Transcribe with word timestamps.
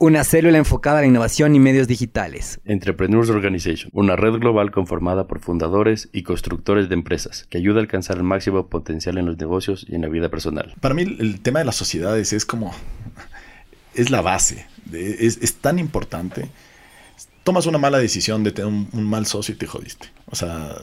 una 0.00 0.24
célula 0.24 0.56
enfocada 0.56 0.98
a 0.98 1.00
la 1.02 1.06
innovación 1.06 1.54
y 1.54 1.60
medios 1.60 1.86
digitales. 1.86 2.58
Entrepreneurs 2.64 3.28
Organization, 3.28 3.90
una 3.92 4.16
red 4.16 4.32
global 4.32 4.70
conformada 4.70 5.26
por 5.26 5.40
fundadores 5.40 6.08
y 6.10 6.22
constructores 6.22 6.88
de 6.88 6.94
empresas 6.94 7.46
que 7.50 7.58
ayuda 7.58 7.76
a 7.76 7.82
alcanzar 7.82 8.16
el 8.16 8.22
máximo 8.22 8.66
potencial 8.68 9.18
en 9.18 9.26
los 9.26 9.36
negocios 9.36 9.84
y 9.86 9.94
en 9.94 10.00
la 10.00 10.08
vida 10.08 10.30
personal. 10.30 10.74
Para 10.80 10.94
mí 10.94 11.02
el 11.02 11.42
tema 11.42 11.58
de 11.58 11.66
las 11.66 11.76
sociedades 11.76 12.32
es 12.32 12.46
como, 12.46 12.74
es 13.94 14.08
la 14.10 14.22
base, 14.22 14.66
es, 14.90 15.54
tan 15.56 15.78
importante. 15.78 16.48
Tomas 17.44 17.66
una 17.66 17.76
mala 17.76 17.98
decisión 17.98 18.42
de 18.42 18.52
tener 18.52 18.72
un, 18.72 18.88
un 18.94 19.04
mal 19.04 19.26
socio 19.26 19.54
y 19.54 19.58
te 19.58 19.66
jodiste. 19.66 20.08
O 20.30 20.34
sea, 20.34 20.76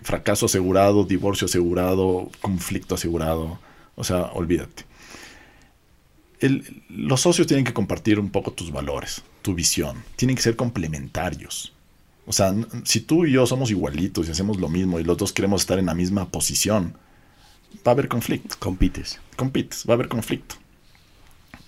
fracaso 0.00 0.46
asegurado, 0.46 1.04
divorcio 1.04 1.44
asegurado, 1.44 2.30
conflicto 2.40 2.94
asegurado. 2.94 3.58
O 3.94 4.04
sea, 4.04 4.22
olvídate 4.32 4.89
los 6.88 7.20
socios 7.20 7.46
tienen 7.46 7.64
que 7.64 7.74
compartir 7.74 8.18
un 8.18 8.30
poco 8.30 8.52
tus 8.52 8.72
valores, 8.72 9.22
tu 9.42 9.54
visión. 9.54 10.02
Tienen 10.16 10.36
que 10.36 10.42
ser 10.42 10.56
complementarios. 10.56 11.72
O 12.26 12.32
sea, 12.32 12.54
si 12.84 13.00
tú 13.00 13.26
y 13.26 13.32
yo 13.32 13.46
somos 13.46 13.70
igualitos 13.70 14.28
y 14.28 14.30
hacemos 14.30 14.58
lo 14.58 14.68
mismo 14.68 15.00
y 15.00 15.04
los 15.04 15.18
dos 15.18 15.32
queremos 15.32 15.62
estar 15.62 15.78
en 15.78 15.86
la 15.86 15.94
misma 15.94 16.28
posición, 16.30 16.94
va 17.86 17.90
a 17.90 17.90
haber 17.90 18.08
conflicto. 18.08 18.56
Compites. 18.58 19.18
Compites, 19.36 19.84
va 19.88 19.94
a 19.94 19.96
haber 19.96 20.08
conflicto. 20.08 20.56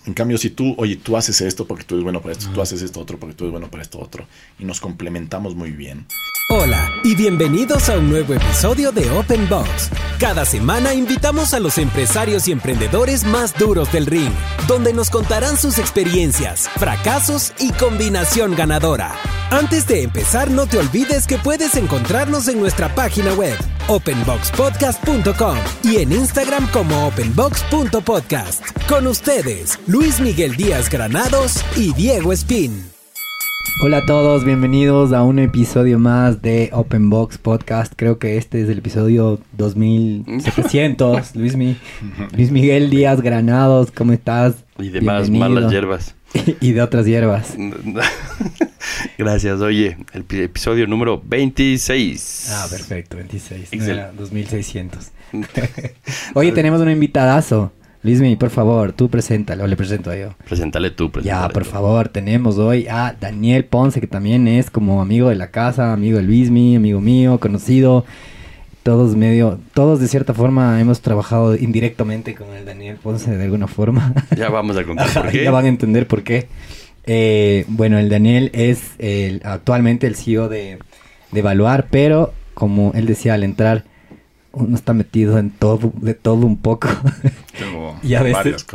En 0.05 0.15
cambio, 0.15 0.37
si 0.37 0.51
tú, 0.51 0.75
oye, 0.79 0.97
tú 0.97 1.17
haces 1.17 1.41
esto 1.41 1.67
porque 1.67 1.85
tú 1.85 1.95
eres 1.95 2.03
bueno 2.03 2.21
para 2.21 2.33
esto, 2.33 2.49
tú 2.53 2.61
haces 2.61 2.83
esto 2.83 3.01
otro 3.01 3.19
porque 3.19 3.35
tú 3.35 3.45
eres 3.45 3.53
bueno 3.53 3.71
para 3.71 3.83
esto 3.83 4.01
otro, 4.01 4.27
y 4.59 4.65
nos 4.65 4.81
complementamos 4.81 5.55
muy 5.55 5.71
bien. 5.71 6.07
Hola 6.51 6.91
y 7.05 7.15
bienvenidos 7.15 7.89
a 7.89 7.99
un 7.99 8.11
nuevo 8.11 8.35
episodio 8.35 8.91
de 8.91 9.09
Open 9.11 9.49
Box. 9.49 9.91
Cada 10.19 10.45
semana 10.45 10.93
invitamos 10.93 11.55
a 11.55 11.61
los 11.61 11.79
empresarios 11.79 12.49
y 12.49 12.53
emprendedores 12.53 13.25
más 13.25 13.57
duros 13.57 13.93
del 13.93 14.07
ring, 14.07 14.33
donde 14.67 14.93
nos 14.93 15.09
contarán 15.09 15.57
sus 15.57 15.79
experiencias, 15.79 16.69
fracasos 16.77 17.53
y 17.61 17.71
combinación 17.73 18.55
ganadora. 18.57 19.15
Antes 19.53 19.87
de 19.87 20.03
empezar, 20.03 20.51
no 20.51 20.67
te 20.67 20.79
olvides 20.79 21.27
que 21.27 21.37
puedes 21.37 21.77
encontrarnos 21.77 22.49
en 22.49 22.59
nuestra 22.59 22.89
página 22.95 23.35
web, 23.35 23.55
openboxpodcast.com 23.87 25.57
y 25.85 25.97
en 25.97 26.11
Instagram 26.11 26.67
como 26.71 27.09
openbox.podcast. 27.09 28.65
Con 28.89 29.07
ustedes, 29.07 29.79
Luis 29.87 30.21
Miguel 30.21 30.57
Díaz 30.57 30.89
Granados 30.89 31.63
y 31.77 31.93
Diego 31.93 32.33
Espín. 32.33 32.83
Hola 33.85 33.99
a 33.99 34.07
todos, 34.07 34.43
bienvenidos 34.47 35.13
a 35.13 35.23
un 35.23 35.39
episodio 35.39 35.99
más 35.99 36.41
de 36.41 36.71
Open 36.73 37.11
Box 37.11 37.37
Podcast. 37.37 37.93
Creo 37.95 38.19
que 38.19 38.39
este 38.39 38.63
es 38.63 38.71
el 38.71 38.79
episodio 38.79 39.39
2700. 39.59 41.37
Luis, 41.37 41.55
Luis 42.35 42.51
Miguel 42.51 42.89
Díaz 42.89 43.21
Granados, 43.21 43.91
¿cómo 43.91 44.15
estás? 44.15 44.65
Y 44.79 44.89
demás 44.89 45.29
malas 45.29 45.71
hierbas. 45.71 46.15
y 46.61 46.73
de 46.73 46.83
otras 46.83 47.07
hierbas. 47.07 47.55
Gracias. 49.19 49.61
Oye, 49.61 49.97
el 50.13 50.25
episodio 50.41 50.87
número 50.87 51.23
26. 51.25 52.49
Ah, 52.51 52.67
perfecto, 52.71 53.17
26. 53.17 53.73
No 53.73 54.13
2600. 54.19 55.11
Oye, 56.35 56.53
tenemos 56.53 56.81
un 56.81 56.91
invitadazo. 56.91 57.73
Luismi, 58.05 58.35
por 58.35 58.51
favor, 58.51 58.93
tú 58.93 59.09
preséntale, 59.09 59.63
o 59.63 59.67
le 59.69 59.77
presento 59.77 60.13
yo. 60.13 60.35
Preséntale 60.45 60.91
tú, 60.91 61.13
Ya, 61.23 61.49
por 61.49 61.65
favor, 61.65 62.09
tenemos 62.09 62.59
hoy 62.59 62.89
a 62.89 63.15
Daniel 63.19 63.65
Ponce, 63.65 64.01
que 64.01 64.09
también 64.09 64.49
es 64.49 64.71
como 64.71 65.01
amigo 65.01 65.29
de 65.29 65.37
la 65.37 65.53
casa, 65.53 65.93
amigo 65.93 66.17
de 66.17 66.25
Luismi, 66.25 66.75
amigo 66.75 67.01
mío, 67.01 67.39
conocido. 67.39 68.05
Todos 68.83 69.15
medio, 69.15 69.61
todos 69.75 70.01
de 70.01 70.09
cierta 70.09 70.35
forma 70.35 70.81
hemos 70.81 71.01
trabajado 71.01 71.55
indirectamente 71.55 72.35
con 72.35 72.49
el 72.49 72.65
Daniel 72.65 72.97
Ponce 72.97 73.31
de 73.31 73.45
alguna 73.45 73.69
forma. 73.69 74.13
Ya 74.37 74.51
vamos 74.51 74.77
a 74.77 74.85
contar 74.85 75.09
por 75.13 75.31
qué. 75.31 75.45
ya 75.45 75.51
van 75.51 75.67
a 75.67 75.69
entender 75.69 76.09
por 76.09 76.25
qué. 76.25 76.49
Eh, 77.05 77.65
bueno, 77.69 77.99
el 77.99 78.09
Daniel 78.09 78.51
es 78.55 78.93
el, 78.99 79.41
actualmente 79.45 80.07
el 80.07 80.17
CEO 80.17 80.49
de, 80.49 80.79
de 81.31 81.41
Evaluar, 81.41 81.87
pero 81.91 82.33
como 82.55 82.93
él 82.95 83.07
decía 83.07 83.35
al 83.35 83.45
entrar, 83.45 83.85
uno 84.53 84.77
está 84.77 84.93
metido 84.93 85.39
en 85.39 85.51
todo, 85.51 85.93
de 86.01 86.15
todo 86.15 86.47
un 86.47 86.57
poco. 86.57 86.89
y 88.03 88.15
a 88.15 88.23
veces, 88.23 88.67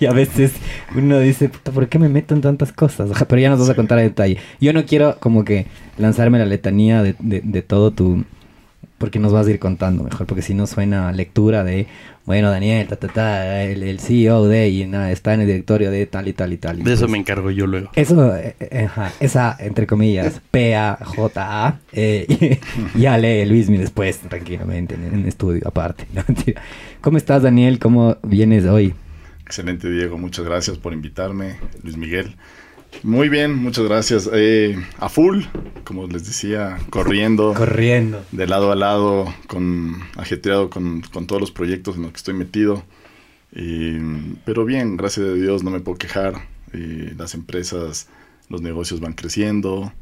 y 0.00 0.06
a 0.06 0.12
veces 0.12 0.52
uno 0.94 1.18
dice, 1.18 1.48
¿por 1.48 1.88
qué 1.88 1.98
me 1.98 2.08
meto 2.08 2.34
en 2.34 2.40
tantas 2.40 2.72
cosas? 2.72 3.10
pero 3.28 3.40
ya 3.40 3.50
nos 3.50 3.60
vas 3.60 3.70
a 3.70 3.74
contar 3.74 3.98
a 3.98 4.02
detalle. 4.02 4.38
Yo 4.60 4.72
no 4.72 4.84
quiero 4.84 5.18
como 5.20 5.44
que 5.44 5.66
lanzarme 5.98 6.38
la 6.38 6.46
letanía 6.46 7.02
de, 7.02 7.14
de, 7.18 7.40
de 7.42 7.62
todo 7.62 7.92
tu, 7.92 8.24
porque 9.04 9.18
nos 9.18 9.34
vas 9.34 9.46
a 9.46 9.50
ir 9.50 9.58
contando 9.58 10.02
mejor, 10.02 10.26
porque 10.26 10.40
si 10.40 10.54
no 10.54 10.66
suena 10.66 11.12
lectura 11.12 11.62
de, 11.62 11.86
bueno, 12.24 12.50
Daniel, 12.50 12.88
ta, 12.88 12.96
ta, 12.96 13.08
ta, 13.08 13.62
el, 13.62 14.00
CEO 14.00 14.48
de, 14.48 14.70
y 14.70 14.86
nada, 14.86 15.12
está 15.12 15.34
en 15.34 15.42
el 15.42 15.46
directorio 15.46 15.90
de 15.90 16.06
tal 16.06 16.26
y 16.26 16.32
tal 16.32 16.54
y 16.54 16.56
tal. 16.56 16.82
de 16.82 16.90
eso 16.90 17.06
me 17.06 17.18
encargo 17.18 17.50
yo 17.50 17.66
luego. 17.66 17.90
Eso, 17.96 18.34
eh, 18.34 18.56
eh, 18.60 18.88
esa, 19.20 19.58
entre 19.60 19.86
comillas, 19.86 20.40
P-A-J-A, 20.50 21.80
eh, 21.92 22.60
ya 22.94 23.18
lee 23.18 23.44
Luismi 23.44 23.76
después, 23.76 24.20
tranquilamente, 24.20 24.94
en, 24.94 25.04
en 25.04 25.28
estudio, 25.28 25.68
aparte. 25.68 26.06
¿Cómo 27.02 27.18
estás, 27.18 27.42
Daniel? 27.42 27.78
¿Cómo 27.78 28.16
vienes 28.22 28.64
hoy? 28.64 28.94
Excelente, 29.42 29.90
Diego. 29.90 30.16
Muchas 30.16 30.46
gracias 30.46 30.78
por 30.78 30.94
invitarme, 30.94 31.56
Luis 31.82 31.98
Miguel. 31.98 32.36
Muy 33.02 33.28
bien, 33.28 33.54
muchas 33.54 33.84
gracias. 33.84 34.30
Eh, 34.32 34.76
a 34.98 35.08
full, 35.08 35.44
como 35.84 36.06
les 36.06 36.26
decía, 36.26 36.78
corriendo. 36.90 37.54
corriendo. 37.54 38.24
De 38.32 38.46
lado 38.46 38.72
a 38.72 38.76
lado, 38.76 39.34
con 39.46 39.96
ajetreado 40.16 40.70
con, 40.70 41.02
todos 41.02 41.40
los 41.40 41.50
proyectos 41.50 41.96
en 41.96 42.02
los 42.02 42.12
que 42.12 42.18
estoy 42.18 42.34
metido. 42.34 42.84
pero 44.44 44.64
bien, 44.64 44.96
gracias 44.96 45.26
a 45.26 45.32
Dios 45.32 45.62
no 45.62 45.70
me 45.70 45.80
puedo 45.80 45.98
quejar. 45.98 46.46
las 46.72 47.34
empresas, 47.34 48.08
los 48.48 48.62
negocios 48.62 49.00
van 49.00 49.12
creciendo. 49.12 49.92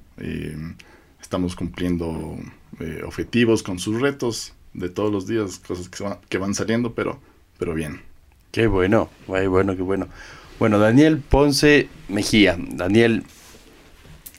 estamos 1.20 1.56
cumpliendo 1.56 2.36
eh, 2.80 3.02
objetivos 3.04 3.62
con 3.62 3.78
sus 3.78 4.00
retos 4.00 4.54
de 4.72 4.88
todos 4.88 5.12
los 5.12 5.26
días, 5.26 5.58
cosas 5.58 5.88
que, 5.88 6.04
que 6.28 6.38
van 6.38 6.54
saliendo, 6.54 6.94
pero, 6.94 7.20
pero 7.58 7.74
bien. 7.74 8.00
Qué 8.50 8.66
bueno, 8.66 9.10
qué 9.26 9.46
bueno, 9.46 9.76
qué 9.76 9.82
bueno. 9.82 10.08
Bueno, 10.62 10.78
Daniel 10.78 11.18
Ponce 11.18 11.88
Mejía. 12.08 12.56
Daniel 12.56 13.24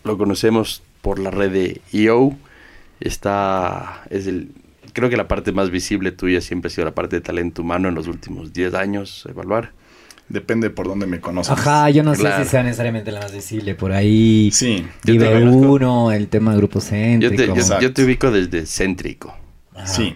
lo 0.05 0.17
conocemos 0.17 0.81
por 1.01 1.19
la 1.19 1.31
red 1.31 1.51
de 1.51 1.81
EO. 1.91 2.37
Está, 3.01 4.03
es 4.09 4.25
el, 4.27 4.51
creo 4.93 5.09
que 5.09 5.17
la 5.17 5.27
parte 5.27 5.51
más 5.51 5.69
visible 5.69 6.13
tuya 6.13 6.39
siempre 6.39 6.69
ha 6.69 6.71
sido 6.71 6.85
la 6.85 6.95
parte 6.95 7.17
de 7.17 7.21
talento 7.21 7.61
humano 7.61 7.89
en 7.89 7.95
los 7.95 8.07
últimos 8.07 8.53
10 8.53 8.73
años, 8.73 9.25
evaluar. 9.29 9.73
Depende 10.29 10.69
por 10.69 10.87
dónde 10.87 11.07
me 11.07 11.19
conoces. 11.19 11.51
Ajá, 11.51 11.89
yo 11.89 12.03
no 12.03 12.15
sé 12.15 12.31
si 12.37 12.45
sea 12.45 12.63
necesariamente 12.63 13.11
la 13.11 13.19
más 13.19 13.33
visible. 13.33 13.75
Por 13.75 13.91
ahí. 13.91 14.49
Sí. 14.53 14.87
Vive 15.03 15.43
uno, 15.43 16.13
el 16.13 16.29
tema 16.29 16.55
grupo 16.55 16.79
céntrico. 16.79 17.53
Yo 17.81 17.91
te, 17.91 18.01
ubico 18.01 18.31
desde 18.31 18.65
céntrico. 18.65 19.35
Sí. 19.83 20.15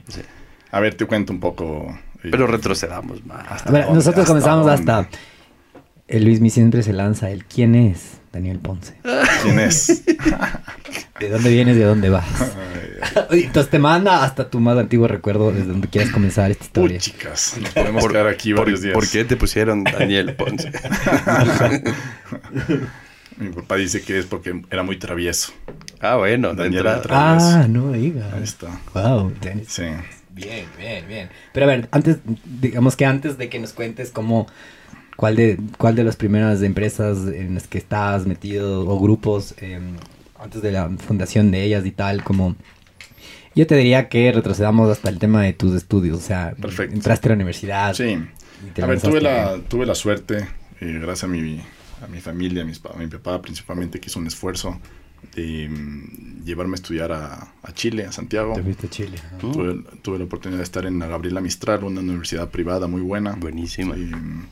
A 0.71 0.79
ver, 0.79 0.95
te 0.95 1.05
cuento 1.05 1.33
un 1.33 1.41
poco. 1.41 1.99
Eh, 2.23 2.29
Pero 2.31 2.47
retrocedamos 2.47 3.25
más. 3.25 3.65
nosotros 3.91 4.25
comenzamos 4.25 4.67
hasta 4.67 5.09
el 6.07 6.23
Luis 6.23 6.39
Mi 6.39 6.49
siempre 6.49 6.83
se 6.83 6.93
lanza 6.93 7.29
el 7.29 7.45
¿Quién 7.45 7.75
es 7.75 8.17
Daniel 8.31 8.59
Ponce? 8.59 8.95
¿Quién 9.43 9.59
es? 9.59 10.03
¿De 11.19 11.29
dónde 11.29 11.49
vienes? 11.49 11.75
¿De 11.75 11.83
dónde 11.83 12.09
vas? 12.09 12.25
Entonces 13.31 13.69
te 13.71 13.79
manda 13.79 14.23
hasta 14.23 14.49
tu 14.49 14.59
más 14.59 14.77
antiguo 14.77 15.07
recuerdo 15.07 15.51
desde 15.51 15.67
donde 15.67 15.87
quieras 15.87 16.11
comenzar 16.11 16.51
esta 16.51 16.65
historia. 16.65 16.97
Uy, 16.97 17.01
chicas, 17.01 17.55
nos 17.59 17.71
podemos 17.71 18.07
quedar 18.07 18.27
aquí 18.27 18.53
varios 18.53 18.81
días. 18.81 18.93
¿Por 18.93 19.09
qué 19.09 19.25
te 19.25 19.35
pusieron 19.35 19.83
Daniel 19.83 20.35
Ponce? 20.35 20.71
Mi 23.37 23.49
papá 23.49 23.75
dice 23.75 24.01
que 24.01 24.17
es 24.17 24.25
porque 24.25 24.61
era 24.71 24.83
muy 24.83 24.97
travieso. 24.97 25.51
Ah, 25.99 26.15
bueno, 26.15 26.53
Daniel 26.55 26.87
era 26.87 27.01
travieso. 27.01 27.47
Ah, 27.47 27.67
no 27.67 27.91
diga. 27.91 28.31
Ahí 28.33 28.43
está. 28.43 28.67
Wow, 28.93 29.33
Sí. 29.67 29.83
Bien, 30.29 30.65
bien, 30.77 31.07
bien. 31.07 31.29
Pero 31.53 31.65
a 31.65 31.69
ver, 31.69 31.87
antes, 31.91 32.17
digamos 32.61 32.95
que 32.95 33.05
antes 33.05 33.37
de 33.39 33.49
que 33.49 33.59
nos 33.59 33.73
cuentes 33.73 34.11
cómo 34.11 34.47
¿Cuál 35.17 35.35
de, 35.35 35.59
cuál 35.79 35.95
de 35.95 36.03
las 36.03 36.15
primeras 36.15 36.61
empresas 36.61 37.27
en 37.27 37.55
las 37.55 37.67
que 37.67 37.79
estás 37.79 38.27
metido 38.27 38.87
o 38.87 38.99
grupos 38.99 39.55
em, 39.57 39.95
antes 40.39 40.61
de 40.61 40.71
la 40.71 40.89
fundación 40.89 41.51
de 41.51 41.63
ellas 41.63 41.85
y 41.85 41.91
tal, 41.91 42.23
como... 42.23 42.55
Yo 43.55 43.65
te 43.65 43.75
diría 43.75 44.07
que 44.07 44.31
retrocedamos 44.31 44.91
hasta 44.91 45.09
el 45.09 45.17
tema 45.17 45.41
de 45.41 45.53
tus 45.53 45.73
estudios, 45.73 46.19
o 46.19 46.21
sea, 46.21 46.55
entraste 46.91 47.27
a 47.27 47.29
la 47.29 47.35
universidad. 47.35 47.95
Sí. 47.95 48.15
A 48.79 48.85
ver, 48.85 49.01
tuve 49.01 49.19
la, 49.19 49.59
tuve 49.67 49.87
la 49.87 49.95
suerte, 49.95 50.47
eh, 50.79 50.99
gracias 51.01 51.23
a 51.23 51.27
mi, 51.27 51.59
a 52.03 52.07
mi 52.07 52.19
familia, 52.21 52.61
a, 52.61 52.97
mi 52.97 53.07
papá 53.07 53.41
principalmente, 53.41 53.99
que 53.99 54.09
hizo 54.09 54.19
un 54.19 54.27
esfuerzo 54.27 54.79
de 55.35 55.67
mm, 55.69 56.43
llevarme 56.45 56.73
a 56.73 56.75
estudiar 56.75 57.11
a, 57.11 57.51
a 57.63 57.73
Chile, 57.73 58.05
a 58.05 58.11
Santiago. 58.11 58.53
Te 58.53 58.61
fuiste 58.61 58.85
a 58.85 58.89
Chile. 58.91 59.17
Tuve, 59.39 59.83
tuve 60.03 60.19
la 60.19 60.25
oportunidad 60.25 60.59
de 60.59 60.63
estar 60.63 60.85
en 60.85 60.99
la 60.99 61.07
Gabriela 61.07 61.41
Mistral, 61.41 61.83
una 61.83 62.01
universidad 62.01 62.49
privada 62.51 62.85
muy 62.85 63.01
buena. 63.01 63.31
Buenísima. 63.33 63.97
Y, 63.97 64.01
mm, 64.01 64.45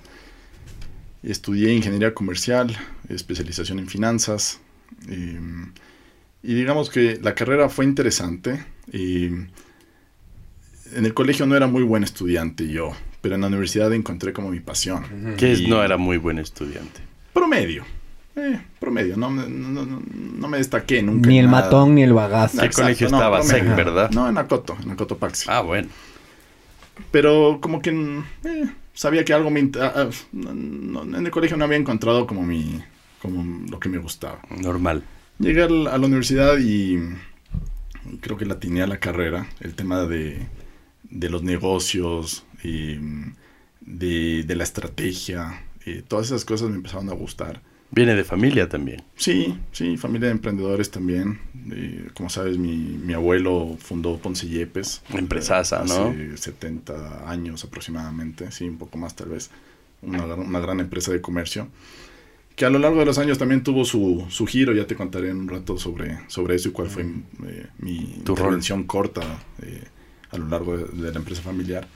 estudié 1.32 1.74
ingeniería 1.74 2.14
comercial, 2.14 2.76
especialización 3.10 3.80
en 3.80 3.88
finanzas. 3.88 4.60
Y, 5.08 5.16
mm, 5.16 5.74
y 6.44 6.54
digamos 6.54 6.90
que 6.90 7.20
la 7.22 7.34
carrera 7.36 7.70
fue 7.70 7.86
interesante. 7.86 8.64
Y 8.92 9.26
en 9.26 9.50
el 10.94 11.14
colegio 11.14 11.46
no 11.46 11.56
era 11.56 11.68
muy 11.68 11.84
buen 11.84 12.04
estudiante 12.04 12.68
yo, 12.68 12.92
pero 13.22 13.36
en 13.36 13.42
la 13.42 13.48
universidad 13.48 13.92
encontré 13.94 14.34
como 14.34 14.50
mi 14.50 14.60
pasión. 14.60 15.36
Que 15.38 15.52
es- 15.54 15.68
no 15.68 15.84
era 15.84 15.98
muy 15.98 16.18
buen 16.18 16.38
estudiante. 16.40 17.02
Promedio. 17.34 17.84
Eh, 18.38 18.60
promedio. 18.80 19.16
No, 19.18 19.30
me- 19.30 19.48
no, 19.48 19.86
no- 19.86 20.02
no 20.38 20.48
me 20.50 20.58
destaqué 20.58 21.02
nunca. 21.02 21.30
Ni 21.30 21.40
el 21.40 21.46
nada. 21.46 21.62
matón 21.64 21.96
ni 21.96 22.04
el 22.04 22.12
bagazo. 22.14 22.62
¿Qué 22.62 22.70
colegio 22.70 23.08
estaba? 23.08 23.42
SEC, 23.42 23.76
¿verdad? 23.76 24.12
No, 24.12 24.28
en 24.30 24.38
Acoto, 24.38 24.78
en 24.84 24.92
Acoto 24.92 25.18
Paxi. 25.18 25.46
Ah, 25.50 25.62
bueno. 25.62 25.88
Pero 27.12 27.60
como 27.62 27.82
que 27.82 27.90
eh, 28.44 28.66
sabía 28.96 29.24
que 29.26 29.34
algo 29.34 29.52
me... 29.52 29.70
ah, 29.80 29.94
ah, 29.96 30.10
no- 30.32 30.54
no, 31.06 31.18
en 31.18 31.26
el 31.26 31.32
colegio 31.32 31.58
no 31.58 31.66
había 31.66 31.78
encontrado 31.78 32.26
como 32.28 32.44
mi... 32.44 32.82
como 33.22 33.68
lo 33.70 33.80
que 33.80 33.90
me 33.90 34.00
gustaba. 34.00 34.40
Normal. 34.50 35.04
Llegué 35.40 35.64
a 35.64 35.68
la 35.70 35.98
universidad 36.08 36.58
y 36.60 36.98
creo 38.22 38.38
que 38.38 38.46
la 38.46 38.56
atiné 38.56 38.82
a 38.84 38.88
la 38.88 39.00
carrera, 39.00 39.48
el 39.60 39.76
tema 39.76 40.06
de, 40.06 40.48
de 41.04 41.30
los 41.30 41.44
negocios 41.44 42.46
y 42.64 42.96
mm, 42.96 43.36
de, 43.82 44.44
de 44.44 44.56
la 44.56 44.64
estrategia, 44.64 45.64
y 45.86 46.02
todas 46.02 46.28
esas 46.28 46.46
cosas 46.46 46.70
me 46.70 46.76
empezaron 46.78 47.10
a 47.10 47.14
gustar. 47.14 47.62
Viene 47.96 48.14
de 48.14 48.26
familia 48.26 48.68
también. 48.68 49.04
Sí, 49.16 49.58
sí, 49.72 49.96
familia 49.96 50.28
de 50.28 50.34
emprendedores 50.34 50.92
también. 50.92 51.40
Eh, 51.72 52.10
como 52.14 52.30
sabes, 52.30 52.58
mi, 52.58 52.76
mi 52.76 53.14
abuelo 53.14 53.78
fundó 53.80 54.18
Ponce 54.18 54.48
Yepes. 54.50 55.02
Empresaza, 55.14 55.82
hace 55.82 55.94
¿no? 55.98 56.38
70 56.38 57.30
años 57.30 57.64
aproximadamente, 57.64 58.52
sí, 58.52 58.66
un 58.68 58.78
poco 58.78 58.98
más 58.98 59.16
tal 59.16 59.30
vez. 59.30 59.50
Una, 60.02 60.26
gran- 60.26 60.40
una 60.42 60.60
gran 60.60 60.82
empresa 60.82 61.12
de 61.14 61.22
comercio. 61.22 61.70
Que 62.58 62.66
a 62.66 62.70
lo 62.70 62.80
largo 62.80 63.00
de 63.00 63.06
los 63.06 63.18
años 63.18 63.38
también 63.38 63.64
tuvo 63.64 63.86
su, 63.86 64.26
su 64.30 64.46
giro. 64.46 64.74
Ya 64.74 64.86
te 64.88 64.96
contaré 64.96 65.30
en 65.30 65.38
un 65.38 65.48
rato 65.48 65.78
sobre, 65.78 66.20
sobre 66.28 66.56
eso 66.56 66.70
y 66.70 66.72
cuál 66.74 66.90
fue 66.90 67.04
eh, 67.04 67.68
mi 67.80 68.22
Tu 68.26 68.36
rol. 68.36 68.40
intervención 68.46 68.84
corta 68.84 69.22
eh, 69.62 69.84
a 70.32 70.38
lo 70.38 70.48
largo 70.50 70.78
de, 70.78 70.84
de 71.02 71.12
la 71.12 71.18
empresa 71.18 71.42
familiar. 71.42 71.88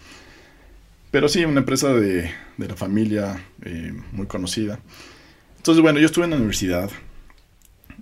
Pero 1.12 1.28
sí, 1.28 1.44
una 1.44 1.60
empresa 1.60 1.94
de, 1.94 2.32
de 2.58 2.68
la 2.68 2.76
familia 2.76 3.44
eh, 3.64 3.94
muy 4.14 4.28
conocida. 4.28 4.80
Entonces, 5.60 5.82
bueno, 5.84 6.00
yo 6.00 6.06
estuve 6.06 6.24
en 6.26 6.32
la 6.32 6.38
universidad 6.38 6.90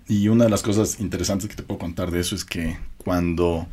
y 0.07 0.29
una 0.29 0.45
de 0.45 0.49
las 0.49 0.61
cosas 0.61 0.99
interesantes 0.99 1.49
que 1.49 1.55
te 1.55 1.63
puedo 1.63 1.79
contar 1.79 2.11
de 2.11 2.19
eso 2.19 2.35
es 2.35 2.45
que 2.45 2.77
cuando 2.97 3.67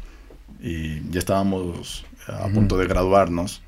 eh, 0.63 1.03
ya 1.11 1.19
estábamos 1.19 2.05
a 2.27 2.49
punto 2.49 2.79
de 2.79 2.87
graduarnos, 2.87 3.63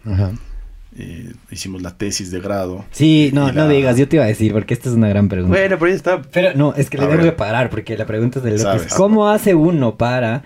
eh, 0.97 1.33
hicimos 1.51 1.83
la 1.83 1.97
tesis 1.97 2.31
de 2.31 2.41
grado. 2.41 2.87
Sí, 2.91 3.31
no, 3.35 3.53
no 3.53 3.69
digas, 3.69 3.99
yo 3.99 4.09
te 4.09 4.17
iba 4.17 4.25
a 4.25 4.29
decir, 4.29 4.53
porque 4.53 4.73
esta 4.73 4.89
es 4.89 4.95
una 4.95 5.09
gran 5.09 5.29
pregunta. 5.29 5.57
Bueno, 5.57 5.77
pero 5.79 5.91
ahí 5.91 5.97
está. 5.97 6.23
Pero 6.23 6.55
no, 6.55 6.75
es 6.75 6.89
que 6.89 6.97
le 6.97 7.07
tengo 7.07 7.23
que 7.23 7.33
parar, 7.33 7.69
porque 7.69 7.97
la 7.99 8.07
pregunta 8.07 8.39
es 8.39 8.45
de. 8.45 8.59
Sabes. 8.59 8.95
¿Cómo 8.95 9.29
hace 9.29 9.55
uno 9.55 9.97
para... 9.97 10.45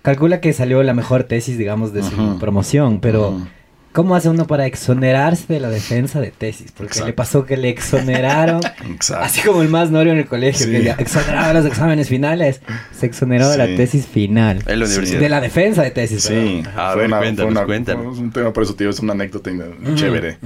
Calcula 0.00 0.40
que 0.40 0.52
salió 0.52 0.82
la 0.82 0.94
mejor 0.94 1.24
tesis, 1.24 1.58
digamos, 1.58 1.92
de 1.92 2.02
su 2.02 2.38
promoción, 2.40 3.00
pero. 3.00 3.46
¿Cómo 3.92 4.14
hace 4.16 4.28
uno 4.28 4.46
para 4.46 4.66
exonerarse 4.66 5.52
de 5.52 5.60
la 5.60 5.68
defensa 5.70 6.20
de 6.20 6.30
tesis? 6.30 6.72
Porque 6.72 6.92
Exacto. 6.92 7.06
le 7.06 7.12
pasó 7.12 7.44
que 7.46 7.56
le 7.56 7.68
exoneraron, 7.68 8.60
Exacto. 8.90 9.24
así 9.24 9.40
como 9.42 9.62
el 9.62 9.68
más 9.68 9.90
norio 9.90 10.12
en 10.12 10.18
el 10.18 10.26
colegio, 10.26 10.66
Sí. 10.66 10.72
que 10.72 10.82
ya 10.84 10.92
exonerado 10.94 11.48
de 11.48 11.54
los 11.54 11.66
exámenes 11.66 12.08
finales, 12.08 12.60
se 12.98 13.06
exoneró 13.06 13.48
de 13.50 13.58
la 13.58 13.66
tesis 13.66 14.06
final. 14.06 14.62
En 14.66 14.78
la 14.80 14.86
universidad. 14.86 15.20
De 15.20 15.28
la 15.28 15.40
defensa 15.40 15.82
de 15.82 15.90
tesis. 15.90 16.22
Sí, 16.24 16.62
A 16.76 16.94
ver, 16.94 17.10
cuéntanos, 17.10 17.64
cuéntanos. 17.64 18.16
fue 18.16 18.24
un 18.24 18.32
tema, 18.32 18.52
por 18.52 18.62
eso 18.62 18.74
te 18.74 18.84
digo, 18.84 18.90
es 18.92 19.00
una 19.00 19.12
anécdota 19.12 19.50
chévere. 19.94 20.38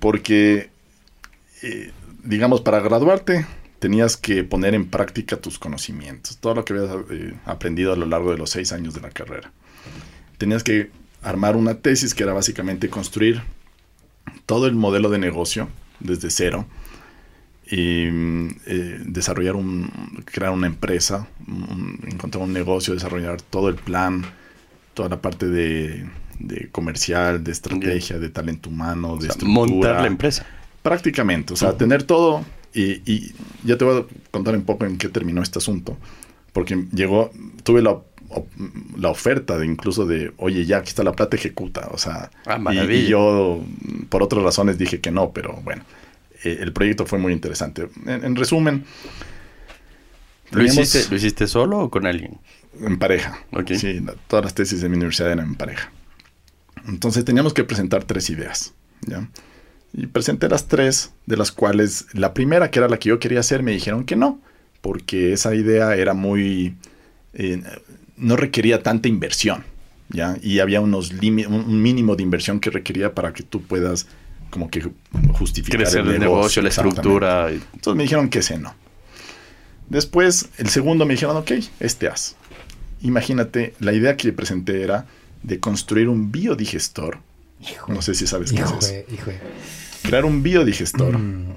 Porque, 0.00 0.70
eh, 1.62 1.90
digamos, 2.24 2.60
para 2.60 2.80
graduarte 2.80 3.46
tenías 3.78 4.16
que 4.16 4.42
poner 4.44 4.74
en 4.74 4.86
práctica 4.88 5.36
tus 5.36 5.58
conocimientos, 5.58 6.38
todo 6.38 6.54
lo 6.54 6.64
que 6.64 6.72
habías 6.72 6.90
eh, 7.10 7.34
aprendido 7.46 7.92
a 7.92 7.96
lo 7.96 8.06
largo 8.06 8.32
de 8.32 8.38
los 8.38 8.50
seis 8.50 8.72
años 8.72 8.94
de 8.94 9.00
la 9.00 9.10
carrera. 9.10 9.52
Tenías 10.36 10.62
que 10.64 10.90
armar 11.28 11.56
una 11.56 11.74
tesis 11.74 12.14
que 12.14 12.22
era 12.22 12.32
básicamente 12.32 12.88
construir 12.88 13.42
todo 14.46 14.66
el 14.66 14.74
modelo 14.74 15.10
de 15.10 15.18
negocio 15.18 15.68
desde 16.00 16.30
cero 16.30 16.66
y 17.70 18.04
eh, 18.66 19.00
desarrollar 19.04 19.54
un, 19.56 19.90
crear 20.24 20.52
una 20.52 20.66
empresa, 20.66 21.28
un- 21.46 21.98
encontrar 22.10 22.42
un 22.44 22.52
negocio, 22.52 22.94
desarrollar 22.94 23.42
todo 23.42 23.68
el 23.68 23.74
plan, 23.74 24.24
toda 24.94 25.10
la 25.10 25.20
parte 25.20 25.46
de, 25.46 26.08
de 26.38 26.68
comercial, 26.70 27.44
de 27.44 27.52
estrategia, 27.52 28.18
de 28.18 28.30
talento 28.30 28.70
humano, 28.70 29.12
O 29.12 29.16
de 29.16 29.22
sea, 29.22 29.30
estructura. 29.32 29.66
montar 29.66 30.00
la 30.00 30.06
empresa. 30.06 30.46
Prácticamente, 30.82 31.52
o 31.52 31.56
sea, 31.56 31.76
tener 31.76 32.04
todo 32.04 32.42
y, 32.72 33.02
y 33.10 33.32
ya 33.64 33.76
te 33.76 33.84
voy 33.84 34.00
a 34.02 34.04
contar 34.30 34.54
un 34.56 34.62
poco 34.62 34.86
en 34.86 34.96
qué 34.96 35.08
terminó 35.08 35.42
este 35.42 35.58
asunto, 35.58 35.98
porque 36.54 36.86
llegó, 36.92 37.30
tuve 37.64 37.82
la, 37.82 37.98
la 38.96 39.08
oferta 39.10 39.56
de 39.58 39.66
incluso 39.66 40.04
de, 40.06 40.32
oye, 40.36 40.64
ya 40.66 40.78
aquí 40.78 40.88
está 40.90 41.02
la 41.02 41.12
plata, 41.12 41.36
ejecuta, 41.36 41.88
o 41.92 41.98
sea, 41.98 42.30
Ah, 42.46 42.60
y- 42.72 43.06
yo 43.06 43.64
por 44.08 44.22
otras 44.22 44.42
razones 44.42 44.76
dije 44.78 45.00
que 45.00 45.10
no, 45.10 45.30
pero 45.32 45.60
bueno, 45.64 45.82
eh, 46.44 46.58
el 46.60 46.72
proyecto 46.72 47.06
fue 47.06 47.18
muy 47.18 47.32
interesante. 47.32 47.88
En, 48.06 48.24
en 48.24 48.36
resumen, 48.36 48.84
¿Lo 50.50 50.64
hiciste, 50.64 51.04
¿Lo 51.10 51.16
hiciste 51.16 51.46
solo 51.46 51.78
o 51.80 51.90
con 51.90 52.06
alguien? 52.06 52.38
en 52.80 52.98
pareja. 52.98 53.38
Ok. 53.52 53.72
Sí, 53.74 54.00
la- 54.00 54.14
todas 54.28 54.44
las 54.44 54.54
tesis 54.54 54.80
de 54.80 54.88
mi 54.88 54.96
universidad 54.96 55.32
eran 55.32 55.46
en 55.46 55.54
pareja. 55.56 55.90
Entonces 56.86 57.24
teníamos 57.24 57.52
que 57.54 57.64
presentar 57.64 58.04
tres 58.04 58.30
ideas. 58.30 58.72
¿ya? 59.06 59.28
Y 59.92 60.06
presenté 60.06 60.48
las 60.48 60.68
tres, 60.68 61.12
de 61.26 61.36
las 61.36 61.50
cuales 61.52 62.06
la 62.12 62.34
primera, 62.34 62.70
que 62.70 62.78
era 62.78 62.88
la 62.88 62.98
que 62.98 63.08
yo 63.10 63.18
quería 63.18 63.40
hacer, 63.40 63.62
me 63.62 63.72
dijeron 63.72 64.04
que 64.04 64.16
no, 64.16 64.40
porque 64.80 65.32
esa 65.32 65.54
idea 65.54 65.96
era 65.96 66.14
muy... 66.14 66.76
eh, 67.34 67.62
no 68.18 68.36
requería 68.36 68.82
tanta 68.82 69.08
inversión. 69.08 69.64
¿ya? 70.10 70.36
Y 70.42 70.60
había 70.60 70.80
unos 70.80 71.10
un 71.12 71.82
mínimo 71.82 72.16
de 72.16 72.22
inversión 72.22 72.60
que 72.60 72.70
requería 72.70 73.14
para 73.14 73.32
que 73.32 73.42
tú 73.42 73.62
puedas 73.62 74.06
como 74.50 74.70
que 74.70 74.88
justificar 75.32 75.80
Crecer 75.80 76.06
el 76.06 76.18
negocio, 76.18 76.62
la 76.62 76.70
estructura. 76.70 77.50
Entonces 77.50 77.94
me 77.94 78.02
dijeron 78.02 78.28
que 78.28 78.38
ese 78.38 78.58
no. 78.58 78.74
Después, 79.88 80.50
el 80.58 80.68
segundo 80.68 81.06
me 81.06 81.14
dijeron, 81.14 81.36
ok, 81.36 81.52
este 81.80 82.08
haz. 82.08 82.36
Imagínate, 83.02 83.74
la 83.80 83.92
idea 83.92 84.16
que 84.16 84.28
le 84.28 84.32
presenté 84.32 84.82
era 84.82 85.06
de 85.42 85.60
construir 85.60 86.08
un 86.08 86.30
biodigestor. 86.30 87.18
No 87.88 88.02
sé 88.02 88.14
si 88.14 88.26
sabes 88.26 88.52
qué 88.52 88.60
es 88.60 88.68
Hijo 88.68 88.78
eso. 88.78 88.94
hijo 89.12 89.30
Crear 90.02 90.24
un 90.24 90.42
biodigestor. 90.42 91.18
Mm. 91.18 91.54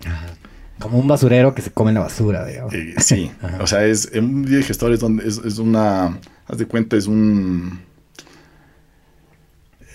Como 0.79 0.97
un 0.97 1.07
basurero 1.07 1.53
que 1.53 1.61
se 1.61 1.71
come 1.71 1.93
la 1.93 1.99
basura, 1.99 2.45
digamos. 2.45 2.73
Eh, 2.73 2.95
sí, 2.97 3.31
Ajá. 3.41 3.57
o 3.61 3.67
sea, 3.67 3.85
es 3.85 4.09
un 4.15 4.43
biodigestor 4.43 4.93
es 4.93 4.99
donde 4.99 5.27
es, 5.27 5.37
es 5.37 5.59
una, 5.59 6.17
haz 6.51 6.57
de 6.57 6.65
cuenta, 6.65 6.97
es 6.97 7.07
un, 7.07 7.79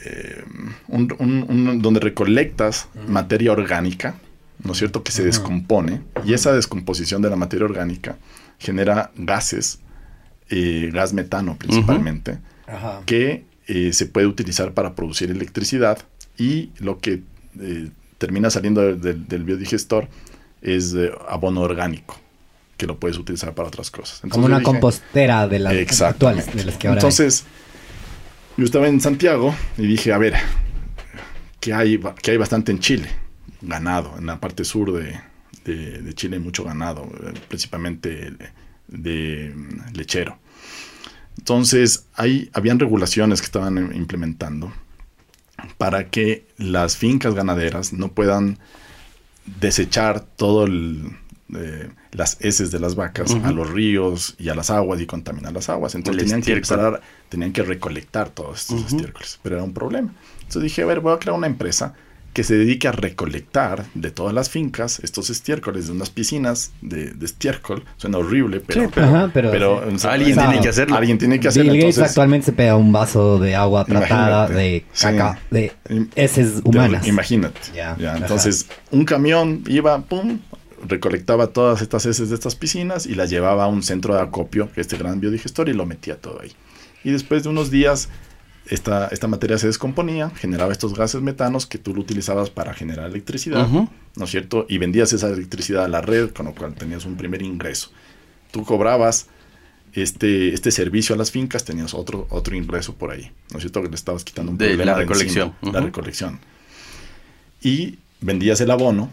eh, 0.04 0.44
un- 0.88 1.14
un- 1.18 1.46
un- 1.48 1.82
donde 1.82 2.00
recolectas 2.00 2.88
materia 3.08 3.52
orgánica, 3.52 4.14
¿no 4.64 4.72
es 4.72 4.78
cierto? 4.78 5.02
Que 5.02 5.12
se 5.12 5.22
descompone 5.24 6.02
y 6.24 6.32
esa 6.32 6.52
descomposición 6.52 7.22
de 7.22 7.30
la 7.30 7.36
materia 7.36 7.66
orgánica 7.66 8.16
genera 8.58 9.10
gases, 9.16 9.80
eh, 10.48 10.90
gas 10.92 11.12
metano 11.12 11.56
principalmente, 11.58 12.38
que 13.04 13.44
eh, 13.68 13.92
se 13.92 14.06
puede 14.06 14.26
utilizar 14.28 14.72
para 14.74 14.94
producir 14.94 15.30
electricidad 15.30 15.98
y 16.38 16.70
lo 16.78 17.00
que 17.00 17.22
termina 18.18 18.48
saliendo 18.50 18.80
de- 18.80 18.94
del- 18.94 19.26
del 19.28 19.44
biodigestor 19.44 20.08
es 20.62 20.94
abono 21.28 21.62
orgánico 21.62 22.20
que 22.76 22.86
lo 22.86 22.98
puedes 22.98 23.16
utilizar 23.18 23.54
para 23.54 23.68
otras 23.68 23.90
cosas. 23.90 24.20
Como 24.28 24.46
una 24.46 24.58
dije- 24.58 24.64
compostera 24.64 25.48
de 25.48 25.58
las 25.58 26.02
actuales, 26.02 26.54
de 26.54 26.64
las 26.64 26.76
que 26.76 26.88
ahora 26.88 27.00
Entonces, 27.00 27.44
yo 28.56 28.64
estaba 28.64 28.88
en 28.88 29.00
Santiago 29.00 29.54
y 29.78 29.86
dije, 29.86 30.12
a 30.12 30.18
ver, 30.18 30.34
que 31.60 31.72
hay, 31.72 31.98
que 32.22 32.30
hay 32.32 32.36
bastante 32.36 32.72
en 32.72 32.78
Chile, 32.80 33.08
ganado, 33.62 34.14
en 34.18 34.26
la 34.26 34.40
parte 34.40 34.64
sur 34.64 34.92
de, 34.92 35.18
de- 35.64 36.02
de 36.02 36.14
Chile 36.14 36.36
hay 36.36 36.42
mucho 36.42 36.64
ganado, 36.64 37.08
principalmente 37.48 38.32
de 38.88 39.54
lechero. 39.94 40.38
Entonces, 41.38 42.06
ahí 42.14 42.48
habían 42.52 42.78
regulaciones 42.78 43.40
que 43.40 43.46
estaban 43.46 43.94
implementando 43.94 44.72
para 45.78 46.08
que 46.10 46.46
las 46.56 46.96
fincas 46.96 47.34
ganaderas 47.34 47.92
no 47.92 48.12
puedan 48.12 48.58
desechar 49.60 50.20
todo 50.20 50.64
el, 50.64 51.10
eh, 51.54 51.90
las 52.12 52.38
heces 52.40 52.70
de 52.70 52.80
las 52.80 52.94
vacas 52.96 53.30
Ujú. 53.30 53.46
a 53.46 53.52
los 53.52 53.70
ríos 53.70 54.34
y 54.38 54.48
a 54.48 54.54
las 54.54 54.70
aguas 54.70 55.00
y 55.00 55.06
contaminar 55.06 55.52
las 55.52 55.68
aguas. 55.68 55.94
Entonces 55.94 56.24
tenían 56.24 56.42
que, 56.42 56.52
a- 56.74 57.00
tenían 57.28 57.52
que 57.52 57.62
recolectar 57.62 58.30
todos 58.30 58.62
estos 58.62 58.80
Ujú. 58.80 58.86
estiércoles, 58.96 59.38
pero 59.42 59.56
era 59.56 59.64
un 59.64 59.72
problema. 59.74 60.12
Entonces 60.40 60.62
dije, 60.62 60.82
a 60.82 60.86
ver, 60.86 61.00
voy 61.00 61.14
a 61.14 61.18
crear 61.18 61.36
una 61.36 61.46
empresa 61.46 61.94
que 62.32 62.44
se 62.44 62.54
dedique 62.54 62.86
a 62.86 62.92
recolectar 62.92 63.86
de 63.94 64.10
todas 64.10 64.34
las 64.34 64.50
fincas 64.50 65.00
estos 65.02 65.30
estiércoles 65.30 65.86
de 65.86 65.92
unas 65.92 66.10
piscinas 66.10 66.72
de, 66.82 67.12
de 67.12 67.24
estiércol. 67.24 67.82
Suena 67.96 68.18
horrible, 68.18 68.60
pero, 68.60 68.82
Sí, 68.82 68.88
pero, 68.94 69.06
ajá, 69.06 69.30
pero 69.32 69.50
pero, 69.50 69.82
sí. 69.88 69.94
o 69.94 69.98
sea, 69.98 70.12
Alguien 70.12 70.36
tiene 70.36 70.60
que 70.60 70.68
hacerlo. 70.68 70.96
Alguien 70.96 71.16
tiene 71.18 71.40
que 71.40 71.48
hacerlo. 71.48 71.72
Bill 71.72 71.80
Gates 71.80 71.94
entonces- 71.96 72.10
actualmente 72.10 72.44
se 72.44 72.52
pega 72.52 72.76
un 72.76 72.92
vaso 72.92 73.38
de 73.38 73.54
agua 73.56 73.86
tratada 73.86 74.48
de 74.48 74.84
sí. 74.92 75.06
caca, 75.06 75.38
de 75.50 75.72
Im- 75.88 76.10
heces 76.14 76.62
de- 76.62 76.68
humanas. 76.68 77.06
Imagínate. 77.06 77.58
Ya, 77.74 77.96
Ya, 77.98 78.16
entonces, 78.18 78.66
un 78.90 79.06
camión 79.06 79.64
iba, 79.68 79.98
pum, 80.02 80.38
recolectaba 80.88 81.48
todas 81.48 81.82
estas 81.82 82.06
heces 82.06 82.28
de 82.28 82.34
estas 82.34 82.54
piscinas 82.54 83.06
y 83.06 83.14
las 83.14 83.30
llevaba 83.30 83.64
a 83.64 83.66
un 83.68 83.82
centro 83.82 84.14
de 84.14 84.20
acopio, 84.20 84.66
que 84.72 84.80
es 84.80 84.86
este 84.86 84.96
gran 84.96 85.20
biodigestor, 85.20 85.68
y 85.68 85.72
lo 85.72 85.86
metía 85.86 86.20
todo 86.20 86.40
ahí. 86.40 86.52
Y 87.04 87.10
después 87.10 87.42
de 87.42 87.48
unos 87.48 87.70
días, 87.70 88.08
esta, 88.68 89.08
esta 89.08 89.28
materia 89.28 89.58
se 89.58 89.66
descomponía, 89.66 90.30
generaba 90.30 90.72
estos 90.72 90.94
gases 90.94 91.22
metanos 91.22 91.66
que 91.66 91.78
tú 91.78 91.94
lo 91.94 92.00
utilizabas 92.00 92.50
para 92.50 92.74
generar 92.74 93.10
electricidad. 93.10 93.68
¿no 93.68 94.24
es 94.24 94.30
cierto? 94.30 94.66
Y 94.68 94.78
vendías 94.78 95.12
esa 95.12 95.28
electricidad 95.28 95.84
a 95.84 95.88
la 95.88 96.00
red, 96.00 96.30
con 96.30 96.46
lo 96.46 96.54
cual 96.54 96.74
tenías 96.74 97.04
un 97.04 97.16
primer 97.16 97.42
ingreso. 97.42 97.90
Tú 98.50 98.64
cobrabas 98.64 99.28
este, 99.92 100.54
este 100.54 100.70
servicio 100.70 101.14
a 101.14 101.18
las 101.18 101.30
fincas, 101.30 101.64
tenías 101.64 101.94
otro, 101.94 102.26
otro 102.30 102.56
ingreso 102.56 102.94
por 102.94 103.12
ahí, 103.12 103.30
¿no 103.50 103.58
es 103.58 103.62
cierto? 103.62 103.82
Que 103.82 103.88
le 103.88 103.94
estabas 103.94 104.24
quitando 104.24 104.52
un 104.52 104.58
De 104.58 104.68
problema 104.68 104.92
la 104.92 104.98
de 104.98 105.04
recolección. 105.04 105.54
La 105.62 105.80
recolección. 105.80 106.40
Y 107.62 107.98
vendías 108.20 108.60
el 108.60 108.70
abono 108.70 109.10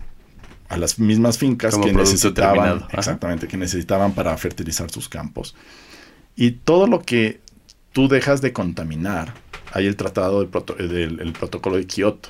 a 0.74 0.78
las 0.78 0.98
mismas 1.00 1.38
fincas 1.38 1.74
Como 1.74 1.86
que 1.86 1.94
necesitaban. 1.94 2.78
Ajá. 2.84 2.88
exactamente, 2.98 3.48
que 3.48 3.58
necesitaban 3.58 4.14
para 4.14 4.36
fertilizar 4.38 4.90
sus 4.92 5.08
campos. 5.10 5.56
Y 6.36 6.52
todo 6.52 6.88
lo 6.88 7.02
que 7.02 7.42
tú 7.92 8.08
dejas 8.08 8.42
de 8.42 8.54
contaminar, 8.54 9.34
hay 9.72 9.86
el 9.86 9.96
tratado 9.96 10.40
del, 10.40 10.50
proto- 10.50 10.76
del- 10.76 11.20
el 11.20 11.34
protocolo 11.34 11.76
de 11.78 11.86
Kioto. 11.86 12.30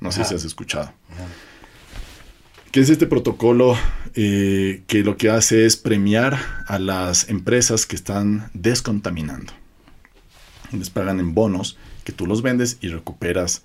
No 0.00 0.12
sé 0.12 0.20
Ajá. 0.20 0.28
si 0.30 0.34
has 0.36 0.44
escuchado. 0.44 0.92
Que 2.70 2.80
es 2.80 2.90
este 2.90 3.06
protocolo 3.06 3.76
eh, 4.14 4.82
que 4.86 5.02
lo 5.02 5.16
que 5.16 5.30
hace 5.30 5.64
es 5.64 5.76
premiar 5.78 6.38
a 6.66 6.78
las 6.78 7.28
empresas 7.30 7.86
que 7.86 7.96
están 7.96 8.50
descontaminando. 8.52 9.52
Les 10.72 10.90
pagan 10.90 11.18
en 11.18 11.34
bonos 11.34 11.78
que 12.04 12.12
tú 12.12 12.26
los 12.26 12.42
vendes 12.42 12.76
y 12.82 12.88
recuperas. 12.88 13.62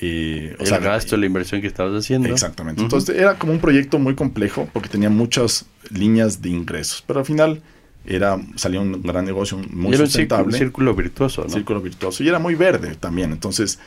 Eh, 0.00 0.56
El 0.58 0.80
gasto, 0.80 1.16
la 1.16 1.26
inversión 1.26 1.60
que 1.60 1.66
estabas 1.66 1.92
haciendo. 1.94 2.28
Exactamente. 2.28 2.82
Entonces 2.82 3.16
era 3.16 3.38
como 3.38 3.52
un 3.52 3.58
proyecto 3.60 3.98
muy 3.98 4.14
complejo 4.14 4.68
porque 4.72 4.88
tenía 4.88 5.10
muchas 5.10 5.66
líneas 5.90 6.40
de 6.42 6.50
ingresos, 6.50 7.02
pero 7.06 7.20
al 7.20 7.26
final 7.26 7.62
era 8.04 8.38
salió 8.54 8.82
un 8.82 9.02
gran 9.02 9.24
negocio 9.24 9.58
muy 9.58 9.94
era 9.94 10.02
un 10.02 10.02
círculo, 10.06 10.06
sustentable, 10.06 10.46
un 10.46 10.52
círculo 10.58 10.94
virtuoso, 10.94 11.42
¿no? 11.42 11.48
círculo 11.48 11.80
virtuoso 11.80 12.22
y 12.22 12.28
era 12.28 12.38
muy 12.38 12.54
verde 12.54 12.94
también. 12.94 13.32
Entonces 13.32 13.80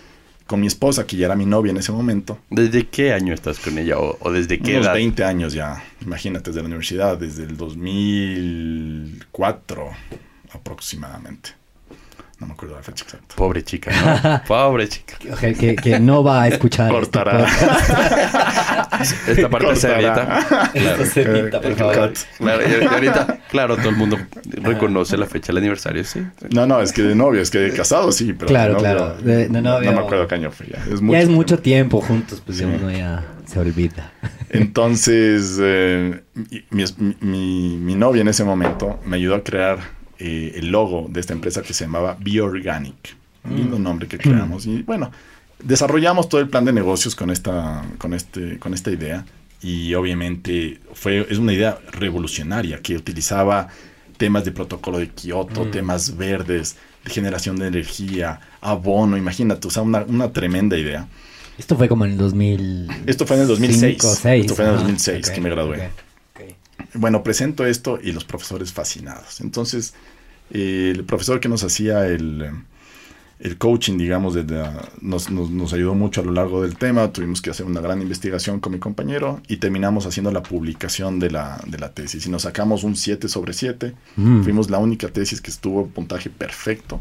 con 0.46 0.60
mi 0.60 0.68
esposa 0.68 1.06
que 1.06 1.16
ya 1.16 1.28
era 1.28 1.36
mi 1.36 1.46
novia 1.46 1.70
en 1.70 1.78
ese 1.78 1.92
momento, 1.92 2.40
¿Desde 2.50 2.88
qué 2.88 3.14
año 3.14 3.36
estás 3.36 3.60
con 3.60 3.78
ella 3.78 4.00
o, 4.00 4.18
o 4.20 4.32
desde 4.32 4.58
qué 4.60 4.72
unos 4.72 4.88
edad? 4.88 4.96
20 4.96 5.24
años 5.24 5.54
ya, 5.54 5.84
imagínate 6.02 6.50
desde 6.50 6.62
la 6.62 6.68
universidad, 6.68 7.20
desde 7.20 7.44
el 7.44 7.56
2004 7.56 9.92
aproximadamente. 10.52 11.59
No 12.40 12.48
me 12.48 12.54
acuerdo 12.54 12.76
la 12.78 12.82
fecha 12.84 13.04
exacta. 13.04 13.36
Pobre 13.36 13.64
chica, 13.64 13.92
¿no? 14.24 14.42
Pobre 14.48 14.88
chica. 14.88 15.18
Que, 15.40 15.54
que- 15.54 15.76
que 15.76 16.00
no 16.00 16.24
va 16.24 16.44
a 16.44 16.48
escuchar. 16.48 16.86
este 16.88 16.96
Cortará. 17.00 17.46
Esta 19.28 19.50
parte 19.50 19.76
se 19.76 19.94
edita. 19.94 20.46
Claro. 20.72 21.04
Esto 21.04 21.06
se 21.06 21.22
edita, 21.22 21.62
por 21.62 21.76
favor. 21.76 22.10
cut. 22.10 22.18
Claro, 22.38 22.62
y 22.68 22.86
ahorita, 22.86 23.40
claro, 23.50 23.76
todo 23.78 23.90
el 23.90 23.96
mundo 23.98 24.18
reconoce 24.62 25.18
la 25.18 25.26
fecha 25.26 25.48
del 25.48 25.58
aniversario, 25.58 26.04
sí. 26.04 26.22
No, 26.54 26.66
no, 26.66 26.82
es 26.82 26.94
que 26.94 27.02
de 27.04 27.16
novio, 27.16 27.42
es 27.42 27.50
que 27.50 27.60
de 27.60 27.74
casado 27.74 28.12
sí, 28.12 28.34
pero 28.34 28.48
Claro, 28.48 28.76
de 28.76 28.82
novio, 28.82 28.96
claro, 28.98 29.22
de- 29.22 29.48
de 29.50 29.62
novio- 29.62 29.92
No 29.92 29.98
me 30.00 30.06
acuerdo 30.06 30.28
qué 30.28 30.36
año 30.36 30.52
fue 30.52 30.68
ya. 30.68 30.78
Es 30.94 31.02
ya 31.02 31.20
es 31.20 31.30
mucho 31.30 31.60
tiempo. 31.60 32.02
juntos, 32.02 32.42
pues 32.46 32.58
ya 32.58 32.68
Sí. 32.68 32.74
uno 32.82 32.92
ya 32.92 33.24
se 33.46 33.60
olvida. 33.60 34.12
Entonces, 34.50 35.58
eh, 35.62 36.22
mi, 36.72 36.84
mi- 36.98 37.16
mi- 37.22 37.78
mi 37.78 37.96
novia 37.96 38.22
en 38.22 38.30
ese 38.30 38.44
momento 38.44 39.00
me 39.06 39.18
ayudó 39.18 39.36
a 39.36 39.44
crear 39.44 39.80
eh, 40.20 40.54
el 40.56 40.70
logo 40.70 41.08
de 41.10 41.20
esta 41.20 41.34
empresa 41.34 41.62
que 41.62 41.74
se 41.74 41.86
llamaba 41.86 42.18
Bioorganic. 42.20 43.16
Un 43.46 43.56
lindo 43.56 43.80
nombre 43.80 44.08
que 44.08 44.18
creamos. 44.18 44.66
Y 44.66 44.84
bueno, 44.84 45.12
desarrollamos 45.64 46.28
todo 46.30 46.42
el 46.42 46.50
plan 46.50 46.66
de 46.66 46.74
negocios 46.74 47.16
con 47.16 47.30
esta, 47.32 47.84
con 47.98 48.14
este, 48.14 48.60
con 48.60 48.74
esta 48.74 48.92
idea. 48.92 49.26
Y 49.62 49.94
obviamente 49.96 50.80
fue, 50.94 51.26
es 51.30 51.38
una 51.38 51.54
idea 51.54 51.80
revolucionaria 51.92 52.82
que 52.82 52.96
utilizaba 52.96 53.68
temas 54.18 54.44
de 54.46 54.52
protocolo 54.52 55.00
de 55.00 55.10
Kioto, 55.10 55.68
temas 55.68 56.18
verdes, 56.18 56.76
de 57.06 57.12
generación 57.12 57.56
de 57.58 57.68
energía, 57.68 58.42
abono, 58.62 59.16
imagínate, 59.18 59.68
o 59.68 59.72
sea, 59.72 59.84
una, 59.84 60.02
una 60.04 60.32
tremenda 60.34 60.78
idea. 60.78 61.08
Esto 61.58 61.76
fue 61.78 61.88
como 61.90 62.06
en 62.06 62.12
el 62.12 62.18
2000. 62.18 62.88
Esto 63.06 63.26
fue 63.26 63.36
en 63.38 63.44
el 63.44 63.48
2006. 63.50 63.98
Cinco, 64.02 64.16
seis, 64.16 64.46
Esto 64.46 64.56
fue 64.56 64.66
en 64.66 64.70
el 64.72 64.76
ajá. 64.76 64.84
2006 64.84 65.28
Ok, 65.30 65.34
que 65.36 65.42
me 65.42 65.50
gradué. 65.50 65.78
ok, 65.78 65.92
ok. 66.36 66.90
Bueno, 66.94 67.22
presento 67.24 67.66
esto 67.66 68.00
y 68.02 68.12
los 68.14 68.24
profesores 68.26 68.72
fascinados. 68.72 69.42
Entonces, 69.42 69.94
eh, 70.52 70.92
el 70.96 71.04
profesor 71.04 71.40
que 71.40 71.50
nos 71.50 71.64
hacía 71.64 72.08
el, 72.08 72.50
el 73.40 73.58
coaching, 73.58 73.98
digamos, 73.98 74.34
de 74.34 74.44
la- 74.44 74.90
nos, 75.02 75.30
nos- 75.30 75.50
nos 75.50 75.72
ayudó 75.74 75.96
mucho 75.96 76.22
a 76.22 76.24
lo 76.26 76.32
largo 76.32 76.62
del 76.62 76.76
tema. 76.78 77.12
Tuvimos 77.14 77.42
que 77.42 77.50
hacer 77.52 77.66
una 77.66 77.80
gran 77.82 78.02
investigación 78.02 78.60
con 78.60 78.74
mi 78.74 78.80
compañero 78.80 79.42
y 79.48 79.58
terminamos 79.58 80.06
haciendo 80.06 80.32
la 80.32 80.44
publicación 80.44 81.20
de 81.20 81.32
la, 81.32 81.62
de 81.68 81.78
la 81.78 81.92
tesis. 81.94 82.26
Y 82.26 82.30
nos 82.30 82.42
sacamos 82.44 82.84
un 82.84 82.96
7 82.96 83.30
sobre 83.30 83.54
7. 83.54 83.94
Mm. 84.18 84.44
Fuimos 84.44 84.70
la 84.70 84.78
única 84.80 85.08
tesis 85.08 85.40
que 85.42 85.52
estuvo 85.52 85.88
puntaje 85.88 86.30
perfecto. 86.30 87.00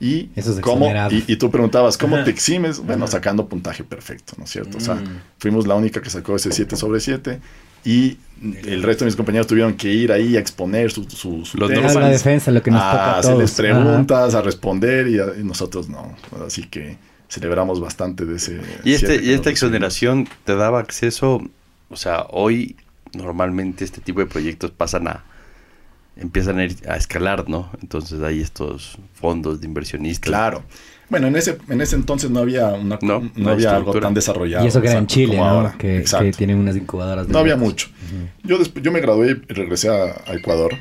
Y, 0.00 0.30
Esos 0.36 0.60
cómo, 0.60 0.84
exonerados. 0.86 1.12
y, 1.12 1.24
y 1.26 1.36
tú 1.36 1.50
preguntabas, 1.50 1.98
¿cómo 1.98 2.14
Ajá. 2.14 2.24
te 2.24 2.30
eximes? 2.30 2.78
Bueno, 2.78 3.04
Ajá. 3.06 3.12
sacando 3.14 3.48
puntaje 3.48 3.82
perfecto, 3.82 4.34
¿no 4.38 4.44
es 4.44 4.50
cierto? 4.50 4.78
O 4.78 4.80
sea, 4.80 4.94
Mm. 4.94 5.20
fuimos 5.38 5.66
la 5.66 5.74
única 5.74 6.00
que 6.00 6.08
sacó 6.08 6.36
ese 6.36 6.52
7 6.52 6.76
sobre 6.76 7.00
7 7.00 7.40
y 7.84 8.18
el 8.40 8.82
resto 8.82 9.04
de 9.04 9.06
mis 9.08 9.16
compañeros 9.16 9.46
tuvieron 9.48 9.74
que 9.74 9.92
ir 9.92 10.12
ahí 10.12 10.36
a 10.36 10.40
exponer 10.40 10.90
su, 10.92 11.04
su, 11.10 11.44
su 11.44 11.58
Los 11.58 11.70
Era 11.70 11.92
la 11.92 12.08
defensa 12.08 12.50
lo 12.52 12.62
que 12.62 12.70
nos 12.70 12.80
toca 12.80 13.04
a 13.04 13.14
a 13.16 13.18
hacerles. 13.18 13.52
Ajá. 13.52 13.62
preguntas, 13.62 14.34
a 14.34 14.42
responder 14.42 15.08
y, 15.08 15.18
a- 15.18 15.32
y 15.40 15.42
nosotros 15.42 15.88
no. 15.88 16.14
Así 16.46 16.62
que 16.62 16.96
celebramos 17.28 17.80
bastante 17.80 18.24
de 18.24 18.36
ese... 18.36 18.60
Y, 18.84 18.92
este, 18.94 19.22
y 19.22 19.32
esta 19.32 19.50
exoneración 19.50 20.28
te 20.44 20.54
daba 20.54 20.78
acceso, 20.78 21.42
o 21.90 21.96
sea, 21.96 22.26
hoy 22.30 22.76
normalmente 23.12 23.84
este 23.84 24.00
tipo 24.00 24.20
de 24.20 24.26
proyectos 24.26 24.70
pasan 24.70 25.08
a, 25.08 25.24
empiezan 26.16 26.58
a, 26.58 26.64
ir 26.64 26.76
a 26.88 26.96
escalar, 26.96 27.48
¿no? 27.48 27.70
Entonces 27.82 28.22
hay 28.22 28.40
estos 28.40 28.98
fondos 29.14 29.60
de 29.60 29.66
inversionistas. 29.66 30.28
Claro. 30.30 30.62
Bueno, 31.10 31.26
en 31.28 31.36
ese, 31.36 31.58
en 31.68 31.80
ese 31.80 31.96
entonces 31.96 32.30
no 32.30 32.40
había, 32.40 32.68
una, 32.68 32.98
No, 33.00 33.30
no, 33.34 33.50
había 33.50 33.74
algo 33.76 33.98
tan 33.98 34.12
desarrollado. 34.14 34.64
Y 34.64 34.68
eso 34.68 34.80
que 34.80 34.88
era 34.88 34.98
en 34.98 35.04
exacto, 35.04 35.14
Chile, 35.14 35.36
¿no? 35.36 35.44
ahora. 35.44 35.74
Que, 35.78 36.04
tienen 36.36 36.58
unas 36.58 36.76
incubadoras. 36.76 37.26
de 37.26 37.32
No 37.32 37.38
había 37.38 37.56
mucho. 37.56 37.88
Yo, 38.44 38.58
después, 38.58 38.84
yo 38.84 38.92
me 38.92 39.00
gradué 39.00 39.38
y 39.48 39.52
regresé 39.52 39.88
a, 39.88 40.22
a 40.26 40.34
Ecuador. 40.34 40.74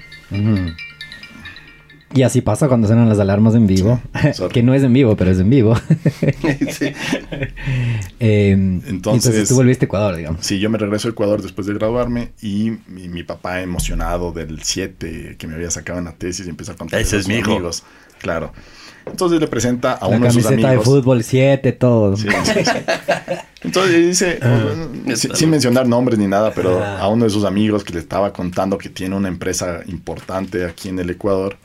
Y 2.14 2.24
así 2.24 2.40
pasa 2.42 2.68
cuando 2.70 2.88
suenan 2.88 3.10
las 3.10 3.20
alarmas 3.20 3.54
en 3.54 3.68
vivo. 3.68 4.02
Sí, 4.34 4.44
que 4.52 4.64
no 4.64 4.74
es 4.74 4.82
en 4.84 4.94
vivo, 4.94 5.16
pero 5.18 5.30
es 5.32 5.40
en 5.40 5.50
vivo. 5.50 5.76
Sí. 6.72 6.94
Eh, 8.20 8.52
entonces, 8.52 8.90
Entonces- 8.90 9.50
tú 9.50 9.56
volviste 9.56 9.86
a 9.86 9.88
Ecuador, 9.88 10.16
digamos. 10.16 10.46
Sí, 10.46 10.60
yo 10.60 10.70
me 10.70 10.78
regreso 10.78 11.08
a 11.10 11.12
Ecuador 11.12 11.42
después 11.42 11.68
de 11.68 11.74
graduarme 11.74 12.32
y 12.42 12.72
mi, 12.88 13.08
mi 13.10 13.24
papá 13.24 13.62
emocionado 13.62 14.32
del 14.32 14.62
7 14.64 15.36
que 15.38 15.48
me 15.48 15.56
había 15.56 15.70
sacado 15.70 16.00
en 16.00 16.06
la 16.06 16.14
tesis 16.14 16.48
y 16.48 16.50
empieza 16.50 16.72
a 16.72 16.76
contar 16.76 17.00
Ese 17.02 17.18
a 17.18 17.20
es 17.20 17.28
mi 17.28 17.36
hijo. 17.36 17.52
amigos. 17.52 17.84
Claro. 18.20 18.54
Entonces 19.10 19.40
le 19.40 19.48
presenta 19.48 19.94
a 19.94 20.10
La 20.10 20.16
uno 20.18 20.26
de 20.26 20.32
sus 20.32 20.44
camiseta 20.44 20.68
de 20.68 20.74
amigos. 20.76 20.86
fútbol 20.86 21.24
7, 21.24 21.72
todo. 21.74 22.16
Sí, 22.18 22.28
sí, 22.44 22.54
sí. 22.66 22.72
Entonces 23.64 23.96
dice, 24.08 24.40
oh, 24.44 25.16
sin, 25.16 25.36
sin 25.36 25.50
mencionar 25.50 25.88
nombres 25.88 26.20
ni 26.20 26.28
nada, 26.28 26.52
pero 26.54 26.80
Ah. 26.84 27.00
a 27.00 27.08
uno 27.10 27.26
de 27.26 27.30
sus 27.32 27.44
amigos 27.44 27.84
que 27.84 27.94
le 27.94 28.00
estaba 28.00 28.32
contando 28.34 28.78
que 28.78 28.90
tiene 28.90 29.16
una 29.16 29.28
empresa 29.28 29.82
importante 29.88 30.66
aquí 30.66 30.90
en 30.90 31.00
el 31.00 31.10
Ecuador 31.10 31.58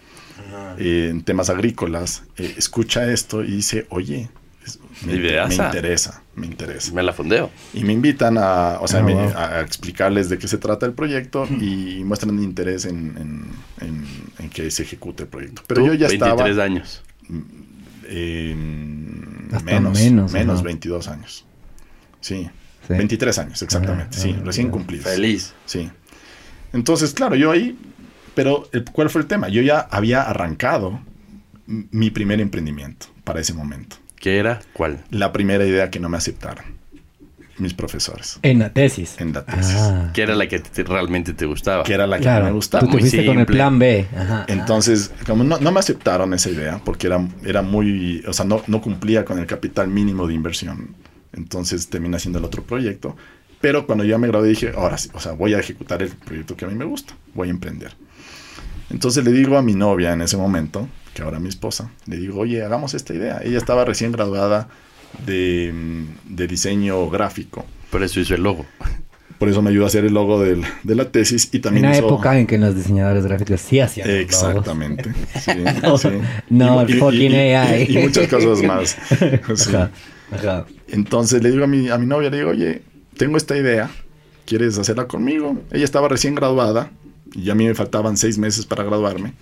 eh, 0.79 1.09
en 1.11 1.23
temas 1.23 1.51
agrícolas, 1.51 2.25
eh, 2.39 2.55
escucha 2.57 3.11
esto 3.11 3.43
y 3.45 3.53
dice, 3.53 3.87
oye, 3.91 4.29
es- 4.65 4.79
me, 5.07 5.15
interesa, 5.15 6.23
me 6.37 6.47
interesa. 6.47 6.93
Me 6.93 7.03
la 7.03 7.13
fondeo. 7.13 7.51
Y 7.75 7.85
me 7.85 7.93
invitan 7.93 8.37
a, 8.39 8.79
o 8.81 8.87
sea, 8.89 9.01
Ah, 9.01 9.03
me- 9.03 9.15
wow. 9.15 9.33
a 9.37 9.61
explicarles 9.61 10.29
de 10.29 10.39
qué 10.39 10.49
se 10.49 10.59
trata 10.59 10.87
el 10.87 10.93
proyecto 10.93 11.47
y 11.47 12.03
muestran 12.05 12.43
interés 12.43 12.85
en, 12.87 12.97
en- 13.19 13.87
en- 13.87 14.07
en 14.39 14.51
que 14.51 14.71
se 14.71 14.83
ejecute 14.85 15.25
el 15.25 15.29
proyecto. 15.29 15.63
Pero 15.67 15.81
Tú, 15.83 15.87
yo 15.89 15.95
ya 15.95 16.09
23 16.09 16.51
estaba 16.51 16.65
años. 16.65 17.03
Eh, 18.05 18.57
Hasta 19.53 19.65
menos, 19.65 19.99
menos, 19.99 20.33
menos, 20.33 20.55
ajá. 20.57 20.65
22 20.65 21.09
años. 21.09 21.45
Sí, 22.21 22.49
Sí. 22.87 22.95
23 22.95 23.39
años, 23.39 23.63
exactamente. 23.63 24.19
Sí, 24.19 24.33
recién 24.45 24.67
ajá. 24.69 24.73
cumplidos. 24.73 25.05
Feliz. 25.07 25.55
Sí. 25.67 25.89
Entonces, 26.73 27.15
claro, 27.15 27.37
yo 27.37 27.53
ahí, 27.53 27.79
pero 28.35 28.69
el- 28.73 28.85
¿cuál 28.87 29.09
fue 29.09 29.21
el 29.23 29.29
tema? 29.29 29.49
Yo 29.49 29.63
ya 29.63 29.81
había 29.91 30.23
arrancado 30.23 31.01
mi 31.67 32.11
primer 32.11 32.41
emprendimiento 32.41 33.07
para 33.25 33.41
ese 33.41 33.55
momento. 33.55 33.97
¿Qué 34.17 34.39
era? 34.39 34.61
¿Cuál? 34.73 35.05
La 35.11 35.33
primera 35.33 35.65
idea 35.65 35.91
que 35.91 36.01
no 36.01 36.09
me 36.09 36.17
aceptaron 36.17 36.65
mis 37.59 37.75
profesores 37.75 38.39
En 38.43 38.59
la 38.61 38.73
tesis. 38.73 39.17
en 39.21 39.33
la 39.33 39.45
tesis, 39.45 39.77
Ah, 39.79 40.11
¿Qué 40.15 40.23
era 40.23 40.35
la 40.35 40.49
que 40.49 40.59
te- 40.61 40.83
realmente 40.85 41.35
te 41.35 41.45
gustaba? 41.47 41.85
que 41.85 41.93
era 41.93 42.07
la 42.07 42.17
que 42.17 42.23
claro. 42.23 42.47
me 42.47 42.53
gustaba. 42.53 42.81
Tú 42.81 42.87
te 42.87 42.93
Muy 42.93 43.01
fuiste 43.03 43.25
con 43.27 43.39
el 43.39 43.47
plan 43.47 43.79
B. 43.79 44.07
Ajá. 44.17 44.45
Entonces, 44.49 45.11
como 45.27 45.45
no, 45.45 45.59
no 45.59 45.71
me 45.73 45.81
aceptaron 45.81 46.33
esa 46.35 46.51
idea, 46.51 46.81
porque 46.85 47.07
era, 47.09 47.27
era 47.45 47.63
muy, 47.63 48.23
o 48.27 48.33
sea, 48.33 48.45
no, 48.47 48.63
no 48.67 48.81
cumplía 48.81 49.25
con 49.25 49.39
el 49.39 49.47
capital 49.47 49.89
mínimo 49.89 50.27
de 50.27 50.35
inversión 50.35 50.95
Entonces 51.33 51.89
terminé 51.89 52.17
haciendo 52.17 52.39
el 52.39 52.45
otro 52.45 52.63
proyecto. 52.63 53.17
Pero 53.61 53.87
cuando 53.87 54.03
ya 54.05 54.19
me 54.19 54.27
gradué 54.27 54.49
dije, 54.49 54.73
ahora 54.77 54.99
sí, 54.99 55.09
o 55.15 55.21
sea, 55.21 55.33
voy 55.33 55.55
a 55.55 55.59
ejecutar 55.61 56.03
el 56.03 56.09
proyecto 56.11 56.57
que 56.57 56.65
a 56.65 56.69
mí 56.69 56.75
me 56.75 56.85
gusta, 56.85 57.15
voy 57.35 57.49
a 57.49 57.51
emprender. 57.53 57.93
Entonces 58.91 59.25
le 59.25 59.31
digo 59.33 59.57
a 59.57 59.63
mi 59.63 59.75
novia 59.75 60.13
en 60.13 60.21
ese 60.23 60.37
momento, 60.37 60.89
que 61.15 61.23
ahora 61.23 61.39
mi 61.39 61.49
esposa, 61.49 61.91
le 62.07 62.17
digo, 62.17 62.41
oye, 62.41 62.63
hagamos 62.65 62.95
esta 62.95 63.15
idea. 63.15 63.41
Ella 63.45 63.59
estaba 63.59 63.85
recién 63.85 64.13
graduada 64.13 64.69
de, 65.27 65.73
de 66.29 66.47
diseño 66.47 67.09
gráfico. 67.11 67.65
Por 67.91 68.03
eso 68.03 68.21
hizo 68.21 68.35
el 68.35 68.43
logo. 68.43 68.65
Por 69.39 69.49
eso 69.49 69.61
me 69.61 69.71
ayudó 69.71 69.85
a 69.85 69.87
hacer 69.89 70.05
el 70.05 70.15
logo 70.15 70.41
del- 70.41 70.63
de 70.85 70.95
la 70.95 71.11
tesis 71.11 71.49
y 71.53 71.57
En 71.57 71.63
también 71.63 71.87
una 71.87 71.97
hizo- 71.97 72.07
época 72.07 72.39
en 72.39 72.47
que 72.47 72.59
los 72.59 72.77
diseñadores 72.77 73.25
gráficos 73.27 73.61
sí 73.61 73.81
hacían. 73.81 74.09
Exactamente. 74.09 75.13
Sí, 75.41 75.51
No, 75.83 75.99
sí. 75.99 76.09
no, 76.49 76.89
Y- 76.89 76.93
y- 76.93 76.95
fucking 76.95 77.33
y- 77.33 77.35
y- 77.35 77.53
AI. 77.55 77.87
Y, 77.89 77.99
muchas 77.99 78.29
cosas 78.29 78.63
más. 78.63 78.97
Sí. 79.57 79.71
Ajá, 79.75 79.91
ajá. 80.31 80.67
Entonces 80.89 81.43
le 81.43 81.51
digo 81.51 81.65
a 81.65 81.67
mi, 81.67 81.89
a 81.89 81.99
mi 81.99 82.07
novia, 82.07 82.31
le 82.31 82.37
digo, 82.39 82.51
oye, 82.51 82.83
tengo 83.17 83.37
esta 83.37 83.57
idea, 83.57 83.91
¿quieres 84.47 84.79
hacerla 84.79 85.07
conmigo? 85.09 85.61
Ella 85.73 85.85
estaba 85.85 86.09
recién 86.09 86.35
graduada 86.37 86.91
y 87.35 87.51
a 87.51 87.55
mí 87.57 87.67
me 87.67 87.75
faltaban 87.75 88.17
seis 88.17 88.39
meses 88.39 88.65
para 88.65 88.85
graduarme. 88.85 89.33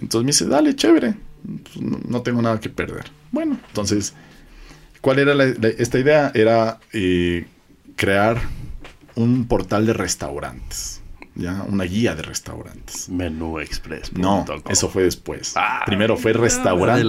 Entonces 0.00 0.24
me 0.24 0.28
dice, 0.30 0.46
dale, 0.46 0.74
chévere, 0.74 1.14
pues, 1.62 1.76
no, 1.84 2.00
no 2.08 2.22
tengo 2.22 2.40
nada 2.40 2.58
que 2.58 2.70
perder. 2.70 3.04
Bueno, 3.32 3.58
entonces, 3.68 4.14
¿cuál 5.00 5.18
era 5.18 5.34
la- 5.34 5.46
la- 5.46 5.68
esta 5.68 5.98
idea? 5.98 6.30
Era 6.34 6.78
eh, 6.92 7.46
crear 7.96 8.38
un 9.14 9.46
portal 9.46 9.86
de 9.86 9.92
restaurantes, 9.92 11.00
¿ya? 11.34 11.62
Una 11.68 11.84
guía 11.84 12.14
de 12.14 12.22
restaurantes. 12.22 13.08
Menúexpress. 13.08 14.12
No, 14.14 14.44
eso 14.72 14.88
fue 14.88 15.02
después. 15.04 15.52
Ah, 15.56 15.82
primero 15.86 16.16
fue 16.16 16.32
restaurantes. 16.32 17.00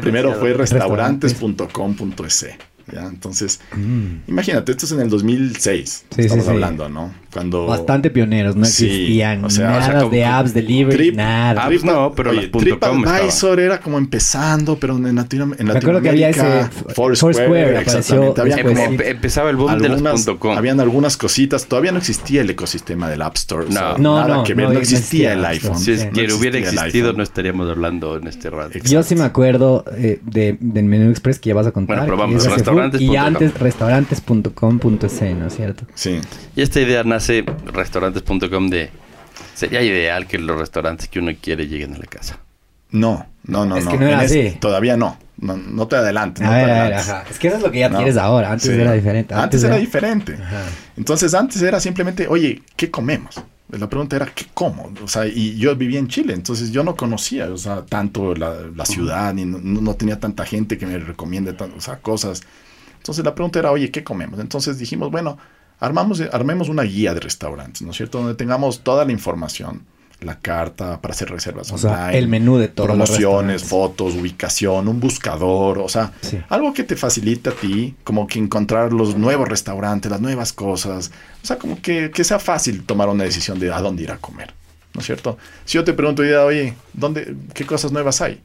Primero 0.00 0.34
fue 0.40 0.52
restaurantes.com.es. 0.54 2.46
¿ya? 2.92 3.06
Entonces, 3.06 3.60
Mm. 3.76 4.28
imagínate, 4.28 4.72
esto 4.72 4.86
es 4.86 4.92
en 4.92 5.00
el 5.00 5.08
2006. 5.10 6.04
Sí, 6.14 6.20
estamos 6.22 6.44
sí, 6.44 6.50
sí. 6.50 6.54
hablando, 6.54 6.88
¿no? 6.88 7.12
Cuando 7.32 7.66
Bastante 7.66 8.08
pioneros, 8.10 8.56
no 8.56 8.64
Sí, 8.64 8.86
existían 8.86 9.44
o 9.44 9.50
sea, 9.50 9.66
nada 9.68 9.78
o 9.78 9.84
sea, 9.90 9.98
como- 10.00 10.10
de 10.10 10.24
apps, 10.24 10.54
delivery, 10.54 10.96
Trip- 11.10 11.14
nada. 11.16 11.64
Apps 11.66 11.84
no, 11.84 12.12
pero 12.14 12.30
oye, 12.30 12.48
TripAdvisor 12.48 13.60
era 13.60 13.80
como 13.80 13.98
empezando, 13.98 14.78
pero 14.78 14.96
en, 14.96 15.14
Latino, 15.14 15.44
en 15.58 15.66
Me 15.66 15.72
acuerdo 15.76 16.00
que 16.00 16.08
había 16.08 16.28
Latinoamérica, 16.28 16.70
ese- 16.70 16.94
Foursquare, 16.94 17.34
Foursquare 17.34 17.78
apareció 17.78 17.98
exactamente. 18.32 18.40
Había 18.40 18.62
como 18.62 18.76
sí. 18.76 18.82
Em- 18.82 19.00
empezaba 19.02 19.50
el 19.50 19.56
boom 19.56 19.78
de 19.78 19.86
algunas, 19.88 20.26
las 20.26 20.36
.com. 20.38 20.56
habían 20.56 20.80
algunas 20.80 21.16
cositas. 21.16 21.66
Todavía 21.66 21.92
no 21.92 21.98
existía 21.98 22.40
el 22.40 22.50
ecosistema 22.50 23.08
del 23.10 23.22
App 23.22 23.36
Store. 23.36 23.66
o 23.66 23.72
sea, 23.72 23.92
No. 23.98 23.98
No, 23.98 24.20
nada 24.20 24.36
no, 24.36 24.44
que 24.44 24.54
ver. 24.54 24.66
no 24.68 24.72
No, 24.74 24.78
existía 24.80 24.98
existía 24.98 25.32
el 25.34 25.44
iPhone. 25.44 25.78
Si 25.78 25.92
es 25.92 26.00
Sí. 26.00 26.08
No 26.28 26.36
hubiera 26.36 26.58
existido, 26.58 27.12
no 27.12 27.22
estaríamos 27.22 27.68
hablando 27.70 28.16
en 28.16 28.26
este 28.26 28.48
radio. 28.50 28.68
Exacto. 28.68 28.88
Yo 28.90 29.02
sí 29.02 29.14
me 29.14 29.24
acuerdo 29.24 29.84
eh, 29.96 30.20
de, 30.24 30.56
del 30.60 30.84
menú 30.86 31.10
express 31.10 31.38
que 31.38 31.48
ya 31.48 31.54
vas 31.54 31.66
a 31.66 31.72
contar. 31.72 31.98
Bueno, 32.06 32.06
pero 32.06 32.16
Y 32.98 33.16
antes 33.16 33.54
restaurantes.com.es, 33.58 35.22
¿no 35.36 35.46
es 35.46 35.54
cierto? 35.56 35.84
Sí. 35.94 36.20
Y 36.56 36.62
esta 36.62 36.80
idea 36.80 37.04
nace 37.04 37.44
restaurantes.com 37.66 38.68
de... 38.68 38.90
Sería 39.54 39.82
ideal 39.82 40.26
que 40.26 40.38
los 40.38 40.58
restaurantes 40.58 41.08
que 41.08 41.18
uno 41.18 41.32
quiere 41.40 41.66
lleguen 41.66 41.94
a 41.94 41.98
la 41.98 42.06
casa. 42.06 42.38
No, 42.90 43.26
no, 43.44 43.66
no. 43.66 43.76
Es 43.76 43.84
no. 43.84 43.90
que 43.90 43.98
no 43.98 44.06
era 44.06 44.20
así. 44.20 44.56
Todavía 44.60 44.96
no. 44.96 45.18
No, 45.40 45.56
no 45.56 45.86
te 45.86 45.96
adelantes. 45.96 46.42
no 46.44 46.50
a 46.50 46.54
te 46.54 46.60
ver, 46.60 46.70
a 46.70 46.72
ver, 46.74 46.82
adelantes. 46.82 47.08
ajá. 47.10 47.24
Es 47.30 47.38
que 47.38 47.48
eso 47.48 47.56
es 47.58 47.62
lo 47.62 47.70
que 47.70 47.78
ya 47.80 47.88
No. 47.88 47.96
quieres 47.98 48.16
ahora. 48.16 48.52
Antes 48.52 48.66
Sí. 48.70 48.80
era 48.80 48.92
diferente. 48.92 49.34
Antes, 49.34 49.62
era 49.64 49.76
diferente. 49.76 50.34
Ajá. 50.34 50.62
Entonces 50.96 51.34
antes 51.34 51.60
era 51.62 51.78
simplemente, 51.80 52.26
oye, 52.28 52.62
¿qué 52.76 52.90
comemos? 52.90 53.40
La 53.70 53.88
pregunta 53.88 54.16
era, 54.16 54.26
¿qué 54.26 54.46
como? 54.54 54.90
O 55.04 55.08
sea, 55.08 55.26
y 55.26 55.56
yo 55.58 55.76
vivía 55.76 55.98
en 55.98 56.08
Chile, 56.08 56.32
entonces 56.32 56.70
yo 56.72 56.82
no 56.82 56.96
conocía, 56.96 57.50
o 57.50 57.58
sea, 57.58 57.84
tanto 57.84 58.34
la, 58.34 58.54
la 58.74 58.86
ciudad, 58.86 59.34
ni 59.34 59.44
no, 59.44 59.58
no 59.58 59.94
tenía 59.94 60.18
tanta 60.18 60.46
gente 60.46 60.78
que 60.78 60.86
me 60.86 60.98
recomiende 60.98 61.54
o 61.76 61.80
sea, 61.80 61.98
cosas. 61.98 62.42
Entonces 63.08 63.24
la 63.24 63.34
pregunta 63.34 63.58
era, 63.58 63.72
oye, 63.72 63.90
¿qué 63.90 64.04
comemos? 64.04 64.38
Entonces 64.38 64.78
dijimos, 64.78 65.10
bueno, 65.10 65.38
armamos, 65.80 66.20
armemos 66.30 66.68
una 66.68 66.82
guía 66.82 67.14
de 67.14 67.20
restaurantes, 67.20 67.80
¿no 67.80 67.92
es 67.92 67.96
cierto? 67.96 68.18
Donde 68.18 68.34
tengamos 68.34 68.80
toda 68.80 69.06
la 69.06 69.12
información, 69.12 69.86
la 70.20 70.38
carta 70.38 71.00
para 71.00 71.14
hacer 71.14 71.30
reservas 71.30 71.72
O 71.72 71.78
sea, 71.78 71.92
online, 71.92 72.18
el 72.18 72.28
menú 72.28 72.58
de 72.58 72.68
todos 72.68 72.88
promociones, 72.90 73.64
fotos, 73.64 74.14
ubicación, 74.14 74.88
un 74.88 75.00
buscador, 75.00 75.78
o 75.78 75.88
sea, 75.88 76.12
Sí. 76.20 76.38
algo 76.50 76.74
que 76.74 76.84
te 76.84 76.96
facilite 76.96 77.48
a 77.48 77.52
ti, 77.54 77.94
como 78.04 78.26
que 78.26 78.38
encontrar 78.38 78.92
los 78.92 79.16
nuevos 79.16 79.48
restaurantes, 79.48 80.10
las 80.10 80.20
nuevas 80.20 80.52
cosas, 80.52 81.10
o 81.42 81.46
sea, 81.46 81.56
como 81.56 81.80
que, 81.80 82.10
que 82.10 82.24
sea 82.24 82.38
fácil 82.38 82.84
tomar 82.84 83.08
una 83.08 83.24
decisión 83.24 83.58
de 83.58 83.72
a 83.72 83.80
dónde 83.80 84.02
ir 84.02 84.10
a 84.10 84.18
comer, 84.18 84.52
¿no 84.92 85.00
es 85.00 85.06
cierto? 85.06 85.38
Si 85.64 85.76
yo 85.78 85.84
te 85.84 85.94
pregunto, 85.94 86.20
oye, 86.20 86.74
¿dónde, 86.92 87.34
¿qué 87.54 87.64
cosas 87.64 87.90
nuevas 87.90 88.20
hay? 88.20 88.42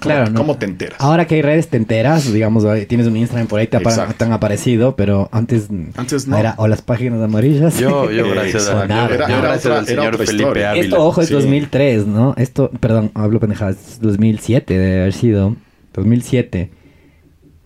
¿Cómo, 0.00 0.14
Claro, 0.14 0.30
¿no? 0.30 0.38
¿Cómo 0.40 0.56
te 0.58 0.66
enteras? 0.66 1.00
Ahora 1.00 1.26
que 1.26 1.36
hay 1.36 1.42
redes 1.42 1.68
te 1.68 1.78
enteras, 1.78 2.30
digamos, 2.30 2.64
tienes 2.86 3.06
un 3.06 3.16
Instagram 3.16 3.46
por 3.48 3.60
ahí, 3.60 3.66
te, 3.66 3.78
apa- 3.78 3.88
Exacto. 3.88 4.14
te 4.18 4.24
han 4.24 4.32
aparecido, 4.32 4.94
pero 4.94 5.30
antes, 5.32 5.68
Antes 5.96 6.28
no. 6.28 6.36
era 6.36 6.54
o 6.58 6.68
las 6.68 6.82
páginas 6.82 7.22
amarillas. 7.22 7.78
Yo, 7.78 8.10
yo 8.10 8.28
gracias, 8.34 8.68
a, 8.68 8.86
yo- 8.86 8.94
Era- 9.14 9.26
yo 9.28 9.38
era 9.38 9.40
gracias 9.40 9.66
otra- 9.66 9.78
al 9.78 9.86
señor 9.86 10.18
Felipe. 10.18 10.44
Ávila. 10.66 10.74
Esto, 10.74 11.02
ojo, 11.02 11.22
es 11.22 11.28
Sí. 11.28 11.34
2003, 11.34 12.06
¿no? 12.06 12.34
Esto, 12.36 12.70
perdón, 12.78 13.10
hablo 13.14 13.40
pendejadas, 13.40 13.98
2007 14.02 14.76
debe 14.78 15.00
haber 15.00 15.12
sido. 15.14 15.56
2007. 15.94 16.70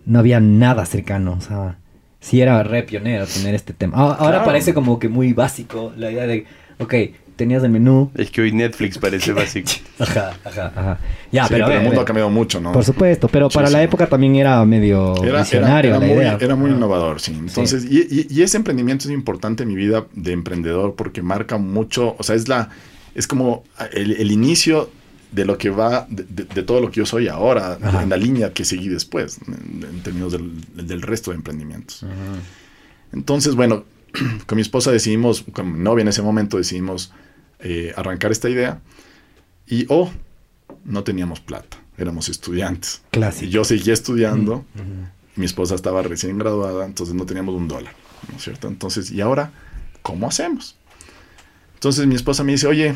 No 0.05 0.19
había 0.19 0.39
nada 0.39 0.85
cercano, 0.85 1.33
o 1.37 1.41
sea, 1.41 1.79
sí 2.21 2.39
era 2.41 2.63
re 2.63 2.83
pionero 2.83 3.25
tener 3.27 3.55
este 3.55 3.73
tema. 3.73 3.93
Ah, 3.97 4.15
Ahora 4.17 4.31
Claro. 4.37 4.45
parece 4.45 4.73
como 4.73 4.99
que 4.99 5.09
muy 5.09 5.33
básico 5.33 5.91
la 5.97 6.09
idea 6.11 6.25
de, 6.27 6.45
ok, 6.79 6.93
tenías 7.41 7.63
el 7.63 7.69
menú. 7.71 8.11
Es 8.15 8.29
que 8.31 8.41
hoy 8.41 8.51
Netflix 8.51 8.97
parece 8.97 9.33
básico. 9.41 9.71
Ajá, 9.99 10.33
ajá, 10.43 10.71
ajá. 10.75 10.99
Ya, 11.31 11.43
Sí, 11.47 11.53
pero, 11.53 11.67
ver, 11.67 11.77
el 11.77 11.83
mundo 11.85 12.01
ha 12.01 12.05
cambiado 12.05 12.29
mucho, 12.29 12.59
¿no? 12.61 12.71
Por 12.71 12.83
supuesto, 12.83 13.27
pero 13.27 13.49
para 13.49 13.69
la 13.69 13.81
época 13.83 14.07
también 14.07 14.35
era 14.35 14.63
medio 14.65 15.15
Era, 15.17 15.27
era- 15.29 15.39
visionario 15.41 15.91
era 15.91 15.99
la 15.99 16.05
muy, 16.05 16.15
idea. 16.17 16.37
era 16.39 16.55
muy 16.55 16.71
innovador, 16.71 17.19
sí. 17.19 17.33
Entonces, 17.37 17.85
Y, 17.89 17.99
y- 17.99 18.27
y 18.29 18.41
ese 18.43 18.57
emprendimiento 18.57 19.05
es 19.05 19.11
importante 19.13 19.63
en 19.63 19.69
mi 19.69 19.75
vida 19.75 20.05
de 20.13 20.31
emprendedor 20.33 20.95
porque 20.95 21.21
marca 21.21 21.57
mucho, 21.57 22.15
o 22.17 22.23
sea, 22.23 22.35
es 22.35 22.47
la, 22.47 22.69
es 23.15 23.27
como 23.27 23.63
el, 23.93 24.11
el 24.13 24.31
inicio 24.31 24.89
de 25.31 25.45
lo 25.45 25.57
que 25.57 25.69
va, 25.69 26.05
de, 26.09 26.25
de- 26.27 26.43
de 26.43 26.63
todo 26.63 26.81
lo 26.81 26.91
que 26.91 26.97
yo 26.97 27.05
soy 27.05 27.27
ahora, 27.29 27.77
Ajá. 27.81 28.03
en 28.03 28.09
la 28.09 28.17
línea 28.17 28.51
que 28.53 28.65
seguí 28.65 28.89
después, 28.89 29.39
en, 29.47 29.83
en 29.89 30.03
términos 30.03 30.33
del, 30.33 30.51
del 30.75 31.01
resto 31.01 31.31
de 31.31 31.37
emprendimientos. 31.37 32.05
Entonces, 33.13 33.55
bueno, 33.55 33.83
con 34.45 34.57
mi 34.57 34.61
esposa 34.61 34.91
decidimos, 34.91 35.43
con 35.53 35.71
mi 35.73 35.79
novia 35.79 36.01
en 36.01 36.09
ese 36.09 36.21
momento 36.21 36.57
decidimos 36.57 37.13
eh, 37.61 37.93
arrancar 37.95 38.31
esta 38.31 38.49
idea 38.49 38.81
y, 39.67 39.85
oh, 39.89 40.11
no 40.85 41.03
teníamos 41.03 41.39
plata, 41.39 41.77
éramos 41.97 42.29
estudiantes. 42.29 43.01
Clásico. 43.11 43.45
Y 43.45 43.49
yo 43.49 43.63
seguía 43.63 43.93
estudiando, 43.93 44.65
Ujú. 44.75 44.85
mi 45.35 45.45
esposa 45.45 45.75
estaba 45.75 46.01
recién 46.01 46.37
graduada, 46.37 46.85
entonces 46.85 47.15
no 47.15 47.25
teníamos 47.25 47.55
un 47.55 47.67
dólar, 47.67 47.93
¿no 48.29 48.37
es 48.37 48.43
cierto? 48.43 48.67
Entonces, 48.67 49.11
¿y 49.11 49.21
ahora 49.21 49.51
cómo 50.01 50.27
hacemos? 50.27 50.75
Entonces 51.75 52.05
mi 52.07 52.15
esposa 52.15 52.43
me 52.43 52.51
dice, 52.53 52.67
oye, 52.67 52.95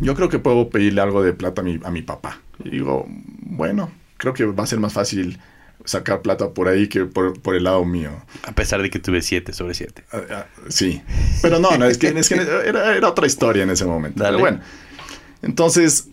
yo 0.00 0.14
creo 0.14 0.28
que 0.28 0.38
puedo 0.38 0.70
pedirle 0.70 1.00
algo 1.00 1.22
de 1.22 1.32
plata 1.32 1.60
a 1.62 1.64
mi, 1.64 1.78
a 1.84 1.90
mi 1.90 2.02
papá. 2.02 2.40
Y 2.64 2.70
digo, 2.70 3.06
bueno, 3.08 3.90
creo 4.16 4.32
que 4.34 4.44
va 4.44 4.64
a 4.64 4.66
ser 4.66 4.80
más 4.80 4.92
fácil 4.92 5.38
sacar 5.84 6.22
plata 6.22 6.50
por 6.50 6.68
ahí 6.68 6.88
que 6.88 7.04
por, 7.04 7.40
por 7.40 7.54
el 7.54 7.64
lado 7.64 7.84
mío. 7.84 8.10
A 8.44 8.52
pesar 8.52 8.82
de 8.82 8.90
que 8.90 8.98
tuve 8.98 9.22
7 9.22 9.52
sobre 9.52 9.74
7. 9.74 10.04
Ah, 10.12 10.20
ah, 10.30 10.46
sí, 10.68 11.02
pero 11.40 11.58
no, 11.58 11.76
no, 11.76 11.86
es 11.86 11.98
que, 11.98 12.08
es 12.08 12.28
que 12.28 12.34
era, 12.34 12.96
era 12.96 13.08
otra 13.08 13.26
historia 13.26 13.62
en 13.62 13.70
ese 13.70 13.84
momento. 13.84 14.22
Dale. 14.22 14.36
Pero 14.36 14.40
bueno, 14.40 14.60
entonces 15.42 16.08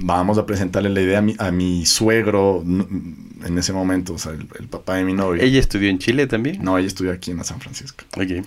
vamos 0.00 0.38
a 0.38 0.46
presentarle 0.46 0.90
la 0.90 1.00
idea 1.00 1.18
a 1.18 1.22
mi, 1.22 1.34
a 1.38 1.50
mi 1.50 1.86
suegro 1.86 2.62
en 2.64 3.58
ese 3.58 3.72
momento, 3.72 4.14
o 4.14 4.18
sea, 4.18 4.32
el, 4.32 4.48
el 4.58 4.68
papá 4.68 4.96
de 4.96 5.04
mi 5.04 5.14
novia. 5.14 5.42
¿Ella 5.42 5.60
estudió 5.60 5.88
en 5.88 5.98
Chile 5.98 6.26
también? 6.26 6.62
No, 6.62 6.78
ella 6.78 6.88
estudió 6.88 7.12
aquí 7.12 7.30
en 7.30 7.44
San 7.44 7.60
Francisco. 7.60 8.04
Ok. 8.16 8.44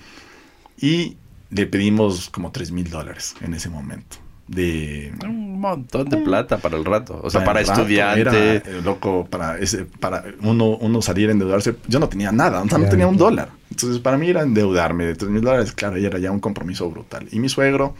Y 0.79 1.17
le 1.51 1.67
pedimos 1.67 2.29
como 2.29 2.51
3 2.51 2.71
mil 2.71 2.89
dólares 2.89 3.35
en 3.41 3.53
ese 3.53 3.69
momento. 3.69 4.17
De, 4.51 5.13
Un 5.23 5.59
montón 5.61 6.09
de 6.09 6.17
plata 6.17 6.57
para 6.57 6.75
el 6.77 6.83
rato. 6.83 7.19
O 7.23 7.29
sea, 7.29 7.43
para, 7.45 7.61
estudiante. 7.61 8.21
Era, 8.21 8.55
eh, 8.57 8.81
loco, 8.83 9.25
para, 9.29 9.57
ese, 9.59 9.85
para 9.85 10.25
uno, 10.41 10.77
uno 10.77 11.01
salir 11.01 11.29
a 11.29 11.31
endeudarse. 11.31 11.75
Yo 11.87 11.99
no 11.99 12.09
tenía 12.09 12.31
nada, 12.31 12.61
o 12.61 12.67
sea, 12.67 12.77
no 12.77 12.89
tenía 12.89 13.07
un 13.07 13.15
dólar. 13.17 13.49
Entonces, 13.69 13.99
para 13.99 14.17
mí 14.17 14.29
era 14.29 14.41
endeudarme 14.41 15.05
de 15.05 15.15
3 15.15 15.31
mil 15.31 15.41
dólares. 15.41 15.71
Claro, 15.71 15.97
y 15.97 16.05
era 16.05 16.19
ya 16.19 16.31
un 16.31 16.39
compromiso 16.39 16.89
brutal. 16.89 17.27
Y 17.31 17.39
mi 17.39 17.47
suegro 17.47 17.95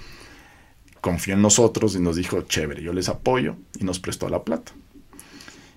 confió 1.00 1.34
en 1.36 1.42
nosotros 1.42 1.96
y 1.96 2.00
nos 2.00 2.16
dijo, 2.18 2.42
chévere, 2.42 2.84
yo 2.84 2.94
les 2.94 3.08
apoyo. 3.10 3.56
Y 3.80 3.84
nos 3.86 4.00
prestó 4.00 4.28
la 4.30 4.44
plata. 4.44 4.72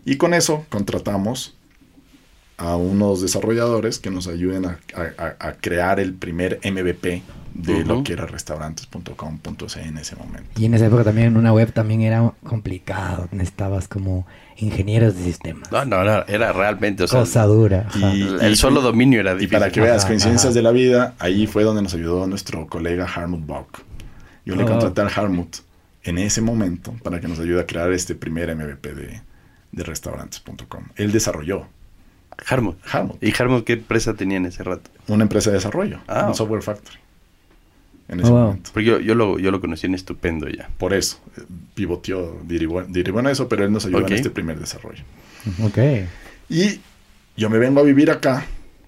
Y 0.05 0.17
con 0.17 0.35
eso 0.35 0.67
contratamos 0.71 1.57
a 2.57 2.77
unos 2.77 3.21
desarrolladores 3.23 3.99
que 3.99 4.11
nos 4.11 4.27
ayuden 4.29 4.65
a, 4.67 4.79
a- 4.95 5.23
a- 5.41 5.49
a 5.49 5.53
crear 5.55 5.99
el 6.01 6.15
primer 6.15 6.61
MVP 6.65 7.23
de 7.55 7.85
lo 7.85 8.03
que 8.03 8.13
era 8.15 8.27
restaurantes.com.c 8.27 9.81
en 9.81 9.99
ese 9.99 10.17
momento. 10.17 10.61
Y 10.61 10.65
en 10.65 10.75
esa 10.75 10.87
época 10.87 11.05
también 11.05 11.37
una 11.37 11.53
web 11.53 11.73
también 11.73 12.03
era 12.03 12.33
complicado. 12.47 13.29
Necesitabas 13.31 13.89
como 13.89 14.27
ingenieros 14.57 15.17
de 15.17 15.23
sistemas. 15.25 15.71
No, 15.71 15.85
no, 15.85 16.05
no, 16.05 16.25
era 16.27 16.53
realmente, 16.53 17.05
o 17.05 17.09
sea, 17.09 17.21
Cosa 17.21 17.45
dura. 17.45 17.87
Y- 17.95 18.23
el, 18.41 18.57
solo 18.57 18.81
dominio 18.83 19.21
era 19.21 19.33
Y 19.33 19.35
difícil. 19.37 19.59
para 19.59 19.71
que 19.71 19.81
veas, 19.81 19.99
Ajá, 20.03 20.09
coincidencias 20.09 20.47
ajá. 20.51 20.55
de 20.55 20.63
la 20.63 20.71
vida, 20.73 21.15
ahí 21.19 21.47
fue 21.47 21.63
donde 21.65 21.83
nos 21.83 21.95
ayudó 21.95 22.27
nuestro 22.27 22.67
colega 22.67 23.05
Harmut 23.07 23.47
Bock. 23.47 23.81
Yo 24.45 24.57
le 24.57 24.65
Oh. 24.65 24.67
contraté 24.67 25.01
al 25.01 25.11
Harmut 25.15 25.57
en 26.03 26.19
ese 26.19 26.41
momento 26.41 26.93
para 27.03 27.21
que 27.21 27.29
nos 27.29 27.39
ayude 27.39 27.61
a 27.61 27.67
crear 27.67 27.93
este 27.93 28.15
primer 28.15 28.51
MVP 28.55 28.95
de, 28.95 29.23
de 29.73 29.83
restaurantes.com. 29.85 30.85
Él 30.97 31.13
desarrolló 31.13 31.67
Harmut. 32.49 32.77
Harmut. 32.93 33.23
¿Y 33.23 33.33
Harmut 33.41 33.65
qué 33.65 33.75
empresa 33.75 34.15
tenía 34.15 34.37
en 34.39 34.47
ese 34.47 34.63
rato? 34.65 34.91
Una 35.09 35.23
empresa 35.23 35.51
de 35.51 35.57
desarrollo, 35.57 36.01
Ah. 36.09 36.27
un 36.29 36.35
software 36.35 36.63
factory. 36.63 36.99
En 38.09 38.21
ese 38.21 38.29
Oh, 38.29 38.33
wow. 38.33 38.47
momento. 38.49 38.71
Porque 38.73 38.87
yo, 38.87 39.01
yo, 39.01 39.15
lo, 39.15 39.39
yo 39.39 39.51
lo 39.51 39.61
conocí 39.61 39.87
en 39.87 39.95
Estupendo 39.95 40.49
ya. 40.49 40.69
Por 40.79 40.93
eso, 40.93 41.19
eh, 41.37 41.43
pivoteó, 41.75 42.39
en 43.21 43.27
eso, 43.29 43.49
pero 43.49 43.65
él 43.65 43.73
nos 43.73 43.87
ayudó 43.87 44.01
Ok. 44.01 44.09
en 44.11 44.17
este 44.17 44.31
primer 44.31 44.59
desarrollo. 44.61 45.03
Ok. 45.63 45.79
Y 46.51 46.81
yo 47.37 47.51
me 47.51 47.59
vengo 47.59 47.81
a 47.81 47.83
vivir 47.83 48.11
acá, 48.11 48.47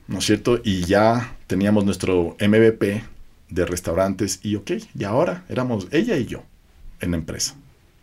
¿no 0.09 0.19
es 0.19 0.25
cierto? 0.27 0.61
Y 0.63 0.83
ya 0.83 1.37
teníamos 1.47 1.85
nuestro 1.85 2.37
MVP 2.41 3.03
de 3.49 3.65
restaurantes 3.65 4.41
y 4.43 4.57
ok, 4.57 4.73
y 4.99 5.05
ahora 5.05 5.45
éramos 5.49 5.87
ella 5.93 6.17
y 6.17 6.27
yo 6.27 6.43
en 7.01 7.13
la 7.13 7.17
empresa. 7.17 7.55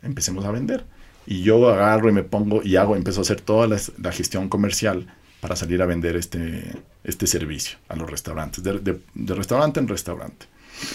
Empecemos 0.01 0.45
a 0.45 0.51
vender. 0.51 0.85
Y 1.25 1.41
yo 1.43 1.69
agarro 1.69 2.09
y 2.09 2.13
me 2.13 2.23
pongo 2.23 2.61
y 2.63 2.75
hago, 2.75 2.95
empiezo 2.95 3.21
a 3.21 3.23
hacer 3.23 3.39
toda 3.39 3.67
la, 3.67 3.79
la 4.01 4.11
gestión 4.11 4.49
comercial 4.49 5.07
para 5.39 5.55
salir 5.55 5.81
a 5.81 5.85
vender 5.85 6.15
este, 6.15 6.63
este 7.03 7.27
servicio 7.27 7.77
a 7.87 7.95
los 7.95 8.09
restaurantes, 8.09 8.63
de, 8.63 8.79
de- 8.79 8.99
de 9.13 9.33
restaurante 9.35 9.79
en 9.79 9.87
restaurante. 9.87 10.45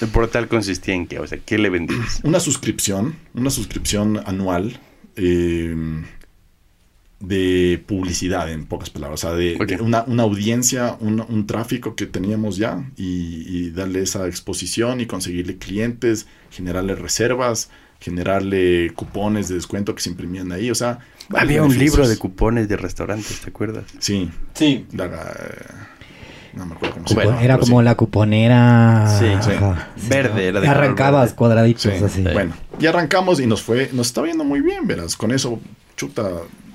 ¿El 0.01 0.09
portal 0.09 0.49
consistía 0.49 0.95
en 0.95 1.07
qué? 1.07 1.19
O 1.19 1.27
sea, 1.27 1.39
¿qué 1.39 1.59
le 1.59 1.71
vendías? 1.71 2.21
Una 2.25 2.41
suscripción, 2.41 3.17
una 3.35 3.51
suscripción 3.51 4.21
anual 4.27 4.81
eh, 5.17 5.75
de 7.21 7.83
publicidad, 7.87 8.51
en 8.53 8.67
pocas 8.67 8.91
palabras. 8.91 9.25
O 9.25 9.29
sea, 9.29 9.37
de, 9.37 9.57
una, 9.81 10.05
una 10.05 10.23
audiencia, 10.23 10.97
un, 11.01 11.21
un 11.21 11.47
tráfico 11.47 11.97
que 11.97 12.07
teníamos 12.07 12.57
ya 12.59 12.89
y, 12.97 13.45
y 13.49 13.71
darle 13.71 14.03
esa 14.03 14.27
exposición 14.29 15.01
y 15.01 15.07
conseguirle 15.07 15.57
clientes, 15.59 16.27
generarle 16.51 16.95
reservas, 16.95 17.71
generarle 17.99 18.93
cupones 18.95 19.49
de 19.49 19.57
descuento 19.57 19.95
que 19.97 20.03
se 20.03 20.11
imprimían 20.11 20.53
ahí. 20.53 20.71
O 20.71 20.77
sea, 20.77 21.01
Había 21.35 21.65
un 21.65 21.77
libro 21.77 22.09
de 22.09 22.17
cupones 22.19 22.69
de 22.69 22.77
restaurantes, 22.77 23.41
¿te 23.41 23.51
acuerdas? 23.51 23.85
Sí. 23.99 24.31
Sí. 24.55 24.87
la- 24.93 25.07
eh, 25.07 25.65
no 26.59 26.67
me 26.67 26.75
acuerdo 26.75 26.95
cómo 26.97 27.09
se 27.09 27.15
Bueno, 27.15 27.39
era 27.41 27.59
como 27.59 27.79
sí. 27.79 27.85
la 27.85 27.95
cuponera. 27.95 29.17
Sí, 29.19 29.27
sí. 29.41 30.09
Verde, 30.09 30.49
era 30.49 30.61
de 30.61 30.69
Arrancabas 30.69 31.33
cuadraditos 31.33 31.83
Sí, 31.83 31.91
así. 32.05 32.23
Bueno, 32.23 32.53
y 32.79 32.87
arrancamos 32.87 33.41
y 33.41 33.47
nos 33.47 33.63
fue, 33.63 33.89
nos 33.93 34.09
está 34.09 34.21
viendo 34.23 34.45
muy 34.45 34.61
bien, 34.61 34.87
verás. 34.87 35.17
Con 35.17 35.31
eso, 35.33 35.59
chuta, 35.97 36.29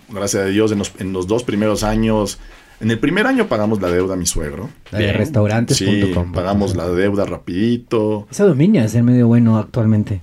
gracias 0.10 0.44
a 0.44 0.46
Dios, 0.48 0.72
en 0.72 0.80
los, 0.80 0.92
en 1.00 1.14
los 1.14 1.28
dos 1.28 1.44
primeros 1.44 1.84
años, 1.84 2.40
en 2.80 2.90
el 2.92 3.00
primer 3.00 3.28
año 3.28 3.48
pagamos 3.48 3.82
la 3.82 3.90
deuda 3.90 4.16
a 4.16 4.18
mi 4.18 4.26
suegro. 4.26 4.70
La 4.92 5.00
de 5.00 5.14
restaurantes.com. 5.14 5.88
Sí, 5.88 6.14
pagamos 6.34 6.76
la 6.76 6.88
deuda 6.90 7.26
rapidito. 7.26 8.28
Ese 8.32 8.44
dominio 8.44 8.84
es 8.84 8.96
el 8.96 9.04
medio 9.04 9.28
bueno 9.28 9.58
actualmente. 9.58 10.22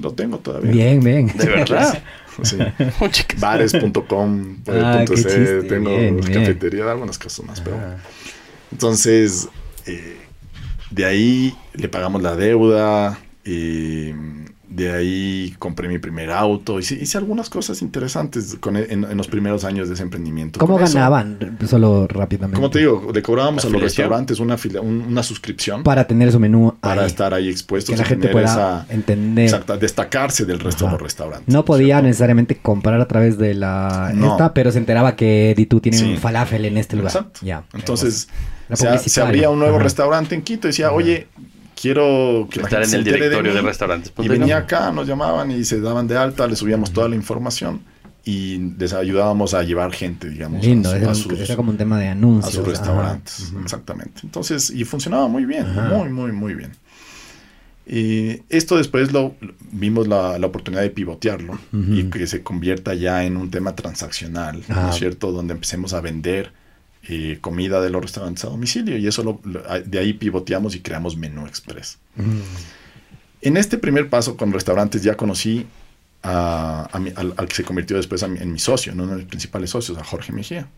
Lo 0.00 0.12
tengo 0.12 0.38
todavía. 0.38 0.70
Bien, 0.72 1.00
bien. 1.00 1.32
¿De 1.36 1.46
verdad? 1.46 2.02
Sí. 2.42 2.56
Bares.com, 3.38 4.56
Ah, 4.68 5.04
tengo 5.06 5.90
bien, 5.90 6.16
bien. 6.20 6.32
cafetería, 6.32 6.90
algunas 6.90 7.18
cosas 7.18 7.44
más, 7.44 7.60
pero... 7.60 7.76
Ah. 7.76 7.96
Entonces, 8.72 9.48
eh, 9.86 10.16
de 10.90 11.04
ahí 11.04 11.54
le 11.74 11.88
pagamos 11.88 12.22
la 12.22 12.34
deuda, 12.34 13.18
eh, 13.44 14.14
de 14.74 14.90
ahí 14.92 15.54
compré 15.58 15.86
mi 15.88 15.98
primer 15.98 16.30
auto, 16.30 16.78
hice, 16.80 16.94
hice 16.94 17.18
algunas 17.18 17.50
cosas 17.50 17.82
interesantes 17.82 18.56
con, 18.58 18.76
e, 18.76 18.86
en, 18.90 19.04
en 19.04 19.16
los 19.16 19.28
primeros 19.28 19.64
años 19.64 19.88
de 19.88 19.94
ese 19.94 20.02
emprendimiento. 20.02 20.58
¿Cómo 20.58 20.78
eso, 20.80 20.94
ganaban? 20.94 21.58
Solo 21.68 22.06
rápidamente. 22.08 22.56
Como 22.56 22.70
te 22.70 22.78
digo, 22.78 23.10
le 23.12 23.22
cobrábamos 23.22 23.64
a 23.64 23.68
los 23.68 23.82
restaurantes 23.82 24.40
una, 24.40 24.56
un- 24.80 25.02
una 25.08 25.22
suscripción 25.22 25.82
Para 25.82 26.06
tener 26.06 26.32
su 26.32 26.40
menú 26.40 26.74
para 26.80 27.02
ahí, 27.02 27.06
estar 27.06 27.34
ahí 27.34 27.48
expuestos 27.50 27.94
que 27.94 28.00
la 28.00 28.08
gente 28.08 28.28
pueda 28.28 28.46
esa- 28.46 28.86
entender. 28.88 29.44
exacta, 29.44 29.76
destacarse 29.76 30.44
del 30.46 30.58
resto 30.60 30.86
Ajá. 30.86 30.92
de 30.94 30.98
los 30.98 31.02
restaurantes. 31.02 31.52
No 31.54 31.64
podía 31.64 31.96
¿cierto? 31.96 32.06
necesariamente 32.06 32.56
comprar 32.56 33.00
a 33.00 33.06
través 33.08 33.36
de 33.38 33.54
la 33.54 34.12
No. 34.14 34.32
esta, 34.32 34.54
pero 34.54 34.72
se 34.72 34.78
enteraba 34.78 35.16
que 35.16 35.54
Di2 35.56 35.80
tiene 35.82 35.98
Sí. 35.98 36.12
un 36.12 36.18
falafel 36.18 36.64
en 36.64 36.78
este 36.78 36.96
lugar. 36.96 37.12
Exacto. 37.12 37.40
Ya. 37.42 37.64
Entonces, 37.74 38.28
se, 38.72 39.20
abría 39.20 39.50
un 39.50 39.58
nuevo 39.58 39.76
Ajá. 39.76 39.84
restaurante 39.84 40.34
en 40.34 40.42
Quito 40.42 40.66
y 40.66 40.70
decía, 40.70 40.92
oye, 40.92 41.26
quiero 41.82 42.48
que 42.50 42.60
la 42.60 42.66
Estar 42.68 42.80
gente 42.86 42.96
en 42.96 42.98
el 43.00 43.04
directorio 43.04 43.52
de, 43.54 43.60
mí". 43.60 43.66
restaurantes. 43.66 44.12
Y 44.18 44.28
venía 44.28 44.56
acá, 44.58 44.90
nos 44.92 45.06
llamaban 45.06 45.50
y 45.50 45.64
se 45.64 45.80
daban 45.80 46.06
de 46.08 46.16
alta, 46.16 46.46
les 46.46 46.58
subíamos 46.60 46.92
toda 46.92 47.08
la 47.08 47.16
información 47.16 47.82
y 48.24 48.58
les 48.78 48.92
ayudábamos 48.92 49.52
a 49.52 49.64
llevar 49.64 49.92
gente, 49.92 50.28
digamos, 50.30 50.64
Lindo, 50.64 50.90
a, 50.90 50.96
era, 50.96 51.10
a 51.10 51.14
sus, 51.16 51.32
era 51.40 51.56
como 51.56 51.72
un 51.72 51.76
tema 51.76 51.98
de 51.98 52.06
a 52.08 52.12
anuncios. 52.12 52.54
sus 52.54 52.62
ajá. 52.62 52.70
restaurantes. 52.70 53.52
Exactamente. 53.62 54.20
Entonces, 54.22 54.70
y 54.70 54.84
funcionaba 54.84 55.26
muy 55.26 55.44
bien, 55.44 55.66
Ajá. 55.66 55.88
muy, 55.88 56.08
muy, 56.08 56.30
muy 56.32 56.54
bien. 56.54 56.70
Y 57.84 58.42
esto 58.48 58.76
después 58.76 59.12
lo 59.12 59.34
vimos 59.72 60.06
la, 60.06 60.38
la 60.38 60.46
oportunidad 60.46 60.82
de 60.82 60.90
pivotearlo 60.90 61.58
y 61.72 62.04
que 62.04 62.28
se 62.28 62.42
convierta 62.44 62.94
ya 62.94 63.24
en 63.24 63.36
un 63.36 63.50
tema 63.50 63.74
transaccional, 63.74 64.62
¿no 64.68 64.74
Ah. 64.76 64.90
es 64.90 64.96
cierto? 64.96 65.32
Donde 65.32 65.54
empecemos 65.54 65.92
a 65.92 66.00
vender 66.00 66.52
eh, 67.08 67.38
comida 67.40 67.80
de 67.80 67.90
los 67.90 68.00
restaurantes 68.02 68.44
a 68.44 68.48
domicilio 68.48 68.96
y 68.96 69.06
eso 69.06 69.22
lo- 69.22 69.40
lo- 69.44 69.62
de 69.84 69.98
ahí 69.98 70.12
pivoteamos 70.12 70.74
y 70.76 70.80
creamos 70.80 71.16
Menú 71.16 71.46
Express. 71.46 71.98
Mm. 72.16 72.40
En 73.42 73.56
este 73.56 73.76
primer 73.78 74.08
paso 74.08 74.36
con 74.36 74.52
restaurantes 74.52 75.02
ya 75.02 75.16
conocí 75.16 75.66
a, 76.22 76.88
a 76.92 76.98
mi- 77.00 77.12
al, 77.16 77.34
al 77.36 77.48
que 77.48 77.54
se 77.56 77.64
convirtió 77.64 77.96
después 77.96 78.22
a 78.22 78.28
mi- 78.28 78.38
en 78.38 78.52
mi 78.52 78.58
socio, 78.60 78.94
¿no? 78.94 79.02
uno 79.02 79.12
de 79.12 79.18
mis 79.18 79.26
principales 79.26 79.70
socios, 79.70 79.98
a 79.98 80.04
Jorge 80.04 80.32
Mejía. 80.32 80.68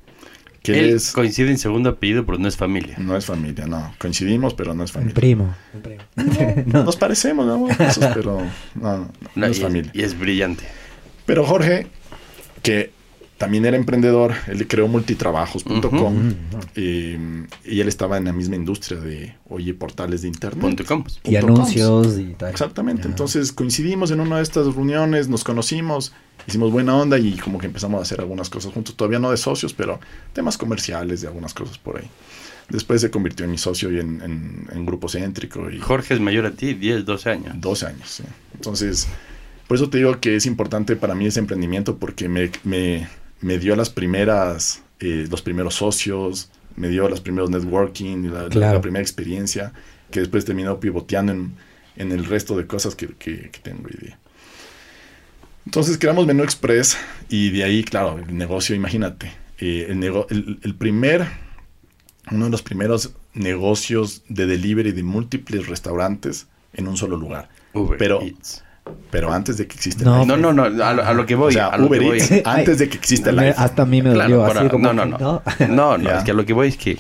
Que 0.63 0.79
él 0.79 0.95
es, 0.95 1.13
coincide 1.13 1.51
en 1.51 1.59
segundo 1.59 1.91
apellido, 1.91 2.25
pero 2.25 2.39
no 2.39 2.49
es 2.49 2.57
familia. 2.57 2.95
no 2.97 3.15
es 3.19 3.27
familia, 3.27 3.67
no. 3.67 3.95
Coincidimos, 3.99 4.55
pero 4.55 4.73
no 4.73 4.83
es 4.83 4.91
Un 4.93 4.95
familia. 4.95 5.15
primo. 5.15 5.55
un 5.75 5.83
primo. 5.83 6.03
No. 6.73 6.85
Nos 6.85 6.97
parecemos, 6.97 7.45
¿no? 7.47 7.67
Pero 8.15 8.41
no, 8.75 8.99
no, 8.99 9.13
no 9.35 9.47
y, 9.47 9.51
es 9.51 9.61
familia. 9.61 9.91
y 9.93 10.01
es 10.01 10.19
brillante. 10.19 10.65
Pero 11.27 11.45
Jorge, 11.45 11.89
que 12.63 12.93
también 13.39 13.65
era 13.67 13.77
emprendedor, 13.77 14.33
él 14.47 14.67
creó 14.69 14.87
multitrabajos.com 14.89 16.35
y, 16.77 17.17
y 17.65 17.81
él 17.81 17.89
estaba 17.89 18.17
en 18.17 18.25
la 18.25 18.33
misma 18.33 18.57
industria 18.57 19.01
de, 19.01 19.35
oye, 19.49 19.75
portales 19.75 20.23
de 20.23 20.29
internet. 20.29 20.61
Punto 20.61 20.85
com. 20.85 21.05
Y 21.25 21.37
anuncios 21.37 22.19
y 22.19 22.35
tal. 22.35 22.51
Exactamente. 22.51 23.03
Ya. 23.05 23.09
Entonces 23.11 23.53
coincidimos 23.53 24.11
en 24.11 24.21
una 24.21 24.37
de 24.37 24.43
estas 24.43 24.67
reuniones, 24.75 25.29
nos 25.29 25.45
conocimos, 25.45 26.13
hicimos 26.47 26.71
buena 26.71 26.97
onda 26.97 27.19
y 27.19 27.37
como 27.37 27.59
que 27.59 27.67
empezamos 27.67 27.99
a 27.99 28.03
hacer 28.03 28.21
algunas 28.21 28.49
cosas 28.51 28.73
juntos. 28.73 28.95
Todavía 28.97 29.19
no 29.19 29.31
de 29.31 29.37
socios, 29.37 29.75
pero 29.75 30.01
temas 30.33 30.57
comerciales 30.57 31.21
de 31.21 31.29
algunas 31.29 31.55
cosas 31.55 31.79
por 31.79 31.99
ahí. 31.99 32.09
Después 32.71 33.01
se 33.03 33.11
convirtió 33.11 33.45
en 33.45 33.51
mi 33.51 33.59
socio 33.59 33.93
y 33.93 33.99
en, 34.01 34.23
en- 34.23 34.69
en 34.73 34.87
grupo 34.87 35.09
céntrico 35.09 35.71
y 35.71 35.79
Jorge 35.81 36.15
es 36.15 36.21
mayor 36.21 36.47
a 36.47 36.53
ti, 36.53 36.73
10, 36.75 37.05
12 37.05 37.31
años. 37.31 37.55
12 37.61 37.87
años. 37.87 38.09
sí. 38.09 38.23
Entonces, 38.55 39.07
por 39.69 39.77
eso 39.77 39.91
te 39.91 39.99
digo 39.99 40.19
que 40.21 40.37
es 40.37 40.47
importante 40.47 40.95
para 40.97 41.15
mí 41.15 41.27
ese 41.27 41.41
emprendimiento 41.41 41.97
porque 41.99 42.29
me, 42.29 42.51
me, 42.65 43.07
me 43.41 43.59
dio 43.59 43.77
las 43.77 43.91
primeras, 43.91 44.83
eh, 45.01 45.27
los 45.31 45.43
primeros 45.43 45.75
socios, 45.77 46.51
me 46.77 46.89
dio 46.89 47.09
los 47.09 47.21
primeros 47.21 47.51
networking, 47.51 48.25
la, 48.33 48.45
la- 48.45 48.49
Claro. 48.49 48.75
la 48.75 48.81
primera 48.81 49.03
experiencia 49.03 49.73
que 50.11 50.21
después 50.21 50.45
terminó 50.45 50.81
pivoteando 50.81 51.33
en, 51.33 51.55
en 51.97 52.13
el 52.13 52.25
resto 52.25 52.57
de 52.57 52.67
cosas 52.67 52.95
que, 52.95 53.09
que- 53.09 53.51
que 53.51 53.61
tengo 53.61 53.85
hoy 53.87 53.97
día. 54.01 54.19
Entonces 55.67 55.97
creamos 55.99 56.27
Menú 56.27 56.43
Express 56.43 56.97
y 57.29 57.51
de 57.51 57.65
ahí, 57.65 57.85
claro, 57.85 58.19
el 58.19 58.37
negocio, 58.37 58.75
imagínate, 58.77 59.33
eh, 59.59 59.87
el, 59.89 59.99
nego- 59.99 60.27
el, 60.31 60.59
el 60.63 60.75
primer, 60.75 61.27
uno 62.31 62.47
de 62.47 62.51
los 62.51 62.63
primeros 62.63 63.15
negocios 63.33 64.23
de 64.29 64.47
delivery 64.47 64.93
de 64.93 65.03
múltiples 65.03 65.67
restaurantes 65.67 66.47
en 66.75 66.87
un 66.89 66.97
solo 66.97 67.17
lugar. 67.17 67.49
Uber 67.73 67.99
Pero- 67.99 68.21
Eats. 68.23 68.63
Pero 69.11 69.33
antes 69.33 69.57
de 69.57 69.67
que 69.67 69.77
exista 69.77 70.05
No, 70.05 70.23
el 70.23 70.29
No, 70.29 70.37
no, 70.37 70.53
no, 70.53 70.85
a 70.85 70.93
lo, 70.93 71.03
a 71.05 71.13
lo 71.15 71.25
que 71.27 71.35
voy. 71.37 71.49
o 71.51 71.53
sea, 71.53 71.69
a 71.69 71.79
lo 71.79 71.87
Uber 71.87 72.01
que 72.01 72.07
voy. 72.07 72.19
Eats, 72.21 72.33
antes 72.47 72.79
de 72.79 72.89
que 72.89 72.97
exista 72.99 73.31
el 73.31 73.39
iPhone. 73.39 73.65
Hasta 73.65 73.83
a 73.83 73.87
mí 73.87 74.03
me 74.03 74.13
Claro, 74.13 74.31
dolió 74.37 74.47
para- 74.49 74.61
así 74.61 74.69
como 74.71 74.93
no, 74.93 75.05
no, 75.07 75.19
no. 75.19 75.43
No, 75.69 75.99
no, 75.99 76.11
es 76.11 76.25
que 76.25 76.31
a 76.33 76.35
lo 76.35 76.45
que 76.45 76.53
voy 76.53 76.69
es 76.69 76.77
que, 76.77 76.99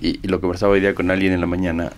y, 0.00 0.20
y 0.22 0.28
lo 0.28 0.40
conversaba 0.40 0.72
hoy 0.72 0.80
día 0.80 0.94
con 0.94 1.10
alguien 1.10 1.32
en 1.32 1.40
la 1.40 1.46
mañana, 1.46 1.92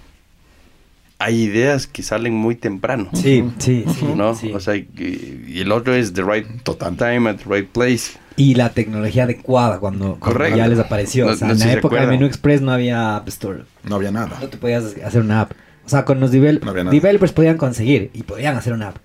hay 1.18 1.42
ideas 1.42 1.87
que 1.87 2.03
salen 2.03 2.35
muy 2.35 2.55
temprano, 2.57 3.09
Sí, 3.14 3.44
sí, 3.59 3.85
sí. 3.98 4.07
¿no? 4.16 4.35
sí. 4.35 4.53
O 4.53 4.61
sea, 4.61 4.74
y 4.77 5.59
el 5.61 5.70
otro 5.72 5.94
es 5.94 6.12
the 6.12 6.22
right 6.22 6.46
Total. 6.64 6.96
time 6.96 7.31
at 7.31 7.37
the 7.37 7.44
right 7.55 7.68
place. 7.68 8.18
Y 8.37 8.57
la 8.57 8.70
tecnología 8.70 9.24
adecuada 9.24 9.79
cuando, 9.79 10.16
cuando 10.18 10.48
ya 10.48 10.66
les 10.66 10.79
apareció. 10.81 11.27
No- 11.27 11.33
o 11.33 11.37
sea, 11.37 11.50
en 11.50 11.57
sé 11.59 11.61
la 11.61 11.64
si 11.66 11.72
se 11.72 11.79
época 11.79 12.00
de. 12.00 12.07
Menú 12.09 12.27
Express 12.27 12.61
no 12.62 12.72
había 12.72 13.14
App 13.16 13.29
Store. 13.29 13.61
No 13.85 13.94
había 13.94 14.11
nada. 14.11 14.38
No 14.40 14.48
te 14.48 14.57
podías 14.57 14.85
hacer 15.05 15.20
una 15.22 15.42
app. 15.42 15.53
O 15.87 15.88
sea, 15.88 16.05
con 16.05 16.18
los 16.18 16.33
devel- 16.33 16.61
No 16.62 16.72
developers 16.90 17.33
podían 17.33 17.59
conseguir 17.59 18.11
y 18.12 18.24
podían 18.24 18.57
hacer 18.57 18.72
una 18.72 18.88
app. 18.88 18.96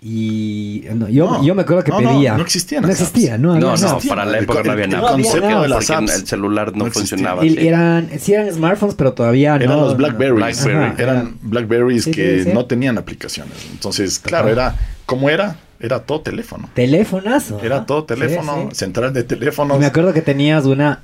Y 0.00 0.84
no, 0.94 1.08
yo, 1.08 1.24
No, 1.30 1.42
yo 1.44 1.54
me 1.54 1.62
acuerdo 1.62 1.82
que 1.82 1.90
no, 1.90 1.98
pedía. 1.98 2.36
no 2.36 2.42
existían 2.42 2.82
No 2.82 2.90
existía, 2.90 3.38
no 3.38 3.58
No, 3.58 3.72
existía. 3.74 4.08
para 4.10 4.24
la 4.26 4.38
El 4.38 4.44
época 4.44 4.62
no 4.62 4.72
había 4.72 4.84
el 4.84 4.90
nada. 4.90 5.08
concepto 5.12 5.40
Porque- 5.40 5.54
de 5.62 5.68
las 5.68 5.86
porque 5.86 5.92
apps 6.04 6.14
el 6.20 6.26
celular 6.26 6.72
no, 6.72 6.78
no 6.78 6.86
existía. 6.86 7.16
funcionaba. 7.16 7.44
Y- 7.46 7.50
sí. 7.50 7.66
eran, 7.66 8.10
sí 8.20 8.32
eran 8.34 8.52
smartphones, 8.52 8.94
pero 8.94 9.14
todavía 9.14 9.56
Eran 9.56 9.68
no. 9.70 9.80
los 9.86 9.96
Blackberries. 9.96 10.36
Blackberry. 10.64 10.84
Ajá, 10.92 11.02
Eran 11.02 11.38
Blackberries 11.40 12.04
Sí, 12.04 12.10
sí, 12.12 12.16
que 12.16 12.44
sí. 12.44 12.50
no 12.52 12.66
tenían 12.66 12.98
aplicaciones. 12.98 13.54
Entonces, 13.72 14.18
claro, 14.18 14.48
era 14.48 14.76
como 15.06 15.30
era, 15.30 15.56
era 15.80 16.00
todo 16.00 16.20
teléfono. 16.20 16.68
Teléfonazo. 16.74 17.58
Era 17.62 17.86
todo 17.86 18.00
Sí, 18.02 18.06
teléfono, 18.08 18.68
sí. 18.70 18.76
central 18.76 19.12
de 19.14 19.24
teléfonos. 19.24 19.76
Y 19.78 19.80
me 19.80 19.86
acuerdo 19.86 20.12
que 20.12 20.22
tenías 20.22 20.66
una. 20.66 21.00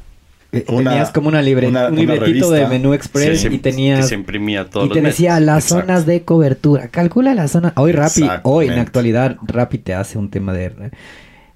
Eh, 0.53 0.65
Una- 0.69 0.91
tenías 0.91 1.11
como 1.11 1.29
una 1.29 1.41
libre, 1.43 1.69
una- 1.69 1.87
un 1.89 1.93
una 1.95 2.01
libretito 2.15 2.51
de 2.51 2.67
menú 2.67 2.93
express 2.95 3.45
y 3.45 3.59
tenías. 3.59 4.09
se 4.09 4.15
imprimía 4.15 4.69
todos 4.69 4.89
Y 4.89 4.93
te 4.93 5.01
decía 5.01 5.41
las 5.41 5.65
Exacto. 5.65 5.87
zonas 5.87 6.07
de 6.07 6.23
cobertura. 6.23 6.89
Calcula 6.89 7.35
las 7.35 7.53
zonas. 7.53 7.73
Hoy 7.77 7.93
Rappi, 7.93 8.29
hoy 8.43 8.69
en 8.69 8.77
la 8.77 8.83
actualidad, 8.83 9.37
Rappi 9.47 9.79
te 9.79 9.95
hace 9.95 10.19
un 10.19 10.31
tema 10.31 10.53
de. 10.53 10.73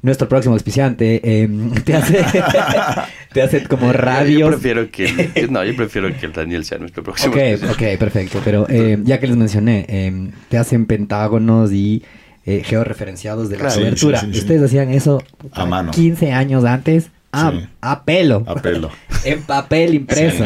nuestro 0.02 0.28
próximo 0.28 0.54
auspiciante 0.54 1.42
em, 1.42 1.70
te 1.84 1.94
hace 1.94 2.24
te 3.32 3.42
hace 3.42 3.64
como 3.64 3.86
Yo 3.86 3.92
radios. 3.92 4.48
prefiero 4.50 4.88
que 4.90 5.46
no, 5.50 5.64
yo 5.64 5.74
prefiero 5.74 6.08
que 6.18 6.26
el 6.26 6.32
Daniel 6.32 6.64
sea 6.64 6.78
nuestro 6.78 7.02
próximo. 7.02 7.34
Ok, 7.34 7.40
ok, 7.72 7.98
perfecto. 7.98 8.40
Pero 8.44 8.68
em, 8.68 9.04
ya 9.04 9.18
que 9.20 9.26
les 9.26 9.36
mencioné, 9.36 9.84
em, 9.88 10.30
te 10.48 10.58
hacen 10.58 10.86
pentágonos 10.86 11.72
y 11.72 12.02
eh, 12.44 12.62
georreferenciados 12.64 13.48
de 13.48 13.56
la 13.56 13.62
Claro. 13.62 13.80
Cobertura. 13.80 14.20
sí, 14.20 14.26
sí, 14.26 14.32
sí. 14.34 14.38
Ustedes 14.38 14.62
hacían 14.62 14.90
eso 14.90 15.22
A 15.52 15.66
mano. 15.66 15.90
15 15.90 16.30
años 16.32 16.64
antes 16.64 17.10
a, 17.36 17.50
Sí. 17.52 17.66
a 17.80 18.04
pelo. 18.04 18.44
A 18.46 18.54
pelo. 18.56 18.90
en 19.24 19.42
papel 19.42 19.94
impreso. 19.94 20.44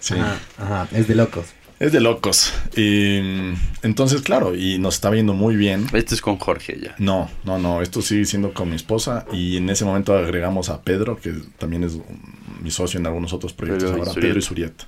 Sí. 0.00 0.14
Ajá, 0.14 0.38
ajá, 0.58 0.88
es 0.92 1.08
de 1.08 1.14
locos. 1.14 1.46
Es 1.80 1.92
de 1.92 2.00
locos. 2.00 2.52
Y, 2.76 3.20
mm, 3.22 3.54
entonces, 3.82 4.22
claro, 4.22 4.54
y 4.54 4.78
nos 4.78 4.94
está 4.94 5.10
viendo 5.10 5.34
muy 5.34 5.56
bien. 5.56 5.86
Este 5.92 6.14
es 6.14 6.20
con 6.20 6.38
Jorge 6.38 6.78
ya. 6.80 6.94
No, 6.98 7.28
no, 7.44 7.58
no, 7.58 7.82
esto 7.82 8.00
sigue 8.00 8.24
siendo 8.26 8.54
con 8.54 8.70
mi 8.70 8.76
esposa 8.76 9.26
y 9.32 9.56
en 9.56 9.68
ese 9.70 9.84
momento 9.84 10.14
agregamos 10.16 10.68
a 10.70 10.82
Pedro, 10.82 11.16
que 11.16 11.32
también 11.58 11.82
es 11.84 11.98
mi 12.62 12.70
socio 12.70 13.00
en 13.00 13.06
algunos 13.06 13.32
otros 13.32 13.52
proyectos 13.52 13.90
Pedro 13.90 14.04
ahora. 14.04 14.20
Pedro 14.20 14.38
y 14.38 14.42
Surieta. 14.42 14.84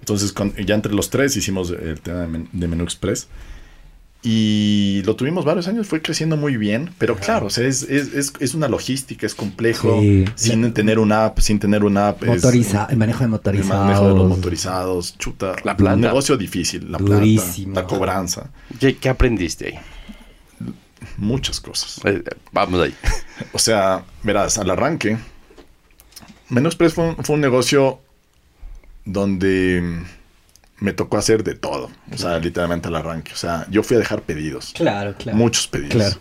Entonces, 0.00 0.32
con- 0.32 0.54
ya 0.56 0.74
entre 0.74 0.94
los 0.94 1.10
tres 1.10 1.36
hicimos 1.36 1.70
el 1.70 2.00
tema 2.00 2.20
de, 2.20 2.26
Men- 2.28 2.48
de 2.52 2.68
Menú 2.68 2.84
Express 2.84 3.28
y 4.22 5.02
lo 5.04 5.14
tuvimos 5.14 5.44
varios 5.44 5.68
años, 5.68 5.86
fue 5.86 6.02
creciendo 6.02 6.36
muy 6.36 6.56
bien, 6.56 6.90
pero 6.98 7.14
claro, 7.16 7.46
o 7.46 7.50
sea, 7.50 7.66
es, 7.68 7.82
es, 7.84 8.12
es, 8.14 8.32
es 8.40 8.54
una 8.54 8.68
logística, 8.68 9.24
es 9.26 9.34
complejo, 9.34 10.00
Sí. 10.00 10.24
sin 10.34 10.72
tener 10.74 10.98
una 10.98 11.26
app, 11.26 11.38
sin 11.38 11.58
tener 11.60 11.84
una 11.84 12.08
app. 12.08 12.22
es- 12.24 12.28
Motoriza, 12.42 12.88
el 12.90 12.96
manejo 12.96 13.20
de 13.20 13.24
el 13.26 13.30
motorizados. 13.30 13.84
manejo 13.86 14.08
de 14.08 14.14
los 14.14 14.28
motorizados, 14.28 15.16
chuta, 15.18 15.54
La 15.64 15.76
plata. 15.76 15.94
un 15.94 16.00
negocio 16.00 16.36
difícil, 16.36 16.90
la 16.90 16.98
Durísimo. 16.98 17.74
plata, 17.74 17.88
la 17.88 17.96
cobranza, 17.96 18.50
¿Qué, 18.80 18.96
qué 18.96 19.08
aprendiste 19.08 19.66
ahí? 19.66 19.78
muchas 21.16 21.60
cosas. 21.60 22.00
Eh, 22.04 22.22
vamos 22.52 22.80
ahí. 22.80 22.94
O 23.52 23.58
sea, 23.60 24.02
verás, 24.24 24.58
al 24.58 24.68
arranque, 24.70 25.16
Menú 26.48 26.66
Express 26.68 26.94
fue 26.94 27.10
un, 27.10 27.16
fue 27.24 27.36
un 27.36 27.40
negocio 27.40 28.00
donde 29.04 30.02
me 30.80 30.92
tocó 30.92 31.18
hacer 31.18 31.44
de 31.44 31.54
todo. 31.54 31.90
O 32.12 32.16
sea, 32.16 32.38
literalmente 32.38 32.88
al 32.88 32.96
arranque. 32.96 33.32
O 33.32 33.36
sea, 33.36 33.66
yo 33.70 33.82
fui 33.82 33.96
a 33.96 34.00
dejar 34.00 34.22
pedidos. 34.22 34.72
Claro, 34.74 35.14
claro. 35.18 35.36
Muchos 35.36 35.66
pedidos. 35.66 35.94
Claro. 35.94 36.18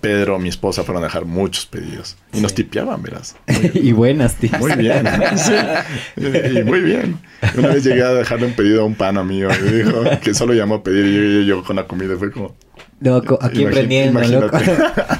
Pedro, 0.00 0.38
mi 0.38 0.50
esposa, 0.50 0.84
fueron 0.84 1.02
a 1.02 1.06
dejar 1.06 1.24
muchos 1.24 1.64
pedidos. 1.64 2.16
Y 2.32 2.40
nos 2.40 2.54
tipeaban, 2.54 3.02
verás. 3.02 3.36
y 3.74 3.92
buenas, 3.92 4.34
tío. 4.36 4.50
Muy 4.58 4.74
bien. 4.76 5.06
Sí. 5.36 5.52
Y, 6.16 6.58
y 6.58 6.64
muy 6.64 6.80
bien. 6.80 7.18
Una 7.56 7.68
vez 7.68 7.84
llegué 7.84 8.02
a 8.02 8.10
dejarle 8.10 8.46
un 8.46 8.52
pedido 8.54 8.82
a 8.82 8.84
un 8.84 8.94
pana 8.94 9.24
mío. 9.24 9.48
Y 9.66 9.72
dijo 9.72 10.02
que 10.22 10.34
solo 10.34 10.54
llamó 10.54 10.76
a 10.76 10.82
pedir 10.82 11.06
y 11.06 11.46
yo 11.46 11.56
yo 11.56 11.64
con 11.64 11.76
la 11.76 11.86
comida. 11.86 12.16
Fue 12.16 12.30
como, 12.30 12.54
Loco, 13.00 13.38
aquí 13.42 13.58
Imagi- 13.58 13.66
emprendiendo, 13.66 14.20
loco. 14.22 14.56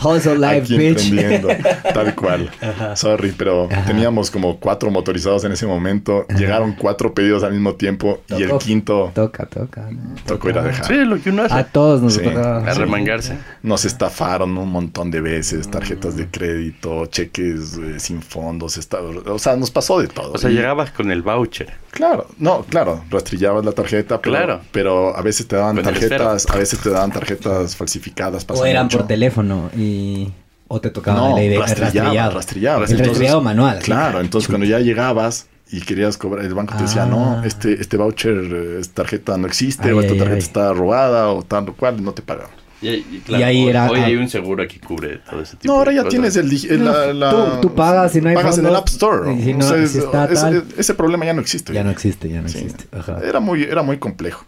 Hustle 0.08 0.34
life, 0.38 0.56
Aquí 0.62 0.78
bitch. 0.78 1.06
emprendiendo, 1.10 1.48
tal 1.92 2.14
cual. 2.14 2.50
Sorry, 2.94 3.34
pero 3.36 3.68
Ajá. 3.70 3.84
teníamos 3.84 4.30
como 4.30 4.58
cuatro 4.58 4.90
motorizados 4.90 5.44
en 5.44 5.52
ese 5.52 5.66
momento. 5.66 6.26
Llegaron 6.38 6.74
cuatro 6.74 7.12
pedidos 7.12 7.42
al 7.44 7.52
mismo 7.52 7.74
tiempo 7.74 8.22
y 8.28 8.42
el 8.42 8.52
quinto 8.58 9.10
Toca, 9.14 9.46
toca. 9.46 9.88
¿no? 9.90 10.14
tocó 10.24 10.48
ir 10.50 10.58
a 10.58 10.62
dejar. 10.62 10.86
Sí, 10.86 10.94
lo 11.04 11.20
que 11.20 11.30
uno 11.30 11.42
hace. 11.42 11.54
A 11.54 11.64
todos 11.64 12.00
nos 12.00 12.14
Sí. 12.14 12.20
tocaba. 12.22 12.58
a 12.70 12.74
remangarse. 12.74 13.36
Nos 13.62 13.84
estafaron 13.84 14.56
un 14.56 14.70
montón 14.70 15.10
de 15.10 15.20
veces, 15.20 15.68
tarjetas 15.70 16.16
de 16.16 16.26
crédito, 16.28 17.06
cheques 17.06 17.76
eh, 17.76 17.98
sin 18.00 18.22
fondos, 18.22 18.78
esta- 18.78 19.00
o 19.00 19.38
sea, 19.38 19.56
nos 19.56 19.70
pasó 19.70 19.98
de 20.00 20.08
todo. 20.08 20.32
O 20.32 20.38
sea, 20.38 20.48
Y- 20.50 20.54
llegabas 20.54 20.90
con 20.90 21.10
el 21.10 21.22
voucher. 21.22 21.72
Claro, 21.94 22.26
no, 22.38 22.62
claro, 22.64 23.04
rastrillabas 23.08 23.64
la 23.64 23.70
tarjeta, 23.72 24.20
pero, 24.20 24.36
Claro. 24.36 24.60
pero 24.72 25.16
a 25.16 25.22
veces 25.22 25.46
te 25.46 25.54
daban 25.56 25.78
el 25.78 25.84
tarjetas, 25.84 26.46
a 26.50 26.56
veces 26.56 26.80
te 26.80 26.90
daban 26.90 27.12
tarjetas 27.12 27.76
falsificadas. 27.76 28.44
O 28.48 28.66
eran 28.66 28.86
mucho. 28.86 28.98
por 28.98 29.06
teléfono 29.06 29.70
y... 29.76 30.32
O 30.66 30.80
te 30.80 30.90
tocaba 30.90 31.20
No, 31.20 31.36
la 31.36 31.44
idea 31.44 31.60
rastrillaba, 31.60 32.30
rastrillaba. 32.30 32.78
El 32.78 32.82
Entonces- 32.90 33.06
rastrillado 33.08 33.40
manual. 33.42 33.78
Claro, 33.80 34.20
entonces 34.20 34.48
cuando 34.48 34.66
ya 34.66 34.80
llegabas 34.80 35.46
y 35.70 35.80
querías 35.82 36.16
cobrar, 36.16 36.44
el 36.44 36.54
banco 36.54 36.74
te 36.76 36.82
decía, 36.82 37.04
Ah. 37.04 37.06
no, 37.06 37.44
este, 37.44 37.80
este 37.80 37.96
voucher, 37.96 38.34
eh, 38.38 38.78
esta 38.80 39.02
tarjeta 39.02 39.36
no 39.36 39.46
existe, 39.46 39.92
o 39.92 40.00
esta 40.00 40.12
ay, 40.14 40.18
tarjeta 40.18 40.36
ay. 40.36 40.42
está 40.42 40.72
robada, 40.72 41.28
o 41.28 41.42
tal 41.42 41.68
o 41.68 41.74
cual, 41.74 42.02
no 42.02 42.12
te 42.12 42.22
pagaban. 42.22 42.50
Y, 42.84 42.88
y 42.88 43.22
Y 43.28 43.42
ahí 43.42 43.62
hoy, 43.64 43.68
era- 43.70 43.90
hoy 43.90 44.00
ah. 44.00 44.04
hay 44.06 44.16
un 44.16 44.28
seguro 44.28 44.66
que 44.68 44.78
cubre 44.78 45.18
todo 45.18 45.40
ese 45.40 45.56
tipo 45.56 45.72
No, 45.72 45.78
ahora 45.78 45.90
de 45.90 45.96
ya 45.96 46.02
cosas. 46.02 46.10
tienes 46.10 46.36
el... 46.36 46.50
digi- 46.50 46.78
la- 46.78 47.12
la- 47.14 47.30
Tú- 47.60 47.68
tú 47.68 47.74
pagas 47.74 48.14
y 48.16 48.20
no 48.20 48.28
hay 48.28 48.34
Pagas 48.34 48.58
en 48.58 48.66
el 48.66 48.76
App 48.76 48.88
Store. 48.88 49.32
y 49.34 49.42
si 49.42 49.54
no- 49.54 49.64
O 49.64 49.68
sea, 49.68 49.76
si 49.78 49.84
es- 49.98 50.04
está 50.04 50.24
ese, 50.26 50.34
tal- 50.42 50.64
ese 50.76 50.94
problema 50.94 51.24
ya 51.24 51.32
no 51.32 51.40
existe. 51.40 51.72
Ya 51.72 51.82
no 51.84 51.90
existe, 51.90 52.28
ya 52.28 52.42
no 52.42 52.48
Sí. 52.48 52.58
existe. 52.58 52.84
Ajá. 52.96 53.20
Era 53.24 53.40
muy, 53.40 53.62
era 53.62 53.82
muy 53.82 53.98
complejo. 53.98 54.44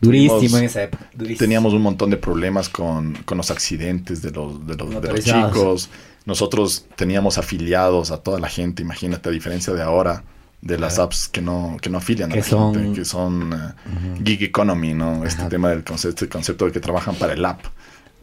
Durísimo 0.00 0.38
tuvimos- 0.38 0.58
en 0.58 0.64
esa 0.66 0.82
época. 0.82 1.08
durísimo. 1.14 1.38
Teníamos 1.38 1.72
un 1.72 1.82
montón 1.82 2.10
de 2.10 2.18
problemas 2.18 2.68
con, 2.68 3.14
con 3.24 3.38
los 3.38 3.50
accidentes 3.50 4.20
de 4.22 4.30
los, 4.30 4.66
de 4.66 4.76
los, 4.76 5.00
de 5.02 5.08
los 5.12 5.24
chicos. 5.24 5.88
Nosotros 6.26 6.86
teníamos 6.96 7.38
afiliados 7.38 8.10
a 8.10 8.18
toda 8.18 8.38
la 8.40 8.48
gente, 8.48 8.82
imagínate, 8.82 9.28
a 9.28 9.32
diferencia 9.32 9.72
de 9.72 9.82
ahora, 9.82 10.22
de 10.62 10.78
las 10.78 10.98
apps 10.98 11.28
que 11.28 11.40
no, 11.42 11.76
que 11.80 11.90
no 11.90 11.98
afilian 11.98 12.30
Que 12.30 12.38
a 12.38 12.42
la 12.42 12.48
son- 12.48 12.74
gente, 12.74 12.98
que 13.00 13.04
son 13.04 13.52
eh, 13.52 14.22
gig 14.24 14.42
economy, 14.42 14.94
¿no? 14.94 15.24
Este 15.24 15.42
Ajá. 15.42 15.48
tema 15.50 15.70
del 15.70 15.84
concepto, 15.84 16.24
este 16.24 16.28
concepto 16.28 16.64
de 16.66 16.72
que 16.72 16.80
trabajan 16.80 17.14
para 17.16 17.34
el 17.34 17.44
app. 17.44 17.60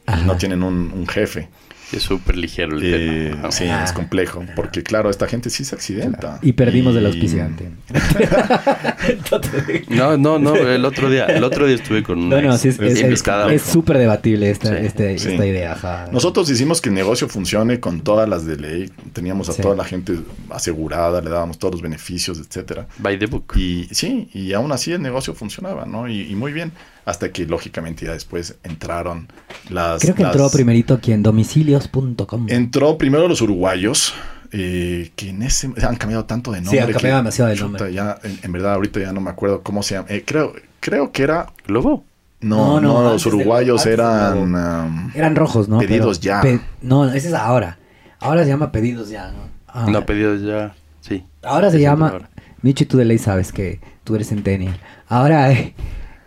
Ajá. 0.06 0.22
No 0.26 0.36
tienen 0.36 0.64
un, 0.64 0.92
un 0.94 1.08
jefe. 1.08 1.50
Es 1.94 2.04
súper 2.04 2.38
ligero 2.38 2.78
el 2.78 2.84
Eh, 2.84 3.30
tema. 3.32 3.52
Sí, 3.52 3.66
Ah. 3.66 3.84
es 3.84 3.94
complejo, 3.94 4.44
porque 4.56 4.84
claro, 4.84 5.10
esta 5.10 5.28
gente 5.28 5.50
sí 5.50 5.64
se 5.64 5.76
accidenta. 5.76 6.40
Y 6.42 6.54
perdimos 6.54 6.96
el 6.96 7.04
Y- 7.04 7.06
auspiciante. 7.08 7.70
No, 9.90 10.18
no, 10.18 10.40
no, 10.40 10.56
el 10.56 10.86
otro 10.86 11.10
día, 11.10 11.26
el 11.26 11.44
otro 11.44 11.66
día 11.66 11.76
estuve 11.76 12.04
con 12.04 12.20
una 12.20 12.42
No, 12.42 12.50
no, 12.50 12.58
sí, 12.58 12.70
es 12.70 12.80
es- 12.80 13.62
súper 13.62 13.98
debatible 13.98 14.50
esta, 14.50 14.70
Sí, 14.70 14.86
este- 14.86 15.18
sí. 15.20 15.32
esta 15.32 15.46
idea. 15.46 15.74
ajá. 15.74 16.10
Nosotros 16.12 16.50
hicimos 16.50 16.82
que 16.82 16.90
el 16.90 16.96
negocio 16.96 17.28
funcione 17.28 17.80
con 17.80 18.02
todas 18.02 18.28
las 18.28 18.46
de 18.46 18.58
ley. 18.58 18.92
Teníamos 19.14 19.50
a 19.50 19.54
Sí. 19.54 19.62
toda 19.62 19.76
la 19.76 19.84
gente 19.84 20.14
asegurada, 20.50 21.22
le 21.22 21.30
dábamos 21.30 21.60
todos 21.60 21.74
los 21.76 21.82
beneficios, 21.82 22.40
etcétera. 22.40 22.88
By 23.00 23.18
the 23.20 23.26
book. 23.28 23.54
Y 23.56 23.88
sí, 23.92 24.30
y 24.34 24.54
aún 24.54 24.72
así 24.72 24.92
el 24.92 25.02
negocio 25.02 25.34
funcionaba, 25.34 25.86
¿no? 25.86 26.08
Y, 26.08 26.22
y 26.32 26.36
muy 26.36 26.54
bien. 26.54 26.72
Hasta 27.06 27.32
que 27.32 27.46
lógicamente 27.46 28.06
ya 28.06 28.14
después 28.14 28.56
entraron 28.64 29.28
las. 29.70 30.02
Creo 30.02 30.16
que 30.16 30.24
las- 30.24 30.32
entró 30.34 30.50
primerito 30.50 30.94
aquí 30.94 31.12
en 31.12 31.22
domicilios.com. 31.24 32.46
Entró 32.50 32.98
primero 32.98 33.28
los 33.28 33.42
uruguayos. 33.42 34.14
eh, 34.56 35.12
que 35.16 35.30
en 35.30 35.42
ese 35.42 35.66
han 35.82 35.96
cambiado 35.96 36.26
tanto 36.26 36.52
de 36.52 36.62
nombre. 36.62 36.80
han 36.82 36.92
cambiado 36.92 37.16
que, 37.16 37.18
demasiado 37.24 37.50
de 37.50 37.56
chuta, 37.56 37.66
nombre. 37.70 37.94
Ya, 37.94 38.20
en, 38.22 38.38
en 38.44 38.52
verdad, 38.52 38.74
ahorita 38.76 39.00
ya 39.00 39.12
no 39.12 39.20
me 39.20 39.32
acuerdo 39.32 39.64
cómo 39.64 39.82
se 39.82 39.96
llama. 39.96 40.08
Eh, 40.12 40.24
creo, 40.24 40.54
creo 40.80 41.12
que 41.12 41.24
era. 41.24 41.48
Globo. 41.66 42.06
No, 42.40 42.80
No, 42.80 42.82
no, 42.82 42.94
no, 42.94 43.00
antes 43.10 43.26
los 43.26 43.34
uruguayos 43.34 43.84
eran. 43.88 44.38
Um, 44.56 45.12
Eran 45.16 45.36
rojos, 45.36 45.70
¿no? 45.70 45.80
Pedidos 45.80 46.20
ya. 46.20 46.42
pe- 46.42 46.60
no, 46.84 47.12
ese 47.12 47.30
es 47.30 47.34
ahora. 47.34 47.80
Ahora 48.20 48.44
se 48.44 48.50
llama 48.50 48.72
pedidos 48.72 49.10
ya, 49.10 49.32
¿no? 49.32 49.40
Ah. 49.68 49.88
No, 49.90 50.06
pedidos 50.06 50.42
ya. 50.44 50.76
Sí. 51.02 51.26
Ahora 51.42 51.72
se 51.72 51.80
llama. 51.82 52.10
ahora. 52.10 52.30
Michi, 52.62 52.86
tú 52.86 52.98
de 52.98 53.06
ley 53.06 53.18
sabes 53.18 53.52
que 53.52 53.80
tú 54.04 54.14
eres 54.14 54.28
centennial. 54.30 54.78
Ahora, 55.08 55.52
eh, 55.52 55.74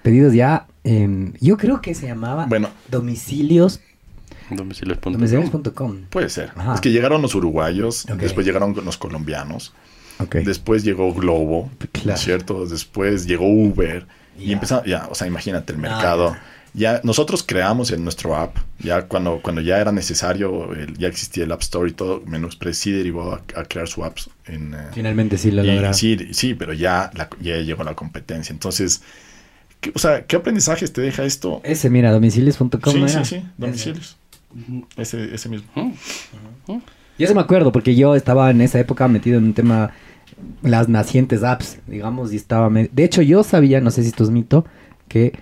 pedidos 0.07 0.33
ya. 0.35 0.67
em, 0.85 1.33
yo 1.41 1.57
creo 1.57 1.81
que 1.81 1.93
se 1.97 2.07
llamaba 2.07 2.47
Bueno. 2.47 2.69
domicilios. 2.89 3.81
Domicilios.com. 4.51 5.13
Domicilios.com. 5.15 5.97
Puede 6.11 6.29
ser. 6.31 6.53
Ajá. 6.55 6.75
Es 6.77 6.81
que 6.81 6.93
llegaron 6.93 7.21
los 7.23 7.35
uruguayos, 7.35 8.07
después 8.21 8.47
llegaron 8.47 8.73
los 8.85 8.97
colombianos, 8.97 9.73
después 10.45 10.85
llegó 10.85 11.13
Globo, 11.13 11.71
¿no 11.81 11.87
Claro. 11.91 12.15
es 12.15 12.21
cierto? 12.21 12.67
Después 12.67 13.27
llegó 13.27 13.49
Uber 13.49 14.07
y 14.39 14.53
empezamos, 14.53 14.85
ya, 14.87 15.09
o 15.11 15.15
sea, 15.17 15.27
imagínate 15.27 15.73
el 15.73 15.79
Ah, 15.81 15.83
mercado. 15.83 16.37
ya 16.73 17.01
nosotros 17.03 17.43
creamos 17.43 17.91
en 17.91 18.05
nuestro 18.05 18.37
app, 18.37 18.57
ya 18.79 19.03
cuando, 19.09 19.41
cuando 19.43 19.63
ya 19.63 19.79
era 19.81 19.91
necesario, 19.91 20.73
el- 20.75 20.97
ya 20.97 21.09
existía 21.09 21.43
el 21.43 21.51
App 21.51 21.63
Store 21.63 21.91
y 21.91 21.95
todo, 21.95 22.23
Menú 22.27 22.47
Express 22.47 22.79
sí 22.79 22.93
derivó 22.93 23.33
a, 23.33 23.43
a 23.61 23.65
crear 23.65 23.89
su 23.89 24.05
apps 24.05 24.31
en, 24.47 24.73
eh, 24.75 24.79
Finalmente 24.95 25.37
sí 25.37 25.51
lo 25.51 25.65
lograron. 25.65 25.95
sí, 25.95 26.17
sí, 26.33 26.55
pero 26.55 26.73
ya, 26.75 27.11
la- 27.15 27.29
ya 27.41 27.57
llegó 27.57 27.83
la 27.83 27.95
competencia. 27.97 28.53
Entonces, 28.53 29.03
¿qué- 29.81 29.93
o 29.95 29.99
sea, 29.99 30.25
¿qué 30.27 30.37
aprendizajes 30.37 30.93
te 30.93 31.01
deja 31.01 31.25
esto? 31.25 31.61
Ese, 31.65 31.91
mira, 31.91 32.13
domicilios.com. 32.13 32.71
Sí, 32.93 33.01
¿no 33.01 33.09
sí, 33.09 33.15
era? 33.17 33.25
sí, 33.25 33.43
domicilios. 33.59 34.17
Ese, 34.97 35.35
ese 35.35 35.49
mismo. 35.49 35.69
Mm. 35.75 36.79
Y 37.19 37.25
eso 37.25 37.35
me 37.35 37.41
acuerdo, 37.41 37.73
porque 37.73 37.95
yo 37.95 38.15
estaba 38.15 38.51
en 38.51 38.61
esa 38.61 38.79
época 38.79 39.09
metido 39.09 39.39
en 39.39 39.45
un 39.45 39.55
tema, 39.55 39.91
las 40.63 40.89
nacientes 40.89 41.43
apps, 41.45 41.79
digamos, 41.87 42.33
y 42.33 42.37
estaba... 42.37 42.69
me- 42.71 42.89
De 42.93 43.05
hecho, 43.05 43.23
yo 43.23 43.43
sabía, 43.43 43.81
no 43.81 43.91
sé 43.91 44.03
si 44.03 44.09
esto 44.09 44.25
es 44.25 44.31
mito, 44.31 44.67
que 45.09 45.39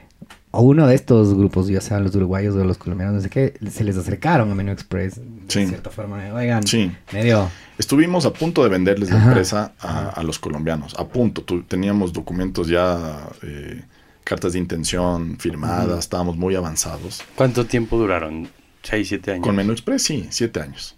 a 0.52 0.60
uno 0.60 0.86
de 0.86 0.94
estos 0.94 1.34
grupos, 1.34 1.66
ya 1.66 1.80
sean 1.80 2.04
los 2.04 2.14
uruguayos 2.14 2.54
o 2.54 2.62
los 2.62 2.78
colombianos, 2.78 3.16
no 3.16 3.20
sé 3.20 3.28
qué, 3.28 3.54
se 3.70 3.82
les 3.82 3.96
acercaron 3.96 4.52
a 4.52 4.54
Menú 4.54 4.70
Express, 4.70 5.20
Sí. 5.48 5.60
de 5.62 5.66
cierta 5.66 5.90
forma, 5.90 6.32
oigan, 6.32 6.64
Sí. 6.64 6.92
medio... 7.12 7.48
Estuvimos 7.76 8.24
a 8.24 8.32
punto 8.32 8.62
de 8.62 8.68
venderles 8.68 9.10
la 9.10 9.16
Ajá. 9.16 9.28
empresa 9.30 9.72
a, 9.80 10.10
a 10.10 10.22
los 10.22 10.38
colombianos. 10.38 10.94
A 10.96 11.08
punto. 11.08 11.42
Tu- 11.42 11.64
teníamos 11.64 12.12
documentos 12.12 12.68
ya, 12.68 13.28
eh, 13.42 13.82
cartas 14.24 14.54
de 14.54 14.58
intención 14.58 15.37
firmadas, 15.38 15.98
estábamos 16.00 16.37
muy 16.37 16.54
avanzados. 16.54 17.22
¿Cuánto 17.37 17.66
tiempo 17.66 17.98
duraron? 17.98 18.48
¿Seis, 18.82 19.08
siete 19.08 19.32
años? 19.32 19.44
Con 19.44 19.54
Menú 19.56 19.72
Express, 19.72 20.02
sí, 20.02 20.26
siete 20.30 20.60
años. 20.60 20.96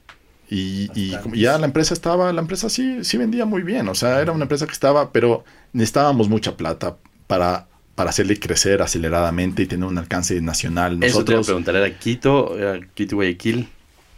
Y, 0.48 0.88
y 0.94 1.16
ya 1.34 1.58
la 1.58 1.66
empresa 1.66 1.92
estaba, 1.92 2.32
la 2.32 2.40
empresa 2.40 2.68
sí, 2.68 3.02
sí 3.02 3.16
vendía 3.16 3.44
muy 3.46 3.62
bien. 3.62 3.88
O 3.88 3.94
sea, 3.94 4.20
era 4.20 4.32
una 4.32 4.44
empresa 4.44 4.66
que 4.66 4.72
estaba, 4.72 5.10
pero 5.10 5.44
necesitábamos 5.72 6.28
mucha 6.28 6.56
plata 6.56 6.96
para, 7.26 7.66
para 7.96 8.10
hacerle 8.10 8.38
crecer 8.38 8.80
aceleradamente 8.80 9.62
y 9.62 9.66
tener 9.66 9.88
un 9.88 9.98
alcance 9.98 10.40
nacional. 10.40 11.02
Eso 11.02 11.24
te 11.24 11.32
iba 11.32 11.38
a 11.38 11.40
Nosotros, 11.40 11.46
preguntar. 11.46 11.76
¿Era 11.76 11.98
Quito? 11.98 12.56
¿Era 12.56 12.80
Quito 12.94 13.14
y 13.14 13.16
Guayaquil? 13.16 13.68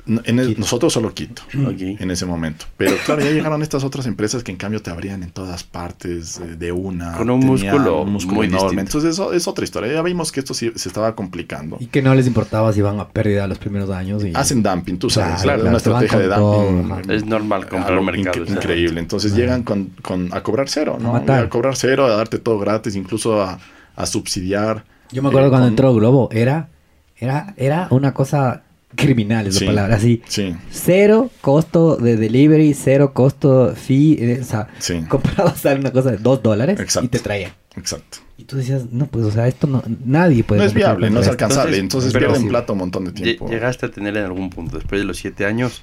No, 0.08 0.20
en 0.24 0.38
el- 0.38 0.58
nosotros 0.58 0.92
solo 0.92 1.14
Quito. 1.14 1.42
Ok. 1.66 1.80
en 2.00 2.10
ese 2.10 2.26
momento. 2.26 2.64
Pero 2.76 2.96
claro, 3.04 3.20
ya 3.22 3.30
llegaron 3.30 3.62
estas 3.62 3.84
otras 3.84 4.06
empresas 4.06 4.42
que 4.42 4.50
en 4.50 4.56
cambio 4.56 4.80
te 4.82 4.90
abrían 4.90 5.22
en 5.22 5.30
todas 5.30 5.64
partes 5.64 6.38
eh, 6.40 6.56
de 6.56 6.72
una. 6.72 7.12
Con 7.16 7.30
un 7.30 7.40
músculo 7.40 8.02
un 8.02 8.12
músculo 8.12 8.36
muy 8.38 8.46
enorme. 8.46 8.64
distinto. 8.64 8.80
Entonces 8.98 9.10
eso 9.12 9.32
es 9.32 9.46
otra 9.46 9.64
historia. 9.64 9.92
Ya 9.92 10.02
vimos 10.02 10.32
que 10.32 10.40
esto 10.40 10.54
sí 10.54 10.72
se 10.74 10.88
estaba 10.88 11.14
complicando. 11.14 11.76
Y 11.78 11.86
que 11.86 12.02
no 12.02 12.14
les 12.14 12.26
importaba 12.26 12.72
si 12.72 12.80
iban 12.80 12.98
a 13.00 13.08
pérdida 13.08 13.46
los 13.46 13.58
primeros 13.58 13.90
años. 13.90 14.24
Y... 14.24 14.32
Hacen 14.34 14.62
dumping, 14.62 14.98
tú 14.98 15.10
sabes. 15.10 15.42
Claro, 15.42 15.62
una 15.62 15.70
claro, 15.78 15.92
van 15.94 16.02
estrategia 16.04 16.18
de 16.18 16.34
todo, 16.34 16.72
dumping. 16.72 17.10
Es 17.10 17.24
normal 17.26 17.68
comprar 17.68 18.00
mercado. 18.00 18.44
inc- 18.44 18.50
increíble. 18.50 19.00
Entonces 19.00 19.34
llegan 19.34 19.62
con, 19.62 19.90
con- 20.02 20.28
a 20.32 20.42
cobrar 20.42 20.68
cero, 20.68 20.96
¿no? 21.00 21.14
A 21.16 21.48
cobrar 21.48 21.76
cero, 21.76 22.06
a 22.06 22.16
darte 22.16 22.38
todo 22.38 22.58
gratis, 22.58 22.96
incluso 22.96 23.42
a, 23.42 23.58
a 23.94 24.06
subsidiar. 24.06 24.84
Yo 25.12 25.22
me 25.22 25.28
acuerdo 25.28 25.48
eh, 25.48 25.50
cuando 25.50 25.66
con- 25.66 25.72
entró 25.72 25.94
Globo, 25.94 26.28
era, 26.32 26.68
era, 27.16 27.54
era 27.56 27.88
una 27.90 28.14
cosa 28.14 28.62
criminal, 28.96 29.46
es 29.46 29.56
Sí, 29.56 29.64
la 29.64 29.70
palabra, 29.72 29.96
así. 29.96 30.22
Sí, 30.28 30.54
Cero 30.70 31.30
costo 31.40 31.96
de 31.96 32.16
delivery, 32.16 32.74
cero 32.74 33.12
costo 33.14 33.74
fee, 33.76 34.16
eh, 34.18 34.38
o 34.40 34.44
sea, 34.44 34.68
Sí. 34.78 35.02
comprabas 35.08 35.64
una 35.64 35.90
cosa 35.92 36.10
de 36.10 36.16
dos 36.18 36.42
dólares 36.42 36.78
Exacto. 36.80 37.06
y 37.06 37.08
te 37.08 37.18
traían. 37.20 37.52
exacto. 37.76 38.18
Y 38.38 38.44
tú 38.44 38.56
decías, 38.56 38.84
no, 38.92 39.06
pues, 39.06 39.24
o 39.24 39.30
sea, 39.32 39.48
esto 39.48 39.66
no, 39.66 39.82
nadie 40.04 40.44
puede 40.44 40.60
no 40.60 40.66
es 40.66 40.72
viable, 40.72 41.10
no 41.10 41.16
es 41.18 41.22
esto. 41.26 41.32
alcanzable. 41.32 41.76
Entonces, 41.76 41.82
Entonces, 42.08 42.12
pero- 42.12 42.28
pierden 42.28 42.48
plata 42.48 42.72
un 42.72 42.78
montón 42.78 43.04
de 43.04 43.12
tiempo. 43.12 43.48
Llegaste 43.48 43.86
a 43.86 43.90
tener 43.90 44.16
en 44.16 44.24
algún 44.24 44.48
punto, 44.50 44.76
después 44.78 45.00
de 45.00 45.04
los 45.04 45.16
siete 45.16 45.44
años, 45.44 45.82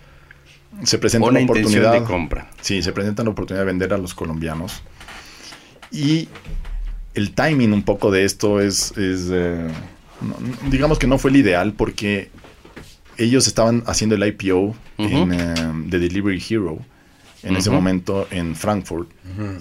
Se 0.84 0.98
presenta 0.98 1.28
una 1.30 1.40
oportunidad. 1.42 1.92
de 1.94 2.04
compra. 2.04 2.50
Sí, 2.62 2.82
se 2.82 2.92
presenta 2.94 3.24
la 3.24 3.30
oportunidad 3.32 3.62
de 3.64 3.66
vender 3.68 3.94
a 3.94 3.98
los 3.98 4.14
colombianos. 4.14 4.82
Y 5.92 6.28
el 7.14 7.32
timing 7.34 7.72
un 7.74 7.84
poco 7.84 8.10
de 8.12 8.24
esto 8.26 8.60
es, 8.62 8.92
es, 8.98 9.28
eh, 9.32 9.68
no- 10.22 10.70
digamos 10.70 10.98
que 11.00 11.08
no 11.08 11.18
fue 11.18 11.32
el 11.32 11.38
ideal 11.38 11.74
porque 11.74 12.30
ellos 13.18 13.48
estaban 13.48 13.84
haciendo 13.86 14.16
el 14.16 14.26
IPO 14.28 14.76
en, 14.98 15.34
eh, 15.34 15.56
de 15.88 16.00
Delivery 16.00 16.44
Hero 16.50 16.80
en 17.44 17.56
ese 17.56 17.70
momento 17.70 18.28
en 18.32 18.56
Frankfurt. 18.56 19.10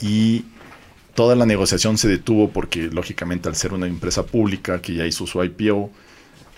Y 0.01 0.45
toda 1.15 1.37
la 1.37 1.47
negociación 1.47 1.99
se 1.99 2.09
detuvo 2.09 2.51
porque 2.51 2.89
lógicamente 2.91 3.49
al 3.49 3.57
ser 3.57 3.73
una 3.73 3.87
empresa 3.87 4.25
pública 4.25 4.81
que 4.81 4.95
ya 4.95 5.07
hizo 5.07 5.27
su 5.27 5.43
IPO 5.43 5.91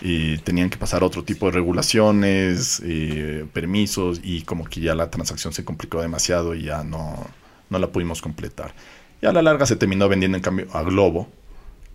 y 0.01 0.37
tenían 0.39 0.69
que 0.69 0.77
pasar 0.77 1.03
otro 1.03 1.23
tipo 1.23 1.47
de 1.47 1.53
regulaciones, 1.53 2.81
eh, 2.85 3.45
permisos 3.51 4.21
y 4.23 4.41
como 4.41 4.65
que 4.65 4.81
ya 4.81 4.95
la 4.95 5.09
transacción 5.09 5.53
se 5.53 5.65
complicó 5.65 6.01
demasiado 6.01 6.55
y 6.55 6.63
ya 6.63 6.83
no, 6.83 7.27
no 7.69 7.79
la 7.79 7.87
pudimos 7.87 8.21
completar. 8.21 8.73
Y 9.21 9.25
a 9.25 9.33
la 9.33 9.41
larga 9.41 9.65
se 9.65 9.75
terminó 9.75 10.07
vendiendo 10.07 10.37
en 10.37 10.43
cambio 10.43 10.67
a 10.73 10.83
Globo, 10.83 11.29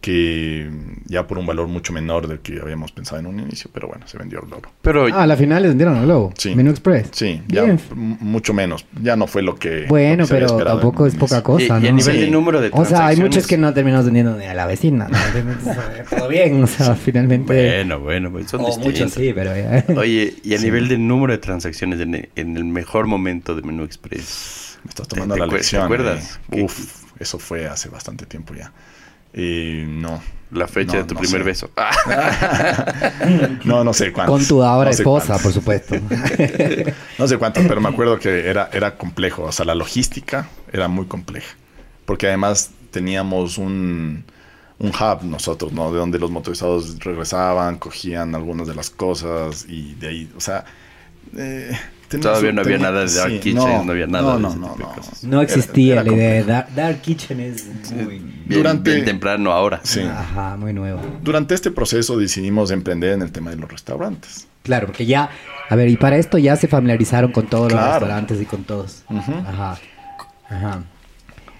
que 0.02 0.68
ya 1.06 1.26
por 1.26 1.38
un 1.38 1.46
valor 1.46 1.68
mucho 1.68 1.92
menor 1.92 2.26
del 2.26 2.40
que 2.40 2.60
habíamos 2.60 2.92
pensado 2.92 3.20
en 3.20 3.26
un 3.26 3.38
inicio, 3.40 3.70
pero 3.72 3.86
bueno, 3.88 4.06
se 4.08 4.18
vendió 4.18 4.40
a 4.40 4.42
Globo. 4.42 4.62
Pero 4.82 5.06
Ah, 5.06 5.22
a 5.22 5.26
la 5.26 5.36
final 5.36 5.62
les 5.62 5.70
vendieron 5.70 5.96
a 5.96 6.02
Globo. 6.02 6.34
Sí. 6.36 6.54
Menú 6.54 6.70
Express. 6.70 7.08
Sí, 7.12 7.40
ya 7.48 7.62
Bien. 7.62 7.80
mucho 7.94 8.52
menos. 8.52 8.84
Ya 9.00 9.16
no 9.16 9.26
fue 9.26 9.42
lo 9.42 9.54
que... 9.56 9.86
Bueno, 9.88 10.22
lo 10.24 10.24
que 10.24 10.26
se 10.28 10.34
había 10.34 10.46
pero 10.48 10.64
tampoco 10.64 11.06
es 11.06 11.14
poca 11.14 11.42
cosa, 11.42 11.78
y, 11.78 11.84
y 11.84 11.86
a 11.86 11.90
¿no? 11.92 11.96
nivel 11.96 12.14
Sí. 12.16 12.20
de 12.20 12.30
número 12.30 12.60
de 12.60 12.68
O 12.72 12.84
sea, 12.84 13.06
hay 13.06 13.16
transacciones... 13.16 13.30
muchos 13.30 13.46
que 13.46 13.56
no 13.58 13.72
terminamos 13.72 14.04
vendiendo 14.04 14.36
ni 14.36 14.44
a 14.44 14.54
la 14.54 14.66
vecina. 14.66 15.08
¿no? 15.08 15.18
Todo 16.18 16.28
bien, 16.28 16.62
o 16.62 16.66
sea, 16.66 16.94
finalmente. 16.96 17.52
Bueno, 17.54 18.00
bueno, 18.00 18.30
pues 18.32 18.50
son 18.50 18.60
o 18.62 18.66
distintos. 18.66 18.92
muchos 19.00 19.12
sí, 19.12 19.32
pero 19.32 19.56
ya. 19.56 19.84
Oye, 19.96 20.34
y 20.42 20.54
a 20.54 20.58
Sí. 20.58 20.64
nivel 20.64 20.88
de 20.88 20.98
número 20.98 21.32
de 21.32 21.38
transacciones 21.38 22.00
en 22.00 22.14
el, 22.16 22.28
en 22.36 22.56
el 22.56 22.64
mejor 22.64 23.06
momento 23.06 23.54
de 23.54 23.62
Menú 23.62 23.84
Express. 23.84 24.78
Me 24.84 24.88
estás 24.88 25.06
¿Te- 25.06 25.14
tomando 25.14 25.34
te 25.34 25.40
la 25.40 25.46
te 25.46 25.52
lección. 25.54 25.82
acuerdas? 25.84 26.40
eh. 26.50 26.56
¿Qué- 26.56 26.62
Uf, 26.64 27.02
eso 27.20 27.38
fue 27.38 27.66
hace 27.68 27.88
bastante 27.88 28.26
tiempo 28.26 28.52
ya. 28.54 28.72
Eh, 29.32 29.84
no. 29.88 30.22
La 30.50 30.68
fecha 30.68 30.92
No, 30.94 30.98
de 30.98 31.04
tu 31.04 31.14
no 31.14 31.20
primer 31.20 31.40
sé. 31.40 31.44
beso. 31.46 31.70
Ah, 31.76 31.90
No, 33.64 33.82
no 33.84 33.92
sé 33.94 34.12
cuánto. 34.12 34.32
Con 34.32 34.46
tu 34.46 34.62
ahora 34.62 34.90
No 34.90 34.96
sé 34.96 35.02
esposa, 35.02 35.38
por 35.38 35.52
supuesto. 35.52 35.94
No 37.18 37.26
sé 37.28 37.38
cuánto, 37.38 37.60
pero 37.66 37.80
me 37.80 37.88
acuerdo 37.88 38.18
que 38.18 38.48
era, 38.48 38.68
era 38.72 38.96
complejo. 38.96 39.44
O 39.44 39.52
sea, 39.52 39.64
la 39.64 39.74
logística 39.74 40.48
era 40.72 40.88
muy 40.88 41.06
compleja. 41.06 41.54
Porque 42.04 42.26
además 42.26 42.70
teníamos 42.90 43.56
un, 43.58 44.24
un 44.78 44.88
hub 44.90 45.22
nosotros, 45.24 45.72
¿no? 45.72 45.90
De 45.92 45.98
donde 45.98 46.18
los 46.18 46.30
motorizados 46.30 46.98
regresaban, 46.98 47.78
cogían 47.78 48.34
algunas 48.34 48.66
de 48.68 48.74
las 48.74 48.90
cosas 48.90 49.64
y 49.68 49.94
de 49.94 50.08
ahí, 50.08 50.30
o 50.36 50.40
sea... 50.40 50.64
eh, 51.36 51.72
Todavía 52.20 52.52
no 52.52 52.60
había 52.62 52.78
nada 52.78 53.04
de 53.04 53.14
Dark 53.14 53.40
Kitchen, 53.40 53.54
no 53.86 53.92
había 53.92 54.06
nada 54.06 54.24
No, 54.24 54.36
de 54.36 54.42
no, 54.42 54.48
ese 54.50 54.58
no, 54.58 54.66
tipo 54.74 54.78
de 54.78 54.84
no. 54.84 54.94
cosas. 54.94 55.24
No 55.24 55.40
Era- 55.40 55.52
existía 55.52 55.92
era 55.94 56.04
la 56.04 56.12
idea 56.12 56.30
de. 56.32 56.44
Dark, 56.44 56.68
Dark 56.74 57.00
Kitchen 57.00 57.40
es 57.40 57.66
muy... 57.92 58.04
bien, 58.18 58.44
Durante- 58.46 58.92
bien 58.92 59.04
temprano 59.04 59.52
ahora. 59.52 59.80
Sí. 59.82 60.00
Ajá, 60.00 60.56
muy 60.56 60.72
nuevo. 60.72 61.00
Durante 61.22 61.54
este 61.54 61.70
proceso 61.70 62.16
decidimos 62.16 62.70
emprender 62.70 63.12
en 63.12 63.22
el 63.22 63.32
tema 63.32 63.50
de 63.50 63.56
los 63.56 63.70
restaurantes. 63.70 64.46
Claro, 64.62 64.86
porque 64.86 65.06
ya, 65.06 65.28
a 65.68 65.74
ver, 65.76 65.88
y 65.88 65.96
para 65.96 66.16
esto 66.16 66.38
ya 66.38 66.54
se 66.56 66.68
familiarizaron 66.68 67.32
con 67.32 67.46
todos 67.48 67.72
los 67.72 67.80
restaurantes 67.80 68.40
y 68.40 68.44
con 68.44 68.64
todos. 68.64 69.02
Ajá. 69.08 69.78
Ajá. 70.48 70.82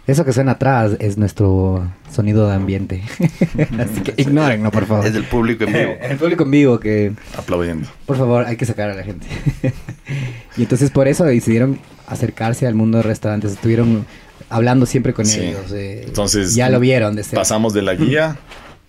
Eso 0.06 0.24
que 0.24 0.32
suena 0.32 0.52
atrás 0.52 0.92
es 0.98 1.16
nuestro 1.16 1.88
sonido 2.12 2.48
de 2.48 2.54
ambiente. 2.54 3.02
Así 3.78 4.00
que 4.02 4.14
ignórenlo, 4.20 4.70
por 4.72 4.86
favor. 4.86 5.06
Es 5.06 5.14
del 5.14 5.24
público 5.24 5.62
en 5.64 5.72
vivo. 5.72 5.92
El 6.02 6.16
público 6.16 6.42
en 6.42 6.50
vivo 6.50 6.80
que, 6.80 7.12
Aplaudiendo. 7.36 7.88
por 8.04 8.16
favor, 8.18 8.44
hay 8.46 8.56
que 8.56 8.66
sacar 8.66 8.90
a 8.90 8.94
la 8.94 9.04
gente. 9.04 9.26
y 10.56 10.62
entonces 10.62 10.90
por 10.90 11.06
eso 11.06 11.24
decidieron 11.24 11.78
acercarse 12.08 12.66
al 12.66 12.74
mundo 12.74 12.98
de 12.98 13.02
restaurantes. 13.04 13.52
Estuvieron 13.52 14.04
hablando 14.50 14.86
siempre 14.86 15.14
con 15.14 15.24
Sí. 15.24 15.40
ellos. 15.40 15.70
eh, 15.72 16.02
Entonces, 16.06 16.54
ya 16.54 16.68
lo 16.68 16.80
vieron 16.80 17.14
de. 17.14 17.22
Pasamos 17.24 17.72
de 17.72 17.82
la 17.82 17.94
guía 17.94 18.38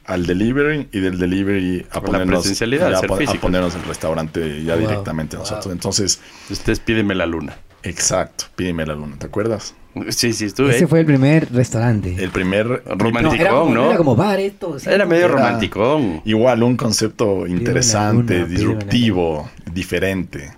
al 0.05 0.25
delivery 0.25 0.89
y 0.91 0.99
del 0.99 1.19
delivery 1.19 1.85
a 1.91 2.01
Por 2.01 2.09
la 2.09 2.17
ponernos, 2.19 2.39
presencialidad, 2.41 2.91
a, 2.93 3.17
físico. 3.17 3.39
ponernos 3.39 3.75
el 3.75 3.83
restaurante 3.83 4.63
ya 4.63 4.73
Wow, 4.75 4.87
directamente 4.87 5.37
wow. 5.37 5.45
nosotros. 5.45 5.71
Entonces, 5.71 6.19
Ustedes 6.49 6.79
pídeme 6.79 7.13
la 7.15 7.25
luna. 7.27 7.55
Exacto, 7.83 8.45
pídeme 8.55 8.85
la 8.85 8.95
luna, 8.95 9.15
¿te 9.17 9.25
acuerdas? 9.27 9.75
Sí, 10.09 10.33
sí, 10.33 10.45
estuve. 10.45 10.75
Ese 10.75 10.87
fue 10.87 11.01
el 11.01 11.05
primer 11.05 11.51
restaurante. 11.53 12.15
El 12.17 12.31
primer 12.31 12.81
como, 12.83 13.73
¿no? 13.73 13.85
era 13.89 13.97
como 13.97 14.15
bar 14.15 14.39
esto. 14.39 14.79
sí. 14.79 14.89
Era 14.89 15.05
medio 15.05 15.27
romanticón. 15.27 16.21
igual 16.25 16.63
un 16.63 16.75
concepto 16.77 17.45
interesante, 17.45 18.39
luna, 18.39 18.47
disruptivo, 18.47 19.49
diferente. 19.71 20.51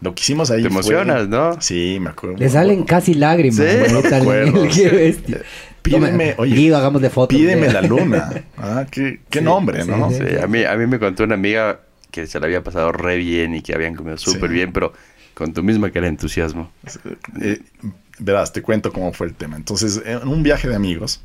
Lo 0.00 0.14
que 0.14 0.20
hicimos 0.22 0.50
ahí 0.50 0.62
Te 0.62 0.68
fue- 0.70 0.78
emocionas, 0.78 1.28
¿no? 1.28 1.60
Sí, 1.60 1.98
me 2.00 2.10
acuerdo. 2.10 2.36
Le 2.38 2.48
salen 2.48 2.82
casi 2.84 3.14
lágrimas. 3.14 3.56
Sí. 3.58 3.92
¿no? 3.92 4.00
Me 4.02 4.08
Tal- 4.08 4.22
acuerdo, 4.22 4.64
Qué 4.74 4.88
bestia. 4.88 5.42
Pídeme, 5.82 6.34
oye, 6.38 6.54
Guido, 6.54 6.76
hagamos 6.78 7.02
de 7.02 7.10
fotos. 7.10 7.36
Pídeme 7.38 7.66
de- 7.66 7.72
la 7.74 7.82
luna. 7.82 8.32
Ah, 8.56 8.86
qué, 8.90 9.20
qué 9.28 9.40
Sí, 9.40 9.44
nombre, 9.44 9.82
sí, 9.82 9.90
¿no? 9.90 10.10
sí. 10.10 10.16
Sí, 10.16 10.36
a, 10.42 10.46
mí, 10.46 10.64
a 10.64 10.74
mí 10.76 10.86
me 10.86 10.98
contó 10.98 11.24
una 11.24 11.34
amiga 11.34 11.80
que 12.10 12.26
se 12.26 12.38
la 12.40 12.46
había 12.46 12.62
pasado 12.62 12.90
re 12.92 13.16
bien 13.16 13.54
y 13.54 13.62
que 13.62 13.74
habían 13.74 13.94
comido 13.94 14.16
súper 14.16 14.48
Sí. 14.50 14.54
bien, 14.54 14.72
pero 14.72 14.92
con 15.42 15.52
tu 15.52 15.62
misma 15.62 15.90
cara 15.90 16.04
de 16.04 16.10
entusiasmo. 16.10 16.70
Eh, 17.40 17.60
verás, 18.18 18.52
te 18.52 18.62
cuento 18.62 18.92
cómo 18.92 19.12
fue 19.12 19.26
el 19.26 19.34
tema. 19.34 19.56
Entonces, 19.56 20.00
en 20.04 20.26
un 20.28 20.42
viaje 20.42 20.68
de 20.68 20.74
amigos, 20.76 21.20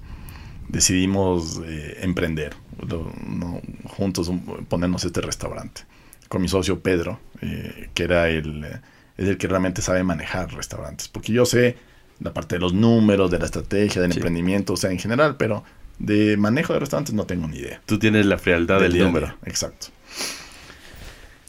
decidimos 0.69 1.62
eh, 1.65 1.99
emprender, 2.01 2.53
lo- 2.88 3.12
no, 3.27 3.62
juntos 3.86 4.27
un- 4.27 4.65
ponernos 4.67 5.06
este 5.06 5.21
restaurante. 5.21 5.82
Con 6.27 6.41
mi 6.41 6.47
socio 6.47 6.80
Pedro, 6.82 7.19
eh, 7.41 7.89
que 7.93 8.03
era 8.03 8.27
el, 8.30 8.63
eh, 8.65 8.82
es 9.17 9.27
el 9.30 9.38
que 9.38 9.47
realmente 9.47 9.82
sabe 9.82 10.03
manejar 10.03 10.53
restaurantes. 10.53 11.08
Porque 11.08 11.32
yo 11.32 11.45
sé 11.45 11.77
la 12.19 12.34
parte 12.34 12.56
de 12.56 12.60
los 12.60 12.73
números, 12.73 13.30
de 13.32 13.39
la 13.39 13.45
estrategia, 13.45 14.01
del 14.01 14.12
Sí. 14.12 14.17
emprendimiento, 14.17 14.73
o 14.73 14.77
sea, 14.77 14.91
en 14.91 14.99
general, 14.99 15.38
pero 15.38 15.63
de 15.99 16.36
manejo 16.38 16.73
de 16.73 16.80
restaurantes 16.80 17.13
no 17.13 17.25
tengo 17.25 17.47
ni 17.47 17.58
idea. 17.58 17.82
Tú 17.86 17.97
tienes 17.99 18.25
la 18.25 18.38
frialdad 18.38 18.80
del 18.82 18.99
a 19.01 19.06
número. 19.06 19.27
día, 19.27 19.38
Exacto. 19.45 19.88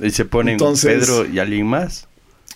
Y 0.01 0.11
se 0.11 0.25
ponen 0.25 0.53
Entonces- 0.53 1.07
Pedro 1.09 1.27
y 1.27 1.39
alguien 1.41 1.67
más. 1.67 2.07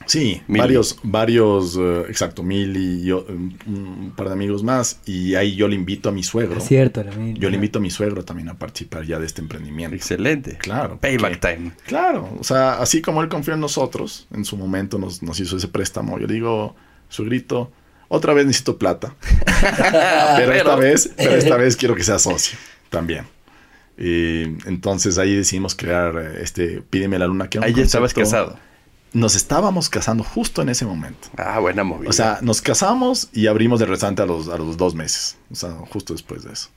Sí, 0.07 0.43
varios, 0.49 0.99
varios, 1.03 1.77
eh, 1.77 2.05
exacto, 2.09 2.43
mil 2.43 2.77
y 2.77 3.05
yo, 3.05 3.25
un, 3.67 4.13
par 4.17 4.29
de 4.29 4.35
amigos 4.35 4.63
más. 4.63 5.01
Y 5.07 5.35
ahí 5.35 5.55
yo 5.55 5.69
le 5.69 5.75
invito 5.75 6.09
a 6.09 6.13
mi 6.13 6.23
suegro. 6.23 6.59
Es 6.59 6.65
cierto, 6.65 7.03
la. 7.03 7.13
Yo 7.35 7.51
le 7.51 7.57
invito 7.57 7.79
a 7.79 7.83
mi 7.83 7.91
suegro 7.91 8.25
también 8.25 8.49
a 8.49 8.55
participar 8.55 9.05
ya 9.05 9.19
de 9.19 9.27
este 9.27 9.41
emprendimiento. 9.41 9.95
Excelente. 9.95 10.59
Claro. 10.59 10.99
Payback 11.01 11.41
porque- 11.41 11.57
time. 11.57 11.73
Claro, 11.87 12.37
o 12.39 12.45
sea, 12.45 12.75
así 12.75 13.03
como 13.03 13.23
él 13.23 13.29
confió 13.29 13.55
en 13.55 13.61
nosotros, 13.61 14.27
en 14.33 14.45
su 14.45 14.57
momento 14.57 14.99
nos, 14.99 15.23
nos 15.23 15.39
hizo 15.41 15.57
ese 15.57 15.69
préstamo. 15.69 16.19
Yo 16.19 16.27
digo, 16.27 16.75
suegrito, 17.09 17.71
otra 18.09 18.35
vez 18.35 18.47
necesito 18.47 18.77
plata. 18.77 19.15
pero, 20.37 20.53
esta 20.53 20.77
vez, 20.77 21.13
pero 21.17 21.33
esta 21.33 21.57
vez 21.57 21.77
quiero 21.77 21.95
que 21.95 22.05
sea 22.05 22.19
socio 22.19 22.59
también. 22.91 23.25
Y 23.99 24.43
entonces 24.67 25.19
ahí 25.19 25.35
decidimos 25.35 25.75
crear 25.75 26.17
eh, 26.17 26.43
este 26.43 26.83
Pídeme 26.83 27.19
la 27.19 27.27
Luna. 27.27 27.49
Que 27.49 27.59
Ahí 27.63 27.75
ya 27.75 27.83
estabas 27.83 28.15
casado. 28.15 28.59
Nos 29.15 29.35
estábamos 29.37 29.89
casando 29.91 30.25
justo 30.25 30.63
en 30.63 30.71
ese 30.71 30.87
momento. 30.87 31.29
Ah, 31.37 31.59
buena 31.59 31.85
movida. 31.85 32.09
O 32.09 32.13
sea, 32.13 32.39
nos 32.41 32.63
casamos 32.63 33.29
y 33.33 33.47
abrimos 33.47 33.81
el 33.83 33.89
restaurante 33.89 34.23
a 34.23 34.27
los, 34.27 34.49
a 34.49 34.57
los 34.57 34.77
dos 34.79 34.95
meses. 34.95 35.37
O 35.51 35.55
sea, 35.55 35.73
justo 35.91 36.15
después 36.15 36.45
de 36.45 36.53
eso. 36.53 36.69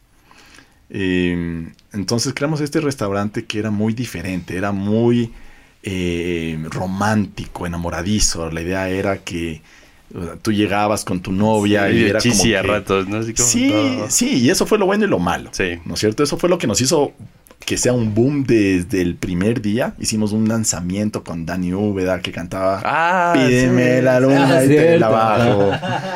Y, 0.89 1.31
entonces 1.93 2.33
creamos 2.35 2.61
este 2.61 2.79
restaurante 2.81 3.45
que 3.45 3.59
era 3.59 3.71
muy 3.71 3.93
diferente, 3.93 4.55
era 4.57 4.71
muy 4.71 5.31
eh, 5.83 6.59
romántico, 6.69 7.65
enamoradizo. 7.65 8.51
La 8.51 8.61
idea 8.61 8.89
era 8.89 9.17
que 9.23 9.61
o 10.13 10.23
sea, 10.23 10.35
tú 10.35 10.51
llegabas 10.51 11.03
con 11.03 11.21
tu 11.21 11.31
novia 11.31 11.87
Sí, 11.89 11.95
y 11.97 12.03
era 12.05 12.19
como 12.19 12.33
a 12.41 12.43
que- 12.43 12.61
ratos, 12.63 13.07
¿no? 13.07 13.17
Así 13.17 13.33
como 13.33 13.47
Sí, 13.49 13.69
todo. 13.71 14.09
sí, 14.09 14.29
y 14.41 14.49
eso 14.49 14.65
fue 14.65 14.77
lo 14.77 14.85
bueno 14.85 15.05
y 15.05 15.07
lo 15.07 15.19
malo. 15.19 15.49
Sí. 15.53 15.79
¿No 15.85 15.95
es 15.95 15.99
cierto? 15.99 16.21
Eso 16.21 16.37
fue 16.37 16.49
lo 16.49 16.57
que 16.57 16.67
nos 16.67 16.79
hizo 16.81 17.13
que 17.65 17.77
sea 17.77 17.93
un 17.93 18.13
boom 18.13 18.43
desde 18.43 19.01
el 19.01 19.15
primer 19.15 19.61
día. 19.61 19.95
Hicimos 19.99 20.31
un 20.33 20.47
lanzamiento 20.47 21.23
con 21.23 21.45
Dani 21.45 21.73
Úbeda 21.73 22.21
que 22.21 22.31
cantaba 22.31 22.81
Ah, 22.83 23.33
Pídeme 23.35 23.97
sí. 23.97 24.01
la 24.03 24.19
luna 24.19 24.63
y 24.63 24.67
te 24.67 24.99
la 24.99 25.09
bajo. 25.09 25.71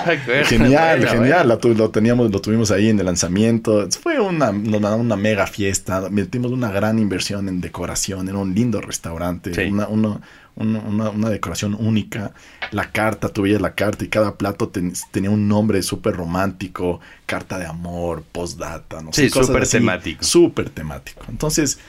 Genial, 0.45 1.08
genial. 1.08 1.60
Lo 1.76 1.89
teníamos, 1.89 2.32
lo 2.32 2.39
tuvimos 2.41 2.72
ahí 2.72 2.89
en 2.89 3.00
el 3.00 3.06
lanzamiento. 3.06 3.88
Fue 4.02 4.20
una, 4.20 4.52
una, 4.52 4.95
una 4.95 5.16
mega 5.16 5.47
fiesta. 5.47 6.08
Metimos 6.10 6.52
una 6.52 6.72
gran 6.72 7.00
inversión 7.00 7.47
en 7.50 7.62
decoración. 7.62 8.28
Era 8.30 8.38
un 8.38 8.54
lindo 8.54 8.82
restaurante. 8.82 9.54
Sí. 9.54 9.62
Una, 9.72 9.88
uno- 9.88 10.22
una, 10.56 10.80
una- 10.80 11.10
una 11.10 11.30
decoración 11.30 11.76
única. 11.80 12.34
La 12.72 12.91
carta, 12.91 13.30
tú 13.30 13.43
veías 13.43 13.62
la 13.62 13.76
carta 13.76 14.04
y 14.04 14.08
cada 14.10 14.38
plato 14.38 14.70
ten- 14.70 14.93
tenía 15.12 15.30
un 15.30 15.47
nombre 15.47 15.82
súper 15.84 16.16
romántico. 16.16 17.00
Carta 17.26 17.58
de 17.60 17.66
amor, 17.66 18.24
postdata, 18.32 19.02
no 19.02 19.14
sé. 19.14 19.26
Sí, 19.26 19.30
cosas 19.30 19.47
súper 19.47 19.68
temático. 19.68 20.24
Súper 20.24 20.70
temático. 20.70 21.26
Entonces, 21.30 21.80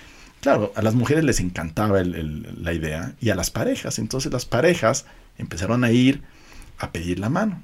claro, 0.40 0.72
a 0.76 0.82
las 0.82 0.94
mujeres 0.94 1.24
les 1.24 1.40
encantaba 1.40 2.00
el- 2.00 2.14
el- 2.14 2.58
la 2.64 2.72
idea 2.72 3.14
y 3.20 3.30
a 3.30 3.34
las 3.34 3.50
parejas. 3.50 3.98
Entonces 3.98 4.32
las 4.32 4.44
parejas 4.46 5.06
empezaron 5.38 5.84
a 5.84 5.90
ir 5.90 6.22
a 6.78 6.92
pedir 6.92 7.18
la 7.18 7.28
mano. 7.28 7.62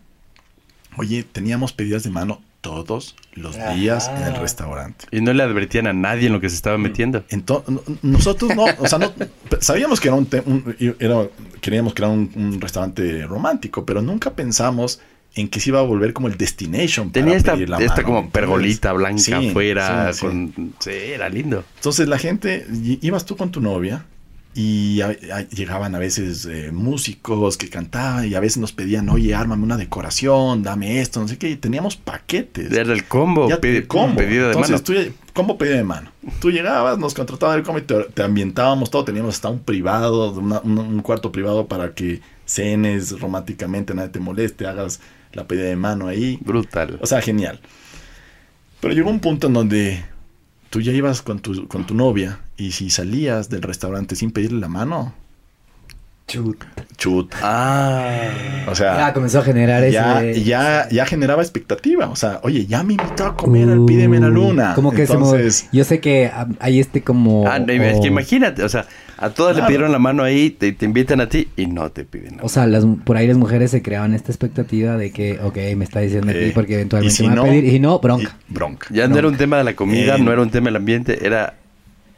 Oye, 0.97 1.23
teníamos 1.25 1.73
pedidas 1.73 2.03
de 2.05 2.11
mano 2.11 2.43
todos 2.61 3.15
los 3.35 3.57
días 3.75 4.11
en 4.17 4.23
el 4.25 4.37
restaurante. 4.41 5.07
Y 5.13 5.21
no 5.21 5.33
le 5.33 5.43
advertían 5.43 5.87
a 5.87 5.93
nadie 5.93 6.27
en 6.27 6.33
lo 6.33 6.41
que 6.41 6.49
se 6.49 6.55
Mm. 6.55 6.57
estaba 6.57 6.79
metiendo. 6.79 7.25
Entonces, 7.29 7.75
nosotros 8.03 8.55
no, 8.57 8.65
o 8.79 8.87
sea, 8.89 8.99
no, 8.99 9.13
sabíamos 9.61 10.01
que 10.01 10.09
era 10.09 10.17
un, 10.17 10.29
un- 10.47 10.77
era- 10.99 11.29
queríamos 11.61 11.95
que 11.95 12.03
era 12.03 12.09
un, 12.09 12.31
un 12.35 12.61
restaurante 12.61 13.27
romántico, 13.27 13.85
pero 13.87 14.03
nunca 14.03 14.35
pensamos 14.35 15.01
en 15.35 15.49
que 15.49 15.61
se 15.61 15.69
iba 15.71 15.81
a 15.81 15.83
volver 15.83 16.13
como 16.15 16.29
el 16.29 16.37
destination. 16.39 17.11
para 17.11 17.25
Tenía 17.25 17.37
esta, 17.37 17.53
pedir 17.53 17.69
la 17.69 17.79
esta 17.79 17.97
mano, 17.97 18.07
como 18.07 18.31
pergolita 18.31 18.93
blanca 18.95 19.19
Sí, 19.21 19.33
afuera. 19.33 20.13
sí, 20.13 20.19
sí. 20.21 20.27
con... 20.27 20.75
sí, 20.79 20.91
era 20.91 21.29
lindo. 21.29 21.63
Entonces 21.77 22.09
la 22.09 22.19
gente, 22.19 22.67
ibas 23.03 23.27
tú 23.27 23.37
con 23.37 23.51
tu 23.51 23.61
novia 23.61 24.07
y 24.59 25.03
a- 25.03 25.09
a- 25.35 25.49
llegaban 25.51 25.95
a 25.95 25.99
veces 25.99 26.47
eh, 26.51 26.71
músicos 26.73 27.59
que 27.59 27.69
cantaban 27.69 28.27
y 28.27 28.35
a 28.35 28.41
veces 28.41 28.57
nos 28.57 28.73
pedían, 28.73 29.09
oye, 29.11 29.35
ármame 29.35 29.63
una 29.63 29.77
decoración, 29.77 30.63
dame 30.63 31.01
esto, 31.03 31.21
no 31.21 31.29
sé 31.29 31.37
qué, 31.37 31.51
y 31.51 31.57
teníamos 31.57 31.97
paquetes. 31.97 32.73
Era 32.73 32.93
el 32.95 33.05
combo. 33.07 33.49
Ya, 33.51 33.61
pedi- 33.61 33.87
combo. 33.87 34.17
Pedido 34.17 34.47
de 34.49 34.55
Entonces, 34.55 34.83
mano. 34.89 35.05
tú, 35.11 35.15
combo 35.35 35.59
pedido 35.59 35.77
de 35.77 35.85
mano. 35.85 36.11
Tú 36.41 36.51
llegabas, 36.51 36.99
nos 36.99 37.13
contrataban 37.13 37.59
el 37.59 37.65
combo 37.65 37.81
y 37.81 37.83
te, 37.83 37.95
te 38.15 38.23
ambientábamos 38.23 38.91
todo. 38.91 39.05
Teníamos 39.05 39.35
hasta 39.35 39.51
un 39.51 39.61
privado, 39.61 40.33
una- 40.33 40.61
un, 40.61 40.79
un 40.79 41.03
cuarto 41.03 41.31
privado 41.31 41.67
para 41.69 41.93
que 41.93 42.23
cenes 42.47 43.21
románticamente, 43.21 43.93
nadie 43.95 44.09
te 44.09 44.21
moleste, 44.21 44.67
hagas 44.67 45.01
la 45.35 45.47
pedida 45.47 45.65
de 45.65 45.77
mano 45.77 46.09
ahí. 46.09 46.39
Brutal. 46.41 46.99
O 47.03 47.07
sea, 47.07 47.21
genial. 47.21 47.61
Pero 48.81 48.95
llegó 48.95 49.11
un 49.11 49.21
punto 49.21 49.49
en 49.49 49.53
donde 49.53 50.05
tú 50.71 50.81
ya 50.81 50.93
ibas 50.93 51.23
con 51.23 51.39
tu, 51.41 51.67
con 51.69 51.87
tu 51.87 51.95
novia 51.95 52.39
y 52.57 52.73
si 52.73 52.91
salías 52.91 53.49
del 53.49 53.63
restaurante 53.63 54.17
sin 54.17 54.31
pedirle 54.31 54.61
la 54.61 54.69
mano, 54.69 55.15
Chut. 56.29 56.65
chut. 56.97 57.33
Ah. 57.41 58.65
O 58.69 58.75
sea, 58.75 58.97
Ya 58.97 59.13
comenzó 59.15 59.39
a 59.39 59.43
generar 59.43 59.89
ya, 59.89 60.25
ese... 60.25 60.43
ya, 60.43 60.89
ya 60.91 61.07
generaba 61.07 61.41
expectativa. 61.41 62.09
O 62.09 62.17
sea, 62.17 62.41
oye, 62.43 62.67
ya 62.67 62.83
me 62.83 62.95
invitó 62.95 63.27
a 63.27 63.37
comer 63.37 63.69
al 63.71 63.85
Pídeme 63.85 64.19
la 64.19 64.29
Luna. 64.29 64.75
Como 64.75 64.91
que 64.91 65.03
Entonces, 65.03 65.69
se 65.71 65.77
Yo 65.77 65.85
sé 65.85 66.01
que 66.01 66.27
ah, 66.27 66.49
hay 66.59 66.81
este 66.81 67.03
como... 67.03 67.47
Ah, 67.47 67.61
no, 67.61 67.73
es 67.73 68.01
que 68.01 68.09
o- 68.09 68.11
imagínate, 68.11 68.65
o 68.65 68.69
sea, 68.69 68.87
a 69.19 69.31
todas 69.31 69.55
Claro. 69.55 69.57
le 69.57 69.67
pidieron 69.67 69.93
la 69.93 69.99
mano 69.99 70.23
ahí, 70.23 70.51
te, 70.51 70.73
te 70.73 70.85
invitan 70.85 71.21
a 71.21 71.29
ti 71.29 71.49
y 71.57 71.67
no 71.67 71.91
te 71.91 72.05
piden. 72.05 72.37
la 72.39 72.43
O 72.45 72.49
sea, 72.49 72.67
las, 72.67 72.85
por 73.05 73.17
ahí 73.17 73.27
las 73.27 73.37
mujeres 73.37 73.71
se 73.71 73.83
creaban 73.83 74.15
esta 74.15 74.31
expectativa 74.33 74.97
de 74.97 75.11
que, 75.11 75.39
ok, 75.43 75.57
me 75.77 75.85
está 75.85 76.01
diciendo 76.01 76.31
aquí 76.31 76.39
Eh, 76.39 76.53
porque 76.55 76.73
y 76.73 76.75
eventualmente 76.77 77.15
si 77.17 77.23
me 77.23 77.31
va 77.31 77.35
no- 77.37 77.43
a 77.43 77.45
pedir. 77.47 77.65
Y 77.75 77.79
no, 77.81 77.99
bronca. 77.99 78.37
y- 78.49 78.53
bronca. 78.53 78.87
Ya 78.91 79.09
no 79.09 79.17
era 79.19 79.29
un 79.29 79.37
tema 79.37 79.59
de 79.59 79.65
la 79.65 79.75
comida, 79.75 80.17
Eh, 80.17 80.21
no 80.23 80.33
era 80.33 80.43
un 80.43 80.51
tema 80.51 80.67
del 80.67 80.77
ambiente, 80.77 81.25
era 81.27 81.55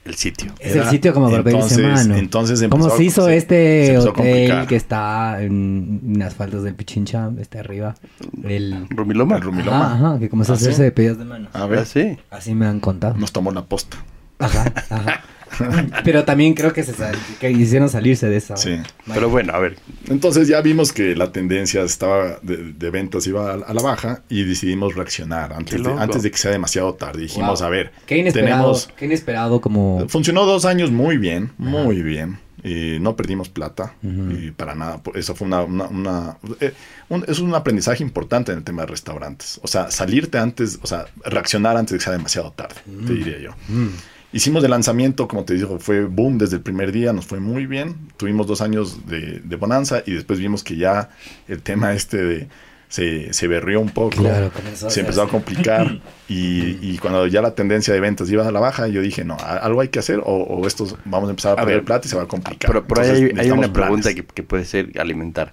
el 0.05 0.15
sitio. 0.15 0.53
Es 0.59 0.75
Era- 0.75 0.85
el 0.85 0.91
sitio 0.91 1.13
como 1.13 1.31
para 1.31 1.43
pedirse 1.45 1.75
entonces- 1.75 2.07
mano. 2.09 2.17
entonces 2.19 2.61
Como 2.69 2.85
empezó- 2.87 2.97
se 2.97 3.05
hizo 3.05 3.25
se- 3.27 3.31
se 3.33 3.37
este 3.37 3.97
a 3.97 4.01
hotel 4.01 4.67
que 4.67 4.77
está 4.77 5.43
en, 5.43 6.01
en 6.07 6.19
las 6.19 6.35
faldas 6.35 6.63
del 6.63 6.75
Pichincha, 6.75 7.31
este 7.39 7.59
arriba. 7.59 7.95
El... 8.43 8.87
Rumiloma. 8.89 9.37
El 9.37 9.43
Rumiloma. 9.43 9.93
Ajá, 9.93 10.09
ajá, 10.13 10.19
que 10.19 10.29
comenzó 10.31 10.53
a 10.53 10.57
¿Ah, 10.57 10.59
sí? 10.59 10.65
hacerse 10.65 10.83
de 10.83 10.93
pedidos 10.93 11.19
de 11.19 11.27
mano. 11.27 11.49
A 11.53 11.63
Ah, 11.63 11.67
ver, 11.67 11.85
sí. 11.85 12.17
Así 12.31 12.55
me 12.55 12.65
han 12.67 12.81
contado. 12.81 13.17
nos 13.19 13.33
tomó 13.33 13.51
la 13.53 13.63
posta. 13.67 13.99
Ajá, 14.39 14.73
ajá. 14.89 15.21
Pero 16.05 16.25
también 16.25 16.55
creo 16.55 16.73
que 16.73 16.83
se 16.83 16.93
sal- 16.95 17.17
que 17.41 17.51
hicieron 17.51 17.89
salirse 17.89 18.29
de 18.29 18.37
esa. 18.37 18.57
Sí. 18.57 18.79
Pero 19.13 19.29
bueno, 19.29 19.53
a 19.55 19.59
ver, 19.59 19.77
Entonces 20.09 20.49
ya 20.49 20.61
vimos 20.61 20.93
que 20.93 21.15
la 21.17 21.33
tendencia 21.33 21.83
estaba 21.83 22.39
de, 22.43 22.73
de 22.73 22.91
ventas 22.91 23.27
iba 23.27 23.51
a, 23.51 23.55
a 23.55 23.75
la 23.75 23.83
baja 23.83 24.23
y 24.29 24.45
decidimos 24.45 24.95
reaccionar 24.95 25.53
antes, 25.53 25.83
de, 25.83 25.93
antes 25.93 26.23
de 26.23 26.31
que 26.31 26.39
sea 26.39 26.51
demasiado 26.51 26.95
tarde. 26.95 27.23
Dijimos, 27.23 27.61
Wow. 27.61 27.67
a 27.69 27.71
ver, 27.71 27.93
Qué 28.07 28.17
inesperado, 28.19 28.51
tenemos... 28.73 28.89
qué 28.97 29.05
inesperado 29.07 29.61
como... 29.61 30.07
Funcionó 30.09 30.45
dos 30.47 30.65
años 30.65 30.91
muy 30.91 31.17
bien, 31.19 31.51
muy 31.59 32.03
bien. 32.03 32.39
Y 32.65 32.99
no 33.01 33.15
perdimos 33.15 33.49
plata 33.49 33.95
y 34.03 34.51
para 34.51 34.75
nada. 34.75 34.99
Por- 35.01 35.17
Eso 35.17 35.35
fue 35.37 35.47
una, 35.47 35.63
una- 35.63 35.87
una- 35.87 36.37
eh, 36.61 36.73
un- 37.09 37.25
es 37.29 37.39
un 37.39 37.55
aprendizaje 37.55 38.03
importante 38.03 38.51
en 38.51 38.59
el 38.59 38.65
tema 38.65 38.83
de 38.83 38.89
restaurantes. 38.89 39.61
O 39.63 39.69
sea, 39.69 39.93
salirte 39.93 40.39
antes, 40.39 40.79
o 40.83 40.87
sea, 40.89 41.07
reaccionar 41.25 41.77
antes 41.77 41.93
de 41.93 41.99
que 41.99 42.05
sea 42.05 42.13
demasiado 42.15 42.51
tarde, 42.51 42.75
te 43.07 43.13
diría 43.13 43.39
yo. 43.39 43.51
Mm. 43.69 43.89
Hicimos 44.33 44.63
el 44.65 44.71
lanzamiento, 44.71 45.27
como 45.27 45.45
te 45.45 45.55
digo, 45.55 45.79
fue 45.79 46.05
boom 46.05 46.37
desde 46.37 46.57
el 46.57 46.63
primer 46.63 46.93
día, 46.93 47.13
nos 47.15 47.27
fue 47.27 47.41
muy 47.41 47.65
bien. 47.67 47.97
Tuvimos 48.19 48.47
dos 48.47 48.61
años 48.61 49.07
de, 49.07 49.41
de 49.41 49.57
bonanza 49.57 50.03
y 50.05 50.13
después 50.13 50.39
vimos 50.39 50.63
que 50.63 50.77
ya 50.77 51.09
el 51.49 51.63
tema 51.63 51.95
este 51.95 52.19
de 52.19 52.49
se, 52.91 53.33
se 53.33 53.49
berrió 53.49 53.81
un 53.81 53.91
poco, 53.91 54.17
Claro, 54.23 54.51
comenzó 54.51 54.89
se 54.91 55.01
empezó 55.01 55.23
a 55.23 55.29
complicar 55.29 56.01
y, 56.29 56.79
y 56.83 56.99
cuando 56.99 57.27
ya 57.27 57.41
la 57.43 57.55
tendencia 57.55 57.93
de 57.95 58.01
ventas 58.01 58.31
iba 58.31 58.47
a 58.47 58.51
la 58.53 58.61
baja, 58.61 58.87
yo 58.89 59.01
dije, 59.03 59.25
no, 59.25 59.35
a- 59.35 59.57
algo 59.59 59.81
hay 59.81 59.89
que 59.89 59.99
hacer 59.99 60.19
o, 60.21 60.25
o 60.25 60.67
esto 60.67 60.87
vamos 61.07 61.29
a 61.29 61.31
empezar 61.31 61.51
a, 61.53 61.55
A 61.55 61.65
perder 61.65 61.77
ver, 61.77 61.85
plata 61.85 62.07
y 62.07 62.11
se 62.11 62.17
va 62.17 62.23
a 62.25 62.29
complicar. 62.29 62.71
pero 62.71 62.81
Entonces, 62.87 63.33
hay, 63.39 63.47
hay 63.47 63.51
una 63.51 63.73
pregunta 63.73 64.13
que, 64.15 64.25
que 64.25 64.43
puede 64.43 64.65
ser 64.67 64.99
alimentar. 65.01 65.53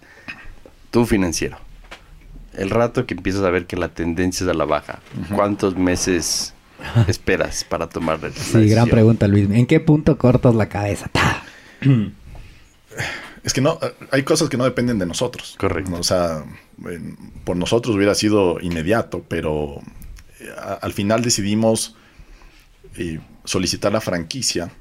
Tú 0.92 1.06
financiero, 1.06 1.58
el 2.54 2.70
rato 2.70 3.06
que 3.06 3.14
empiezas 3.14 3.44
a 3.44 3.50
ver 3.52 3.66
que 3.68 3.76
la 3.78 3.90
tendencia 3.90 4.44
es 4.46 4.50
a 4.50 4.54
la 4.54 4.66
baja, 4.66 5.00
¿cuántos 5.34 5.76
meses 5.78 6.54
esperas 7.08 7.64
para 7.64 7.88
tomar 7.90 8.22
la 8.22 8.30
Sí, 8.32 8.52
gran 8.54 8.62
decisión? 8.64 8.90
pregunta, 8.90 9.28
Luis. 9.28 9.50
¿En 9.50 9.66
qué 9.66 9.80
punto 9.80 10.18
cortas 10.18 10.56
la 10.56 10.68
cabeza? 10.70 11.10
¡Ta! 11.12 11.44
Es 13.44 13.54
que 13.54 13.62
no, 13.62 13.78
eh, 13.82 13.94
hay 14.12 14.24
cosas 14.24 14.50
que 14.50 14.58
no 14.58 14.64
dependen 14.64 14.98
de 14.98 15.06
nosotros. 15.06 15.56
Correcto. 15.60 15.94
O 16.00 16.04
sea, 16.04 16.44
por 17.44 17.56
nosotros 17.56 17.96
hubiera 17.96 18.16
sido 18.16 18.60
inmediato, 18.60 19.24
pero 19.28 19.82
eh, 20.40 20.50
al 20.82 20.94
final 20.94 21.22
decidimos 21.22 21.96
eh, 22.98 23.20
solicitar 23.44 23.92
la 23.92 24.02
franquicia 24.02 24.72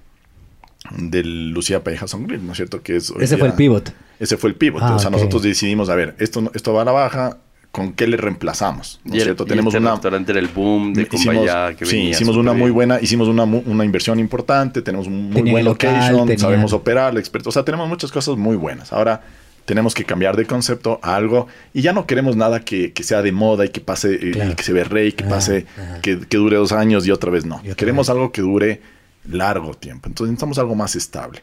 del 0.96 1.50
Lucía 1.50 1.84
Pareja 1.84 2.06
Grill, 2.10 2.46
¿no 2.46 2.52
es 2.52 2.56
cierto? 2.56 2.82
Que 2.82 2.96
es 2.96 3.12
Ese 3.20 3.36
fue 3.36 3.48
el 3.48 3.54
pivot. 3.54 3.92
Ese 4.18 4.38
fue 4.38 4.48
el 4.48 4.56
pivot. 4.56 4.82
Ah, 4.82 4.94
o 4.94 4.98
sea, 4.98 5.10
nosotros 5.10 5.42
decidimos, 5.42 5.90
a 5.90 5.94
ver, 5.94 6.14
esto, 6.18 6.40
no- 6.40 6.50
esto 6.54 6.72
va 6.72 6.82
a 6.82 6.84
la 6.86 6.92
baja, 6.92 7.38
¿con 7.74 7.92
qué 7.92 8.06
le 8.06 8.16
reemplazamos? 8.16 9.00
¿No 9.04 9.14
Y 9.14 9.16
es 9.16 9.22
el, 9.22 9.26
cierto? 9.28 9.42
y 9.44 9.46
Tenemos 9.48 9.74
este 9.74 9.82
una, 9.82 9.90
restaurante 9.92 10.30
era 10.32 10.40
el 10.40 10.46
boom 10.48 10.94
de 10.94 11.02
hicimos, 11.02 11.24
Cumbaya 11.26 11.74
que 11.76 11.84
sí, 11.86 11.96
venía 11.96 12.10
hicimos 12.12 12.36
una 12.36 12.52
súper 12.52 12.58
muy 12.58 12.66
bien. 12.68 12.74
buena, 12.74 13.00
hicimos 13.00 13.26
una, 13.28 13.42
una 13.44 13.84
inversión 13.84 14.20
importante, 14.20 14.80
tenemos 14.80 15.08
un 15.08 15.24
muy 15.24 15.34
Tenían 15.34 15.52
buen 15.52 15.64
local, 15.64 15.92
location, 15.94 16.20
tenían- 16.28 16.38
sabemos 16.38 16.72
operar, 16.72 17.18
experto, 17.18 17.48
o 17.48 17.52
sea, 17.52 17.64
tenemos 17.64 17.88
muchas 17.88 18.12
cosas 18.12 18.36
muy 18.36 18.56
buenas. 18.56 18.92
Ahora 18.92 19.22
tenemos 19.64 19.92
que 19.94 20.04
cambiar 20.04 20.36
de 20.36 20.44
concepto 20.46 21.00
a 21.02 21.16
algo 21.16 21.48
y 21.72 21.82
ya 21.82 21.92
no 21.92 22.06
queremos 22.06 22.36
nada 22.36 22.60
que, 22.60 22.92
que 22.92 23.02
sea 23.02 23.22
de 23.22 23.32
moda 23.32 23.64
y 23.64 23.70
que 23.70 23.80
pase, 23.80 24.14
eh, 24.14 24.30
Claro. 24.32 24.52
y 24.52 24.54
que 24.54 24.62
se 24.62 24.72
ve 24.72 24.84
rey, 24.84 25.12
que 25.12 25.24
Ah, 25.24 25.28
pase, 25.30 25.66
ajá. 25.76 26.00
que, 26.00 26.20
que 26.20 26.36
dure 26.36 26.56
dos 26.56 26.70
años 26.72 27.06
y 27.06 27.10
otra 27.10 27.30
vez 27.30 27.44
no. 27.44 27.56
Otra 27.56 27.74
queremos 27.74 28.06
vez. 28.06 28.10
algo 28.10 28.30
que 28.30 28.40
dure 28.42 28.80
largo 29.28 29.74
tiempo. 29.74 30.08
Entonces 30.08 30.30
necesitamos 30.30 30.58
algo 30.58 30.74
más 30.74 30.94
estable. 30.96 31.42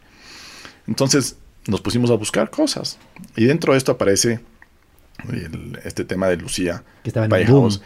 Entonces 0.88 1.36
nos 1.68 1.82
pusimos 1.82 2.10
a 2.12 2.16
buscar 2.16 2.50
cosas 2.50 2.98
y 3.36 3.46
dentro 3.46 3.74
de 3.74 3.78
esto 3.78 3.92
aparece 3.92 4.40
el- 5.30 5.80
este 5.84 6.06
tema 6.06 6.28
de 6.28 6.38
Lucía 6.38 6.84
Que 7.04 7.10
estaba 7.10 7.26
en. 7.40 7.46
House, 7.48 7.82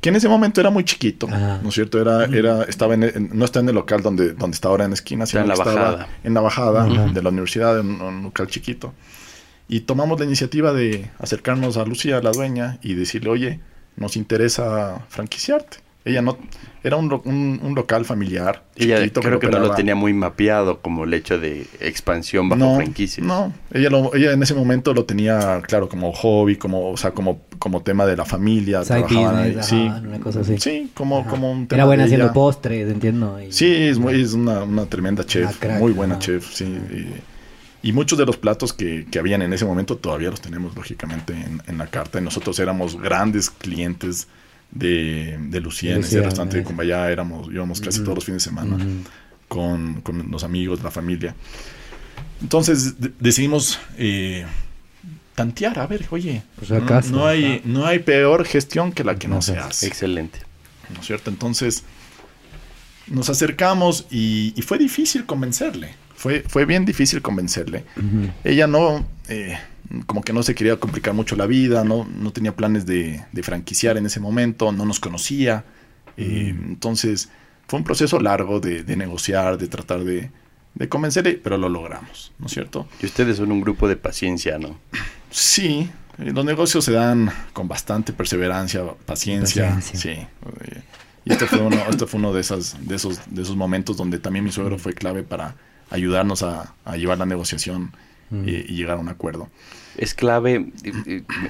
que 0.00 0.08
en 0.08 0.16
ese 0.16 0.28
momento 0.28 0.60
era 0.60 0.70
muy 0.70 0.84
chiquito, 0.84 1.28
Ah. 1.30 1.60
¿no 1.62 1.68
es 1.68 1.74
cierto? 1.76 2.00
Era, 2.00 2.24
era, 2.24 2.64
estaba 2.64 2.94
en, 2.94 3.04
en- 3.04 3.30
no 3.32 3.44
está 3.44 3.60
en 3.60 3.68
el 3.68 3.74
local 3.76 4.02
donde, 4.02 4.32
donde 4.32 4.54
está 4.56 4.68
ahora 4.68 4.84
en 4.84 4.90
la 4.90 4.94
esquina, 4.94 5.26
sino 5.26 5.42
en 5.42 5.48
la 5.48 5.54
estaba 5.54 5.74
bajada. 5.74 6.08
en 6.24 6.34
la 6.34 6.40
bajada 6.40 6.86
Ujú. 6.86 7.12
de 7.14 7.22
la 7.22 7.28
universidad, 7.28 7.78
en 7.78 8.00
un 8.00 8.22
local 8.24 8.48
chiquito. 8.48 8.94
Y 9.68 9.80
tomamos 9.80 10.18
la 10.18 10.26
iniciativa 10.26 10.72
de 10.72 11.08
acercarnos 11.18 11.76
a 11.76 11.84
Lucía, 11.84 12.20
la 12.20 12.32
dueña, 12.32 12.78
y 12.82 12.94
decirle, 12.94 13.30
oye, 13.30 13.60
nos 13.96 14.16
interesa 14.16 15.04
franquiciarte. 15.08 15.78
Ella 16.04 16.20
no, 16.20 16.36
era 16.82 16.96
un, 16.96 17.12
un- 17.24 17.60
un 17.62 17.74
local 17.76 18.04
familiar. 18.04 18.64
Ella 18.74 18.96
chiquito 18.98 19.20
creo 19.20 19.38
que 19.38 19.46
no 19.48 19.60
lo 19.60 19.72
tenía 19.74 19.94
muy 19.94 20.12
mapeado 20.12 20.80
como 20.80 21.04
el 21.04 21.14
hecho 21.14 21.38
de 21.38 21.66
expansión 21.78 22.48
bajo 22.48 22.74
franquicia. 22.76 23.22
no, 23.22 23.52
ella, 23.72 23.88
lo- 23.88 24.12
ella 24.14 24.32
en 24.32 24.42
ese 24.42 24.54
momento 24.54 24.92
lo 24.94 25.04
tenía, 25.04 25.62
claro, 25.66 25.88
como 25.88 26.12
hobby, 26.12 26.56
como, 26.56 26.90
o 26.90 26.96
sea, 26.96 27.12
como, 27.12 27.42
como 27.60 27.82
tema 27.82 28.04
de 28.04 28.16
la 28.16 28.24
familia. 28.24 28.82
Side 28.82 29.02
trabajaban 29.04 29.44
business, 29.46 29.72
ahí, 29.72 29.86
ajá, 29.88 30.00
una 30.00 30.18
cosa 30.20 30.40
así. 30.40 30.58
Sí, 30.58 30.90
como, 30.92 31.20
Ajá. 31.20 31.30
como 31.30 31.52
un 31.52 31.68
tema 31.68 31.76
Era 31.76 31.84
buena 31.86 32.02
de 32.02 32.06
haciendo 32.06 32.26
ella. 32.26 32.34
postres, 32.34 32.90
entiendo. 32.90 33.40
y- 33.40 33.52
Sí, 33.52 33.72
es, 33.72 33.98
muy, 34.00 34.20
es 34.20 34.32
una, 34.32 34.64
una 34.64 34.86
tremenda 34.86 35.24
chef, 35.24 35.44
Una 35.50 35.52
crack, 35.60 35.78
muy 35.78 35.92
buena 35.92 36.14
ajá. 36.14 36.22
chef, 36.22 36.52
sí. 36.52 36.64
Y, 36.64 37.88
y 37.88 37.92
muchos 37.92 38.18
de 38.18 38.26
los 38.26 38.36
platos 38.36 38.72
que, 38.72 39.06
que 39.08 39.18
habían 39.20 39.42
en 39.42 39.52
ese 39.52 39.64
momento 39.64 39.96
todavía 39.96 40.30
los 40.30 40.40
tenemos, 40.40 40.74
lógicamente, 40.74 41.32
en, 41.32 41.62
en 41.66 41.78
la 41.78 41.86
carta. 41.86 42.18
Y 42.18 42.22
nosotros 42.22 42.58
éramos 42.58 43.00
grandes 43.00 43.50
clientes 43.50 44.26
de, 44.72 45.38
de 45.40 45.60
Lucía, 45.60 45.90
De 45.90 45.96
en 45.96 46.02
ese 46.02 46.20
restaurante 46.22 46.56
de 46.56 46.62
nice. 46.62 46.66
Cumbaya, 46.68 47.10
éramos, 47.10 47.48
íbamos 47.52 47.80
casi 47.80 48.00
todos 48.02 48.16
los 48.16 48.24
fines 48.24 48.42
de 48.42 48.50
semana. 48.50 48.76
Con, 49.48 50.00
con 50.00 50.30
los 50.30 50.44
amigos, 50.44 50.82
la 50.82 50.90
familia. 50.90 51.34
Entonces 52.40 52.98
de- 53.00 53.12
decidimos 53.20 53.78
eh, 53.98 54.46
tantear, 55.34 55.78
a 55.78 55.86
ver, 55.86 56.06
oye, 56.10 56.42
si 57.02 57.12
no, 57.12 57.26
hay, 57.26 57.60
no 57.64 57.86
hay 57.86 57.98
peor 58.00 58.44
gestión 58.44 58.92
que 58.92 59.04
la 59.04 59.16
que 59.16 59.28
no 59.28 59.42
se 59.42 59.58
hace. 59.58 59.86
Excelente. 59.86 60.38
¿no 60.92 61.00
es 61.00 61.06
cierto? 61.06 61.30
Entonces 61.30 61.84
nos 63.08 63.28
acercamos 63.30 64.06
y, 64.10 64.52
y 64.56 64.62
fue 64.62 64.78
difícil 64.78 65.26
convencerle. 65.26 65.94
Fue, 66.16 66.44
fue 66.46 66.64
bien 66.66 66.84
difícil 66.84 67.20
convencerle. 67.20 67.84
Ella 68.44 68.66
no, 68.66 69.06
eh, 69.28 69.58
como 70.06 70.22
que 70.22 70.32
no 70.32 70.42
se 70.42 70.54
quería 70.54 70.76
complicar 70.76 71.14
mucho 71.14 71.36
la 71.36 71.46
vida, 71.46 71.84
no, 71.84 72.06
no 72.18 72.32
tenía 72.32 72.54
planes 72.56 72.86
de, 72.86 73.24
de 73.32 73.42
franquiciar 73.42 73.96
en 73.96 74.06
ese 74.06 74.20
momento, 74.20 74.72
no 74.72 74.84
nos 74.84 75.00
conocía. 75.00 75.64
eh, 76.16 76.54
entonces 76.68 77.28
fue 77.68 77.78
un 77.78 77.84
proceso 77.84 78.20
largo 78.20 78.60
de, 78.60 78.82
de 78.84 78.96
negociar, 78.96 79.56
de 79.58 79.68
tratar 79.68 80.04
de, 80.04 80.30
de 80.74 80.88
convencerle, 80.88 81.34
pero 81.34 81.56
lo 81.58 81.68
logramos, 81.68 82.32
¿no 82.38 82.46
es 82.46 82.52
cierto? 82.52 82.86
Y 83.02 83.06
ustedes 83.06 83.36
son 83.38 83.50
un 83.52 83.60
grupo 83.60 83.88
de 83.88 83.96
paciencia, 83.96 84.58
¿no? 84.58 84.78
Sí, 85.30 85.88
eh, 86.18 86.32
los 86.32 86.44
negocios 86.44 86.84
se 86.84 86.92
dan 86.92 87.30
con 87.52 87.68
bastante 87.68 88.12
perseverancia, 88.12 88.82
paciencia. 89.06 89.74
Paciencia. 89.74 90.00
Sí. 90.00 90.26
Y 91.24 91.32
este 91.32 91.46
fue 91.46 91.60
uno, 91.60 91.76
este 91.88 92.06
fue 92.06 92.18
uno 92.18 92.32
de, 92.32 92.40
esas, 92.40 92.76
de, 92.86 92.96
esos, 92.96 93.20
de 93.30 93.42
esos 93.42 93.56
momentos 93.56 93.96
donde 93.96 94.18
también 94.18 94.44
mi 94.44 94.50
suegro 94.52 94.76
fue 94.78 94.92
clave 94.92 95.22
para 95.22 95.54
ayudarnos 95.90 96.42
a, 96.42 96.74
a 96.84 96.96
llevar 96.96 97.18
la 97.18 97.26
negociación 97.26 97.92
Mm. 98.30 98.48
eh, 98.48 98.64
y 98.66 98.76
llegar 98.76 98.96
a 98.96 99.00
un 99.00 99.10
acuerdo. 99.10 99.50
Es 99.98 100.14
clave, 100.14 100.66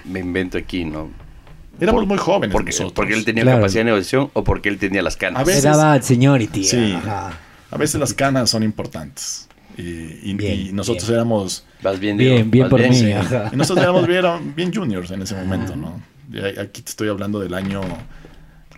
me, 0.04 0.20
invento 0.20 0.58
aquí, 0.58 0.84
¿no? 0.84 1.10
Éramos 1.80 2.00
Por- 2.02 2.08
muy 2.08 2.18
jóvenes 2.18 2.52
Porque, 2.52 2.70
nosotros. 2.70 2.92
porque 2.92 3.14
él 3.14 3.24
tenía 3.24 3.42
Claro. 3.44 3.58
capacidad 3.58 3.80
de 3.80 3.84
negociación 3.86 4.30
o 4.34 4.44
porque 4.44 4.68
él 4.68 4.78
tenía 4.78 5.02
las 5.02 5.16
canas. 5.16 5.40
A 5.42 5.44
veces- 5.44 5.62
Se 5.62 5.68
daba 5.68 6.00
seniority. 6.02 6.64
Sí. 6.64 6.92
ajá. 6.96 7.38
A 7.70 7.76
veces 7.78 7.98
las 8.00 8.12
canas 8.14 8.50
son 8.50 8.62
importantes. 8.62 9.48
Y, 9.78 9.82
y- 9.82 10.34
Bien, 10.34 10.60
y 10.68 10.72
nosotros 10.72 11.04
bien. 11.08 11.14
éramos... 11.14 11.64
Vas 11.82 11.98
bien, 11.98 12.16
Bien, 12.18 12.34
Diego, 12.34 12.50
bien 12.50 12.62
vas 12.64 12.70
por 12.70 12.80
mí. 12.88 12.94
sí, 12.94 13.06
y 13.52 13.56
nosotros 13.56 13.82
éramos 13.82 14.06
bien, 14.06 14.54
bien 14.54 14.72
juniors 14.74 15.10
en 15.10 15.22
ese 15.22 15.34
momento, 15.34 15.74
¿no? 15.74 16.00
Y 16.30 16.38
aquí 16.60 16.82
te 16.82 16.90
estoy 16.90 17.08
hablando 17.08 17.40
del 17.40 17.54
año 17.54 17.80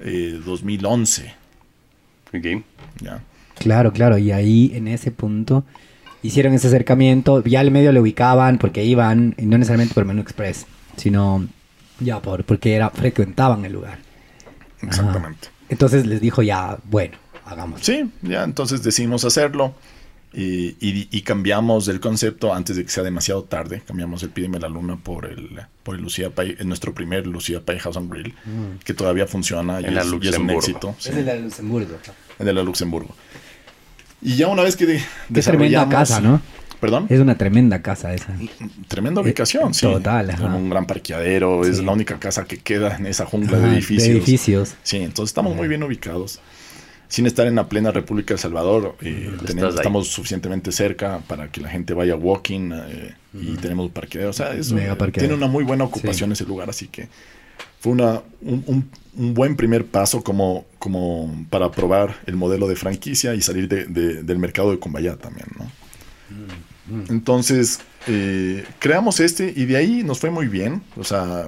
eh, 0.01 0.41
2011, 0.45 1.35
Ok. 2.33 2.63
¿ya? 3.01 3.21
Claro, 3.59 3.93
claro. 3.93 4.19
Y 4.19 4.31
ahí, 4.33 4.73
en 4.75 4.89
ese 4.89 5.11
punto, 5.11 5.65
hicieron 6.25 6.53
ese 6.55 6.67
acercamiento. 6.67 7.43
Ya 7.45 7.61
al 7.61 7.71
medio 7.71 7.93
le 7.93 8.01
ubicaban 8.01 8.59
porque 8.59 8.85
iban, 8.85 9.35
y 9.39 9.47
no 9.47 9.57
necesariamente 9.59 9.95
por 9.95 10.05
Menú 10.05 10.21
Express, 10.23 10.67
sino 10.97 11.47
ya 12.01 12.21
por 12.21 12.45
porque 12.45 12.75
era, 12.75 12.91
frecuentaban 12.91 13.65
el 13.65 13.73
lugar. 13.75 13.99
Exactamente. 14.83 15.49
Entonces 15.69 16.07
les 16.07 16.21
dijo 16.21 16.43
ya, 16.43 16.79
bueno, 16.91 17.17
hagamos. 17.47 17.81
Sí, 17.83 18.11
ya 18.23 18.45
entonces 18.45 18.83
decidimos 18.83 19.25
hacerlo 19.25 19.75
y, 20.33 20.77
y- 20.81 21.09
y 21.11 21.23
cambiamos 21.23 21.89
el 21.89 22.01
concepto 22.01 22.53
antes 22.53 22.77
de 22.77 22.85
que 22.85 22.91
sea 22.91 23.03
demasiado 23.03 23.45
tarde. 23.45 23.83
Cambiamos 23.87 24.23
el 24.23 24.31
Pídeme 24.31 24.59
la 24.59 24.69
Luna 24.69 24.97
por 24.97 25.27
el, 25.27 25.61
por 25.83 25.95
el 25.95 26.03
Lucía 26.03 26.31
Pay, 26.31 26.57
en 26.59 26.69
nuestro 26.69 26.93
primer 26.93 27.27
Lucía 27.27 27.61
Pay 27.65 27.79
House 27.79 27.97
and 27.97 28.13
Grill, 28.13 28.35
que 28.85 28.93
todavía 28.95 29.27
funciona 29.27 29.81
y, 29.81 29.85
En 29.87 29.95
la 29.95 30.03
es, 30.03 30.09
y 30.21 30.29
es 30.29 30.39
un 30.39 30.51
éxito. 30.51 30.95
sí, 30.99 31.11
Es 31.11 31.17
el 31.17 31.25
de 31.25 31.41
Luxemburgo. 31.41 31.97
en 32.39 32.55
la 32.55 32.63
Luxemburgo. 32.63 33.15
Y 34.25 34.37
ya 34.37 34.49
una 34.49 34.63
vez 34.63 34.75
que 34.77 34.87
de- 34.87 34.97
Qué 35.33 35.43
tremenda 35.43 35.85
desarrollamos- 35.85 35.91
casa, 35.95 36.21
¿no? 36.21 36.41
¿Perdón? 36.81 37.07
Es 37.09 37.21
una 37.21 37.37
tremenda 37.39 37.81
casa 37.81 38.13
esa. 38.13 38.35
Tremenda 38.89 39.21
ubicación, 39.23 39.71
Eh, 39.71 39.75
sí. 39.75 39.83
total, 39.87 40.31
ajá. 40.31 40.43
Con 40.43 40.55
un 40.55 40.69
gran 40.69 40.87
parqueadero, 40.87 41.65
es 41.65 41.79
la 41.83 41.93
única 41.93 42.19
casa 42.19 42.45
que 42.45 42.59
queda 42.59 42.97
en 42.97 43.07
esa 43.07 43.25
jungla 43.25 43.57
Ajá, 43.59 43.69
de 43.69 43.75
edificios. 43.75 44.09
edificios. 44.09 44.75
Sí, 44.83 44.97
entonces 44.99 45.31
estamos 45.31 45.55
muy 45.57 45.69
bien 45.69 45.83
ubicados. 45.83 46.41
Sin 47.09 47.27
estar 47.27 47.47
en 47.47 47.55
la 47.55 47.69
plena 47.69 47.91
República 47.93 48.29
de 48.29 48.35
El 48.35 48.41
Salvador, 48.41 48.97
eh, 49.03 49.31
tenemos- 49.47 49.75
estamos 49.77 50.09
suficientemente 50.09 50.73
cerca 50.73 51.21
para 51.27 51.49
que 51.49 51.61
la 51.61 51.69
gente 51.71 51.95
vaya 51.95 52.17
walking 52.17 52.73
eh, 52.73 53.15
y 53.35 53.57
tenemos 53.57 53.91
parqueadero. 53.93 54.31
O 54.31 54.35
sea, 54.35 54.53
es 54.53 54.71
un- 54.71 54.77
Mega 54.79 54.97
parqueadero. 54.97 55.31
tiene 55.31 55.35
una 55.43 55.51
muy 55.51 55.65
buena 55.65 55.85
ocupación 55.85 56.33
ese 56.33 56.45
lugar, 56.45 56.69
así 56.69 56.89
que 56.89 57.09
fue 57.85 57.93
una, 57.93 58.23
un, 58.41 58.65
un- 58.67 58.91
un 59.17 59.35
buen 59.35 59.57
primer 59.57 59.85
paso 59.85 60.25
como, 60.25 60.65
como 60.79 61.31
para 61.51 61.71
probar 61.71 62.17
el 62.27 62.35
modelo 62.35 62.67
de 62.67 62.77
franquicia 62.77 63.35
y 63.35 63.43
salir 63.43 63.69
de- 63.69 63.85
de- 63.85 64.23
del 64.23 64.39
mercado 64.39 64.71
de 64.71 64.79
Cumbayá 64.79 65.17
también, 65.17 65.47
¿no? 65.59 65.67
Entonces, 67.11 67.81
eh, 68.09 68.65
creamos 68.79 69.21
este 69.21 69.53
y 69.55 69.67
de 69.67 69.77
ahí 69.77 70.03
nos 70.03 70.19
fue 70.19 70.31
muy 70.31 70.49
bien. 70.49 70.83
O 70.97 71.05
sea, 71.05 71.45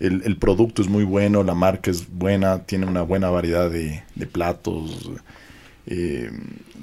el, 0.00 0.22
el 0.24 0.36
producto 0.36 0.82
es 0.82 0.88
muy 0.88 1.02
bueno, 1.04 1.42
la 1.42 1.54
marca 1.54 1.90
es 1.90 2.06
buena, 2.10 2.60
tiene 2.64 2.86
una 2.86 3.02
buena 3.02 3.28
variedad 3.30 3.68
de, 3.68 4.02
de 4.14 4.26
platos. 4.26 5.10
eh, 5.86 6.30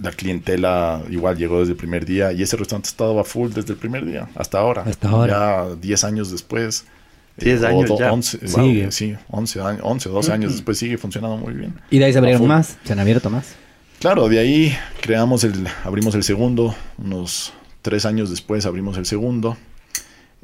la 0.02 0.12
clientela 0.12 1.02
igual 1.10 1.38
llegó 1.38 1.60
desde 1.60 1.72
el 1.74 1.78
primer 1.78 2.06
día 2.06 2.32
y 2.34 2.42
ese 2.42 2.58
restaurante 2.58 2.90
estaba 2.90 3.24
full 3.24 3.52
desde 3.52 3.74
el 3.74 3.80
primer 3.80 4.06
día 4.06 4.28
hasta 4.36 4.60
ahora. 4.60 4.84
Hasta 4.84 5.10
ahora. 5.10 5.68
Ya 5.70 5.76
10 5.76 6.04
años 6.04 6.32
después. 6.32 6.86
10 7.38 7.62
o 7.64 7.68
años 7.68 7.90
do- 7.90 8.00
ya. 8.00 8.12
11, 8.14 8.48
Sigue. 8.48 8.84
wow, 8.84 8.92
sí, 8.92 9.16
11 9.30 9.62
años, 9.62 9.82
11 9.84 10.10
12 10.10 10.32
años 10.32 10.52
después 10.54 10.78
sigue 10.78 10.98
funcionando 10.98 11.38
muy 11.38 11.54
bien. 11.54 11.74
Y 11.90 12.00
de 12.00 12.06
ahí 12.06 12.12
se 12.14 12.20
abrieron 12.20 12.48
más, 12.48 12.78
se 12.84 12.94
han 12.94 13.00
abierto 13.00 13.30
más. 13.30 13.56
Claro, 14.00 14.28
de 14.30 14.40
ahí 14.40 14.76
creamos 15.02 15.44
el, 15.44 15.66
abrimos 15.84 16.14
el 16.16 16.24
segundo, 16.24 16.76
unos 16.98 17.54
tres 17.82 18.06
años 18.06 18.30
después 18.30 18.66
abrimos 18.66 18.98
el 18.98 19.06
segundo, 19.06 19.58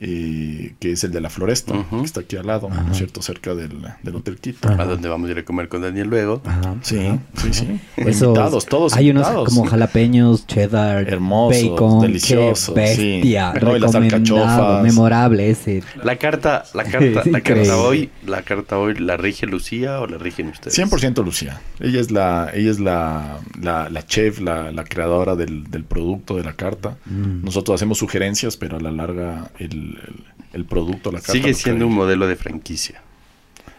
eh, 0.02 0.74
que 0.80 0.93
es 0.93 1.04
el 1.04 1.12
de 1.12 1.22
la 1.22 1.30
Floresta, 1.30 1.74
que 1.89 2.04
está 2.04 2.22
aquí 2.22 2.38
al 2.38 2.47
lado, 2.47 2.70
¿no 2.70 2.76
Ajá. 2.76 2.91
es 2.91 2.97
cierto? 2.97 3.22
Cerca 3.22 3.54
del, 3.54 3.72
del 4.04 4.16
Hotel 4.16 4.38
Quito. 4.38 4.68
Ajá. 4.70 4.84
A 4.84 4.86
donde 4.86 5.10
vamos 5.10 5.28
a 5.28 5.32
ir 5.34 5.39
a 5.39 5.43
comer 5.45 5.68
con 5.68 5.82
Daniel 5.82 6.08
luego. 6.08 6.41
Ajá. 6.45 6.76
Sí, 6.82 6.97
sí, 7.36 7.54
sí. 7.54 7.80
Esos- 7.97 8.22
invitados, 8.30 8.66
todos 8.66 8.93
Hay 8.95 9.10
unos 9.12 9.28
como 9.45 9.66
jalapeños, 9.66 10.47
cheddar, 10.47 11.08
Hermosos, 11.10 11.70
bacon, 11.72 12.02
deliciosos, 12.02 12.74
qué 12.76 12.88
sí. 12.95 13.12
bestia, 13.16 13.54
No, 13.62 13.76
y 13.76 13.80
las 13.80 13.93
alcachofas. 13.95 14.84
memorable 14.84 15.50
ese. 15.50 15.84
La 16.04 16.16
carta, 16.16 16.64
la 16.74 16.84
carta, 16.86 17.22
la 17.26 17.41
carta 17.43 17.78
hoy, 17.78 18.10
la 18.26 18.41
carta 18.43 18.78
hoy, 18.78 18.95
¿la 18.95 19.18
rige 19.18 19.45
Lucía 19.47 20.00
o 20.00 20.08
la 20.08 20.18
rigen 20.18 20.47
ustedes? 20.47 20.78
100% 20.78 21.24
Lucía. 21.24 21.60
Ella 21.80 22.00
es 22.00 22.12
la, 22.12 22.52
ella 22.54 22.72
es 22.72 22.80
la, 22.80 23.39
la, 23.62 23.89
la 23.89 24.06
chef, 24.06 24.39
la, 24.39 24.72
la 24.72 24.84
creadora 24.86 25.36
del, 25.36 25.70
del 25.70 25.84
producto, 25.84 26.36
de 26.38 26.43
la 26.43 26.54
carta. 26.54 26.97
Mm. 27.06 27.43
Nosotros 27.43 27.76
hacemos 27.76 27.97
sugerencias, 27.97 28.56
pero 28.58 28.78
a 28.78 28.80
la 28.80 28.91
larga 28.91 29.52
el, 29.60 29.89
el, 29.98 30.24
el 30.54 30.66
producto, 30.66 31.12
la 31.12 31.20
carta... 31.20 31.34
Sigue 31.34 31.54
siendo 31.54 31.88
un 31.88 31.94
modelo 31.94 32.28
de 32.28 32.36
franquicia. 32.36 33.02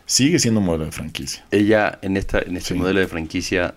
Sigue 0.07 0.39
siendo 0.39 0.61
un 0.61 0.67
modelo 0.67 0.87
de 0.87 0.93
franquicia. 0.93 1.45
Ella 1.51 1.99
en 2.03 2.17
esta, 2.17 2.41
en 2.41 2.57
este 2.57 2.75
Sí. 2.75 2.81
modelo 2.81 3.01
de 3.01 3.07
franquicia 3.07 3.75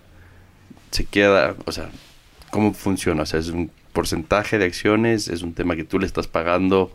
se 0.90 1.04
queda, 1.04 1.54
o 1.64 1.72
sea, 1.72 1.90
¿cómo 2.50 2.72
funciona? 2.74 3.22
O 3.22 3.26
sea, 3.26 3.40
es 3.40 3.48
un 3.48 3.70
porcentaje 3.92 4.58
de 4.58 4.64
acciones, 4.64 5.28
es 5.28 5.42
un 5.42 5.54
tema 5.54 5.76
que 5.76 5.84
tú 5.84 5.98
le 5.98 6.06
estás 6.06 6.26
pagando 6.26 6.92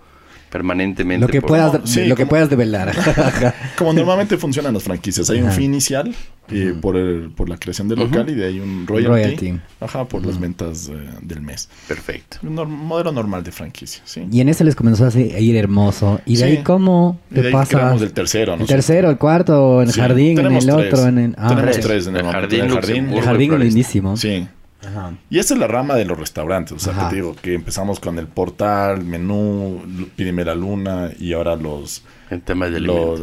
permanentemente. 0.50 1.26
Lo 1.26 1.32
que 1.32 1.42
por- 1.42 1.50
puedas, 1.50 1.80
Sí, 1.90 2.06
lo 2.06 2.16
que 2.16 2.24
como- 2.24 2.30
puedas 2.32 2.50
develar. 2.50 2.94
Como 3.78 3.94
normalmente 3.94 4.38
funcionan 4.38 4.74
las 4.74 4.84
franquicias. 4.84 5.30
Hay 5.30 5.42
un 5.42 5.52
fee 5.52 5.64
inicial 5.66 6.14
eh, 6.52 6.74
por, 6.82 6.98
el- 6.98 7.30
por 7.36 7.48
la 7.50 7.58
creación 7.58 7.88
del 7.88 8.00
local 8.00 8.30
y 8.30 8.34
de 8.36 8.46
ahí 8.48 8.60
un 8.60 8.86
royalty. 8.88 9.08
Royalty. 9.10 9.60
Ajá, 9.80 10.06
por 10.06 10.26
las 10.26 10.40
ventas 10.40 10.90
eh, 10.90 11.10
del 11.22 11.42
mes. 11.42 11.70
Perfecto. 11.88 12.38
Un 12.44 12.56
modelo 12.56 13.12
normal 13.12 13.44
de 13.44 13.52
franquicia, 13.52 14.02
sí. 14.06 14.24
y 14.32 14.42
en 14.42 14.50
eso 14.50 14.64
les 14.64 14.76
comenzó 14.76 15.06
a 15.06 15.18
ir 15.20 15.56
hermoso. 15.56 16.20
Y 16.26 16.34
de 16.34 16.38
Sí. 16.38 16.44
ahí, 16.44 16.58
¿cómo 16.64 17.20
Y 17.32 17.36
de 17.36 17.42
te 17.42 17.48
ahí 17.48 17.54
pasa? 17.54 17.94
el 17.96 18.12
tercero. 18.12 18.54
El 18.56 18.60
¿no? 18.60 18.66
tercero, 18.66 19.10
el 19.10 19.18
cuarto, 19.18 19.82
en 19.82 19.88
el 19.88 19.94
Sí, 19.94 20.00
jardín, 20.02 20.30
en 20.30 20.36
tenemos 20.38 20.68
el 20.68 20.76
tres. 20.76 20.94
otro, 20.94 21.08
en 21.08 21.18
el... 21.20 21.36
ah, 21.38 21.48
tenemos 21.50 21.72
tres. 21.72 21.86
tres 21.86 22.08
en 22.08 22.16
el, 22.18 22.26
El 22.26 22.32
jardín, 22.32 22.60
en 22.60 22.66
el 22.66 22.72
jardín. 22.74 22.96
el 22.96 23.02
Luxemburgo. 23.12 23.26
jardín 23.26 23.54
es 23.54 23.60
lindísimo. 23.60 24.18
Sí. 24.18 24.48
Ajá. 24.86 25.14
Y 25.30 25.40
esta 25.40 25.54
es 25.54 25.60
la 25.60 25.68
rama 25.68 25.96
de 25.96 26.06
los 26.06 26.18
restaurantes. 26.18 26.74
O 26.74 26.80
sea, 26.80 26.94
Ajá. 26.94 27.04
que 27.04 27.10
te 27.10 27.16
digo 27.16 27.36
que 27.36 27.54
empezamos 27.54 28.00
con 28.00 28.18
el 28.20 28.28
portal, 28.28 29.04
menú, 29.04 29.82
pídeme 30.16 30.46
la 30.46 30.56
luna 30.56 31.12
y 31.20 31.34
ahora 31.34 31.56
los... 31.56 32.04
En 32.30 32.42
temas 32.42 32.72
de 32.72 32.80
los 32.80 33.20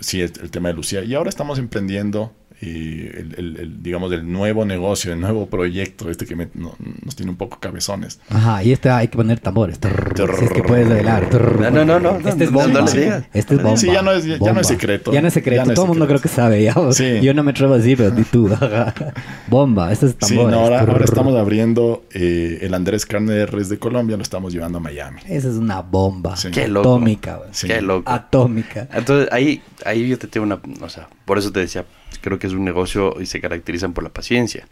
sí, 0.00 0.20
el, 0.20 0.32
el 0.40 0.50
tema 0.50 0.68
de 0.68 0.74
Lucía. 0.74 1.02
Y 1.02 1.14
ahora 1.14 1.28
estamos 1.28 1.58
emprendiendo 1.58 2.32
y 2.60 3.00
el, 3.06 3.34
el- 3.36 3.56
el, 3.58 3.82
digamos, 3.82 4.12
el 4.12 4.30
nuevo 4.30 4.64
negocio, 4.64 5.12
el 5.12 5.20
nuevo 5.20 5.46
proyecto, 5.46 6.10
este 6.10 6.24
que 6.26 6.36
me- 6.36 6.48
no- 6.54 6.74
nos 7.04 7.16
tiene 7.16 7.30
un 7.30 7.36
poco 7.36 7.58
cabezones. 7.60 8.20
Ajá, 8.30 8.62
y 8.62 8.72
este 8.72 8.88
hay 8.90 9.08
que 9.08 9.16
poner 9.16 9.40
tambores. 9.40 9.78
Trrr, 9.80 10.14
Trrr. 10.14 10.38
si 10.38 10.44
es 10.46 10.50
que 10.52 10.62
puedes 10.62 10.88
develar. 10.88 11.28
Trrr. 11.28 11.60
No, 11.60 11.70
no, 11.70 11.84
no, 11.84 12.00
no, 12.00 12.18
no, 12.18 12.28
Este 12.28 12.44
es 12.44 12.52
no, 12.52 12.60
bomba. 12.60 12.80
no 12.80 12.86
le 12.86 13.00
digas. 13.00 13.24
Este 13.34 13.54
es 13.56 13.62
bomba. 13.62 13.76
Sí, 13.76 13.86
ya 13.88 14.02
no 14.02 14.12
es- 14.12 14.24
ya 14.24 14.52
no 14.52 14.60
es 14.60 14.66
secreto. 14.66 15.12
Ya 15.12 15.20
no 15.20 15.28
es 15.28 15.34
secreto. 15.34 15.56
Ya 15.56 15.64
no 15.64 15.72
es 15.72 15.74
Todo 15.74 15.84
el 15.86 15.88
mundo 15.90 16.06
creo 16.06 16.18
secreto. 16.18 16.34
que 16.34 16.40
sabe. 16.42 16.62
Ya. 16.62 16.74
Sí. 16.92 17.20
Yo 17.22 17.34
no 17.34 17.42
me 17.42 17.50
atrevo 17.50 17.74
a 17.74 17.78
decir, 17.78 17.96
pero 17.96 18.10
di 18.10 18.24
tú. 18.24 18.48
Bomba. 19.48 19.92
Este 19.92 20.06
es 20.06 20.12
Sí, 20.12 20.34
tambores. 20.36 20.50
no, 20.56 20.60
ahora, 20.64 20.80
ahora 20.80 21.04
estamos 21.04 21.34
abriendo 21.36 22.04
eh, 22.12 22.58
el 22.62 22.74
Andrés 22.74 23.06
Carne 23.06 23.32
de 23.32 23.46
Res 23.46 23.68
de 23.68 23.78
Colombia, 23.78 24.16
lo 24.16 24.22
estamos 24.22 24.52
llevando 24.52 24.78
a 24.78 24.80
Miami. 24.80 25.20
Esa 25.28 25.48
es 25.48 25.54
una 25.56 25.80
bomba. 25.82 26.36
Sí. 26.36 26.50
Qué 26.50 26.68
loco. 26.68 26.88
Atómica. 26.88 27.40
Sí. 27.52 27.66
Qué 27.66 27.80
loco. 27.82 28.10
Atómica. 28.10 28.88
Entonces, 28.92 29.28
ahí, 29.32 29.62
ahí 29.84 30.08
yo 30.08 30.18
te 30.18 30.26
tengo 30.26 30.46
una... 30.46 30.58
O 30.80 30.88
sea, 30.88 31.08
por 31.24 31.38
eso 31.38 31.50
te 31.52 31.60
decía, 31.60 31.84
creo 32.20 32.38
que 32.38 32.46
es 32.46 32.52
un 32.52 32.64
negocio 32.64 33.20
y 33.20 33.26
se 33.26 33.40
caracterizan 33.40 33.92
por 33.92 34.04
la 34.04 34.10
paciencia. 34.10 34.66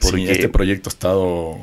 Porque 0.00 0.16
Sí, 0.18 0.28
este 0.28 0.48
proyecto 0.48 0.88
ha 0.88 0.92
estado... 0.92 1.56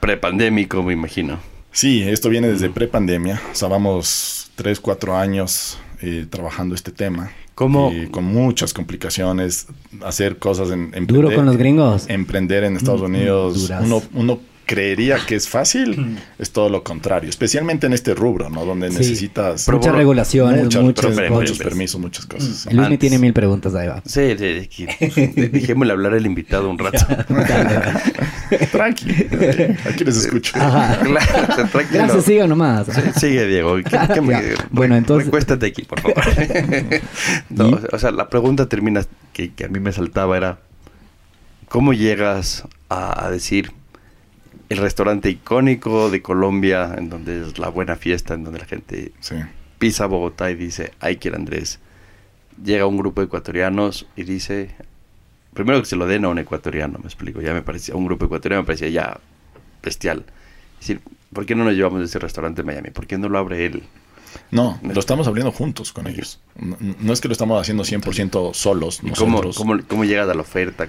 prepandémico, 0.00 0.82
me 0.82 0.92
imagino. 0.92 1.38
Sí, 1.70 2.02
esto 2.02 2.28
viene 2.28 2.48
desde 2.48 2.68
prepandemia. 2.70 3.40
O 3.52 3.54
sea, 3.54 3.68
vamos 3.68 4.50
3, 4.56 4.80
4 4.80 5.16
años 5.16 5.78
eh, 6.02 6.26
trabajando 6.28 6.74
este 6.74 6.90
tema. 6.92 7.30
¿Cómo? 7.54 7.92
Y 7.92 8.06
con 8.08 8.24
muchas 8.24 8.72
complicaciones, 8.74 9.66
hacer 10.02 10.38
cosas 10.38 10.70
en... 10.70 10.90
Duro 11.06 11.28
emprender- 11.28 11.34
con 11.36 11.46
los 11.46 11.56
gringos. 11.56 12.04
Emprender 12.08 12.64
en 12.64 12.76
Estados 12.76 13.02
Mm, 13.02 13.04
Unidos, 13.04 13.62
duras. 13.68 13.82
uno, 13.84 14.02
uno 14.14 14.40
creería 14.66 15.18
que 15.26 15.34
es 15.34 15.48
fácil, 15.48 16.18
es 16.38 16.50
todo 16.52 16.68
lo 16.68 16.82
contrario, 16.84 17.28
especialmente 17.30 17.86
en 17.86 17.92
este 17.92 18.14
rubro, 18.14 18.48
¿no? 18.50 18.64
Donde 18.64 18.90
Sí. 18.90 18.98
necesitas 18.98 19.66
Muchas 19.68 19.80
bueno, 19.86 19.96
regulaciones, 19.98 20.64
muchas- 20.64 20.82
muchos, 20.82 21.04
pero- 21.06 21.16
pero- 21.16 21.34
muchos 21.34 21.58
pero- 21.58 21.70
permisos, 21.70 22.00
muchas 22.00 22.26
cosas. 22.26 22.66
El 22.66 22.76
Luis 22.76 22.86
Antes. 22.86 22.98
tiene 23.00 23.18
mil 23.18 23.32
preguntas, 23.32 23.74
ahí 23.74 23.88
va. 23.88 24.02
Sí, 24.06 24.34
sí, 24.38 24.44
aquí- 24.64 24.86
dejémosle 25.50 25.92
hablar 25.92 26.14
al 26.14 26.24
invitado 26.26 26.68
un 26.70 26.78
rato. 26.78 27.04
Tranqui, 28.72 29.10
aquí 29.88 30.04
les 30.04 30.16
escucho. 30.24 30.52
Claro, 30.54 31.68
tranquilo. 31.70 31.88
Gracias, 32.04 32.24
siga 32.24 32.46
nomás. 32.46 32.86
Sí, 32.86 33.00
Sigue, 33.20 33.46
Diego. 33.46 33.76
¿Qué- 33.76 33.98
qué 34.14 34.20
me- 34.22 34.32
Ya. 34.34 34.40
Bueno, 34.70 34.96
entonces- 34.96 35.26
Recuéstate 35.26 35.66
aquí, 35.66 35.82
por 35.82 36.00
favor. 36.00 36.22
o 37.92 37.98
sea, 37.98 38.10
la 38.10 38.28
pregunta 38.28 38.66
termina 38.68 39.04
que, 39.32 39.52
que 39.52 39.64
a 39.64 39.68
mí 39.68 39.80
me 39.80 39.92
saltaba 39.92 40.36
era... 40.36 40.58
¿Cómo 41.68 41.94
llegas 41.94 42.64
a, 42.90 43.26
a 43.26 43.30
decir 43.30 43.72
el 44.72 44.78
restaurante 44.78 45.30
icónico 45.30 46.10
de 46.10 46.22
Colombia, 46.22 46.94
en 46.96 47.08
donde 47.08 47.42
es 47.46 47.58
la 47.58 47.68
buena 47.68 47.96
fiesta, 47.96 48.34
en 48.34 48.44
donde 48.44 48.60
la 48.60 48.66
gente 48.66 49.12
Sí. 49.20 49.36
pisa 49.78 50.06
Bogotá 50.06 50.50
y 50.50 50.54
dice, 50.54 50.92
ay, 51.00 51.16
quiero 51.16 51.36
Andrés. 51.36 51.78
Llega 52.62 52.86
un 52.86 52.96
grupo 52.98 53.20
de 53.20 53.26
ecuatorianos 53.26 54.06
y 54.16 54.24
dice, 54.24 54.70
primero 55.54 55.80
que 55.80 55.86
se 55.86 55.96
lo 55.96 56.06
den 56.06 56.24
a 56.24 56.28
un 56.28 56.38
ecuatoriano, 56.38 56.98
me 56.98 57.06
explico, 57.06 57.40
ya 57.40 57.52
me 57.54 57.62
parecía, 57.62 57.94
un 57.94 58.04
grupo 58.06 58.26
ecuatoriano 58.26 58.62
me 58.62 58.66
parecía 58.66 58.88
ya 58.88 59.20
bestial. 59.82 60.24
Es 60.80 60.88
decir, 60.88 61.00
¿por 61.32 61.46
qué 61.46 61.54
no 61.54 61.64
nos 61.64 61.74
llevamos 61.74 62.00
de 62.00 62.06
ese 62.06 62.18
restaurante 62.18 62.60
en 62.62 62.66
Miami? 62.66 62.90
¿Por 62.90 63.06
qué 63.06 63.18
no 63.18 63.28
lo 63.28 63.38
abre 63.38 63.66
él? 63.66 63.82
No, 64.50 64.78
lo 64.82 64.98
estamos 64.98 65.26
abriendo 65.28 65.52
juntos 65.52 65.92
con 65.92 66.06
ellos. 66.06 66.40
No, 66.56 66.76
no 67.00 67.12
es 67.12 67.20
que 67.20 67.28
lo 67.28 67.32
estamos 67.32 67.60
haciendo 67.60 67.84
100% 67.84 68.54
solos 68.54 69.00
¿Y 69.02 69.10
cómo, 69.10 69.42
cómo, 69.54 69.78
cómo 69.86 70.04
llegas 70.04 70.28
a 70.28 70.34
la 70.34 70.40
oferta? 70.40 70.88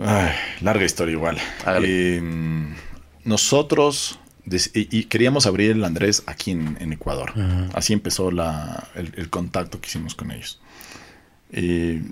Ay, 0.00 0.32
larga 0.60 0.84
historia 0.84 1.12
igual. 1.12 1.38
Eh, 1.82 2.20
nosotros 3.24 4.18
y, 4.46 4.98
y 4.98 5.04
queríamos 5.04 5.46
abrir 5.46 5.70
el 5.70 5.84
Andrés 5.84 6.22
aquí 6.26 6.50
en, 6.50 6.76
en 6.80 6.92
Ecuador. 6.92 7.32
Así 7.72 7.92
empezó 7.92 8.30
la- 8.30 8.88
el, 8.94 9.12
el 9.16 9.30
contacto 9.30 9.80
que 9.80 9.88
hicimos 9.88 10.14
con 10.14 10.30
ellos. 10.30 10.60
Eh, 11.52 12.02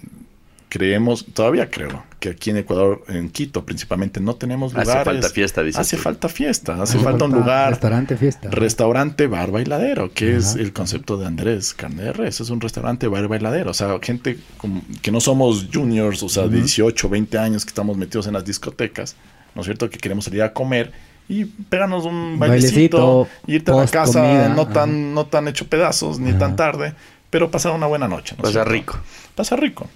creemos, 0.69 1.27
todavía 1.35 1.69
creo, 1.69 2.03
que 2.19 2.31
aquí 2.31 2.49
en 2.49 2.57
Ecuador, 2.57 3.05
en 3.09 3.29
Quito 3.29 3.67
principalmente, 3.67 4.21
no 4.21 4.37
tenemos 4.37 4.73
Hace 4.75 4.85
lugares. 4.85 5.05
falta 5.05 5.29
fiesta, 5.29 5.63
dices 5.63 5.81
Hace 5.81 5.97
tú. 5.99 6.03
falta 6.03 6.29
fiesta, 6.31 6.73
hace 6.75 6.97
Hace 6.97 6.99
falta 7.05 7.25
un 7.27 7.33
lugar. 7.33 7.69
Restaurante, 7.71 8.17
fiesta. 8.17 8.49
Restaurante 8.51 9.27
bar 9.27 9.51
bailadero, 9.51 10.11
que 10.15 10.37
es 10.37 10.55
el 10.55 10.73
concepto 10.73 11.19
de 11.19 11.27
Andrés 11.27 11.75
Carne 11.75 12.05
de 12.05 12.13
Res. 12.15 12.41
Es 12.41 12.49
un 12.49 12.63
restaurante 12.63 13.07
bar 13.09 13.29
bailadero. 13.29 13.71
O 13.73 13.75
sea, 13.75 13.99
gente 14.01 14.39
como- 14.57 14.81
que 15.03 15.13
no 15.13 15.21
somos 15.21 15.67
juniors, 15.71 16.23
o 16.23 16.31
sea, 16.31 16.45
de 16.49 16.57
18, 16.57 17.09
20 17.11 17.37
años 17.37 17.67
que 17.67 17.69
estamos 17.69 17.99
metidos 17.99 18.27
en 18.29 18.33
las 18.33 18.45
discotecas, 18.47 19.15
¿no 19.55 19.61
es 19.63 19.67
cierto? 19.67 19.89
Que 19.91 19.99
queremos 19.99 20.25
salir 20.25 20.43
a 20.43 20.53
comer 20.53 20.93
y 21.29 21.45
pegarnos 21.45 22.05
un 22.05 22.39
bailecito, 22.39 22.99
Bailecito, 22.99 23.29
irte 23.47 23.71
a 23.71 23.75
la 23.77 23.87
casa 23.87 24.21
comida, 24.21 24.49
no 24.51 24.63
ajá. 24.63 24.73
tan, 24.73 25.15
no 25.15 25.27
tan 25.27 25.49
hecho 25.49 25.67
pedazos 25.67 26.19
ni 26.19 26.31
Ajá. 26.31 26.39
tan 26.41 26.57
tarde, 26.57 26.95
pero 27.31 27.51
pasar 27.51 27.73
una 27.73 27.87
buena 27.87 28.09
noche. 28.09 28.35
¿no 28.43 28.51
cierto? 28.51 28.71
rico. 28.71 28.99
Pasar 29.35 29.61
rico. 29.61 29.89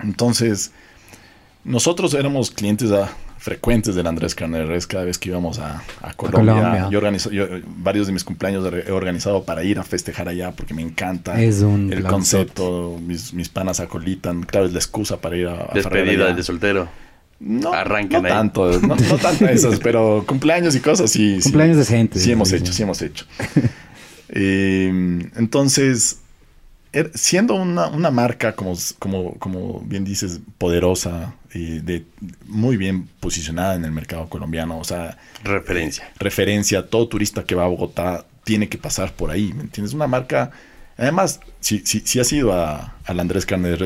Entonces, 0.00 0.72
nosotros 1.64 2.14
éramos 2.14 2.50
clientes 2.50 2.90
frecuentes 3.38 3.94
del 3.96 4.06
Andrés 4.06 4.34
Carne 4.36 4.58
de 4.58 4.66
Res 4.66 4.86
cada 4.86 5.04
vez 5.04 5.18
que 5.18 5.30
íbamos 5.30 5.58
a, 5.58 5.82
a 6.00 6.12
Colombia. 6.14 6.54
Colombia. 6.54 6.88
Yo 6.90 6.98
organizo, 6.98 7.30
yo, 7.30 7.46
varios 7.66 8.06
de 8.06 8.12
mis 8.12 8.22
cumpleaños 8.22 8.64
he 8.86 8.92
organizado 8.92 9.42
para 9.44 9.64
ir 9.64 9.80
a 9.80 9.82
festejar 9.82 10.28
allá 10.28 10.52
porque 10.52 10.74
me 10.74 10.82
encanta 10.82 11.40
Es 11.42 11.60
un 11.62 11.92
el 11.92 12.04
concepto. 12.04 12.98
Mis, 13.04 13.32
mis 13.34 13.48
panas 13.48 13.80
acolitan. 13.80 14.42
Claro, 14.44 14.66
es 14.66 14.72
la 14.72 14.78
excusa 14.78 15.20
para 15.20 15.36
ir 15.36 15.48
a, 15.48 15.54
a 15.54 15.74
Despedida 15.74 16.26
allá. 16.26 16.34
de 16.36 16.42
soltero. 16.44 16.88
No, 17.44 17.72
no 18.20 18.28
ahí. 18.28 18.32
tanto, 18.32 18.80
no, 18.80 18.94
no 18.94 19.18
tanto 19.18 19.46
esas, 19.48 19.80
pero 19.80 20.24
cumpleaños 20.26 20.76
y 20.76 20.80
cosas 20.80 21.10
sí. 21.10 21.36
sí. 21.38 21.42
Cumpleaños 21.44 21.76
decentes. 21.76 22.22
Sí 22.22 22.30
hemos 22.32 22.48
Sí, 22.50 22.56
hecho, 22.56 22.66
sí. 22.66 22.72
sí 22.78 22.82
hemos 22.84 23.02
hecho. 23.02 23.26
Eh, 24.34 24.88
entonces, 25.36 26.20
er- 26.92 27.10
siendo 27.14 27.54
una, 27.54 27.88
una 27.88 28.10
marca, 28.10 28.54
como, 28.54 28.74
como, 28.98 29.34
como 29.38 29.80
bien 29.80 30.04
dices, 30.04 30.40
poderosa, 30.58 31.34
y 31.52 31.80
de, 31.80 32.06
muy 32.46 32.78
bien 32.78 33.08
posicionada 33.20 33.74
en 33.74 33.84
el 33.84 33.92
mercado 33.92 34.28
colombiano, 34.30 34.78
o 34.78 34.84
sea, 34.84 35.18
Referencia. 35.44 36.10
referencia, 36.18 36.86
todo 36.88 37.08
turista 37.08 37.44
que 37.44 37.54
va 37.54 37.64
a 37.64 37.68
Bogotá 37.68 38.24
tiene 38.44 38.68
que 38.70 38.78
pasar 38.78 39.12
por 39.12 39.30
ahí, 39.30 39.52
¿me 39.52 39.62
entiendes? 39.64 39.92
Una 39.92 40.06
marca, 40.06 40.50
además, 40.96 41.40
si, 41.60 41.80
si, 41.84 42.00
si 42.00 42.18
has 42.18 42.32
ido 42.32 42.54
a, 42.54 42.96
al 43.04 43.20
Andrés 43.20 43.44
Carne 43.44 43.68
de 43.68 43.76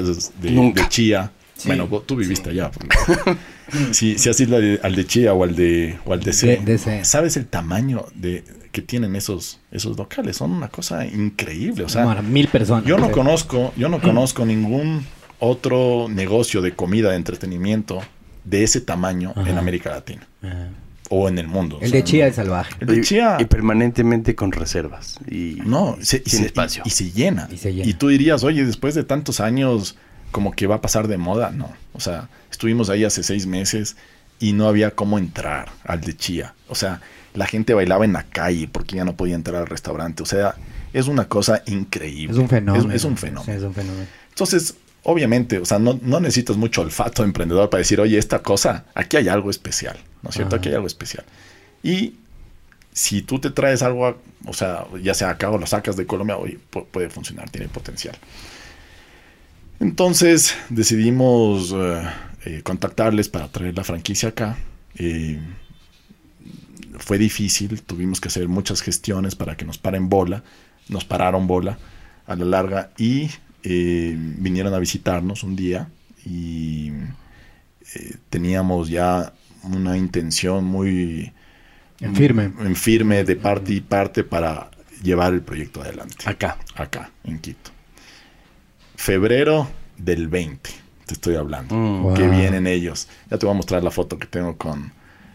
de 0.72 0.88
Chía, 0.88 1.32
Sí. 1.56 1.68
bueno, 1.68 1.86
vos- 1.88 2.06
tú 2.06 2.16
viviste 2.16 2.50
allá. 2.50 2.70
porque- 2.70 2.96
si, 3.92 4.18
si 4.18 4.28
has 4.28 4.38
ido 4.40 4.56
al 4.56 4.62
de, 4.62 4.80
al 4.82 4.94
de 4.94 5.06
Chía 5.06 5.32
o 5.34 5.42
al 5.44 5.56
de, 5.56 5.98
o 6.04 6.12
al 6.12 6.20
de 6.22 6.32
C, 6.32 6.46
De- 6.46 6.56
de 6.58 6.78
C. 6.78 7.04
¿sabes 7.04 7.36
el 7.36 7.46
tamaño 7.46 8.04
de, 8.14 8.44
que 8.72 8.82
tienen 8.82 9.16
esos, 9.16 9.60
esos 9.70 9.96
locales? 9.96 10.36
Son 10.36 10.50
una 10.52 10.68
cosa 10.68 11.06
increíble, 11.06 11.84
o 11.84 11.88
sea... 11.88 12.04
Bueno, 12.04 12.22
mil 12.22 12.48
personas. 12.48 12.84
Yo 12.84 12.98
no 12.98 13.06
Sí. 13.06 13.12
conozco, 13.12 13.72
yo 13.76 13.88
no 13.88 14.00
conozco 14.00 14.44
ningún 14.44 15.04
otro 15.38 16.08
negocio 16.08 16.62
de 16.62 16.72
comida, 16.74 17.10
de 17.10 17.16
entretenimiento 17.16 18.00
de 18.44 18.62
ese 18.64 18.80
tamaño 18.80 19.32
en. 19.36 19.58
América 19.58 19.90
Latina 19.90 20.26
Ajá. 20.42 20.68
o 21.10 21.28
en 21.28 21.38
el 21.38 21.48
mundo. 21.48 21.76
o 21.78 21.80
El 21.80 21.90
sea, 21.90 21.98
de 22.00 22.04
Chía 22.04 22.24
no- 22.24 22.30
es 22.30 22.36
salvaje. 22.36 22.74
El 22.80 22.86
de 22.86 22.96
Y- 22.98 23.00
Chía, 23.02 23.36
Y, 23.40 23.44
permanentemente 23.46 24.34
con 24.34 24.52
reservas. 24.52 25.18
Y 25.30 25.58
no, 25.64 25.96
se- 26.00 26.22
y 26.24 26.30
sin 26.30 26.40
se- 26.40 26.46
espacio. 26.46 26.82
Y, 26.84 26.88
y 26.88 26.90
se 26.92 27.10
llena. 27.10 27.48
Y 27.50 27.56
se 27.56 27.74
llena. 27.74 27.88
Y 27.88 27.94
tú 27.94 28.08
dirías, 28.08 28.44
oye, 28.44 28.64
después 28.64 28.94
de 28.94 29.02
tantos 29.04 29.40
años, 29.40 29.96
como 30.36 30.52
que 30.52 30.66
va 30.66 30.74
a 30.74 30.80
pasar 30.82 31.08
de 31.08 31.16
moda. 31.16 31.50
No, 31.50 31.72
o 31.94 32.00
sea, 32.00 32.28
estuvimos 32.50 32.90
ahí 32.90 33.04
hace 33.04 33.22
seis 33.22 33.46
meses 33.46 33.96
y 34.38 34.52
no 34.52 34.68
había 34.68 34.90
cómo 34.90 35.16
entrar 35.16 35.70
al 35.82 36.02
de 36.02 36.14
Chía. 36.14 36.52
O 36.68 36.74
sea, 36.74 37.00
la 37.32 37.46
gente 37.46 37.72
bailaba 37.72 38.04
en 38.04 38.12
la 38.12 38.24
calle 38.24 38.68
porque 38.70 38.96
ya 38.96 39.06
no 39.06 39.16
podía 39.16 39.34
entrar 39.34 39.62
al 39.62 39.66
restaurante. 39.66 40.22
O 40.22 40.26
sea, 40.26 40.54
es 40.92 41.06
una 41.06 41.24
cosa 41.26 41.62
increíble. 41.64 42.34
Es 42.34 42.38
un 42.38 42.50
fenómeno. 42.50 42.90
Es, 42.90 42.96
es 42.96 43.04
un 43.04 43.16
fenómeno. 43.16 43.44
Sí, 43.46 43.52
es 43.52 43.62
un 43.62 43.72
fenómeno. 43.72 44.06
Entonces, 44.28 44.74
obviamente, 45.04 45.56
o 45.58 45.64
sea, 45.64 45.78
no, 45.78 45.98
no 46.02 46.20
necesitas 46.20 46.58
mucho 46.58 46.82
olfato 46.82 47.24
emprendedor 47.24 47.70
para 47.70 47.78
decir, 47.78 47.98
oye, 47.98 48.18
esta 48.18 48.40
cosa, 48.40 48.84
aquí 48.94 49.16
hay 49.16 49.28
algo 49.28 49.48
especial, 49.48 49.96
¿no 50.22 50.28
es 50.28 50.34
cierto? 50.36 50.56
Ajá. 50.56 50.60
Aquí 50.60 50.68
hay 50.68 50.74
algo 50.74 50.86
especial. 50.86 51.24
Y 51.82 52.16
si 52.92 53.22
tú 53.22 53.38
te 53.38 53.48
traes 53.48 53.80
algo, 53.82 54.06
a- 54.06 54.16
o 54.44 54.52
sea, 54.52 54.84
ya 55.02 55.14
sea 55.14 55.30
acá 55.30 55.48
o 55.48 55.56
lo 55.56 55.66
sacas 55.66 55.96
de 55.96 56.04
Colombia, 56.06 56.36
oye, 56.36 56.58
pu- 56.70 56.84
puede 56.90 57.08
funcionar, 57.08 57.48
tiene 57.48 57.68
potencial. 57.68 58.16
Entonces 59.80 60.56
decidimos 60.70 61.72
eh, 61.76 62.02
eh, 62.44 62.60
contactarles 62.62 63.28
para 63.28 63.48
traer 63.48 63.76
la 63.76 63.84
franquicia 63.84 64.30
acá. 64.30 64.56
Eh, 64.96 65.38
fue 66.98 67.18
difícil, 67.18 67.82
tuvimos 67.82 68.20
que 68.20 68.28
hacer 68.28 68.48
muchas 68.48 68.80
gestiones 68.80 69.34
para 69.34 69.56
que 69.56 69.64
nos 69.64 69.78
paren 69.78 70.08
bola. 70.08 70.42
Nos 70.88 71.04
pararon 71.04 71.46
bola 71.46 71.78
a 72.26 72.36
la 72.36 72.44
larga 72.44 72.90
y 72.96 73.28
eh, 73.62 74.14
vinieron 74.16 74.72
a 74.72 74.78
visitarnos 74.78 75.42
un 75.42 75.56
día 75.56 75.88
y 76.24 76.92
teníamos 78.30 78.88
ya 78.88 79.32
una 79.62 79.96
intención 79.96 80.64
muy 80.64 81.32
En 82.00 82.14
firme. 82.14 82.52
en 82.60 82.76
firme 82.76 83.24
de 83.24 83.36
parte 83.36 83.72
y 83.72 83.80
parte 83.80 84.22
para 84.24 84.70
llevar 85.02 85.32
el 85.34 85.40
proyecto 85.42 85.82
adelante 85.82 86.16
Acá. 86.24 86.58
acá 86.74 87.10
en 87.24 87.38
Quito. 87.38 87.70
Febrero 88.96 89.68
del 89.98 90.28
20, 90.28 90.70
te 91.06 91.14
estoy 91.14 91.36
hablando. 91.36 91.74
Mm. 91.74 92.02
Wow. 92.02 92.14
Que 92.14 92.28
vienen 92.28 92.66
ellos. 92.66 93.08
Ya 93.30 93.38
te 93.38 93.46
voy 93.46 93.54
a 93.54 93.56
mostrar 93.56 93.82
la 93.84 93.90
foto 93.90 94.18
que 94.18 94.26
tengo 94.26 94.56
con, 94.56 94.92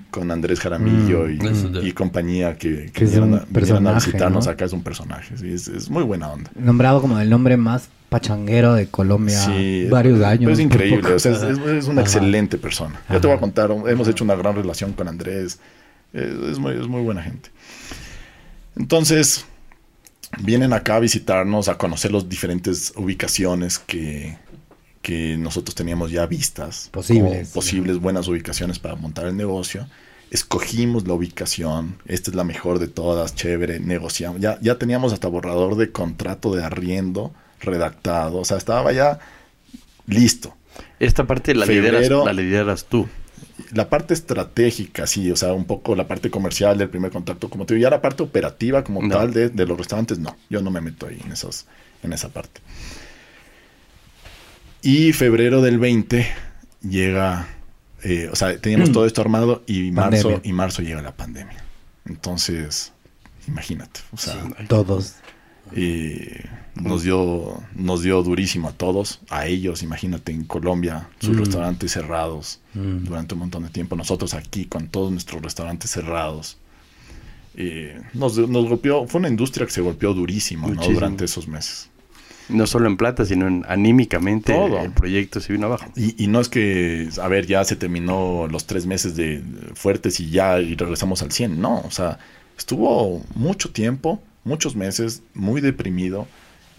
con 0.09 0.29
Andrés 0.31 0.59
Jaramillo 0.59 1.25
Mm. 1.27 1.31
y, 1.41 1.47
Eso 1.47 1.69
de- 1.69 1.87
y 1.87 1.91
compañía 1.93 2.57
que, 2.57 2.91
Que 2.93 3.05
vinieron, 3.05 3.33
a, 3.33 3.37
vinieron 3.37 3.49
a 3.49 3.53
personaje, 3.53 4.05
visitarnos 4.07 4.45
¿no? 4.45 4.51
acá. 4.51 4.65
Es 4.65 4.73
un 4.73 4.83
personaje, 4.83 5.37
sí, 5.37 5.51
es, 5.53 5.67
es 5.67 5.89
muy 5.89 6.03
buena 6.03 6.29
onda. 6.31 6.51
Nombrado 6.55 7.01
como 7.01 7.19
el 7.19 7.29
nombre 7.29 7.55
más 7.57 7.87
pachanguero 8.09 8.73
de 8.73 8.87
Colombia 8.87 9.39
Sí, 9.39 9.87
varios 9.89 10.19
es, 10.19 10.25
años. 10.25 10.51
Es 10.51 10.59
increíble, 10.59 10.97
Tampoco- 11.01 11.15
o 11.15 11.19
sea, 11.19 11.31
es, 11.77 11.85
una 11.87 12.01
Ajá. 12.01 12.01
excelente 12.01 12.57
persona. 12.57 12.99
Ya 13.09 13.21
te 13.21 13.27
voy 13.27 13.37
a 13.37 13.39
contar, 13.39 13.71
hemos 13.87 14.07
hecho 14.09 14.23
una 14.25 14.35
gran 14.35 14.53
relación 14.55 14.91
con 14.93 15.07
Andrés. 15.07 15.59
Es, 16.11 16.23
es 16.23 16.59
muy, 16.59 16.73
es 16.73 16.87
muy 16.87 17.01
buena 17.03 17.23
gente. 17.23 17.49
Entonces, 18.75 19.45
vienen 20.39 20.73
acá 20.73 20.95
a 20.95 20.99
visitarnos, 20.99 21.67
a 21.67 21.77
conocer 21.77 22.11
las 22.11 22.29
diferentes 22.29 22.93
ubicaciones 22.95 23.79
que, 23.79 24.37
que 25.01 25.37
nosotros 25.37 25.75
teníamos 25.75 26.11
ya 26.11 26.25
vistas. 26.25 26.89
Posibles. 26.91 27.49
como 27.49 27.53
posibles 27.53 27.99
buenas 27.99 28.27
ubicaciones 28.27 28.79
para 28.79 28.95
montar 28.95 29.27
el 29.27 29.35
negocio. 29.35 29.87
Escogimos 30.29 31.05
la 31.07 31.13
ubicación, 31.13 31.97
esta 32.05 32.31
es 32.31 32.35
la 32.35 32.45
mejor 32.45 32.79
de 32.79 32.87
todas, 32.87 33.35
chévere, 33.35 33.81
negociamos. 33.81 34.39
Ya, 34.39 34.57
ya 34.61 34.77
teníamos 34.77 35.11
hasta 35.11 35.27
borrador 35.27 35.75
de 35.75 35.91
contrato 35.91 36.55
de 36.55 36.63
arriendo 36.63 37.33
redactado, 37.59 38.37
o 38.37 38.45
sea, 38.45 38.57
estaba 38.57 38.91
ya 38.93 39.19
listo. 40.07 40.55
Esta 40.99 41.25
parte 41.25 41.53
la 41.53 41.65
Febrero. 41.65 41.99
lideras, 41.99 42.25
la 42.25 42.33
lideras 42.33 42.85
tú. 42.85 43.07
La 43.73 43.89
parte 43.89 44.13
estratégica, 44.13 45.07
sí, 45.07 45.31
o 45.31 45.35
sea, 45.35 45.53
un 45.53 45.65
poco 45.65 45.95
la 45.95 46.07
parte 46.07 46.29
comercial 46.29 46.77
del 46.77 46.89
primer 46.89 47.11
contacto, 47.11 47.49
como 47.49 47.65
te 47.65 47.75
digo, 47.75 47.83
ya 47.83 47.89
la 47.89 48.01
parte 48.01 48.23
operativa 48.23 48.83
como 48.83 49.01
No. 49.01 49.09
tal 49.15 49.33
de, 49.33 49.49
de 49.49 49.65
los 49.65 49.77
restaurantes, 49.77 50.19
no, 50.19 50.35
yo 50.49 50.61
no 50.61 50.71
me 50.71 50.81
meto 50.81 51.07
ahí 51.07 51.19
en, 51.25 51.31
esos, 51.31 51.65
en 52.03 52.13
esa 52.13 52.29
parte. 52.29 52.61
Y 54.81 55.13
febrero 55.13 55.61
del 55.61 55.77
20 55.79 56.25
llega, 56.81 57.47
eh, 58.03 58.29
o 58.31 58.35
sea, 58.35 58.57
teníamos 58.57 58.91
todo 58.91 59.05
esto 59.05 59.21
armado 59.21 59.63
y 59.67 59.91
marzo, 59.91 60.29
Pandemia. 60.29 60.49
y 60.49 60.53
marzo 60.53 60.81
llega 60.81 61.01
la 61.01 61.15
pandemia. 61.15 61.63
Entonces, 62.05 62.91
imagínate, 63.47 63.99
o 64.11 64.17
sea, 64.17 64.35
Todos. 64.67 65.15
Y 65.75 66.27
nos 66.75 67.03
dio, 67.03 67.61
nos 67.75 68.01
dio 68.03 68.21
durísimo 68.23 68.69
a 68.69 68.71
todos, 68.73 69.19
a 69.29 69.45
ellos, 69.47 69.83
imagínate, 69.83 70.31
en 70.31 70.45
Colombia, 70.45 71.09
sus 71.19 71.35
Mm. 71.35 71.39
restaurantes 71.39 71.91
cerrados 71.91 72.59
Mm. 72.73 73.03
durante 73.05 73.33
un 73.33 73.41
montón 73.41 73.63
de 73.63 73.69
tiempo, 73.69 73.95
nosotros 73.95 74.33
aquí 74.33 74.65
con 74.65 74.87
todos 74.87 75.11
nuestros 75.11 75.41
restaurantes 75.41 75.91
cerrados. 75.91 76.57
Y 77.57 77.87
nos, 78.13 78.37
nos 78.37 78.69
golpeó, 78.69 79.05
fue 79.07 79.19
una 79.19 79.27
industria 79.27 79.65
que 79.65 79.73
se 79.73 79.81
golpeó 79.81 80.13
durísimo, 80.13 80.69
durante 80.73 81.25
esos 81.25 81.47
meses. 81.47 81.89
No 82.47 82.65
solo 82.67 82.87
en 82.87 82.97
plata, 82.97 83.23
sino 83.25 83.47
en, 83.47 83.63
anímicamente 83.67 84.53
Todo. 84.53 84.79
el 84.79 84.91
proyecto 84.91 85.39
se 85.39 85.53
vino 85.53 85.67
abajo. 85.67 85.85
Y, 85.95 86.21
y 86.23 86.27
no 86.27 86.39
es 86.41 86.49
que, 86.49 87.07
a 87.21 87.27
ver, 87.27 87.45
ya 87.47 87.63
se 87.63 87.75
terminó 87.75 88.47
los 88.49 88.65
tres 88.67 88.85
meses 88.85 89.15
de 89.15 89.41
fuertes 89.75 90.19
y 90.19 90.29
ya 90.31 90.59
y 90.59 90.75
regresamos 90.75 91.21
al 91.21 91.31
100. 91.31 91.59
No, 91.61 91.79
o 91.81 91.91
sea, 91.91 92.19
estuvo 92.57 93.23
mucho 93.35 93.69
tiempo, 93.71 94.21
muchos 94.43 94.75
meses, 94.75 95.23
muy 95.33 95.61
deprimido 95.61 96.27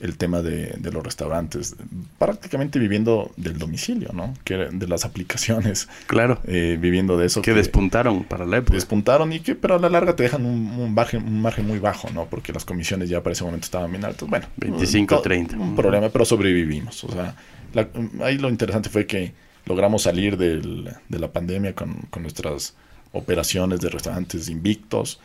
el 0.00 0.16
tema 0.16 0.42
de, 0.42 0.74
de 0.78 0.90
los 0.90 1.04
restaurantes, 1.04 1.76
prácticamente 2.18 2.80
viviendo 2.80 3.30
del 3.36 3.56
domicilio, 3.58 4.10
¿no? 4.12 4.34
Que 4.42 4.56
de 4.56 4.88
las 4.88 5.04
aplicaciones, 5.04 5.88
Claro. 6.08 6.40
eh, 6.44 6.76
viviendo 6.80 7.16
de 7.16 7.26
eso. 7.26 7.40
Que 7.40 7.52
despuntaron 7.54 8.24
para 8.24 8.44
la 8.44 8.56
época. 8.56 8.74
despuntaron 8.74 9.32
y 9.32 9.38
que, 9.38 9.54
pero 9.54 9.76
a 9.76 9.78
la 9.78 9.88
larga 9.88 10.16
te 10.16 10.24
dejan 10.24 10.44
un, 10.44 10.72
un, 10.72 10.92
margen, 10.92 11.22
un 11.24 11.40
margen 11.40 11.68
muy 11.68 11.78
bajo, 11.78 12.10
¿no? 12.10 12.26
Porque 12.26 12.52
las 12.52 12.64
comisiones 12.64 13.08
ya 13.10 13.22
para 13.22 13.32
ese 13.34 13.44
momento 13.44 13.64
estaban 13.66 13.92
bien 13.92 14.04
altas. 14.04 14.28
Bueno, 14.28 14.46
25, 14.56 15.16
to- 15.16 15.22
30. 15.22 15.56
Un 15.56 15.76
problema, 15.76 16.08
pero 16.08 16.24
sobrevivimos. 16.24 17.04
O 17.04 17.12
sea, 17.12 17.36
la- 17.72 17.88
ahí 18.24 18.38
lo 18.38 18.48
interesante 18.48 18.88
fue 18.88 19.06
que 19.06 19.34
logramos 19.66 20.02
salir 20.02 20.36
del- 20.36 20.90
de 21.08 21.18
la 21.20 21.30
pandemia 21.30 21.76
con, 21.76 21.94
con 22.10 22.22
nuestras 22.22 22.74
operaciones 23.12 23.80
de 23.80 23.88
restaurantes 23.88 24.48
invictos. 24.48 25.20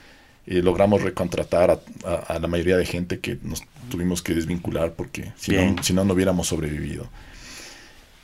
Y 0.48 0.62
logramos 0.62 1.02
recontratar 1.04 1.70
a, 1.72 1.80
a- 2.06 2.36
a 2.36 2.40
la 2.40 2.48
mayoría 2.48 2.78
de 2.78 2.86
gente 2.86 3.20
que 3.20 3.38
nos 3.44 3.62
tuvimos 3.92 4.22
que 4.22 4.34
desvincular 4.34 4.94
porque 4.94 5.34
si 5.38 5.52
no, 5.76 5.84
si 5.84 5.94
no, 5.94 6.06
no 6.06 6.14
hubiéramos 6.14 6.48
sobrevivido. 6.48 7.08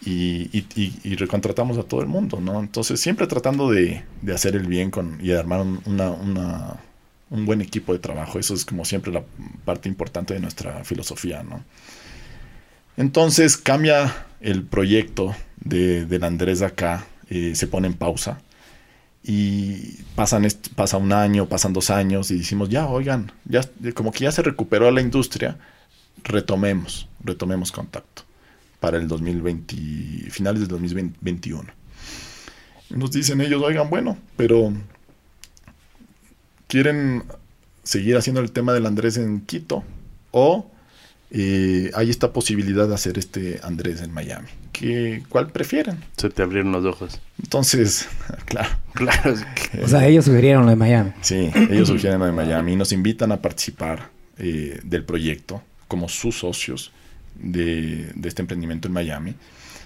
Y, 0.05 0.49
y- 0.57 0.65
y- 0.75 0.93
y 1.03 1.15
recontratamos 1.15 1.77
a 1.77 1.83
todo 1.83 2.01
el 2.01 2.07
mundo, 2.07 2.41
¿no? 2.41 2.59
Entonces, 2.59 2.99
siempre 2.99 3.25
tratando 3.27 3.69
de, 3.71 4.03
de 4.21 4.33
hacer 4.33 4.55
el 4.55 4.67
bien 4.67 4.91
con, 4.91 5.17
y 5.21 5.27
de 5.27 5.39
armar 5.39 5.61
un, 5.61 5.81
una- 5.85 6.11
una- 6.11 6.75
un 7.29 7.45
buen 7.45 7.61
equipo 7.61 7.93
de 7.93 7.99
trabajo. 7.99 8.37
Eso 8.37 8.53
es 8.53 8.65
como 8.65 8.83
siempre 8.85 9.11
la 9.11 9.23
parte 9.65 9.87
importante 9.89 10.33
de 10.33 10.39
nuestra 10.41 10.83
filosofía, 10.83 11.41
¿no? 11.43 11.63
Entonces 12.97 13.57
cambia 13.57 14.13
el 14.41 14.63
proyecto 14.63 15.35
de, 15.59 16.05
del 16.05 16.23
Andrés 16.25 16.59
de 16.59 16.65
acá, 16.67 17.05
eh, 17.29 17.53
se 17.55 17.67
pone 17.67 17.87
en 17.87 17.93
pausa 17.95 18.41
y 19.23 20.03
pasan 20.15 20.45
pasa 20.75 20.97
un 20.97 21.13
año, 21.13 21.47
pasan 21.47 21.71
dos 21.71 21.89
años 21.89 22.29
y 22.31 22.39
decimos, 22.39 22.69
ya, 22.69 22.87
oigan, 22.87 23.31
ya, 23.45 23.61
como 23.93 24.11
que 24.11 24.25
ya 24.25 24.31
se 24.31 24.41
recuperó 24.41 24.91
la 24.91 25.01
industria, 25.01 25.57
retomemos, 26.23 27.07
retomemos 27.23 27.71
contacto 27.71 28.23
para 28.81 28.97
el 28.97 29.07
2020, 29.07 30.29
finales 30.29 30.59
del 30.61 30.67
2021. 30.69 31.63
Y 32.89 32.93
Nos 32.95 33.11
dicen 33.11 33.39
ellos, 33.39 33.63
oigan, 33.63 33.89
bueno, 33.89 34.17
pero 34.35 34.73
quieren 36.67 37.23
seguir 37.83 38.17
haciendo 38.17 38.41
el 38.41 38.51
tema 38.51 38.73
del 38.73 38.85
Andrés 38.85 39.15
en 39.15 39.41
Quito 39.41 39.85
o 40.31 40.69
eh, 41.35 41.89
hay 41.95 42.09
esta 42.11 42.31
posibilidad 42.31 42.87
de 42.87 42.93
hacer 42.93 43.17
este 43.17 43.59
Andrés 43.63 44.01
en 44.01 44.11
Miami. 44.13 44.47
¿Qué, 44.71 45.23
¿Cuál 45.29 45.47
prefieren? 45.51 45.97
Se 46.15 46.29
te 46.29 46.41
abrieron 46.43 46.71
los 46.71 46.85
ojos. 46.85 47.19
Entonces, 47.41 48.07
claro, 48.45 48.69
Claro. 48.93 49.31
es 49.33 49.43
que- 49.45 49.81
O 49.83 49.87
sea, 49.87 50.05
ellos 50.07 50.25
sugirieron 50.25 50.63
lo 50.63 50.69
de 50.69 50.75
Miami. 50.75 51.11
sí, 51.21 51.49
ellos 51.69 51.87
sugieren 51.87 52.19
lo 52.19 52.25
de 52.27 52.31
Miami 52.31 52.73
y 52.73 52.75
nos 52.75 52.91
invitan 52.91 53.31
a 53.31 53.41
participar 53.41 54.09
eh, 54.37 54.79
del 54.83 55.03
proyecto 55.03 55.61
como 55.87 56.07
sus 56.09 56.37
socios 56.39 56.91
de, 57.35 58.11
de 58.15 58.29
este 58.29 58.41
emprendimiento 58.43 58.87
en 58.87 58.93
Miami. 58.93 59.35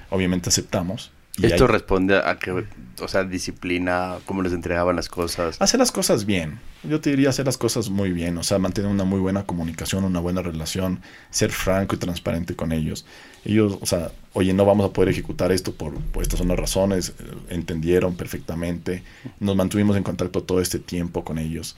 Obviamente 0.10 0.50
aceptamos. 0.50 1.12
Y 1.38 1.46
Esto 1.46 1.68
responde 1.68 2.18
a 2.18 2.38
que, 2.40 2.52
o 3.00 3.08
sea, 3.08 3.24
disciplina, 3.24 4.16
cómo 4.26 4.42
les 4.42 4.54
entregaban 4.54 4.96
las 4.96 5.08
cosas. 5.08 5.62
Hacer 5.62 5.80
las 5.80 5.92
cosas 5.92 6.26
bien. 6.26 6.60
Yo 6.84 7.00
te 7.00 7.12
diría 7.12 7.30
hacer 7.30 7.46
las 7.46 7.58
cosas 7.58 7.90
muy 7.90 8.12
bien. 8.12 8.38
O 8.38 8.44
sea, 8.44 8.58
mantener 8.58 8.90
una 8.90 9.04
muy 9.04 9.20
buena 9.20 9.44
comunicación, 9.44 10.04
una 10.04 10.20
buena 10.20 10.42
relación, 10.42 11.02
ser 11.30 11.52
franco 11.52 11.96
y 11.96 12.00
transparente 12.00 12.56
con 12.56 12.72
ellos. 12.72 13.06
Ellos, 13.46 13.78
o 13.82 13.86
sea, 13.86 14.12
oye, 14.34 14.54
no 14.54 14.66
vamos 14.66 14.90
a 14.90 14.94
poder 14.94 15.10
ejecutar 15.10 15.52
esto 15.52 15.74
por, 15.74 15.94
por 15.96 16.24
estas 16.24 16.40
son 16.40 16.48
las 16.48 16.58
razones. 16.58 17.10
eh, 17.20 17.24
Entendieron 17.50 18.16
perfectamente. 18.16 19.04
Nos 19.40 19.56
mantuvimos 19.56 19.96
en 19.96 20.04
contacto 20.04 20.42
todo 20.44 20.60
este 20.60 20.80
tiempo 20.80 21.24
con 21.24 21.38
ellos. 21.38 21.76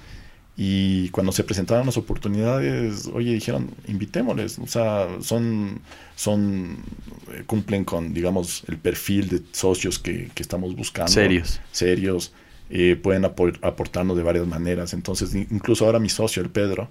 Y 0.62 1.08
cuando 1.12 1.32
se 1.32 1.46
presentaron 1.46 1.86
las 1.86 1.96
oportunidades, 1.96 3.08
oye, 3.14 3.34
dijeron, 3.34 3.70
invitémosles. 3.88 4.60
O 4.60 4.68
sea, 4.68 5.08
son, 5.22 5.80
son, 6.18 6.80
eh, 7.32 7.44
cumplen 7.46 7.86
con, 7.86 8.14
digamos, 8.14 8.66
el 8.68 8.78
perfil 8.78 9.30
de 9.30 9.42
socios 9.54 10.00
que, 10.00 10.30
que 10.36 10.44
estamos 10.44 10.76
buscando 10.76 11.14
Serios. 11.14 11.62
serios, 11.72 12.34
eh, 12.70 12.98
pueden 13.02 13.24
apo- 13.24 13.58
aportarnos 13.62 14.18
de 14.18 14.24
varias 14.24 14.46
maneras. 14.48 14.94
Entonces, 14.94 15.34
in- 15.34 15.48
incluso 15.50 15.86
ahora 15.86 15.98
mi 16.00 16.10
socio, 16.10 16.44
el 16.44 16.50
Pedro, 16.50 16.90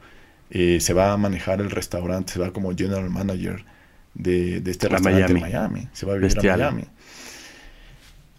eh, 0.50 0.80
se 0.80 0.94
va 0.94 1.12
a 1.12 1.18
manejar 1.18 1.60
el 1.60 1.70
restaurante, 1.70 2.32
se 2.32 2.38
va 2.38 2.54
como 2.54 2.74
general 2.74 3.10
manager 3.10 3.66
de, 4.14 4.62
de 4.62 4.70
este 4.70 4.86
A 4.86 4.90
restaurante 4.90 5.34
Miami. 5.34 5.40
en 5.40 5.52
Miami. 5.52 5.88
Se 5.92 6.06
va 6.06 6.12
a 6.12 6.14
vivir 6.16 6.32
Bestial. 6.32 6.62
a 6.62 6.70
Miami. 6.70 6.88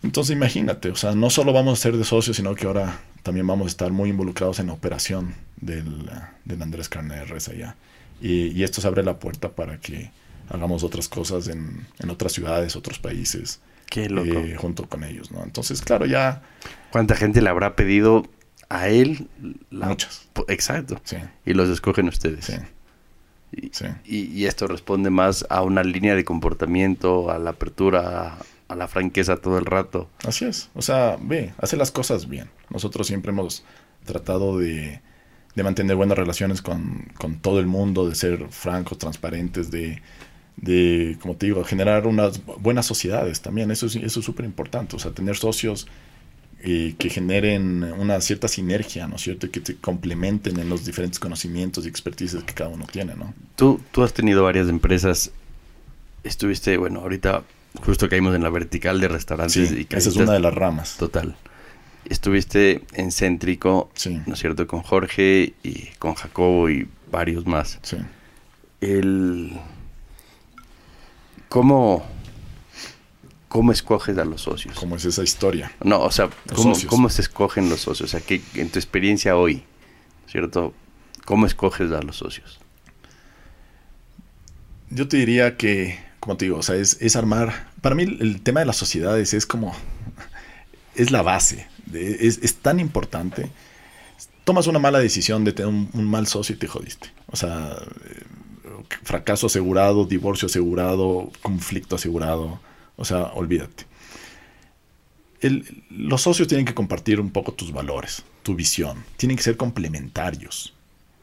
Entonces, 0.04 0.36
imagínate, 0.36 0.90
o 0.92 0.96
sea, 0.96 1.14
no 1.14 1.30
solo 1.30 1.52
vamos 1.54 1.78
a 1.80 1.82
ser 1.82 1.98
de 1.98 2.04
socios, 2.06 2.38
sino 2.38 2.56
que 2.56 2.68
ahora 2.68 3.00
también 3.24 3.46
vamos 3.46 3.66
a 3.66 3.70
estar 3.70 3.92
muy 3.92 4.10
involucrados 4.10 4.60
en 4.60 4.68
la 4.68 4.74
operación 4.74 5.36
del, 5.58 6.10
del 6.46 6.62
Andrés 6.62 6.88
Carne 6.88 7.26
Res 7.26 7.50
allá. 7.50 7.76
Y, 8.22 8.48
y 8.48 8.64
esto 8.64 8.80
se 8.82 8.88
abre 8.88 9.04
la 9.04 9.20
puerta 9.20 9.50
para 9.50 9.78
que 9.80 10.12
hagamos 10.50 10.84
otras 10.84 11.10
cosas 11.10 11.48
en, 11.48 11.86
en 12.00 12.10
otras 12.10 12.32
ciudades, 12.32 12.76
otros 12.76 12.98
países, 13.00 13.60
Qué 13.90 14.10
loco. 14.10 14.28
eh, 14.40 14.56
junto 14.56 14.88
con 14.88 15.04
ellos, 15.04 15.32
¿no? 15.32 15.44
Entonces, 15.44 15.82
claro, 15.82 16.06
ya 16.06 16.42
¿Cuánta 16.92 17.16
gente 17.16 17.42
le 17.42 17.50
habrá 17.50 17.76
pedido 17.76 18.26
a 18.70 18.88
él? 18.88 19.28
La... 19.70 19.88
Muchas. 19.88 20.28
Exacto. 20.48 21.00
Sí, 21.04 21.18
Y 21.46 21.54
los 21.54 21.70
escogen 21.70 22.08
ustedes. 22.08 22.46
sí, 22.46 22.54
Y, 23.52 23.70
sí. 23.74 23.86
y- 24.06 24.26
y 24.42 24.46
esto 24.46 24.68
responde 24.68 25.10
más 25.10 25.46
a 25.50 25.62
una 25.62 25.84
línea 25.84 26.16
de 26.16 26.24
comportamiento, 26.24 27.30
a 27.32 27.38
la 27.40 27.52
apertura, 27.52 28.38
a, 28.70 28.76
la 28.76 28.88
franqueza 28.88 29.38
todo 29.38 29.58
el 29.58 29.66
rato. 29.66 30.10
Así 30.26 30.46
es. 30.46 30.70
O 30.76 30.82
sea, 30.82 31.18
ve, 31.20 31.54
hace 31.58 31.76
las 31.76 31.92
cosas 31.92 32.30
bien. 32.30 32.50
Nosotros 32.70 33.08
siempre 33.08 33.32
hemos 33.32 33.64
tratado 34.06 34.58
de, 34.58 35.02
de 35.56 35.64
mantener 35.64 35.96
buenas 35.96 36.18
relaciones 36.18 36.62
con, 36.62 37.08
con 37.18 37.40
todo 37.40 37.60
el 37.60 37.66
mundo, 37.66 38.08
de 38.08 38.16
ser 38.16 38.48
francos, 38.50 38.98
transparentes, 38.98 39.72
de, 39.72 40.02
de, 40.58 41.18
como 41.22 41.36
te 41.36 41.48
digo, 41.48 41.64
generar 41.64 42.08
unas 42.08 42.46
bu- 42.46 42.58
buenas 42.60 42.86
sociedades 42.86 43.42
también. 43.42 43.72
Eso 43.72 43.88
es 43.88 43.96
eso 43.96 44.20
es 44.20 44.26
súper 44.26 44.46
importante. 44.46 44.96
O 44.96 45.00
sea, 45.00 45.12
tener 45.12 45.36
socios 45.36 45.88
eh, 46.62 46.96
que 46.98 47.10
generen 47.10 47.84
una 47.84 48.20
cierta 48.22 48.48
sinergia, 48.48 49.08
¿no 49.08 49.16
es 49.16 49.22
cierto? 49.22 49.46
Y 49.48 49.50
que 49.50 49.62
te 49.62 49.76
complementen 49.76 50.60
en 50.60 50.70
los 50.70 50.86
diferentes 50.86 51.20
conocimientos 51.20 51.86
y 51.86 51.90
expertices 51.90 52.44
que 52.44 52.54
cada 52.54 52.70
uno 52.70 52.86
tiene, 52.92 53.16
¿no? 53.16 53.34
Tú, 53.56 53.80
tú 53.92 54.04
has 54.04 54.14
tenido 54.14 54.44
varias 54.44 54.68
empresas. 54.68 55.32
Estuviste, 56.24 56.76
bueno, 56.76 57.00
ahorita 57.00 57.44
justo 57.86 58.10
caímos 58.10 58.36
en 58.36 58.44
la 58.44 58.50
vertical 58.50 59.00
de 59.00 59.08
restaurantes 59.08 59.70
Sí, 59.70 59.88
y 59.90 59.96
esa 59.96 60.10
es 60.10 60.16
una 60.16 60.34
de 60.34 60.40
las 60.40 60.54
ramas. 60.54 60.98
Total. 60.98 61.36
Estuviste 62.06 62.84
en 62.94 63.12
Céntrico, 63.12 63.92
Sí, 63.94 64.22
¿no 64.26 64.34
es 64.34 64.40
cierto? 64.40 64.66
Con 64.68 64.82
Jorge 64.82 65.54
y 65.64 65.88
con 66.00 66.16
Jacobo 66.16 66.70
y 66.70 66.88
varios 67.12 67.46
más. 67.46 67.80
sí. 67.84 67.98
El... 68.82 69.60
¿Cómo, 71.50 72.06
¿Cómo 73.50 73.72
escoges 73.72 74.18
a 74.20 74.24
los 74.26 74.42
socios? 74.44 74.76
¿Cómo 74.80 74.96
es 74.96 75.04
esa 75.06 75.24
historia? 75.24 75.72
No, 75.84 76.00
o 76.02 76.12
sea, 76.12 76.30
¿cómo, 76.56 76.74
cómo 76.88 77.10
se 77.10 77.24
escogen 77.24 77.70
los 77.70 77.82
socios? 77.82 78.10
O 78.14 78.18
sea, 78.18 78.22
que 78.22 78.42
en 78.54 78.70
tu 78.70 78.78
experiencia 78.78 79.36
hoy, 79.36 79.64
¿cierto? 80.28 80.74
¿Cómo 81.26 81.48
escoges 81.48 81.92
a 81.92 82.02
los 82.04 82.18
socios? 82.18 82.60
Yo 84.92 85.08
te 85.08 85.18
diría 85.18 85.58
que, 85.58 86.00
como 86.20 86.38
te 86.38 86.46
digo, 86.46 86.58
o 86.58 86.64
sea, 86.64 86.76
es, 86.76 86.98
es 87.02 87.16
armar. 87.16 87.69
Para 87.82 87.96
mí, 87.96 88.04
el, 88.04 88.42
tema 88.42 88.60
de 88.62 88.66
las 88.66 88.78
sociedades 88.78 89.34
es 89.34 89.46
como. 89.46 89.74
Es 90.96 91.12
la 91.12 91.22
base. 91.22 91.68
es, 91.94 92.40
es 92.42 92.56
tan 92.56 92.80
importante. 92.80 93.50
Tomas 94.44 94.68
una 94.68 94.80
mala 94.80 95.00
decisión 95.00 95.44
de 95.46 95.54
tener 95.54 95.70
un, 95.70 95.90
un 95.94 96.06
mal 96.06 96.28
socio 96.28 96.56
y 96.56 96.58
te 96.58 96.68
jodiste. 96.68 97.10
O 97.28 97.36
sea, 97.36 97.78
eh, 98.06 98.24
fracaso 99.04 99.48
asegurado, 99.48 100.06
divorcio 100.06 100.48
asegurado, 100.48 101.32
conflicto 101.42 101.96
asegurado. 101.96 102.60
O 102.98 103.06
sea, 103.06 103.26
olvídate. 103.36 103.86
El- 105.42 105.84
los 105.90 106.22
socios 106.24 106.48
tienen 106.48 106.66
que 106.66 106.74
compartir 106.74 107.22
un 107.22 107.32
poco 107.32 107.54
tus 107.54 107.72
valores, 107.72 108.24
tu 108.44 108.56
visión. 108.56 109.06
Tienen 109.18 109.38
que 109.38 109.44
ser 109.44 109.56
complementarios. 109.58 110.74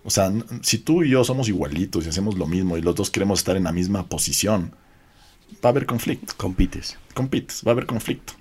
O 0.04 0.10
sea, 0.10 0.32
si 0.62 0.78
tú 0.78 1.02
y 1.02 1.10
yo 1.10 1.24
somos 1.24 1.48
igualitos 1.48 2.06
y 2.06 2.08
hacemos 2.08 2.38
lo 2.38 2.46
mismo 2.46 2.78
y 2.78 2.82
los 2.82 2.94
dos 2.94 3.10
queremos 3.10 3.40
estar 3.40 3.56
en 3.56 3.64
la 3.64 3.72
misma 3.72 4.06
posición, 4.06 4.72
va 5.64 5.68
a 5.68 5.68
haber 5.68 5.86
conflicto. 5.86 6.34
Compites. 6.36 6.96
Compites, 7.14 7.62
va 7.66 7.70
a 7.70 7.72
haber 7.72 7.86
conflicto. 7.86 8.34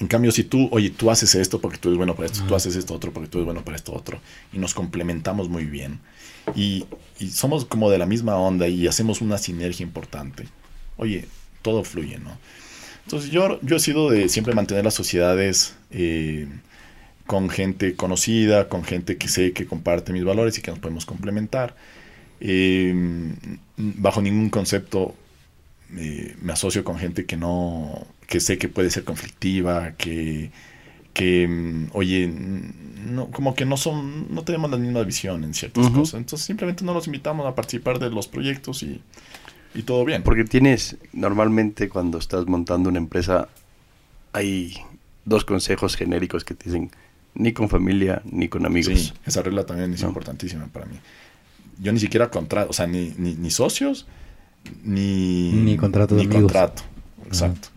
En 0.00 0.08
cambio, 0.08 0.32
si 0.32 0.44
tú, 0.44 0.68
oye, 0.72 0.90
tú 0.90 1.10
haces 1.10 1.34
esto 1.36 1.60
porque 1.60 1.78
tú 1.78 1.88
eres 1.88 1.98
bueno 1.98 2.16
para 2.16 2.26
esto, 2.26 2.44
tú 2.46 2.54
haces 2.54 2.74
esto 2.74 2.94
otro 2.94 3.12
porque 3.12 3.28
tú 3.28 3.38
eres 3.38 3.46
bueno 3.46 3.64
para 3.64 3.76
esto 3.76 3.92
otro, 3.94 4.18
y 4.52 4.58
nos 4.58 4.74
complementamos 4.74 5.48
muy 5.48 5.66
bien, 5.66 6.00
y, 6.56 6.84
y 7.20 7.28
somos 7.28 7.64
como 7.64 7.90
de 7.90 7.98
la 7.98 8.06
misma 8.06 8.36
onda 8.36 8.66
y 8.66 8.88
hacemos 8.88 9.20
una 9.20 9.38
sinergia 9.38 9.84
importante, 9.84 10.48
oye, 10.96 11.26
todo 11.62 11.84
fluye, 11.84 12.18
¿no? 12.18 12.36
Entonces 13.04 13.30
yo, 13.30 13.60
yo 13.62 13.76
he 13.76 13.80
sido 13.80 14.10
de 14.10 14.28
siempre 14.28 14.54
mantener 14.54 14.84
las 14.84 14.94
sociedades 14.94 15.76
eh, 15.90 16.48
con 17.26 17.48
gente 17.48 17.94
conocida, 17.94 18.68
con 18.68 18.82
gente 18.84 19.16
que 19.16 19.28
sé 19.28 19.52
que 19.52 19.66
comparte 19.66 20.12
mis 20.12 20.24
valores 20.24 20.58
y 20.58 20.62
que 20.62 20.70
nos 20.70 20.80
podemos 20.80 21.06
complementar. 21.06 21.76
Eh, 22.40 22.92
bajo 23.76 24.20
ningún 24.20 24.50
concepto 24.50 25.14
eh, 25.96 26.36
me 26.42 26.52
asocio 26.52 26.84
con 26.84 26.98
gente 26.98 27.24
que 27.26 27.36
no, 27.36 28.06
que 28.26 28.40
sé 28.40 28.58
que 28.58 28.68
puede 28.68 28.90
ser 28.90 29.04
conflictiva, 29.04 29.92
que, 29.92 30.50
que 31.12 31.46
mm, 31.48 31.90
oye, 31.92 32.26
no, 32.28 33.30
como 33.30 33.54
que 33.54 33.64
no 33.64 33.76
son, 33.76 34.34
no 34.34 34.42
tenemos 34.44 34.70
la 34.70 34.76
misma 34.76 35.02
visión 35.02 35.44
en 35.44 35.54
ciertas 35.54 35.90
cosas. 35.90 36.18
Entonces 36.18 36.46
simplemente 36.46 36.84
no 36.84 36.94
los 36.94 37.06
invitamos 37.06 37.46
a 37.46 37.54
participar 37.54 37.98
de 37.98 38.10
los 38.10 38.26
proyectos 38.28 38.82
y, 38.82 39.00
y 39.74 39.82
todo 39.82 40.04
bien. 40.04 40.22
Porque 40.22 40.44
tienes, 40.44 40.96
normalmente 41.12 41.88
cuando 41.88 42.18
estás 42.18 42.46
montando 42.46 42.88
una 42.88 42.98
empresa, 42.98 43.48
hay 44.32 44.74
dos 45.24 45.44
consejos 45.44 45.96
genéricos 45.96 46.44
que 46.44 46.54
te 46.54 46.64
dicen, 46.70 46.90
ni 47.34 47.52
con 47.52 47.68
familia, 47.68 48.22
ni 48.24 48.48
con 48.48 48.64
amigos. 48.66 48.98
Sí, 48.98 49.12
esa 49.26 49.42
regla 49.42 49.64
también 49.66 49.92
es 49.92 50.02
No. 50.02 50.08
importantísima 50.08 50.66
para 50.66 50.86
mí. 50.86 50.96
Yo 51.80 51.92
ni 51.92 51.98
siquiera 51.98 52.30
contrato, 52.30 52.70
o 52.70 52.72
sea, 52.72 52.86
ni, 52.86 53.12
ni, 53.18 53.34
ni 53.34 53.50
socios, 53.50 54.06
ni... 54.84 55.52
Ni 55.52 55.76
contrato 55.76 56.14
de 56.14 56.22
ni 56.22 56.26
amigos. 56.26 56.42
contrato, 56.52 56.82
exacto. 57.26 57.68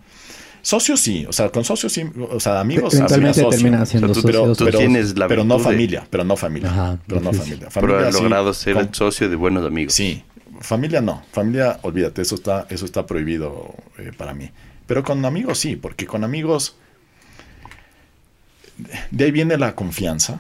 Socios 0.62 1.00
sí, 1.00 1.26
o 1.26 1.32
sea, 1.32 1.50
con 1.50 1.64
socios 1.64 1.94
sí, 1.94 2.04
o 2.30 2.40
sea, 2.42 2.60
amigos 2.60 2.94
Eventualmente 2.94 3.30
hacen 3.40 3.44
socio. 3.46 3.60
termina 3.62 3.86
siendo 3.86 4.12
O 4.12 4.14
sea, 4.14 4.22
tú- 4.22 4.28
pero 4.28 4.40
socios. 4.40 4.58
tú 4.58 4.66
pero, 4.66 4.80
tienes 4.80 5.18
la 5.18 5.28
pero 5.30 5.44
no 5.46 5.58
de- 5.58 5.64
familia, 5.64 6.08
pero 6.10 6.24
no 6.26 6.36
familia, 6.36 6.70
Ajá, 6.70 7.00
pero 7.08 7.22
no 7.22 7.32
familia. 7.32 7.70
Pero 7.74 7.98
has 8.00 8.16
sí, 8.16 8.22
logrado 8.22 8.54
ser 8.54 8.74
con- 8.74 8.84
el 8.88 8.94
socio 8.94 9.30
de 9.30 9.36
buenos 9.38 9.66
amigos. 9.66 9.94
Sí, 9.94 10.24
familia 10.60 11.00
no, 11.00 11.24
familia, 11.32 11.80
olvídate, 11.84 12.22
eso 12.22 12.36
está, 12.36 12.68
eso 12.70 12.84
está 12.84 13.06
prohibido 13.06 13.76
eh, 13.98 14.12
para 14.18 14.34
mí. 14.34 14.50
Pero 14.88 15.04
con 15.04 15.24
amigos 15.24 15.58
sí, 15.58 15.78
porque 15.78 16.06
con 16.06 16.24
amigos 16.26 16.76
de 19.12 19.24
ahí 19.26 19.32
viene 19.32 19.58
la 19.58 19.74
confianza, 19.74 20.40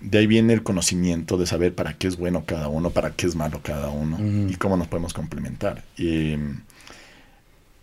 de 0.00 0.18
ahí 0.18 0.26
viene 0.26 0.52
el 0.52 0.62
conocimiento 0.62 1.36
de 1.38 1.46
saber 1.46 1.74
para 1.74 1.94
qué 1.94 2.06
es 2.06 2.16
bueno 2.16 2.44
cada 2.44 2.68
uno, 2.68 2.90
para 2.90 3.10
qué 3.12 3.26
es 3.26 3.34
malo 3.34 3.60
cada 3.62 3.88
uno 3.88 4.18
y 4.50 4.54
cómo 4.56 4.76
nos 4.76 4.88
podemos 4.88 5.12
complementar. 5.14 5.82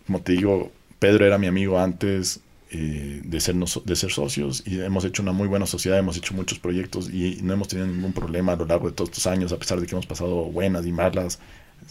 Como 0.06 0.20
te 0.20 0.32
digo, 0.32 0.70
Pedro 0.98 1.26
era 1.26 1.38
mi 1.38 1.46
amigo 1.46 1.78
antes 1.78 2.40
eh, 2.70 3.20
de, 3.24 3.40
ser 3.40 3.54
nos- 3.54 3.82
de 3.84 3.96
ser 3.96 4.10
socios 4.10 4.62
y 4.66 4.80
hemos 4.80 5.04
hecho 5.04 5.22
una 5.22 5.32
muy 5.32 5.48
buena 5.48 5.66
sociedad, 5.66 5.98
hemos 5.98 6.16
hecho 6.16 6.34
muchos 6.34 6.58
proyectos 6.58 7.08
y 7.10 7.38
no 7.42 7.52
hemos 7.52 7.68
tenido 7.68 7.86
ningún 7.86 8.12
problema 8.12 8.52
a 8.52 8.56
lo 8.56 8.66
largo 8.66 8.88
de 8.88 8.94
todos 8.94 9.10
estos 9.10 9.26
años, 9.26 9.52
a 9.52 9.58
pesar 9.58 9.80
de 9.80 9.86
que 9.86 9.92
hemos 9.94 10.06
pasado 10.06 10.44
buenas 10.46 10.84
y 10.86 10.92
malas, 10.92 11.38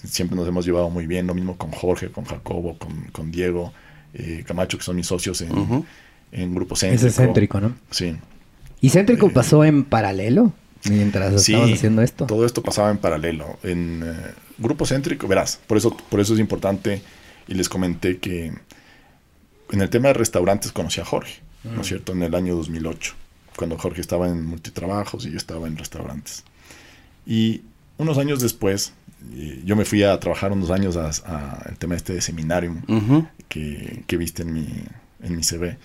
siempre 0.03 0.35
nos 0.35 0.47
hemos 0.47 0.65
llevado 0.65 0.89
muy 0.89 1.07
bien, 1.07 1.25
lo 1.27 1.33
mismo 1.33 1.57
con 1.57 1.71
Jorge, 1.71 2.09
con 2.09 2.25
Jacobo, 2.25 2.77
con, 2.77 3.03
con 3.11 3.31
Diego, 3.31 3.73
eh, 4.13 4.43
Camacho, 4.45 4.77
que 4.77 4.83
son 4.83 4.95
mis 4.95 5.07
socios 5.07 5.41
en, 5.41 5.85
en 6.31 6.53
Grupo 6.55 6.75
Es 6.75 6.81
Céntrico. 6.81 7.13
céntrico, 7.13 7.61
¿no? 7.61 7.75
Sí. 7.89 8.15
¿Y 8.83 8.89
céntrico 8.89 9.27
Eh, 9.27 9.31
pasó 9.33 9.63
en 9.63 9.85
paralelo 9.85 10.51
mientras 10.89 11.41
Sí, 11.41 11.53
estabas 11.53 11.73
haciendo 11.73 12.01
esto? 12.01 12.25
Todo 12.25 12.45
esto 12.45 12.61
pasaba 12.61 12.91
en 12.91 12.97
paralelo. 12.97 13.57
En 13.63 14.03
eh, 14.05 14.13
Grupo 14.57 14.85
Céntrico, 14.85 15.25
verás, 15.25 15.57
por 15.67 15.77
eso, 15.77 15.95
por 15.95 16.19
eso 16.19 16.33
es 16.33 16.41
importante 16.41 17.01
y 17.47 17.53
les 17.53 17.69
comenté 17.69 18.17
que 18.17 18.47
en 19.71 19.81
el 19.81 19.89
tema 19.89 20.09
de 20.09 20.15
restaurantes 20.15 20.73
conocí 20.73 20.99
a 20.99 21.05
Jorge, 21.05 21.39
¿no 21.63 21.79
es 21.79 21.87
cierto? 21.87 22.11
En 22.11 22.23
el 22.23 22.35
año 22.35 22.57
2008, 22.57 23.13
cuando 23.55 23.77
Jorge 23.77 24.01
estaba 24.01 24.27
en 24.27 24.45
multitrabajos 24.45 25.25
y 25.25 25.31
yo 25.31 25.37
estaba 25.37 25.65
en 25.67 25.77
restaurantes. 25.77 26.43
Y 27.25 27.61
unos 27.97 28.17
años 28.17 28.41
después, 28.41 28.91
eh, 29.33 29.61
yo 29.63 29.77
me 29.77 29.85
fui 29.85 30.03
a 30.03 30.19
trabajar 30.19 30.51
unos 30.51 30.71
años 30.71 30.97
a, 30.97 31.07
a 31.07 31.73
tema 31.79 31.95
este 31.95 32.13
de 32.15 32.21
seminario 32.21 32.75
que, 33.47 34.03
que 34.07 34.17
viste 34.17 34.41
en 34.41 34.53
mi, 34.53 34.67
en 35.21 35.35
mi 35.37 35.41
CV, 35.43 35.77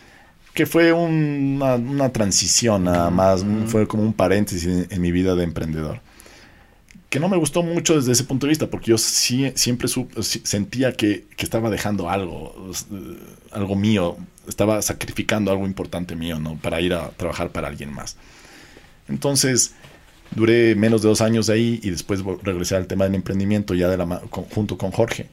que 0.59 0.67
fue 0.67 0.93
una, 0.93 1.77
una 1.77 2.09
transición 2.13 2.83
nada 2.83 3.11
más, 3.11 3.47
fue 3.69 3.87
como 3.87 4.03
un 4.03 4.13
paréntesis 4.13 4.65
en, 4.67 4.89
en 4.91 5.01
mi 5.01 5.13
vida 5.13 5.37
de 5.37 5.45
emprendedor. 5.45 6.01
Que 7.11 7.21
no 7.21 7.29
me 7.29 7.37
gustó 7.37 7.63
mucho 7.63 7.95
desde 7.95 8.11
ese 8.11 8.25
punto 8.25 8.47
de 8.47 8.49
vista, 8.49 8.67
porque 8.67 8.91
yo 8.91 8.99
sí, 8.99 9.53
siempre 9.55 9.87
su- 9.87 10.09
sentía 10.21 10.95
que, 10.95 11.27
que 11.37 11.45
estaba 11.45 11.71
dejando 11.71 12.11
algo, 12.11 12.73
eh, 12.93 13.17
algo 13.53 13.77
mío, 13.77 14.17
estaba 14.49 14.83
sacrificando 14.83 15.53
algo 15.53 15.65
importante 15.65 16.17
mío, 16.17 16.41
¿no? 16.41 16.57
Para 16.57 16.81
ir 16.81 16.93
a 16.93 17.11
trabajar 17.11 17.51
para 17.51 17.69
alguien 17.69 17.93
más. 17.95 18.17
Entonces, 19.09 19.75
duré 20.35 20.75
menos 20.75 21.03
de 21.03 21.09
dos 21.09 21.21
años 21.21 21.49
ahí 21.51 21.79
y 21.85 21.91
después 21.91 22.21
regresé 22.43 22.75
al 22.75 22.89
tema 22.89 23.05
del 23.05 23.15
emprendimiento 23.15 23.75
ya 23.75 23.89
de 23.89 23.97
la, 23.97 24.07
con- 24.29 24.45
junto 24.47 24.77
con 24.77 24.91
Jorge. 24.91 25.29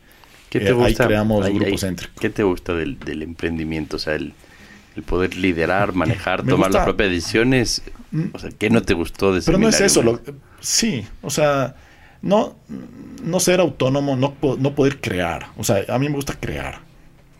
¿Qué 0.51 0.59
Eh, 0.59 0.61
te 0.61 0.67
ahí 0.67 0.73
gusta? 0.75 1.07
creamos 1.07 1.43
Ahí- 1.43 1.53
Grupo 1.55 1.71
ahí- 1.71 1.77
Céntrico. 1.79 2.13
¿Qué 2.21 2.29
te 2.29 2.43
gusta 2.43 2.75
del, 2.75 2.99
del 2.99 3.23
emprendimiento? 3.23 3.95
O 3.95 3.99
sea, 3.99 4.13
el, 4.13 4.33
el 4.95 5.03
poder 5.03 5.35
liderar, 5.35 5.93
manejar, 5.93 6.43
Me 6.43 6.51
tomar 6.51 6.67
gusta- 6.69 6.79
las 6.79 6.85
propias 6.87 7.09
decisiones. 7.09 7.81
Mm. 8.11 8.25
O 8.33 8.39
sea, 8.39 8.49
¿qué 8.57 8.69
no 8.69 8.81
te 8.81 8.93
gustó 8.93 9.33
de 9.33 9.41
Pero 9.41 9.57
no 9.57 9.67
es 9.69 9.81
eso. 9.81 10.01
Lo, 10.01 10.21
sí, 10.61 11.05
o 11.21 11.29
sea, 11.29 11.75
no, 12.21 12.55
no 13.23 13.39
ser 13.39 13.59
autónomo, 13.59 14.15
no, 14.15 14.35
no 14.57 14.75
poder 14.75 15.01
crear. 15.01 15.47
O 15.57 15.63
sea, 15.63 15.83
a 15.89 15.99
mí 15.99 16.07
me 16.09 16.15
gusta 16.15 16.33
crear. 16.39 16.79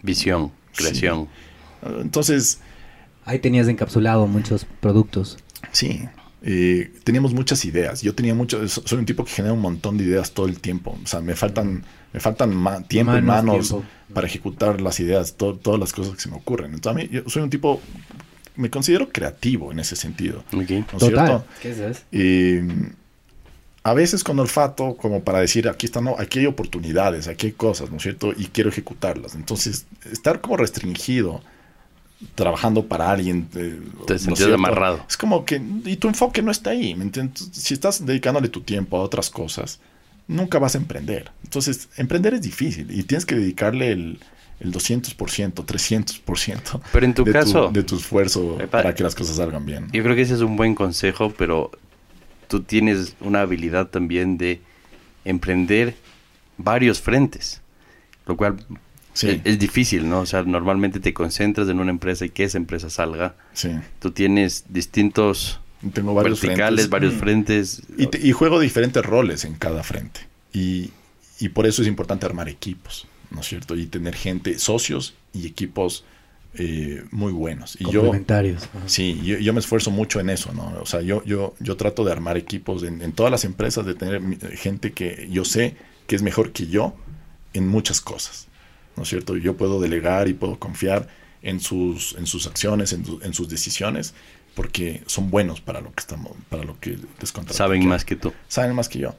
Visión, 0.01 0.51
creación. 0.75 1.27
Entonces, 2.01 2.59
Ahí 3.27 3.39
tenías 3.39 3.67
encapsulado 3.67 4.27
muchos 4.27 4.67
productos. 4.81 5.39
sí, 5.71 6.07
eh, 6.47 6.91
teníamos 7.03 7.33
muchas 7.33 7.65
ideas. 7.65 8.01
Yo 8.03 8.13
tenía 8.13 8.35
mucho, 8.35 8.67
so- 8.69 8.83
soy 8.85 8.99
un 8.99 9.05
tipo 9.05 9.25
que 9.25 9.31
genera 9.31 9.53
un 9.53 9.61
montón 9.61 9.97
de 9.97 10.03
ideas 10.03 10.31
todo 10.31 10.45
el 10.45 10.59
tiempo. 10.59 10.95
O 11.03 11.07
sea, 11.07 11.19
me 11.19 11.35
faltan, 11.35 11.83
me 12.13 12.19
faltan 12.19 12.55
ma- 12.55 12.83
tiempo 12.83 13.17
y 13.17 13.21
Manos, 13.23 13.69
tiempo. 13.69 13.83
para 14.13 14.27
ejecutar 14.27 14.79
las 14.79 14.99
ideas, 14.99 15.33
to- 15.37 15.55
todas 15.55 15.79
las 15.79 15.91
cosas 15.91 16.13
que 16.15 16.21
se 16.21 16.29
me 16.29 16.37
ocurren. 16.37 16.73
Entonces, 16.73 17.03
a 17.03 17.07
mí, 17.07 17.09
yo 17.11 17.27
soy 17.29 17.41
un 17.41 17.49
tipo, 17.49 17.81
me 18.55 18.69
considero 18.69 19.09
creativo 19.09 19.71
en 19.71 19.79
ese 19.79 19.95
sentido. 19.95 20.43
Ok. 20.53 20.69
¿No 20.69 20.77
es 20.79 20.85
Total. 20.87 21.09
cierto? 21.27 21.45
¿Qué 21.61 21.71
es 21.71 21.77
eso? 21.79 22.01
Y 22.11 22.59
a 23.83 23.93
veces 23.93 24.23
con 24.23 24.39
olfato, 24.39 24.95
como 24.97 25.23
para 25.23 25.39
decir, 25.39 25.67
aquí 25.69 25.85
está, 25.85 26.01
no, 26.01 26.15
aquí 26.17 26.39
hay 26.39 26.45
oportunidades, 26.47 27.27
aquí 27.27 27.47
hay 27.47 27.53
cosas, 27.53 27.91
¿no 27.91 27.97
es 27.97 28.03
cierto? 28.03 28.33
Y 28.35 28.45
quiero 28.45 28.69
ejecutarlas. 28.69 29.35
Entonces, 29.35 29.85
estar 30.11 30.41
como 30.41 30.57
restringido, 30.57 31.41
trabajando 32.35 32.85
para 32.87 33.11
alguien. 33.11 33.47
eh, 33.55 33.79
Te 34.07 34.13
¿no 34.13 34.19
sentías 34.19 34.51
amarrado. 34.53 35.05
Es 35.07 35.17
como 35.17 35.45
que, 35.45 35.61
y 35.85 35.97
tu 35.97 36.07
enfoque 36.07 36.41
no 36.41 36.51
está 36.51 36.71
ahí, 36.71 36.95
¿me 36.95 37.03
entiendes? 37.03 37.49
Si 37.51 37.73
estás 37.73 38.05
dedicándole 38.05 38.49
tu 38.49 38.61
tiempo 38.61 38.97
a 38.97 39.01
otras 39.01 39.29
cosas, 39.29 39.79
nunca 40.27 40.57
vas 40.59 40.75
a 40.75 40.77
emprender. 40.77 41.31
Entonces, 41.43 41.89
emprender 41.97 42.33
es 42.33 42.41
difícil 42.41 42.89
y 42.91 43.03
tienes 43.03 43.25
que 43.25 43.35
dedicarle 43.35 43.91
el, 43.91 44.19
el 44.59 44.71
200%, 44.73 45.15
300% 45.53 46.81
Pero 46.91 47.05
en 47.05 47.13
tu 47.13 47.23
de, 47.23 47.31
caso, 47.31 47.69
de 47.71 47.83
tu 47.83 47.97
esfuerzo 47.97 48.57
Epa, 48.59 48.81
para 48.81 48.95
que 48.95 49.03
las 49.03 49.13
cosas 49.15 49.35
salgan 49.35 49.65
bien. 49.65 49.87
yo 49.91 50.01
creo 50.03 50.15
que 50.15 50.21
ese 50.21 50.33
es 50.35 50.41
un 50.41 50.55
buen 50.55 50.73
consejo, 50.75 51.31
pero 51.37 51.71
tú 52.47 52.61
tienes 52.63 53.15
una 53.19 53.41
habilidad 53.41 53.87
también 53.87 54.37
de 54.37 54.61
emprender 55.25 55.95
varios 56.57 57.01
frentes, 57.01 57.61
lo 58.25 58.37
cual 58.37 58.55
Sí. 59.15 59.29
es, 59.29 59.41
es 59.45 59.57
difícil, 59.59 60.07
¿no? 60.07 60.19
O 60.19 60.25
sea, 60.27 60.43
normalmente 60.43 60.99
te 60.99 61.13
concentras 61.13 61.67
en 61.69 61.79
una 61.79 61.89
empresa 61.89 62.25
y 62.25 62.29
que 62.29 62.43
esa 62.43 62.57
empresa 62.57 62.89
salga. 62.89 63.35
Sí. 63.53 63.69
Tú 63.99 64.11
tienes 64.11 64.65
distintos 64.69 65.59
Tengo 65.93 66.13
varios 66.13 66.39
verticales, 66.41 66.87
frentes. 66.87 66.89
varios 66.89 67.13
Mm. 67.15 67.19
frentes. 67.19 67.81
Y, 67.97 68.07
te- 68.07 68.19
y 68.27 68.31
juego 68.33 68.59
diferentes 68.59 69.03
roles 69.05 69.43
en 69.45 69.55
cada 69.55 69.83
frente. 69.83 70.19
Y, 70.53 70.91
y 71.39 71.49
por 71.49 71.65
eso 71.65 71.81
es 71.81 71.87
importante 71.87 72.25
armar 72.25 72.49
equipos, 72.49 73.07
¿no 73.31 73.41
es 73.41 73.47
cierto? 73.47 73.75
Y 73.75 73.85
tener 73.87 74.15
gente, 74.15 74.59
socios 74.59 75.15
y 75.33 75.47
equipos 75.47 76.05
eh, 76.57 77.03
muy 77.11 77.33
buenos. 77.33 77.75
Y 77.79 77.83
yo, 77.91 77.99
Complementarios. 78.01 78.63
Ajá. 78.63 78.79
sí, 78.87 79.19
yo, 79.25 79.37
yo 79.39 79.51
me 79.53 79.59
esfuerzo 79.59 79.91
mucho 79.91 80.21
en 80.21 80.29
eso, 80.29 80.53
¿no? 80.53 80.73
O 80.81 80.85
sea, 80.85 81.01
yo, 81.01 81.21
yo, 81.25 81.53
yo 81.59 81.75
trato 81.75 82.05
de 82.05 82.13
armar 82.13 82.37
equipos 82.37 82.83
en, 82.83 83.01
en 83.01 83.11
todas 83.11 83.29
las 83.29 83.43
empresas, 83.43 83.85
de 83.85 83.93
tener 83.93 84.21
gente 84.57 84.93
que 84.93 85.27
yo 85.29 85.43
sé 85.43 85.75
que 86.07 86.15
es 86.15 86.21
mejor 86.21 86.53
que 86.53 86.67
yo 86.67 86.95
en 87.53 87.67
muchas 87.67 87.99
cosas, 87.99 88.47
¿no 88.95 89.03
es 89.03 89.09
cierto? 89.09 89.35
Yo 89.37 89.55
puedo 89.57 89.79
delegar 89.79 90.27
y 90.27 90.33
puedo 90.33 90.57
confiar 90.59 91.07
en 91.41 91.59
sus, 91.59 92.15
en 92.17 92.25
sus 92.25 92.47
acciones, 92.47 92.93
en, 92.93 93.03
en 93.21 93.33
sus 93.33 93.49
decisiones, 93.49 94.13
porque 94.55 95.03
son 95.05 95.29
buenos 95.29 95.61
para 95.61 95.81
lo 95.81 95.91
que 95.93 95.99
estamos, 95.99 96.31
para 96.49 96.63
lo 96.63 96.79
que 96.79 96.97
les 97.19 97.31
contraté. 97.31 97.57
Saben 97.57 97.81
Que- 97.81 97.87
más 97.87 98.05
que 98.05 98.15
tú. 98.15 98.33
saben 98.47 98.73
más 98.75 98.89
que 98.89 98.99
yo. 98.99 99.15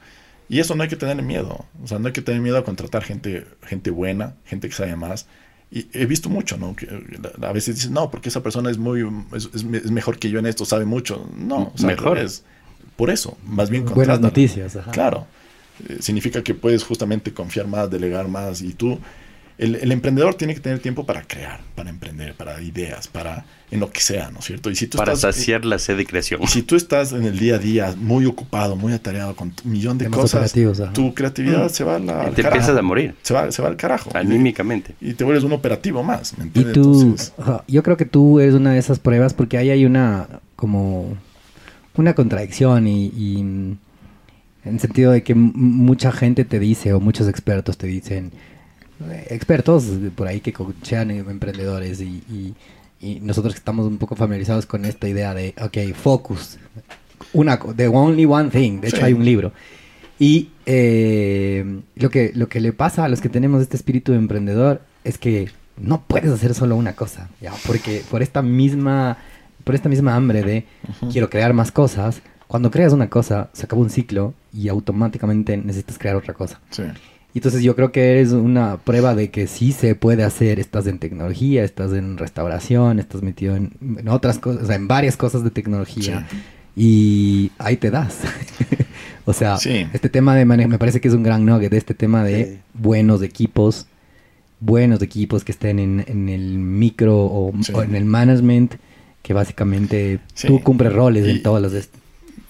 Y 0.49 0.59
eso 0.59 0.75
no 0.75 0.83
hay 0.83 0.89
que 0.89 0.95
tener 0.95 1.21
miedo. 1.23 1.65
O 1.83 1.87
sea, 1.87 1.99
no 1.99 2.07
hay 2.07 2.13
que 2.13 2.21
tener 2.21 2.41
miedo 2.41 2.57
a 2.57 2.63
contratar 2.63 3.03
gente, 3.03 3.45
gente 3.63 3.91
buena, 3.91 4.35
gente 4.45 4.69
que 4.69 4.75
sabe 4.75 4.95
más. 4.95 5.27
Y 5.69 5.87
he 5.91 6.05
visto 6.05 6.29
mucho, 6.29 6.57
¿no? 6.57 6.73
Que 6.75 6.85
eh, 6.85 6.99
a 7.41 7.51
veces 7.51 7.75
dicen, 7.75 7.91
no, 7.93 8.09
porque 8.09 8.29
esa 8.29 8.41
persona 8.41 8.71
es 8.71 8.77
muy, 8.77 9.01
es, 9.35 9.49
es- 9.53 9.63
es 9.63 9.91
mejor 9.91 10.17
que 10.17 10.29
yo 10.29 10.39
en 10.39 10.45
esto, 10.45 10.63
sabe 10.65 10.85
mucho. 10.85 11.29
No, 11.37 11.71
o 11.73 11.77
sea, 11.77 11.87
Mejor. 11.89 12.15
revés. 12.17 12.43
Por 12.95 13.09
eso, 13.09 13.37
más 13.45 13.69
bien 13.69 13.85
Buenas 13.85 14.19
noticias. 14.21 14.75
Ajá. 14.77 14.91
Claro. 14.91 15.27
Eh, 15.87 15.97
significa 15.99 16.41
que 16.41 16.53
puedes 16.55 16.83
justamente 16.83 17.33
confiar 17.33 17.67
más, 17.67 17.91
delegar 17.91 18.27
más 18.29 18.61
y 18.61 18.73
tú 18.73 18.97
el, 19.57 19.75
el 19.75 19.91
emprendedor 19.91 20.35
tiene 20.35 20.53
que 20.53 20.59
tener 20.59 20.79
tiempo 20.79 21.05
para 21.05 21.23
crear, 21.23 21.61
para 21.75 21.89
emprender, 21.89 22.33
para 22.35 22.61
ideas, 22.61 23.07
para 23.07 23.45
en 23.69 23.79
lo 23.81 23.89
que 23.91 23.99
sea, 23.99 24.29
¿no 24.31 24.39
es 24.39 24.45
cierto? 24.45 24.69
Y 24.69 24.75
si 24.75 24.87
tú 24.87 24.97
Para 24.97 25.13
estás, 25.13 25.35
saciar 25.35 25.65
la 25.65 25.77
sed 25.79 25.97
de 25.97 26.05
creación. 26.05 26.41
y 26.41 26.47
si 26.47 26.61
tú 26.61 26.75
estás 26.75 27.11
en 27.11 27.25
el 27.25 27.37
día 27.37 27.55
a 27.55 27.57
día 27.57 27.93
muy 27.97 28.25
ocupado, 28.25 28.75
muy 28.75 28.93
atareado 28.93 29.35
con 29.35 29.51
un 29.65 29.71
millón 29.71 29.97
de 29.97 30.05
Temas 30.05 30.19
cosas, 30.19 30.53
tu 30.93 31.13
creatividad 31.13 31.67
se 31.69 31.83
va 31.83 31.95
a 31.95 31.99
la, 31.99 32.23
Y 32.23 32.27
al 32.27 32.33
te 32.35 32.43
carajo. 32.43 32.55
empiezas 32.61 32.77
a 32.77 32.81
morir. 32.81 33.15
Se 33.23 33.33
va, 33.33 33.51
se 33.51 33.61
va 33.61 33.67
al 33.67 33.75
carajo. 33.75 34.09
Anímicamente. 34.13 34.95
Y 35.01 35.13
te 35.15 35.23
vuelves 35.23 35.43
un 35.43 35.51
operativo 35.53 36.01
más, 36.03 36.37
¿me 36.37 36.45
Y 36.45 36.47
entiendes? 36.47 36.73
tú, 36.73 37.01
Entonces, 37.01 37.33
ajá, 37.37 37.63
yo 37.67 37.83
creo 37.83 37.97
que 37.97 38.05
tú 38.05 38.39
eres 38.39 38.53
una 38.55 38.71
de 38.71 38.79
esas 38.79 38.99
pruebas 38.99 39.33
porque 39.33 39.57
ahí 39.57 39.69
hay 39.69 39.85
una 39.85 40.27
como 40.55 41.17
una 41.95 42.13
contradicción 42.13 42.87
y, 42.87 43.07
y, 43.07 43.43
mm, 43.43 43.77
en 44.65 44.73
el 44.75 44.79
sentido 44.79 45.11
de 45.11 45.23
que 45.23 45.33
mucha 45.35 46.11
gente 46.11 46.45
te 46.45 46.59
dice 46.59 46.93
o 46.93 46.99
muchos 46.99 47.27
expertos 47.27 47.77
te 47.77 47.87
dicen 47.87 48.31
eh, 48.33 48.56
expertos 49.29 49.85
por 50.15 50.27
ahí 50.27 50.39
que 50.39 50.53
coachean 50.53 51.11
emprendedores 51.11 52.01
y, 52.01 52.23
y- 52.29 52.55
y 52.99 53.19
nosotros 53.19 53.53
que 53.53 53.59
estamos 53.59 53.85
un 53.85 53.97
poco 53.99 54.15
familiarizados 54.15 54.65
con 54.65 54.83
esta 54.85 55.07
idea 55.07 55.33
de 55.35 55.53
ok 55.61 55.93
focus 55.95 56.57
una 57.33 57.59
the 57.75 57.87
only 57.87 58.25
one 58.25 58.49
thing 58.49 58.79
de 58.81 58.87
hecho 58.87 58.97
Sí. 58.97 59.03
hay 59.03 59.13
un 59.13 59.23
libro 59.23 59.51
y 60.19 60.49
eh, 60.65 61.79
lo, 61.95 62.09
que, 62.09 62.31
lo 62.33 62.49
que 62.49 62.59
le 62.59 62.73
pasa 62.73 63.05
a 63.05 63.07
los 63.09 63.21
que 63.21 63.29
tenemos 63.29 63.61
este 63.61 63.77
espíritu 63.77 64.13
de 64.13 64.17
emprendedor 64.17 64.81
es 65.03 65.17
que 65.19 65.49
no 65.77 66.01
puedes 66.01 66.31
hacer 66.31 66.55
solo 66.55 66.75
una 66.75 66.93
cosa, 66.93 67.29
¿ya? 67.39 67.53
Porque 67.67 68.01
por 68.09 68.23
esta 68.23 68.41
misma, 68.41 69.17
por 69.63 69.75
esta 69.75 69.89
misma 69.89 70.15
hambre 70.15 70.41
de 70.41 70.65
quiero 71.11 71.29
crear 71.29 71.53
más 71.53 71.71
cosas, 71.71 72.21
cuando 72.47 72.71
creas 72.71 72.93
una 72.93 73.09
cosa, 73.11 73.49
se 73.53 73.65
acaba 73.65 73.79
un 73.83 73.91
ciclo 73.91 74.33
y 74.51 74.69
automáticamente 74.69 75.55
necesitas 75.55 75.99
crear 75.99 76.15
otra 76.15 76.33
cosa. 76.33 76.59
sí. 76.71 76.81
Entonces 77.37 77.63
yo 77.63 77.75
creo 77.75 77.91
que 77.91 78.11
eres 78.11 78.31
una 78.31 78.77
prueba 78.77 79.15
de 79.15 79.29
que 79.29 79.47
sí 79.47 79.71
se 79.71 79.95
puede 79.95 80.23
hacer. 80.23 80.59
Estás 80.59 80.87
en 80.87 80.99
tecnología, 80.99 81.63
estás 81.63 81.93
en 81.93 82.17
restauración, 82.17 82.99
estás 82.99 83.21
metido 83.21 83.55
en, 83.55 83.71
en 83.97 84.07
otras 84.09 84.39
cosas, 84.39 84.63
o 84.63 84.65
sea, 84.67 84.75
en 84.75 84.87
varias 84.87 85.17
cosas 85.17 85.43
de 85.43 85.51
tecnología. 85.51 86.27
Y 86.75 87.51
ahí 87.57 87.77
te 87.77 87.89
das. 87.91 88.19
o 89.25 89.33
sea, 89.33 89.57
Sí. 89.57 89.87
este 89.93 90.09
tema 90.09 90.35
de 90.35 90.45
manejo, 90.45 90.69
me 90.69 90.77
parece 90.79 91.01
que 91.01 91.07
es 91.07 91.13
un 91.13 91.23
gran 91.23 91.45
nugget, 91.45 91.73
este 91.73 91.93
tema 91.93 92.23
de 92.23 92.45
Sí. 92.45 92.57
buenos 92.73 93.21
equipos, 93.21 93.87
buenos 94.59 95.01
equipos 95.01 95.43
que 95.43 95.51
estén 95.51 95.79
en, 95.79 96.03
en 96.07 96.29
el 96.29 96.57
micro 96.59 97.17
o, 97.17 97.53
en 97.83 97.95
el 97.95 98.05
management, 98.05 98.75
que 99.21 99.33
básicamente 99.33 100.19
tú 100.45 100.61
cumples 100.61 100.93
roles 100.93 101.25
Y- 101.27 101.31
en 101.31 101.43
todas 101.43 101.61
las... 101.61 101.89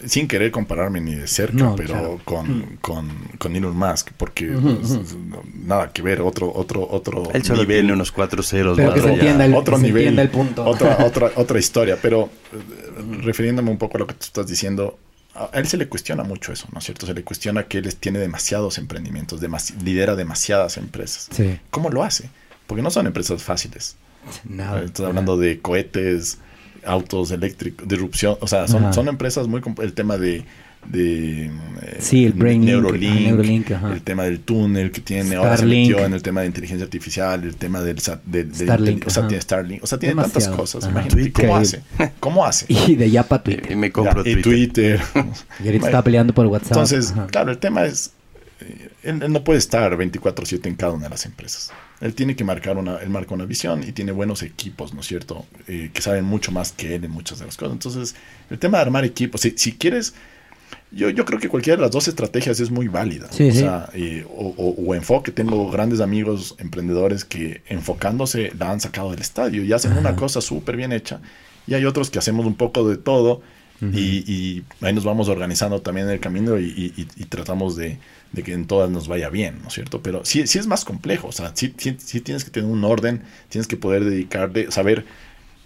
sin 0.05 0.27
querer 0.27 0.51
compararme 0.51 1.01
ni 1.01 1.15
de 1.15 1.27
cerca, 1.27 1.55
No, 1.57 1.75
pero 1.75 1.89
claro. 1.89 2.21
con, 2.23 2.77
con, 2.81 3.09
con 3.39 3.55
Elon 3.55 3.75
Musk, 3.75 4.11
porque 4.15 4.47
pues, 4.47 5.15
no- 5.15 5.43
nada 5.65 5.91
que 5.91 6.01
ver, 6.03 6.21
otro, 6.21 6.51
otro, 6.53 6.87
otro 6.89 7.31
Él 7.33 7.43
solo 7.43 7.61
nivel, 7.61 7.79
tiene 7.81 7.93
unos 7.93 8.11
cuatro 8.11 8.43
ceros. 8.43 8.75
Pero 8.77 8.89
más 8.89 8.95
que 8.95 9.01
se 9.01 9.07
allá. 9.07 9.15
entienda 9.17 9.45
el- 9.45 9.53
otro 9.55 9.75
que 9.75 9.81
se 9.81 9.87
nivel, 9.87 10.03
entienda 10.03 10.21
el 10.21 10.29
punto. 10.29 10.65
Otra, 10.65 10.97
otra, 11.05 11.31
otra 11.35 11.57
historia, 11.59 11.97
pero 12.01 12.29
eh, 12.53 13.17
refiriéndome 13.23 13.71
un 13.71 13.77
poco 13.77 13.97
a 13.97 13.99
lo 14.01 14.07
que 14.07 14.13
tú 14.13 14.25
estás 14.25 14.45
diciendo, 14.47 14.99
a 15.33 15.49
él 15.53 15.67
se 15.67 15.77
le 15.77 15.87
cuestiona 15.87 16.23
mucho 16.23 16.53
eso, 16.53 16.67
¿no 16.71 16.79
es 16.79 16.85
cierto? 16.85 17.05
Se 17.07 17.13
le 17.13 17.23
cuestiona 17.23 17.63
que 17.63 17.79
él 17.79 17.95
tiene 17.95 18.19
demasiados 18.19 18.77
emprendimientos, 18.77 19.41
demasi- 19.41 19.79
lidera 19.83 20.15
demasiadas 20.15 20.77
empresas. 20.77 21.27
Sí, 21.31 21.59
¿Cómo 21.71 21.89
lo 21.89 22.03
hace? 22.03 22.29
Porque 22.67 22.81
no 22.83 22.91
son 22.91 23.07
empresas 23.07 23.41
fáciles. 23.43 23.95
nada. 24.47 24.83
Estás 24.83 25.05
hablando 25.07 25.37
de 25.37 25.59
cohetes, 25.59 26.37
autos 26.87 27.31
eléctricos, 27.31 27.87
disrupción, 27.87 28.37
o 28.39 28.47
sea, 28.47 28.67
son, 28.67 28.85
Ajá. 28.85 28.93
son 28.93 29.07
empresas 29.07 29.47
muy... 29.47 29.61
El 29.81 29.93
tema 29.93 30.17
de... 30.17 30.43
de 30.87 31.45
eh, 31.47 31.97
Sí, 31.99 32.25
el 32.25 32.33
Brainlink, 32.33 32.69
Neurolink, 32.71 33.11
ajá, 33.11 33.19
Neurolink, 33.21 33.71
ajá. 33.71 33.93
el 33.93 34.01
tema 34.01 34.23
del 34.23 34.39
túnel 34.39 34.91
que 34.91 35.01
tiene, 35.01 35.35
ahora 35.35 35.51
se 35.51 35.57
Starlink. 35.57 35.89
metió 35.89 36.05
en 36.05 36.13
el 36.13 36.21
tema 36.23 36.41
de 36.41 36.47
inteligencia 36.47 36.83
artificial, 36.85 37.43
el 37.43 37.55
tema 37.55 37.81
del 37.81 37.97
de, 38.25 38.43
de- 38.45 38.53
Starlink, 38.65 39.05
o 39.07 39.09
sea, 39.09 39.27
tiene 39.27 39.41
Starlink, 39.41 39.83
o 39.83 39.87
sea, 39.87 39.97
tiene 39.99 40.15
tantas 40.15 40.33
Demasiado, 40.33 40.57
cosas, 40.57 40.83
ajá. 40.85 40.91
imagínate, 40.91 41.31
¿cómo 41.33 41.55
hace? 41.57 41.81
¿Cómo 42.19 42.45
hace? 42.45 42.65
Y 42.87 42.95
de 42.95 43.09
ya 43.11 43.23
para 43.23 43.41
Y, 43.41 43.43
Twitter. 43.55 43.71
y 43.71 43.75
me 43.75 43.91
compro 43.91 44.23
Ya, 44.23 44.41
Twitter. 44.41 45.01
Y 45.63 45.65
ahorita 45.67 45.85
está 45.87 46.01
peleando 46.03 46.33
por 46.33 46.45
WhatsApp. 46.47 46.71
Entonces, 46.71 47.11
Ajá. 47.11 47.27
claro, 47.27 47.51
el 47.51 47.57
tema 47.57 47.85
es, 47.85 48.11
eh, 48.61 48.89
él, 49.03 49.21
él 49.23 49.31
no 49.33 49.43
puede 49.43 49.59
estar 49.59 49.95
24/7 49.97 50.67
en 50.67 50.75
cada 50.75 50.93
una 50.93 51.03
de 51.05 51.09
las 51.09 51.25
empresas. 51.25 51.71
Él 51.99 52.13
tiene 52.13 52.35
que 52.35 52.43
marcar 52.43 52.77
una, 52.77 52.97
él 52.97 53.09
marca 53.09 53.33
una 53.33 53.45
visión 53.45 53.83
y 53.83 53.91
tiene 53.91 54.11
buenos 54.11 54.43
equipos, 54.43 54.93
¿no 54.93 55.01
es 55.01 55.07
cierto? 55.07 55.45
Eh, 55.67 55.89
que 55.93 56.01
saben 56.01 56.25
mucho 56.25 56.51
más 56.51 56.71
que 56.71 56.95
él 56.95 57.03
en 57.05 57.11
muchas 57.11 57.39
de 57.39 57.45
las 57.45 57.57
cosas. 57.57 57.73
Entonces, 57.73 58.15
el 58.51 58.59
tema 58.59 58.77
de 58.77 58.83
armar 58.83 59.03
equipos, 59.03 59.41
si, 59.41 59.53
si 59.57 59.73
quieres, 59.73 60.13
yo, 60.91 61.09
yo 61.09 61.25
creo 61.25 61.39
que 61.39 61.49
cualquiera 61.49 61.77
de 61.77 61.81
las 61.81 61.91
dos 61.91 62.07
estrategias 62.07 62.59
es 62.59 62.69
muy 62.69 62.87
válida. 62.87 63.27
Sí, 63.31 63.49
o 63.49 63.51
sí. 63.51 63.59
sea, 63.59 63.89
eh, 63.93 64.25
o, 64.29 64.53
o- 64.57 64.75
o 64.87 64.95
enfoque. 64.95 65.31
Tengo 65.31 65.71
grandes 65.71 65.99
amigos 65.99 66.55
emprendedores 66.59 67.25
que 67.25 67.61
enfocándose 67.67 68.51
la 68.57 68.71
han 68.71 68.79
sacado 68.79 69.09
del 69.11 69.21
estadio 69.21 69.63
y 69.63 69.73
hacen 69.73 69.97
una 69.97 70.15
cosa 70.15 70.39
súper 70.39 70.77
bien 70.77 70.91
hecha. 70.91 71.19
Y 71.65 71.73
hay 71.73 71.83
otros 71.85 72.09
que 72.09 72.19
hacemos 72.19 72.45
un 72.45 72.55
poco 72.55 72.87
de 72.87 72.97
todo 72.97 73.41
y, 73.81 74.31
y 74.31 74.63
ahí 74.81 74.93
nos 74.93 75.03
vamos 75.03 75.29
organizando 75.29 75.81
también 75.81 76.07
en 76.07 76.13
el 76.13 76.19
camino 76.19 76.57
y, 76.57 76.63
y- 76.65 76.93
y- 77.01 77.07
y 77.21 77.25
tratamos 77.25 77.75
de, 77.75 77.97
de 78.31 78.43
que 78.43 78.53
en 78.53 78.65
todas 78.65 78.89
nos 78.89 79.07
vaya 79.07 79.29
bien, 79.29 79.59
¿no 79.61 79.67
es 79.67 79.73
cierto? 79.75 80.01
Pero 80.01 80.25
sí, 80.25 80.47
sí 80.47 80.57
es 80.59 80.65
más 80.67 80.83
complejo, 80.83 81.27
o 81.27 81.31
sea, 81.31 81.51
sí, 81.55 81.73
sí- 81.77 81.95
sí 81.99 82.21
tienes 82.21 82.43
que 82.43 82.49
tener 82.51 82.69
un 82.69 82.83
orden, 82.83 83.21
tienes 83.49 83.67
que 83.67 83.77
poder 83.77 84.03
dedicarle, 84.05 84.71
saber 84.71 85.05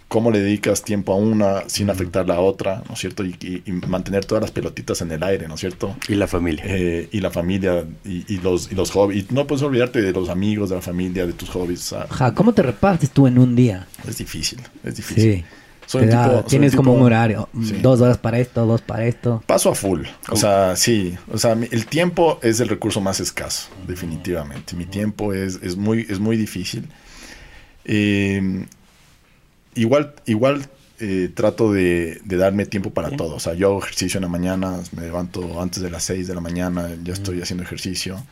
cómo 0.08 0.30
le 0.30 0.40
dedicas 0.40 0.82
tiempo 0.82 1.14
a 1.14 1.16
una 1.16 1.62
sin 1.70 1.88
afectar 1.88 2.28
la 2.28 2.38
otra, 2.38 2.82
¿no 2.86 2.92
es 2.92 3.00
cierto? 3.00 3.24
Y, 3.24 3.34
y- 3.40 3.62
y 3.64 3.72
mantener 3.72 4.26
todas 4.26 4.42
las 4.42 4.50
pelotitas 4.50 5.00
en 5.00 5.10
el 5.10 5.22
aire, 5.22 5.48
¿no 5.48 5.54
es 5.54 5.60
cierto? 5.60 5.96
Y 6.06 6.16
la 6.16 6.26
familia. 6.26 6.62
Eh, 6.66 7.08
y 7.12 7.20
la 7.20 7.30
familia 7.30 7.82
y, 8.04 8.30
y 8.30 8.36
los, 8.40 8.70
y 8.70 8.74
los 8.74 8.90
hobbies. 8.90 9.24
Y 9.30 9.34
no 9.34 9.46
puedes 9.46 9.62
olvidarte 9.62 10.02
de 10.02 10.12
los 10.12 10.28
amigos, 10.28 10.68
de 10.68 10.76
la 10.76 10.82
familia, 10.82 11.24
de 11.26 11.32
tus 11.32 11.48
hobbies. 11.48 11.94
Ajá, 11.94 12.34
¿cómo 12.34 12.52
te 12.52 12.60
repartes 12.62 13.10
tú 13.10 13.26
en 13.26 13.38
un 13.38 13.56
día? 13.56 13.86
es 14.06 14.18
difícil, 14.18 14.60
es 14.84 14.96
difícil. 14.96 15.32
Sí. 15.36 15.44
Soy 15.92 16.00
Te 16.02 16.06
un 16.06 16.10
da- 16.12 16.24
tipo- 16.24 16.40
soy 16.40 16.48
tienes 16.50 16.72
un 16.72 16.76
como 16.78 16.90
tipo- 16.92 17.00
un 17.00 17.06
horario. 17.06 17.48
mm, 17.52 17.64
Sí. 17.66 17.78
Dos 17.82 18.00
horas 18.00 18.16
para 18.18 18.38
esto, 18.38 18.64
dos 18.66 18.80
para 18.80 19.04
esto. 19.06 19.42
Paso 19.46 19.70
a 19.70 19.74
full. 19.74 20.02
O 20.30 20.36
sea, 20.36 20.74
sí. 20.76 21.16
O 21.30 21.36
sea, 21.38 21.52
el 21.52 21.86
tiempo 21.86 22.38
es 22.42 22.60
el 22.60 22.68
recurso 22.68 23.00
más 23.00 23.20
escaso, 23.20 23.68
definitivamente. 23.86 24.74
Mi 24.74 24.86
tiempo 24.86 25.34
es, 25.34 25.58
es, 25.62 25.76
muy, 25.76 26.06
es 26.08 26.18
muy 26.18 26.36
difícil. 26.38 26.88
Eh, 27.84 28.64
igual, 29.74 30.14
igual 30.26 30.66
eh, 31.00 31.30
trato 31.34 31.72
de, 31.72 32.20
de 32.24 32.36
darme 32.36 32.64
tiempo 32.66 32.90
para 32.90 33.10
Sí. 33.10 33.16
todo. 33.16 33.34
O 33.34 33.40
sea, 33.40 33.54
yo 33.54 33.68
hago 33.68 33.78
ejercicio 33.80 34.18
en 34.18 34.22
la 34.22 34.28
mañana, 34.28 34.78
me 34.94 35.02
levanto 35.02 35.60
antes 35.60 35.82
de 35.82 35.90
las 35.90 36.04
6 36.04 36.28
de 36.28 36.34
la 36.34 36.40
mañana, 36.40 36.90
ya 37.02 37.12
estoy 37.12 37.42
haciendo 37.42 37.64
ejercicio. 37.64 38.22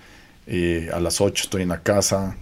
Eh, 0.46 0.88
a 0.94 1.00
las 1.00 1.20
8 1.20 1.44
estoy 1.44 1.62
en 1.62 1.68
la 1.70 1.82
casa. 1.82 2.36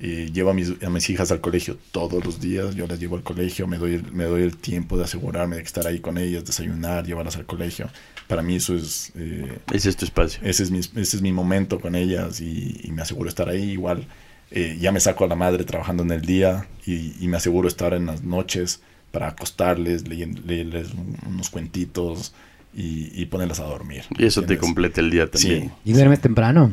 Eh, 0.00 0.30
llevo 0.32 0.50
a 0.50 0.54
mis, 0.54 0.74
a 0.82 0.90
mis 0.90 1.08
hijas 1.10 1.30
al 1.32 1.40
colegio 1.40 1.76
todos 1.92 2.24
los 2.24 2.40
días. 2.40 2.74
Yo 2.74 2.86
las 2.86 2.98
llevo 3.00 3.16
al 3.16 3.22
colegio, 3.22 3.66
me 3.66 3.78
doy, 3.78 3.94
el, 3.94 4.12
me 4.12 4.24
doy 4.24 4.42
el 4.42 4.56
tiempo 4.56 4.96
de 4.96 5.04
asegurarme 5.04 5.56
de 5.56 5.62
estar 5.62 5.86
ahí 5.86 5.98
con 6.00 6.18
ellas, 6.18 6.44
desayunar, 6.44 7.04
llevarlas 7.06 7.36
al 7.36 7.46
colegio. 7.46 7.88
Para 8.28 8.42
mí 8.42 8.56
eso 8.56 8.74
es... 8.76 9.12
eh, 9.16 9.58
Ese 9.72 9.88
es 9.88 9.96
tu 9.96 10.04
espacio. 10.04 10.40
ese 10.42 10.62
es 10.62 10.70
mi, 10.70 10.78
ese 10.80 10.98
es 11.16 11.22
mi 11.22 11.32
momento 11.32 11.80
con 11.80 11.94
ellas 11.94 12.40
y, 12.40 12.80
y 12.84 12.90
me 12.92 13.02
aseguro 13.02 13.28
estar 13.28 13.48
ahí. 13.48 13.70
Igual 13.72 14.06
eh, 14.50 14.76
ya 14.80 14.92
me 14.92 15.00
saco 15.00 15.24
a 15.24 15.28
la 15.28 15.34
madre 15.34 15.64
trabajando 15.64 16.02
en 16.02 16.10
el 16.12 16.22
día 16.22 16.66
y, 16.86 17.14
y 17.20 17.26
me 17.28 17.36
aseguro 17.38 17.66
estar 17.68 17.92
en 17.94 18.06
las 18.06 18.22
noches 18.22 18.80
para 19.10 19.28
acostarles, 19.28 20.06
leerles 20.06 20.92
un- 20.92 21.16
unos 21.26 21.48
cuentitos 21.50 22.34
y, 22.74 23.10
y 23.20 23.24
ponerlas 23.26 23.60
a 23.60 23.64
dormir. 23.64 24.02
Y 24.18 24.26
eso 24.26 24.42
te 24.42 24.58
completa 24.58 25.00
el 25.00 25.10
día 25.10 25.30
también. 25.30 25.62
Sí. 25.84 25.90
¿Y 25.90 25.92
duermes 25.94 26.20
temprano? 26.20 26.72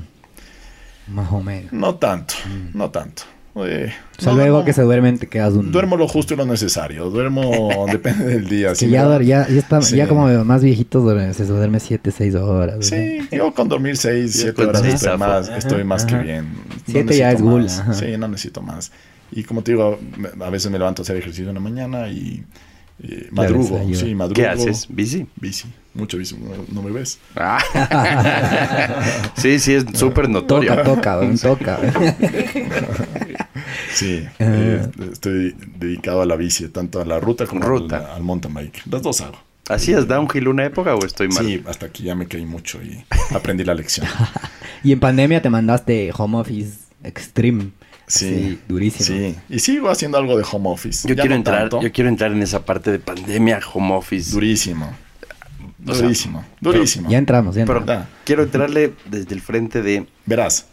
Más 1.07 1.31
o 1.31 1.41
menos. 1.41 1.71
No 1.73 1.95
tanto, 1.95 2.33
no 2.73 2.89
tanto. 2.89 3.23
Eh, 3.57 3.89
O 4.19 4.21
sea, 4.21 4.33
no, 4.33 4.39
luego 4.39 4.59
no. 4.59 4.65
que 4.65 4.73
se 4.73 4.81
duermen 4.81 5.17
te 5.17 5.27
quedas 5.27 5.53
un... 5.53 5.71
Duermo 5.71 5.95
lo 5.95 6.09
justo 6.09 6.33
y 6.33 6.37
lo 6.37 6.45
necesario. 6.45 7.09
Duermo, 7.09 7.85
depende 7.91 8.25
del 8.25 8.49
día. 8.49 8.73
Que 8.73 8.89
ya, 8.89 9.07
ya, 9.21 9.47
ya, 9.47 9.59
está, 9.59 9.81
Sí. 9.81 9.95
ya 9.95 10.09
como 10.09 10.27
más 10.43 10.61
viejitos 10.61 11.03
duermen, 11.03 11.33
se 11.33 11.45
duerme 11.45 11.79
7, 11.79 12.11
6 12.11 12.35
horas. 12.35 12.85
Sí, 12.87 13.19
yo 13.31 13.53
con 13.53 13.69
dormir 13.69 13.95
6, 13.95 14.33
Yo 14.33 14.39
7 14.41 14.53
con 14.55 14.67
horas 14.67 14.81
seis 14.81 14.93
estoy 14.95 15.17
más, 15.17 15.47
Ajá, 15.47 15.57
estoy 15.57 15.83
más 15.85 16.05
que 16.05 16.17
bien. 16.17 16.53
No 16.53 16.63
Siete 16.85 17.17
ya 17.17 17.27
necesito 17.29 17.29
es 17.29 17.41
gula. 17.81 17.93
Sí, 17.93 18.17
no 18.17 18.27
necesito 18.27 18.61
más. 18.61 18.91
Y 19.31 19.43
como 19.43 19.63
te 19.63 19.71
digo, 19.71 19.99
a 20.41 20.49
veces 20.49 20.69
me 20.69 20.77
levanto 20.77 21.01
a 21.01 21.03
hacer 21.03 21.15
ejercicio 21.15 21.47
en 21.47 21.55
la 21.55 21.61
mañana 21.61 22.09
y 22.09 22.43
eh, 23.03 23.27
madrugo. 23.31 23.81
Sí, 23.93 24.15
madrugo. 24.15 24.35
¿Qué 24.35 24.47
haces? 24.47 24.87
¿Bici? 24.89 25.25
Bici, 25.35 25.67
mucho 25.93 26.17
bici. 26.17 26.35
No, 26.37 26.51
no 26.71 26.81
me 26.81 26.91
ves. 26.91 27.19
Ah. 27.35 27.59
sí, 29.37 29.59
sí, 29.59 29.73
es 29.73 29.85
súper 29.93 30.29
notorio. 30.29 30.75
Toca, 30.83 31.19
toca, 31.19 31.79
toca. 31.79 31.79
Sí, 33.93 34.25
Ah. 34.25 34.33
eh, 34.39 34.87
estoy 35.11 35.55
dedicado 35.77 36.21
a 36.21 36.25
la 36.25 36.35
bici, 36.35 36.67
tanto 36.69 37.01
a 37.01 37.05
la 37.05 37.19
ruta 37.19 37.45
como 37.45 37.61
Ruta. 37.61 37.97
Al, 37.97 38.05
al 38.17 38.23
mountain 38.23 38.53
bike. 38.53 38.81
Las 38.89 39.01
dos 39.01 39.21
hago. 39.21 39.37
¿Hacías 39.69 40.07
downhill 40.07 40.47
una 40.47 40.65
época 40.65 40.93
o 40.93 41.03
estoy 41.05 41.27
mal? 41.29 41.43
Sí, 41.45 41.63
hasta 41.67 41.87
aquí 41.87 42.03
ya 42.03 42.13
me 42.15 42.27
caí 42.27 42.45
mucho 42.45 42.79
y 42.83 43.03
aprendí 43.33 43.63
la 43.63 43.73
lección. 43.73 44.05
y 44.83 44.91
en 44.91 44.99
pandemia 44.99 45.41
te 45.41 45.49
mandaste 45.49 46.11
home 46.15 46.37
office 46.37 46.77
extreme. 47.03 47.71
Sí, 48.07 48.29
Sí, 48.29 48.59
durísimo. 48.67 49.05
Sí, 49.19 49.35
y 49.49 49.59
sigo 49.59 49.89
haciendo 49.89 50.17
algo 50.17 50.37
de 50.37 50.43
home 50.49 50.69
office. 50.69 51.07
Yo 51.07 51.15
Ya 51.15 51.21
quiero 51.23 51.35
no 51.35 51.37
entrar, 51.37 51.59
tanto. 51.61 51.81
yo 51.81 51.91
quiero 51.91 52.09
entrar 52.09 52.31
en 52.31 52.41
esa 52.43 52.63
parte 52.65 52.91
de 52.91 52.99
pandemia, 52.99 53.59
home 53.73 53.93
office. 53.95 54.31
Durísimo. 54.31 54.93
O 55.87 55.93
sea, 55.93 56.03
Durísimo. 56.03 56.43
durísimo. 56.61 57.09
Ya 57.09 57.17
entramos, 57.17 57.55
ya 57.55 57.65
Pero 57.65 57.79
entramos. 57.79 58.05
Ah. 58.05 58.09
quiero 58.23 58.43
entrarle 58.43 58.93
desde 59.09 59.33
el 59.35 59.41
frente 59.41 59.81
de 59.81 60.07
Verás. 60.25 60.67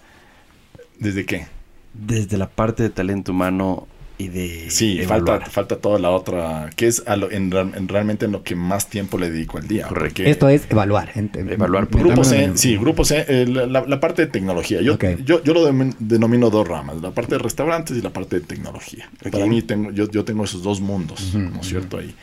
¿Desde 0.98 1.24
qué? 1.26 1.46
desde 1.94 2.38
la 2.38 2.48
parte 2.48 2.82
de 2.82 2.88
talento 2.90 3.32
humano 3.32 3.86
y 4.18 4.28
de 4.28 4.70
Sí, 4.70 5.00
evaluar. 5.00 5.40
falta, 5.40 5.50
falta 5.50 5.76
toda 5.76 5.98
la 5.98 6.10
otra, 6.10 6.70
que 6.76 6.86
es 6.86 7.02
a 7.06 7.16
lo- 7.16 7.30
en, 7.30 7.50
real- 7.50 7.72
en 7.74 7.88
realmente 7.88 8.26
en 8.26 8.32
lo 8.32 8.42
que 8.42 8.54
más 8.54 8.88
tiempo 8.88 9.18
le 9.18 9.30
dedico 9.30 9.58
al 9.58 9.66
día. 9.66 9.86
Correcto. 9.88 10.22
Esto 10.22 10.48
es 10.48 10.62
evaluar. 10.70 11.10
Evaluar 11.14 11.88
por- 11.88 12.00
Grupo 12.02 12.22
C, 12.24 12.44
el- 12.44 12.58
sí, 12.58 12.76
Grupo 12.76 13.04
C, 13.04 13.24
eh, 13.26 13.46
la, 13.46 14.00
parte 14.00 14.22
de 14.26 14.30
tecnología. 14.30 14.80
Yo, 14.80 14.98
yo, 15.24 15.42
yo 15.42 15.54
lo 15.54 15.68
denom- 15.68 15.94
denomino 15.98 16.50
dos 16.50 16.68
ramas, 16.68 17.00
la 17.00 17.10
parte 17.10 17.36
de 17.36 17.38
restaurantes 17.38 17.96
y 17.96 18.02
la 18.02 18.10
parte 18.10 18.40
de 18.40 18.46
tecnología. 18.46 19.10
Para 19.30 19.46
mí 19.46 19.62
tengo, 19.62 19.90
yo, 19.90 20.08
yo 20.10 20.24
tengo 20.24 20.44
esos 20.44 20.62
dos 20.62 20.80
mundos, 20.80 21.34
¿no 21.34 21.60
es 21.60 21.66
cierto? 21.66 21.98
Ahí. 21.98 22.14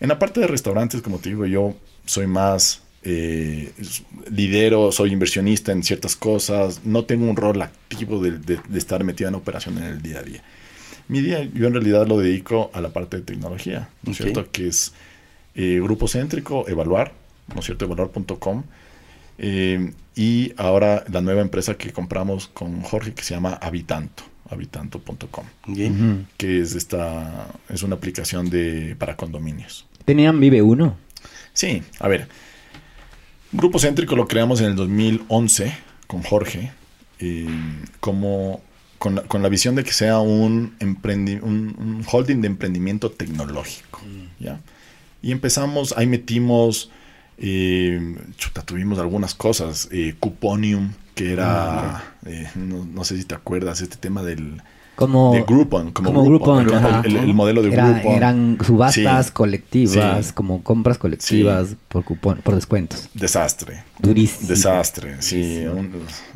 En 0.00 0.08
la 0.08 0.18
parte 0.18 0.40
de 0.40 0.46
restaurantes, 0.46 1.00
como 1.02 1.18
te 1.18 1.28
digo, 1.30 1.46
yo 1.46 1.74
soy 2.04 2.26
más 2.26 2.82
eh, 3.08 3.70
lidero, 4.30 4.90
soy 4.90 5.12
inversionista 5.12 5.70
en 5.72 5.82
ciertas 5.84 6.16
cosas, 6.16 6.80
no 6.84 7.04
tengo 7.04 7.28
un 7.30 7.36
rol 7.36 7.62
activo 7.62 8.20
de, 8.20 8.32
de- 8.32 8.58
de 8.68 8.78
estar 8.78 9.04
metido 9.04 9.28
en 9.28 9.36
operación 9.36 9.78
en 9.78 9.84
el 9.84 10.02
día 10.02 10.18
a 10.18 10.22
día. 10.22 10.42
Mi 11.08 11.20
día 11.20 11.42
yo 11.42 11.66
en 11.66 11.74
realidad 11.74 12.06
lo 12.06 12.18
dedico 12.18 12.70
a 12.74 12.80
la 12.80 12.90
parte 12.90 13.18
de 13.18 13.22
tecnología, 13.22 13.88
¿no 14.02 14.12
es 14.12 14.18
cierto? 14.18 14.50
Que 14.50 14.68
es 14.68 14.92
eh, 15.54 15.80
grupo 15.82 16.08
céntrico, 16.08 16.68
evaluar, 16.68 17.12
¿no 17.54 17.60
es 17.60 17.66
cierto? 17.66 17.84
Evaluar.com. 17.84 18.64
Eh, 19.38 19.92
y 20.14 20.52
ahora 20.56 21.04
la 21.10 21.20
nueva 21.20 21.42
empresa 21.42 21.76
que 21.76 21.92
compramos 21.92 22.48
con 22.48 22.80
Jorge 22.82 23.12
que 23.12 23.22
se 23.22 23.34
llama 23.34 23.54
Habitanto, 23.60 24.24
habitanto.com, 24.48 25.44
que 26.36 26.60
es 26.60 26.74
esta 26.74 27.48
es 27.68 27.82
una 27.82 27.96
aplicación 27.96 28.48
de 28.48 28.96
para 28.98 29.16
condominios. 29.16 29.86
Tenían 30.04 30.40
Vive 30.40 30.62
Uno. 30.62 30.96
Sí, 31.52 31.82
a 32.00 32.08
ver. 32.08 32.28
Grupo 33.52 33.78
Céntrico 33.78 34.16
lo 34.16 34.26
creamos 34.26 34.60
en 34.60 34.66
el 34.66 34.76
2011 34.76 35.72
con 36.06 36.22
Jorge, 36.22 36.72
eh, 37.20 37.46
como 38.00 38.60
con 38.98 39.16
la, 39.16 39.22
con 39.22 39.42
la 39.42 39.48
visión 39.48 39.74
de 39.74 39.84
que 39.84 39.92
sea 39.92 40.18
un, 40.18 40.76
emprendi- 40.78 41.40
un, 41.42 41.76
un 41.78 42.04
holding 42.10 42.40
de 42.40 42.46
emprendimiento 42.48 43.10
tecnológico. 43.10 44.00
¿ya? 44.38 44.60
Y 45.22 45.32
empezamos, 45.32 45.94
ahí 45.96 46.06
metimos, 46.06 46.90
eh, 47.38 48.16
chuta, 48.36 48.62
tuvimos 48.62 48.98
algunas 48.98 49.34
cosas, 49.34 49.88
eh, 49.90 50.14
Cuponium, 50.18 50.92
que 51.14 51.32
era, 51.32 52.14
eh, 52.26 52.48
no, 52.54 52.84
no 52.84 53.04
sé 53.04 53.16
si 53.16 53.24
te 53.24 53.34
acuerdas, 53.34 53.80
este 53.80 53.96
tema 53.96 54.22
del 54.22 54.62
Como, 54.96 55.34
de 55.34 55.42
Groupon, 55.42 55.92
como, 55.92 56.08
como 56.12 56.24
Groupon, 56.24 56.64
Groupon, 56.64 56.78
el- 56.84 56.86
ajá. 56.86 57.02
el, 57.04 57.16
el 57.16 57.34
modelo 57.34 57.62
de 57.62 57.72
Era- 57.72 57.90
Groupon. 57.90 58.12
Eran 58.14 58.58
subastas 58.64 59.26
Sí. 59.26 59.32
colectivas, 59.32 60.26
Sí. 60.26 60.32
como 60.32 60.62
compras 60.62 60.96
colectivas 60.98 61.76
por 61.88 62.02
cupón, 62.04 62.40
por 62.42 62.54
descuentos. 62.54 63.08
Desastre. 63.14 63.84
Durísimo. 63.98 64.48
Desastre, 64.48 65.16
sí. 65.20 65.64
un- 65.66 65.90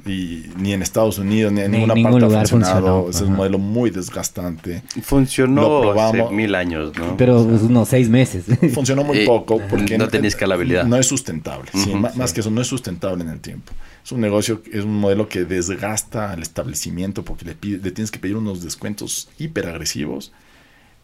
y 0.06 0.44
ni 0.56 0.72
en 0.72 0.82
Estados 0.82 1.18
Unidos 1.18 1.52
ni 1.52 1.60
en 1.60 1.70
Ni 1.70 1.76
en 1.76 1.80
ninguna 1.82 1.94
ningún 1.94 2.12
parte 2.12 2.24
ha 2.24 2.28
lugar 2.28 2.48
funcionado. 2.48 3.10
es 3.10 3.20
un 3.22 3.32
modelo 3.34 3.58
muy 3.58 3.90
desgastante. 3.90 4.82
Funcionó 5.02 5.60
Lo 5.62 5.80
probamos. 5.82 6.20
hace 6.26 6.34
mil 6.34 6.54
años, 6.54 6.92
¿no? 6.98 7.16
Pero 7.16 7.44
pues, 7.46 7.62
unos 7.62 7.88
seis 7.88 8.08
meses. 8.08 8.44
Funcionó 8.74 9.04
muy 9.04 9.18
Eh, 9.18 9.26
poco 9.26 9.60
porque 9.68 9.98
no 9.98 10.08
tenía 10.08 10.28
escalabilidad. 10.28 10.84
No 10.84 10.96
es 10.96 11.06
sustentable. 11.06 11.70
más, 12.16 12.32
que 12.32 12.40
eso, 12.40 12.50
no 12.50 12.60
es 12.60 12.66
sustentable 12.66 13.22
en 13.24 13.30
el 13.30 13.40
tiempo. 13.40 13.72
Es 14.10 14.12
un 14.12 14.20
negocio, 14.22 14.60
es 14.72 14.82
un 14.84 14.98
modelo 14.98 15.28
que 15.28 15.44
desgasta 15.44 16.32
al 16.32 16.42
establecimiento 16.42 17.24
porque 17.24 17.44
le, 17.44 17.54
pide- 17.54 17.80
le 17.80 17.92
tienes 17.92 18.10
que 18.10 18.18
pedir 18.18 18.34
unos 18.36 18.60
descuentos 18.60 19.28
hiper 19.38 19.68
agresivos. 19.68 20.32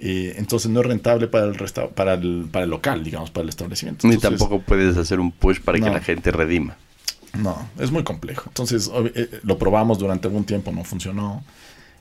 eh, 0.00 0.34
entonces 0.38 0.72
no 0.72 0.80
es 0.80 0.86
rentable 0.86 1.28
para 1.28 1.46
el, 1.46 1.54
resta- 1.54 1.88
para, 1.88 2.14
el, 2.14 2.48
para 2.50 2.64
el 2.64 2.70
local, 2.70 3.04
digamos, 3.04 3.30
para 3.30 3.44
el 3.44 3.48
establecimiento. 3.50 4.08
Ni 4.08 4.16
tampoco 4.16 4.60
puedes 4.60 4.96
hacer 4.96 5.20
un 5.20 5.30
push 5.30 5.60
para 5.60 5.78
que 5.78 5.88
la 5.88 6.00
gente 6.00 6.32
redima. 6.32 6.76
No, 7.38 7.68
es 7.78 7.92
muy 7.92 8.02
complejo. 8.02 8.46
Entonces, 8.48 8.90
eh, 9.14 9.38
lo 9.44 9.56
probamos 9.56 10.00
durante 10.00 10.26
algún 10.26 10.42
tiempo, 10.44 10.72
no 10.72 10.82
funcionó. 10.82 11.44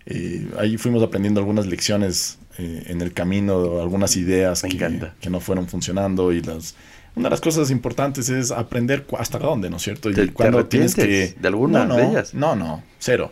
Eh, 0.07 0.47
ahí 0.57 0.77
fuimos 0.77 1.03
aprendiendo 1.03 1.39
algunas 1.39 1.67
lecciones 1.67 2.39
eh, 2.57 2.85
en 2.87 3.01
el 3.01 3.13
camino, 3.13 3.79
algunas 3.79 4.17
ideas 4.17 4.63
Me 4.63 4.69
que, 4.69 4.75
encanta. 4.77 5.13
que 5.21 5.29
no 5.29 5.39
fueron 5.39 5.67
funcionando 5.67 6.33
y 6.33 6.41
las... 6.41 6.73
Una 7.15 7.25
de 7.27 7.29
las 7.31 7.41
cosas 7.41 7.71
importantes 7.71 8.29
es 8.29 8.51
aprender 8.51 9.05
hasta 9.17 9.39
dónde, 9.39 9.69
¿no 9.69 9.77
es 9.77 9.83
cierto? 9.83 10.11
¿Te- 10.11 10.23
Y 10.23 10.27
te 10.27 10.33
cuándo 10.33 10.65
tienes 10.65 10.95
que... 10.95 11.33
de 11.39 11.47
alguna 11.47 11.85
no, 11.85 11.95
de 11.95 12.03
no, 12.03 12.09
ellas? 12.11 12.33
No, 12.33 12.55
no, 12.55 12.83
cero. 12.99 13.31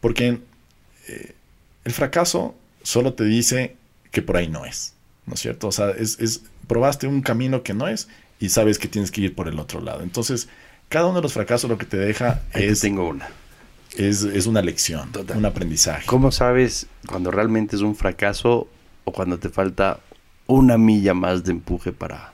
Porque 0.00 0.40
eh, 1.08 1.34
el 1.84 1.92
fracaso 1.92 2.54
solo 2.82 3.14
te 3.14 3.24
dice 3.24 3.76
que 4.10 4.20
por 4.22 4.36
ahí 4.36 4.48
no 4.48 4.64
es, 4.66 4.92
¿no 5.26 5.34
es 5.34 5.40
cierto? 5.40 5.68
O 5.68 5.72
sea, 5.72 5.90
es, 5.90 6.18
es- 6.20 6.42
probaste 6.68 7.06
un 7.06 7.22
camino 7.22 7.62
que 7.62 7.72
no 7.74 7.88
es 7.88 8.08
y 8.40 8.50
sabes 8.50 8.78
que 8.78 8.88
tienes 8.88 9.10
que 9.10 9.22
ir 9.22 9.34
por 9.34 9.48
el 9.48 9.58
otro 9.58 9.80
lado. 9.80 10.02
Entonces, 10.02 10.48
cada 10.90 11.06
uno 11.06 11.16
de 11.16 11.22
los 11.22 11.32
fracasos 11.32 11.70
lo 11.70 11.78
que 11.78 11.86
te 11.86 11.96
deja 11.96 12.42
Ahí 12.52 12.62
te 12.62 12.68
es, 12.68 12.80
tengo 12.80 13.08
una. 13.08 13.28
es, 13.96 14.22
es 14.22 14.46
una 14.46 14.60
lección, 14.60 15.10
Total. 15.12 15.38
un 15.38 15.46
aprendizaje. 15.46 16.04
¿Cómo 16.06 16.30
sabes 16.30 16.86
cuando 17.08 17.30
realmente 17.30 17.74
es 17.76 17.80
un 17.82 17.96
fracaso 17.96 18.68
o 19.04 19.12
cuando 19.12 19.38
te 19.38 19.48
falta 19.48 20.00
una 20.46 20.76
milla 20.76 21.14
más 21.14 21.42
de 21.44 21.52
empuje 21.52 21.90
para 21.92 22.33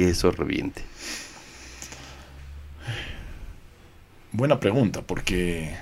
que 0.00 0.10
eso 0.10 0.30
reviente? 0.30 0.82
Buena 4.32 4.60
pregunta, 4.60 5.02
porque 5.02 5.74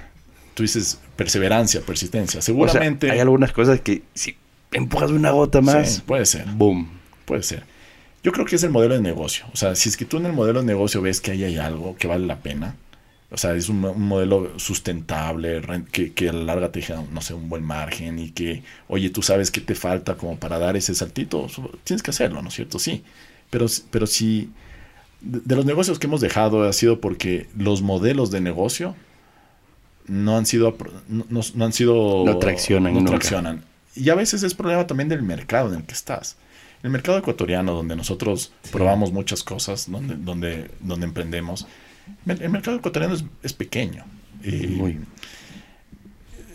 tú 0.54 0.62
dices 0.62 0.98
perseverancia, 1.16 1.82
persistencia. 1.82 2.38
O 2.38 2.42
sea, 2.42 2.46
Seguramente... 2.46 3.10
hay 3.10 3.20
algunas 3.20 3.52
cosas 3.52 3.80
que 3.80 4.02
si 4.14 4.36
empujas 4.72 5.10
una 5.10 5.30
gota 5.30 5.60
más, 5.60 5.96
Sí, 5.96 6.02
puede 6.04 6.26
ser. 6.26 6.46
boom. 6.46 6.88
Puede 7.26 7.42
ser. 7.42 7.62
Yo 8.24 8.32
creo 8.32 8.46
que 8.46 8.56
es 8.56 8.62
el 8.64 8.70
modelo 8.70 8.94
de 8.94 9.00
negocio. 9.00 9.44
O 9.52 9.56
sea, 9.56 9.74
si 9.76 9.88
es 9.88 9.96
que 9.96 10.04
tú 10.04 10.16
en 10.16 10.26
el 10.26 10.32
modelo 10.32 10.60
de 10.60 10.66
negocio 10.66 11.00
ves 11.02 11.20
que 11.20 11.30
ahí 11.32 11.44
hay 11.44 11.58
algo 11.58 11.96
que 11.96 12.08
vale 12.08 12.26
la 12.26 12.38
pena, 12.40 12.74
o 13.30 13.36
sea, 13.36 13.54
es 13.54 13.68
un, 13.68 13.84
un 13.84 14.02
modelo 14.08 14.58
sustentable, 14.58 15.60
que, 15.92 16.14
que 16.14 16.30
a 16.30 16.32
la 16.32 16.44
larga 16.44 16.72
te 16.72 16.80
deja, 16.80 17.04
no 17.12 17.20
sé, 17.20 17.34
un 17.34 17.50
buen 17.50 17.62
margen 17.62 18.18
y 18.18 18.30
que, 18.30 18.62
oye, 18.88 19.10
tú 19.10 19.22
sabes 19.22 19.50
qué 19.50 19.60
te 19.60 19.74
falta 19.74 20.14
como 20.16 20.38
para 20.38 20.58
dar 20.58 20.76
ese 20.76 20.94
saltito, 20.94 21.46
tienes 21.84 22.02
que 22.02 22.10
hacerlo, 22.10 22.40
¿no 22.42 22.48
es 22.48 22.54
cierto? 22.54 22.78
Sí. 22.78 23.04
Pero, 23.50 23.66
pero 23.90 24.06
si 24.06 24.50
de, 25.20 25.56
los 25.56 25.64
negocios 25.64 25.98
que 25.98 26.06
hemos 26.06 26.20
dejado 26.20 26.62
ha 26.62 26.72
sido 26.72 27.00
porque 27.00 27.48
los 27.56 27.82
modelos 27.82 28.30
de 28.30 28.40
negocio 28.40 28.94
no 30.06 30.36
han 30.36 30.46
sido, 30.46 30.76
no, 31.08 31.64
han 31.64 31.72
sido, 31.72 32.24
No 32.24 32.38
traccionan 32.38 32.94
no 32.94 33.04
traccionan. 33.04 33.64
Y 33.94 34.10
a 34.10 34.14
veces 34.14 34.42
es 34.42 34.54
problema 34.54 34.86
también 34.86 35.08
del 35.08 35.22
mercado 35.22 35.68
en 35.72 35.80
el 35.80 35.84
que 35.84 35.94
estás. 35.94 36.36
El 36.82 36.90
mercado 36.90 37.18
ecuatoriano, 37.18 37.72
donde 37.74 37.96
nosotros 37.96 38.52
probamos 38.70 39.12
muchas 39.12 39.42
cosas, 39.42 39.90
donde, 39.90 40.14
donde, 40.14 40.70
donde 40.80 41.06
emprendemos, 41.06 41.66
el 42.26 42.48
mercado 42.50 42.76
ecuatoriano 42.76 43.14
es, 43.14 43.24
es 43.42 43.52
pequeño. 43.52 44.04
Y 44.44 44.76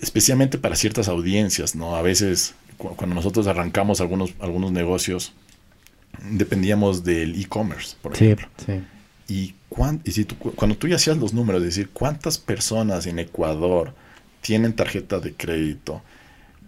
especialmente 0.02 0.58
para 0.58 0.76
ciertas 0.76 1.08
audiencias, 1.08 1.76
¿no? 1.76 1.96
A 1.96 2.02
veces, 2.02 2.56
cu- 2.78 2.96
cuando 2.96 3.16
nosotros 3.16 3.48
arrancamos 3.48 4.02
algunos, 4.02 4.34
algunos 4.39 4.72
negocios, 4.72 5.34
dependíamos 6.22 7.03
del 7.03 7.39
e-commerce, 7.39 7.95
por 8.01 8.16
Sí, 8.16 8.26
ejemplo. 8.26 8.47
sí. 8.66 8.82
Y, 9.28 9.55
cuán- 9.70 10.01
y 10.03 10.11
si 10.11 10.26
tú- 10.26 10.36
cuando 10.38 10.76
tú 10.78 10.88
ya 10.88 10.95
hacías 10.97 11.18
los 11.18 11.34
números, 11.34 11.61
es 11.61 11.68
decir, 11.70 11.89
cuántas 11.91 12.38
personas 12.38 13.05
en 13.05 13.20
Ecuador 13.20 13.94
tienen 14.41 14.73
tarjeta 14.73 15.19
de 15.19 15.34
crédito, 15.34 16.02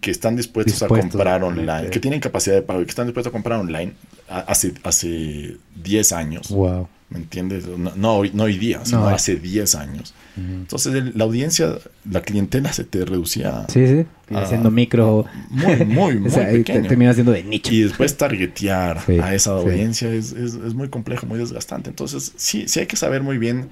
que 0.00 0.10
están 0.10 0.36
dispuestos, 0.36 0.74
Dispuestos 0.74 0.98
a 0.98 1.00
comprar 1.10 1.42
online, 1.44 1.90
que 1.90 2.00
tienen 2.00 2.20
capacidad 2.20 2.54
de 2.56 2.62
pago 2.62 2.80
y 2.82 2.84
que 2.84 2.90
están 2.90 3.06
dispuestos 3.06 3.30
a 3.30 3.32
comprar 3.32 3.58
online 3.60 3.92
hace, 4.28 4.74
hace 4.82 5.56
10 5.82 6.12
años, 6.12 6.48
Wow. 6.50 6.88
¿me 7.10 7.18
entiendes? 7.18 7.66
No, 7.66 7.92
no 7.96 8.16
hoy, 8.16 8.30
no 8.34 8.44
hoy 8.44 8.58
día, 8.58 8.80
sino 8.84 9.00
No, 9.00 9.08
hace 9.08 9.36
10 9.36 9.74
años. 9.74 10.14
Entonces 10.36 10.94
el- 10.94 11.12
la 11.16 11.24
audiencia, 11.24 11.74
la 12.10 12.20
clientela 12.22 12.72
se 12.72 12.84
te 12.84 13.04
reducía 13.04 13.64
Sí, 13.68 13.86
sí. 13.86 14.06
Haciendo 14.34 14.70
micro. 14.70 15.24
muy, 15.50 15.76
muy, 15.86 16.14
muy 16.18 16.28
o 16.28 16.30
sea, 16.30 16.48
pequeño. 16.50 16.88
termina 16.88 17.14
siendo 17.14 17.32
de 17.32 17.42
nicho. 17.44 17.72
Y 17.72 17.82
después 17.82 18.16
targetear 18.16 19.00
Sí, 19.06 19.18
a 19.18 19.34
esa 19.34 19.58
sí. 19.58 19.64
audiencia 19.66 20.12
es, 20.12 20.32
es- 20.32 20.54
es 20.54 20.74
muy 20.74 20.88
complejo, 20.88 21.26
muy 21.26 21.38
desgastante. 21.38 21.88
Entonces, 21.90 22.32
sí, 22.36 22.68
sí 22.68 22.80
hay 22.80 22.86
que 22.86 22.96
saber 22.96 23.22
muy 23.22 23.38
bien 23.38 23.68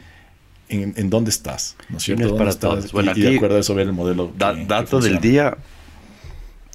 en, 0.70 0.94
en 0.96 1.10
dónde 1.10 1.28
estás, 1.30 1.76
¿no 1.90 1.98
es 1.98 2.04
cierto? 2.04 2.20
no 2.22 2.26
es 2.26 2.30
¿Dónde 2.30 2.38
para 2.38 2.50
estás? 2.50 2.70
todos. 2.70 2.92
Bueno, 2.92 3.12
y, 3.14 3.20
y 3.20 3.22
de 3.24 3.36
acuerdo 3.36 3.56
a 3.56 3.60
eso 3.60 3.74
ver 3.74 3.86
el 3.88 3.92
modelo. 3.92 4.32
Da- 4.38 4.54
que- 4.54 4.60
que 4.60 4.66
dato 4.66 5.00
del 5.00 5.20
día, 5.20 5.58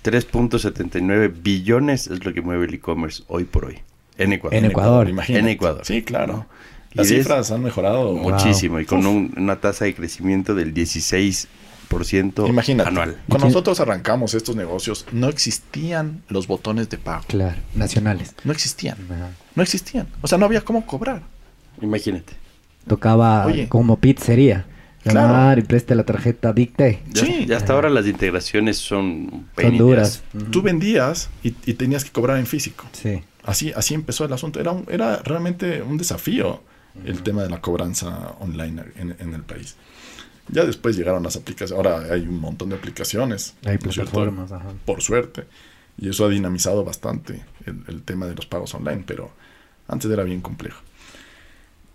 3.79 0.04 1.34
billones 1.42 2.08
es 2.08 2.24
lo 2.26 2.34
que 2.34 2.42
mueve 2.42 2.66
el 2.68 2.74
e-commerce 2.74 3.24
hoy 3.28 3.44
por 3.46 3.66
hoy. 3.66 3.80
En 4.18 4.34
Ecuador. 4.34 4.58
En 4.58 4.66
Ecuador. 4.66 5.10
imagínate. 5.10 5.40
En 5.40 5.48
Ecuador. 5.50 5.82
Sí, 5.86 6.02
claro. 6.04 6.46
Las 6.94 7.10
Y 7.12 7.18
cifras 7.18 7.52
han 7.52 7.62
mejorado 7.64 8.14
Muchísimo. 8.14 8.80
Y 8.80 8.86
con 8.86 9.06
un- 9.06 9.34
una 9.38 9.58
tasa 9.58 9.86
de 9.86 9.94
crecimiento 9.94 10.56
del 10.56 10.74
16% 10.74 11.48
Imagínate, 12.48 12.90
anual. 12.90 13.18
cuando 13.28 13.46
¿Y 13.46 13.50
qué- 13.50 13.54
nosotros 13.54 13.80
arrancamos 13.80 14.34
estos 14.34 14.56
negocios, 14.56 15.06
no 15.12 15.30
existían 15.30 16.24
los 16.30 16.48
botones 16.48 16.90
de 16.90 16.98
pago. 16.98 17.24
Claro, 17.28 17.58
nacionales. 17.76 18.36
No 18.44 18.52
existían. 18.52 18.98
No 19.56 19.64
existían. 19.64 20.08
O 20.22 20.28
sea, 20.28 20.38
no 20.38 20.46
había 20.46 20.62
cómo 20.62 20.86
cobrar. 20.86 21.22
Imagínate. 21.82 22.34
Tocaba 22.88 23.46
Oye. 23.46 23.68
como 23.70 23.98
pizzería. 23.98 24.66
Claro. 25.04 25.60
Y 25.60 25.64
preste 25.64 25.96
la 25.96 26.04
tarjeta, 26.04 26.52
dicte. 26.54 27.02
Ya, 27.10 27.26
Sí. 27.26 27.46
ya 27.46 27.58
hasta 27.58 27.74
ahora 27.74 27.90
las 27.90 28.06
integraciones 28.06 28.78
son 28.78 29.48
duras. 29.78 30.24
Tú 30.52 30.62
vendías 30.62 31.30
y, 31.44 31.56
y 31.66 31.74
tenías 31.76 32.04
que 32.04 32.12
cobrar 32.12 32.38
en 32.38 32.46
físico. 32.46 32.86
Sí. 32.92 33.22
Así, 33.44 33.72
así 33.76 33.94
empezó 33.94 34.26
el 34.26 34.34
asunto. 34.34 34.60
Era, 34.60 34.72
un- 34.72 34.86
era 34.90 35.18
realmente 35.24 35.82
un 35.82 35.98
desafío 35.98 36.62
el 37.06 37.24
tema 37.24 37.44
de 37.44 37.50
la 37.50 37.62
cobranza 37.62 38.36
online 38.40 38.84
en, 38.98 39.34
el 39.34 39.44
país. 39.44 39.76
Ya 40.50 40.66
después 40.66 40.98
llegaron 40.98 41.24
las 41.24 41.36
aplicaciones, 41.36 41.72
ahora 41.72 42.14
hay 42.14 42.22
un 42.24 42.40
montón 42.40 42.70
de 42.70 42.76
aplicaciones. 42.76 43.56
Hay 43.66 43.78
plataformas, 43.78 44.52
por 44.86 45.02
suerte. 45.02 45.46
Y 45.98 46.10
eso 46.10 46.26
ha 46.26 46.30
dinamizado 46.30 46.84
bastante 46.84 47.44
el, 47.66 48.02
tema 48.04 48.26
de 48.26 48.36
los 48.36 48.46
pagos 48.46 48.74
online, 48.74 49.04
pero 49.06 49.32
antes 49.88 50.10
era 50.12 50.24
bien 50.24 50.42
complejo. 50.42 50.82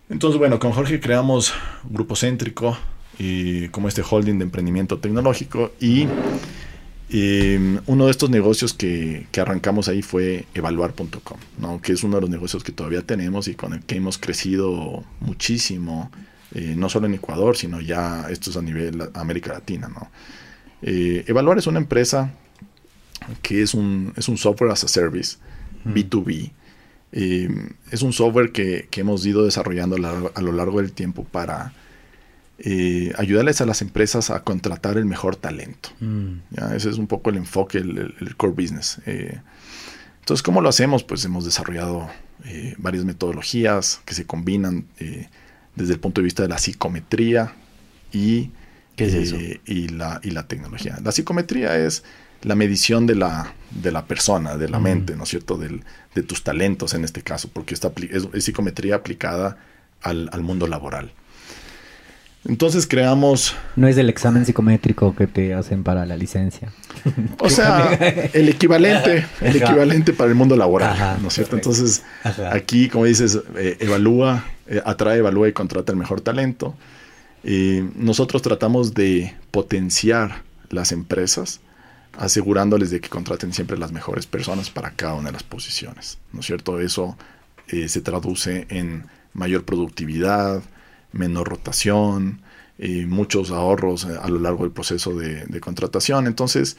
Entonces, 0.08 0.38
bueno, 0.38 0.58
con 0.58 0.72
Jorge 0.72 1.00
creamos 1.00 1.52
Grupo 1.84 2.14
Céntrico 2.14 2.76
como 3.70 3.88
este 3.88 4.02
holding 4.08 4.38
de 4.38 4.44
emprendimiento 4.44 4.98
tecnológico 4.98 5.72
y 5.80 6.06
uno 7.86 8.06
de 8.06 8.10
estos 8.10 8.30
negocios 8.30 8.74
que, 8.74 9.26
arrancamos 9.36 9.88
ahí 9.88 10.02
fue 10.02 10.46
evaluar.com, 10.54 11.38
¿no? 11.58 11.80
que 11.80 11.92
es 11.92 12.02
uno 12.02 12.16
de 12.16 12.22
los 12.22 12.30
negocios 12.30 12.64
que 12.64 12.72
todavía 12.72 13.02
tenemos 13.02 13.46
y 13.46 13.54
con 13.54 13.72
el 13.74 13.82
que 13.82 13.96
hemos 13.96 14.18
crecido 14.18 15.04
muchísimo, 15.20 16.10
eh, 16.54 16.74
no 16.76 16.88
solo 16.88 17.06
en 17.06 17.14
Ecuador, 17.14 17.56
sino 17.56 17.80
ya 17.80 18.26
esto 18.30 18.50
es 18.50 18.56
a 18.56 18.62
nivel 18.62 19.10
América 19.14 19.52
Latina. 19.52 19.88
¿no? 19.88 20.10
Eh, 20.82 21.24
evaluar 21.26 21.58
es 21.58 21.66
una 21.66 21.78
empresa 21.78 22.32
que 23.42 23.62
es 23.62 23.74
un, 23.74 24.12
es 24.16 24.28
un 24.28 24.36
software 24.36 24.70
as 24.70 24.84
a 24.84 24.88
service, 24.88 25.38
B2B. 25.84 26.52
Eh, 27.12 27.48
es 27.90 28.02
un 28.02 28.12
software 28.12 28.50
que, 28.50 28.88
hemos 28.96 29.24
ido 29.24 29.44
desarrollando 29.44 29.96
a 30.34 30.42
lo 30.42 30.52
largo 30.52 30.80
del 30.80 30.92
tiempo 30.92 31.24
para 31.24 31.72
eh, 32.64 33.12
ayudarles 33.18 33.60
a 33.60 33.66
las 33.66 33.82
empresas 33.82 34.30
a 34.30 34.42
contratar 34.42 34.96
el 34.96 35.04
mejor 35.04 35.36
talento. 35.36 35.90
Mm. 36.00 36.38
Ese 36.74 36.90
es 36.90 36.98
un 36.98 37.06
poco 37.06 37.30
el 37.30 37.36
enfoque, 37.36 37.78
el, 37.78 38.34
core 38.36 38.54
business. 38.54 39.00
Eh, 39.06 39.38
entonces, 40.20 40.42
¿cómo 40.42 40.60
lo 40.60 40.70
hacemos? 40.70 41.04
Pues 41.04 41.24
hemos 41.24 41.44
desarrollado 41.44 42.08
varias 42.78 43.04
metodologías 43.04 44.00
que 44.04 44.14
se 44.14 44.26
combinan 44.26 44.86
desde 45.76 45.94
el 45.94 46.00
punto 46.00 46.20
de 46.20 46.24
vista 46.24 46.42
de 46.42 46.48
la 46.48 46.58
psicometría 46.58 47.54
y, 48.12 48.50
y, 49.66 49.88
la, 49.88 50.20
y 50.22 50.30
la 50.30 50.46
tecnología. 50.46 50.98
La 51.02 51.12
psicometría 51.12 51.76
es 51.78 52.04
la 52.44 52.54
medición 52.54 53.06
de 53.06 53.14
la, 53.14 53.54
de 53.70 53.90
la 53.90 54.06
persona, 54.06 54.56
de 54.56 54.68
la 54.68 54.78
mente, 54.78 55.16
¿no 55.16 55.24
es 55.24 55.30
cierto? 55.30 55.58
de 55.58 56.22
tus 56.22 56.44
talentos 56.44 56.94
en 56.94 57.04
este 57.04 57.22
caso, 57.22 57.48
porque 57.52 57.74
esta 57.74 57.90
es, 58.10 58.44
psicometría 58.44 58.96
aplicada 58.96 59.56
al, 60.02 60.42
mundo 60.42 60.66
laboral. 60.66 61.12
Entonces 62.46 62.86
creamos... 62.86 63.54
No 63.76 63.88
es 63.88 63.96
el 63.96 64.08
examen 64.10 64.44
psicométrico 64.44 65.14
que 65.14 65.26
te 65.26 65.54
hacen 65.54 65.82
para 65.82 66.04
la 66.04 66.16
licencia. 66.16 66.72
O 67.38 67.48
sea, 67.48 67.92
el 68.32 68.48
equivalente, 68.48 69.26
el 69.40 69.56
equivalente 69.56 70.12
para 70.12 70.28
el 70.30 70.36
mundo 70.36 70.56
laboral, 70.56 71.22
¿no 71.22 71.28
es 71.28 71.34
cierto? 71.34 71.56
Entonces, 71.56 72.02
aquí, 72.50 72.88
como 72.88 73.06
dices, 73.06 73.38
eh, 73.56 73.78
evalúa, 73.80 74.44
eh, 74.66 74.82
atrae, 74.84 75.18
evalúa 75.18 75.48
y 75.48 75.52
contrata 75.52 75.92
el 75.92 75.98
mejor 75.98 76.20
talento. 76.20 76.74
nosotros 77.96 78.42
tratamos 78.42 78.94
de 78.94 79.34
potenciar 79.50 80.42
las 80.70 80.92
empresas 80.92 81.60
asegurándoles 82.18 82.90
de 82.90 83.00
que 83.00 83.08
contraten 83.08 83.52
siempre 83.52 83.78
las 83.78 83.92
mejores 83.92 84.26
personas 84.26 84.70
para 84.70 84.92
cada 84.92 85.14
una 85.14 85.26
de 85.26 85.32
las 85.32 85.42
posiciones, 85.42 86.18
¿no 86.32 86.40
es 86.40 86.46
cierto? 86.46 86.80
Eso 86.80 87.16
eh, 87.68 87.88
se 87.88 88.00
traduce 88.00 88.66
en 88.68 89.06
mayor 89.32 89.64
productividad, 89.64 90.62
menor 91.14 91.48
rotación, 91.48 92.40
eh, 92.78 93.06
muchos 93.06 93.50
ahorros 93.50 94.04
eh, 94.04 94.16
a 94.20 94.28
lo 94.28 94.38
largo 94.38 94.64
del 94.64 94.72
proceso 94.72 95.14
de, 95.14 95.60
contratación. 95.60 96.26
Entonces, 96.26 96.76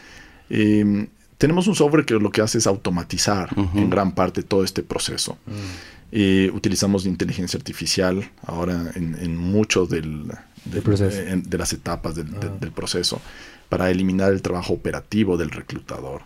em, 0.49 1.07
tenemos 1.37 1.67
un 1.67 1.75
software 1.75 2.05
que 2.05 2.15
lo 2.15 2.31
que 2.31 2.41
hace 2.41 2.57
es 2.57 2.67
automatizar 2.67 3.49
en 3.73 3.89
gran 3.89 4.13
parte 4.13 4.43
todo 4.43 4.63
este 4.63 4.83
proceso. 4.83 5.37
Mm. 5.45 6.55
utilizamos 6.55 7.05
inteligencia 7.05 7.57
artificial 7.57 8.31
ahora 8.45 8.91
en, 8.95 9.35
muchos 9.35 9.89
del, 9.89 10.31
de 10.63 11.57
las 11.57 11.73
etapas 11.73 12.15
del, 12.15 12.27
ah. 12.35 12.57
del 12.59 12.71
proceso 12.71 13.19
para 13.67 13.89
eliminar 13.89 14.31
el 14.31 14.41
trabajo 14.41 14.73
operativo 14.73 15.35
del 15.35 15.49
reclutador. 15.49 16.21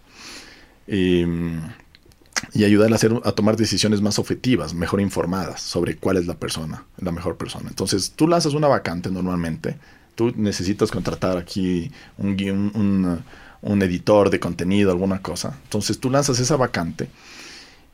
Y 2.53 2.63
ayudar 2.63 2.91
a, 2.91 2.95
hacer, 2.95 3.13
a 3.23 3.31
tomar 3.31 3.57
decisiones 3.57 4.01
más 4.01 4.19
objetivas, 4.19 4.73
mejor 4.73 5.01
informadas 5.01 5.61
sobre 5.61 5.95
cuál 5.95 6.17
es 6.17 6.27
la 6.27 6.35
persona, 6.35 6.85
la 6.97 7.11
mejor 7.11 7.37
persona. 7.37 7.69
Entonces, 7.69 8.13
tú 8.15 8.27
lanzas 8.27 8.53
una 8.53 8.67
vacante 8.67 9.09
normalmente, 9.11 9.77
tú 10.15 10.33
necesitas 10.35 10.91
contratar 10.91 11.37
aquí 11.37 11.91
un, 12.17 12.29
un, 12.75 13.23
un 13.61 13.81
editor 13.81 14.29
de 14.29 14.39
contenido, 14.39 14.91
alguna 14.91 15.21
cosa. 15.21 15.57
Entonces, 15.63 15.99
tú 15.99 16.09
lanzas 16.09 16.39
esa 16.39 16.55
vacante 16.55 17.09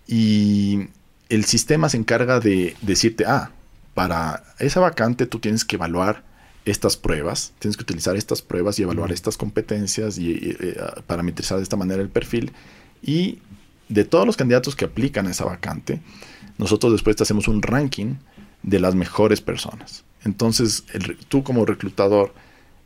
y 0.08 0.90
el 1.30 1.46
sistema 1.46 1.90
se 1.90 1.98
encarga 1.98 2.40
de 2.40 2.76
decirte, 2.82 3.26
ah, 3.26 3.52
para 3.94 4.44
esa 4.60 4.80
vacante 4.80 5.26
tú 5.26 5.40
tienes 5.40 5.66
que 5.66 5.78
evaluar 5.78 6.24
estas 6.66 6.98
pruebas, 6.98 7.54
tienes 7.60 7.78
que 7.78 7.84
utilizar 7.84 8.16
estas 8.16 8.42
pruebas 8.42 8.78
y 8.80 8.84
evaluar 8.84 9.12
estas 9.12 9.38
competencias 9.38 10.18
y, 10.18 10.32
eh, 10.32 10.78
parametrizar 11.08 11.58
de 11.58 11.64
esta 11.64 11.78
manera 11.78 12.02
el 12.02 12.10
perfil. 12.10 12.52
Y 13.02 13.40
de 13.90 14.06
todos 14.06 14.26
los 14.26 14.38
candidatos 14.38 14.76
que 14.76 14.86
aplican 14.86 15.28
a 15.28 15.32
esa 15.32 15.46
vacante, 15.46 16.02
nosotros 16.58 16.92
después 16.92 17.16
te 17.16 17.24
hacemos 17.24 17.48
un 17.48 17.62
ranking 17.62 18.16
de 18.64 18.80
las 18.80 18.96
mejores 18.96 19.42
personas. 19.42 20.04
Entonces, 20.24 20.84
tú 21.28 21.44
como 21.44 21.66
reclutador 21.66 22.34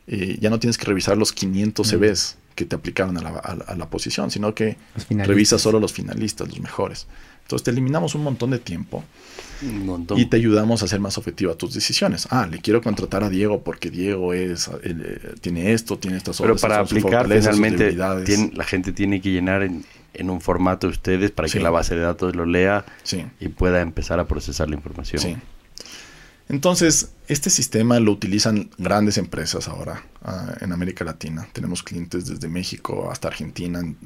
eh, 0.06 0.38
ya 0.40 0.50
no 0.50 0.58
tienes 0.58 0.76
que 0.76 0.86
revisar 0.86 1.16
los 1.16 1.32
500 1.32 1.88
CVs 1.88 2.36
que 2.54 2.64
te 2.64 2.76
aplicaron 2.76 3.16
a 3.16 3.22
la, 3.22 3.30
a 3.30 3.76
la 3.76 3.88
posición, 3.88 4.30
sino 4.30 4.54
que 4.54 4.76
revisas 5.08 5.62
solo 5.62 5.80
los 5.80 5.92
finalistas, 5.92 6.48
los 6.48 6.60
mejores. 6.60 7.06
Entonces 7.42 7.64
te 7.64 7.70
eliminamos 7.70 8.14
un 8.14 8.22
montón 8.22 8.50
de 8.50 8.58
tiempo 8.58 9.02
y 10.16 10.26
te 10.26 10.36
ayudamos 10.36 10.82
a 10.82 10.84
hacer 10.84 11.00
más 11.00 11.18
objetiva 11.18 11.54
tus 11.54 11.74
decisiones. 11.74 12.28
Ah, 12.30 12.46
le 12.48 12.60
quiero 12.60 12.80
contratar 12.80 13.24
a 13.24 13.28
Diego 13.28 13.62
porque 13.62 13.90
Diego 13.90 14.32
es 14.34 14.70
eh, 14.82 15.34
tiene 15.40 15.72
esto, 15.72 15.98
tiene 15.98 16.16
estas 16.16 16.40
Pero 16.40 16.56
para 16.56 16.78
aplicar 16.78 17.26
finalmente 17.26 17.92
la 17.92 18.64
gente 18.64 18.92
tiene 18.92 19.20
que 19.20 19.30
llenar 19.30 19.62
en, 19.62 19.84
un 20.18 20.40
formato 20.40 20.86
de 20.86 20.92
ustedes 20.92 21.30
para 21.30 21.48
que 21.48 21.60
la 21.60 21.70
base 21.70 21.94
de 21.94 22.02
datos 22.02 22.34
lo 22.36 22.46
lea 22.46 22.84
y 23.40 23.48
pueda 23.48 23.80
empezar 23.80 24.20
a 24.20 24.26
procesar 24.26 24.68
la 24.68 24.76
información. 24.76 25.22
Sí. 25.22 25.36
Entonces, 26.50 27.12
este 27.28 27.48
sistema 27.48 28.00
lo 28.00 28.10
utilizan 28.10 28.70
grandes 28.76 29.18
empresas 29.18 29.68
ahora 29.68 30.02
ah, 30.24 30.52
en 30.60 30.72
América 30.72 31.04
Latina. 31.04 31.46
Tenemos 31.52 31.84
clientes 31.84 32.26
desde 32.26 32.48
México 32.48 33.08
hasta 33.08 33.28
Argentina, 33.28 33.78
en 33.78 33.96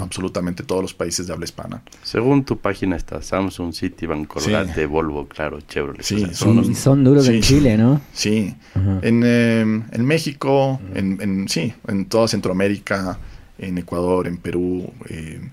absolutamente 0.00 0.64
todos 0.64 0.82
los 0.82 0.94
países 0.94 1.28
de 1.28 1.32
habla 1.32 1.44
hispana. 1.44 1.84
Según 2.02 2.44
tu 2.44 2.58
página 2.58 2.96
está 2.96 3.22
Samsung, 3.22 3.72
Citibank, 3.72 4.26
Colgate, 4.26 4.84
Volvo, 4.86 5.28
claro, 5.28 5.60
Chevrolet. 5.60 6.02
Sí, 6.02 6.26
son, 6.34 7.04
duros 7.04 7.28
en 7.28 7.40
Chile, 7.40 7.78
¿no? 7.78 8.00
Sí. 8.12 8.52
En, 8.74 9.22
em, 9.22 9.84
en, 9.92 10.04
México, 10.04 10.80
en, 10.96 11.48
sí, 11.48 11.72
en 11.86 12.06
toda 12.06 12.26
Centroamérica, 12.26 13.16
en 13.62 13.78
Ecuador, 13.78 14.26
en 14.26 14.36
Perú, 14.36 14.92
em, 15.08 15.50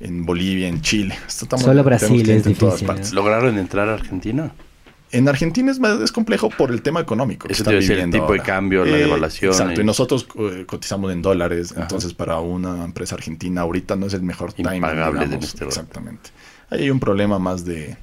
en 0.00 0.26
Bolivia, 0.26 0.68
en 0.68 0.80
Chile. 0.80 1.16
Solo 1.26 1.84
Brasil 1.84 2.28
es 2.28 2.44
difícil. 2.44 2.88
¿Lograron 3.12 3.58
entrar 3.58 3.88
a 3.88 3.94
Argentina? 3.94 4.52
En 5.12 5.28
Argentina 5.28 5.70
es 5.70 5.78
más 5.78 6.00
es 6.00 6.10
complejo 6.10 6.48
por 6.48 6.70
el 6.70 6.80
tema 6.80 7.00
económico. 7.00 7.46
Eso 7.48 7.68
el 7.70 8.10
tipo 8.10 8.32
de 8.32 8.40
cambio, 8.40 8.82
la 8.84 8.96
eh, 8.96 9.00
devaluación. 9.00 9.52
Exacto, 9.52 9.82
y, 9.82 9.84
nosotros 9.84 10.26
eh, 10.38 10.64
cotizamos 10.66 11.12
en 11.12 11.20
dólares, 11.20 11.74
entonces 11.76 12.14
para 12.14 12.38
una 12.38 12.82
empresa 12.82 13.14
argentina 13.14 13.60
ahorita 13.60 13.94
no 13.94 14.06
es 14.06 14.14
el 14.14 14.22
mejor 14.22 14.54
timing. 14.54 14.76
Impagable 14.76 15.28
de 15.28 15.36
nuestro 15.36 15.68
Exactamente. 15.68 16.30
Ahí 16.70 16.84
hay 16.84 16.90
un 16.90 16.98
problema 16.98 17.38
más 17.38 17.66
de, 17.66 17.98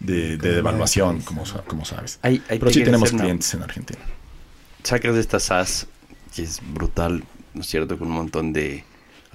de, 0.00 0.38
devaluación, 0.38 1.20
como, 1.20 1.44
como 1.66 1.84
sabes. 1.84 2.18
Pero 2.22 2.70
sí 2.70 2.82
tenemos 2.82 3.12
clientes 3.12 3.52
en 3.52 3.62
Argentina. 3.62 4.00
Sacas 4.82 5.14
de 5.14 5.20
esta 5.20 5.38
SaaS, 5.38 5.86
que 6.34 6.42
es 6.42 6.62
brutal, 6.72 7.24
¿no 7.52 7.60
es 7.60 7.66
cierto? 7.66 7.98
Con 7.98 8.08
un 8.08 8.14
montón 8.14 8.54
de 8.54 8.84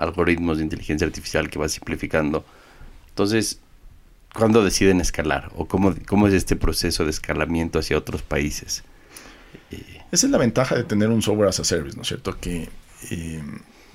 algoritmos 0.02 0.58
de 0.58 0.64
inteligencia 0.64 1.08
artificial 1.08 1.50
que 1.50 1.60
va 1.60 1.70
simplificando. 1.70 2.44
Entonces, 3.10 3.60
¿Cuándo 4.34 4.64
deciden 4.64 5.02
escalar? 5.02 5.52
¿O 5.56 5.68
cómo, 5.68 5.94
cómo 6.08 6.28
es 6.28 6.34
este 6.34 6.56
proceso 6.56 7.04
de 7.04 7.10
escalamiento 7.10 7.80
hacia 7.80 7.98
otros 7.98 8.22
países? 8.22 8.84
Esa 10.12 10.26
es 10.28 10.32
la 10.32 10.38
ventaja 10.38 10.76
de 10.76 10.84
tener 10.84 11.10
un 11.10 11.22
software 11.22 11.50
as 11.50 11.60
a 11.60 11.64
service, 11.64 11.96
¿no 11.96 12.04
es 12.04 12.08
cierto? 12.08 12.38
Que 12.40 12.70
eh, 13.10 13.44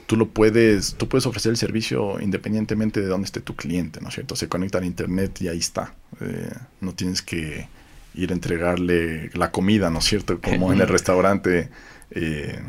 tú 0.06 0.16
lo 0.16 0.28
puedes, 0.28 0.94
tú 0.94 1.08
puedes 1.08 1.26
ofrecer 1.26 1.50
el 1.50 1.56
servicio 1.56 2.20
independientemente 2.20 3.00
de 3.00 3.06
dónde 3.06 3.26
esté 3.26 3.40
tu 3.40 3.56
cliente, 3.56 4.00
¿no 4.00 4.08
es 4.08 4.14
cierto? 4.14 4.36
Se 4.36 4.48
conecta 4.48 4.78
al 4.78 4.84
internet 4.84 5.40
y 5.40 5.48
ahí 5.48 5.58
está. 5.58 5.94
Eh, 6.20 6.50
no 6.80 6.92
tienes 6.94 7.22
que 7.22 7.68
ir 8.14 8.30
a 8.30 8.34
entregarle 8.34 9.30
la 9.34 9.50
comida, 9.50 9.88
¿no 9.88 10.00
es 10.00 10.04
cierto? 10.04 10.38
Como 10.40 10.72
en 10.72 10.80
el 10.82 10.88
restaurante, 10.96 11.70
eh, 12.10 12.60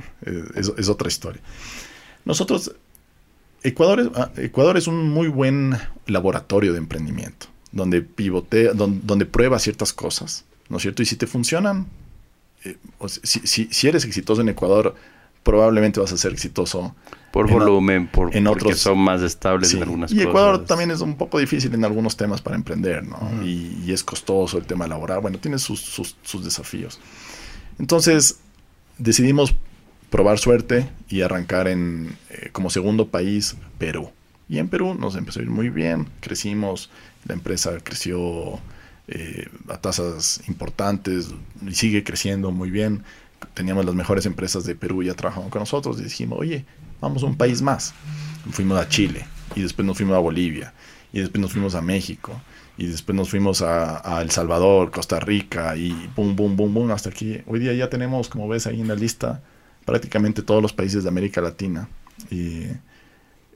es, 0.56 0.72
es, 0.78 0.90
otra 0.90 1.10
historia. 1.10 1.42
Nosotros, 2.24 2.74
Ecuador 3.64 4.00
es, 4.00 4.08
ah, 4.16 4.32
Ecuador 4.38 4.78
es 4.78 4.88
un 4.88 5.10
muy 5.10 5.28
buen 5.28 5.76
laboratorio 6.06 6.72
de 6.74 6.78
emprendimiento 6.80 7.48
donde 7.72 8.02
pivotea, 8.02 8.74
donde, 8.74 9.26
prueba 9.26 9.60
ciertas 9.60 9.94
cosas, 9.94 10.46
¿no 10.70 10.78
es 10.78 10.82
cierto? 10.84 11.04
Y 11.04 11.06
si 11.06 11.16
te 11.16 11.28
funcionan, 11.28 11.86
eh, 12.64 12.78
si, 13.24 13.68
si, 13.72 13.88
eres 13.88 14.06
exitoso 14.06 14.42
en 14.42 14.50
Ecuador, 14.50 14.96
probablemente 15.44 16.00
vas 16.00 16.12
a 16.12 16.18
ser 16.18 16.32
exitoso 16.32 16.96
Por 17.32 17.50
en 17.50 17.58
volumen, 17.60 18.08
por, 18.08 18.36
en 18.36 18.46
porque 18.46 18.66
otros- 18.66 18.78
son 18.80 18.98
más 19.00 19.22
estables 19.22 19.70
Sí, 19.70 19.78
en 19.78 19.84
algunas 19.84 20.12
y 20.12 20.16
cosas. 20.16 20.30
Ecuador 20.30 20.66
también 20.66 20.92
es 20.92 21.02
un 21.02 21.18
poco 21.18 21.40
difícil 21.40 21.74
en 21.74 21.84
algunos 21.84 22.18
temas 22.18 22.42
para 22.42 22.56
emprender, 22.56 23.06
¿no? 23.06 23.20
y, 23.44 23.84
y 23.86 23.92
es 23.92 24.04
costoso 24.04 24.58
el 24.58 24.66
tema 24.66 24.88
laboral. 24.88 25.20
Bueno, 25.22 25.38
tiene 25.40 25.60
sus, 25.60 25.80
sus, 25.82 26.16
sus 26.24 26.44
desafíos. 26.44 27.00
Entonces, 27.80 28.40
decidimos 28.98 29.56
probar 30.10 30.40
suerte 30.40 30.90
y 31.10 31.22
arrancar 31.22 31.68
en, 31.68 32.16
eh, 32.30 32.50
como 32.52 32.70
segundo 32.70 33.08
país 33.10 33.56
Perú. 33.78 34.12
Y 34.50 34.60
en 34.60 34.70
Perú 34.70 34.96
nos 34.96 35.16
empezó 35.16 35.40
a 35.40 35.44
ir 35.44 35.50
muy 35.50 35.70
bien, 35.70 36.08
crecimos, 36.22 36.90
la 37.26 37.34
empresa 37.34 37.78
creció 37.84 38.60
eh, 39.10 39.50
a 39.70 39.78
tasas 39.78 40.42
importantes 40.48 41.34
y 41.66 41.74
sigue 41.74 42.04
creciendo 42.04 42.52
muy 42.52 42.72
bien. 42.72 43.04
Teníamos 43.54 43.86
las 43.86 43.96
mejores 43.96 44.26
empresas 44.26 44.64
de 44.64 44.76
Perú 44.76 45.04
ya 45.04 45.14
trabajando 45.14 45.50
con 45.50 45.60
nosotros 45.60 46.00
y 46.00 46.04
dijimos, 46.04 46.40
oye, 46.40 46.66
vamos 47.02 47.24
a 47.24 47.26
un 47.26 47.36
país 47.36 47.62
más. 47.62 47.94
Fuimos 48.52 48.80
a 48.80 48.88
Chile 48.88 49.26
y 49.56 49.62
después 49.62 49.86
nos 49.86 49.98
fuimos 49.98 50.16
a 50.16 50.20
Bolivia 50.20 50.74
y 51.12 51.20
después 51.20 51.42
nos 51.42 51.52
fuimos 51.52 51.76
a 51.76 51.82
México 51.82 52.42
y 52.78 52.88
después 52.88 53.16
nos 53.16 53.30
fuimos 53.30 53.62
a, 53.62 54.18
a 54.18 54.22
El 54.22 54.32
Salvador, 54.32 54.92
Costa 54.92 55.20
Rica 55.20 55.76
y 55.76 55.92
boom, 56.16 56.36
boom, 56.36 56.56
boom, 56.56 56.74
boom, 56.74 56.92
hasta 56.92 57.10
aquí. 57.10 57.42
Hoy 57.48 57.60
día 57.60 57.74
ya 57.74 57.90
tenemos, 57.90 58.30
como 58.30 58.48
ves 58.48 58.68
ahí 58.68 58.80
en 58.80 58.88
la 58.88 58.96
lista, 58.96 59.42
prácticamente 59.88 60.44
todos 60.44 60.62
los 60.62 60.74
países 60.74 61.02
de 61.04 61.10
América 61.10 61.42
Latina 61.42 61.88
y, 62.30 62.66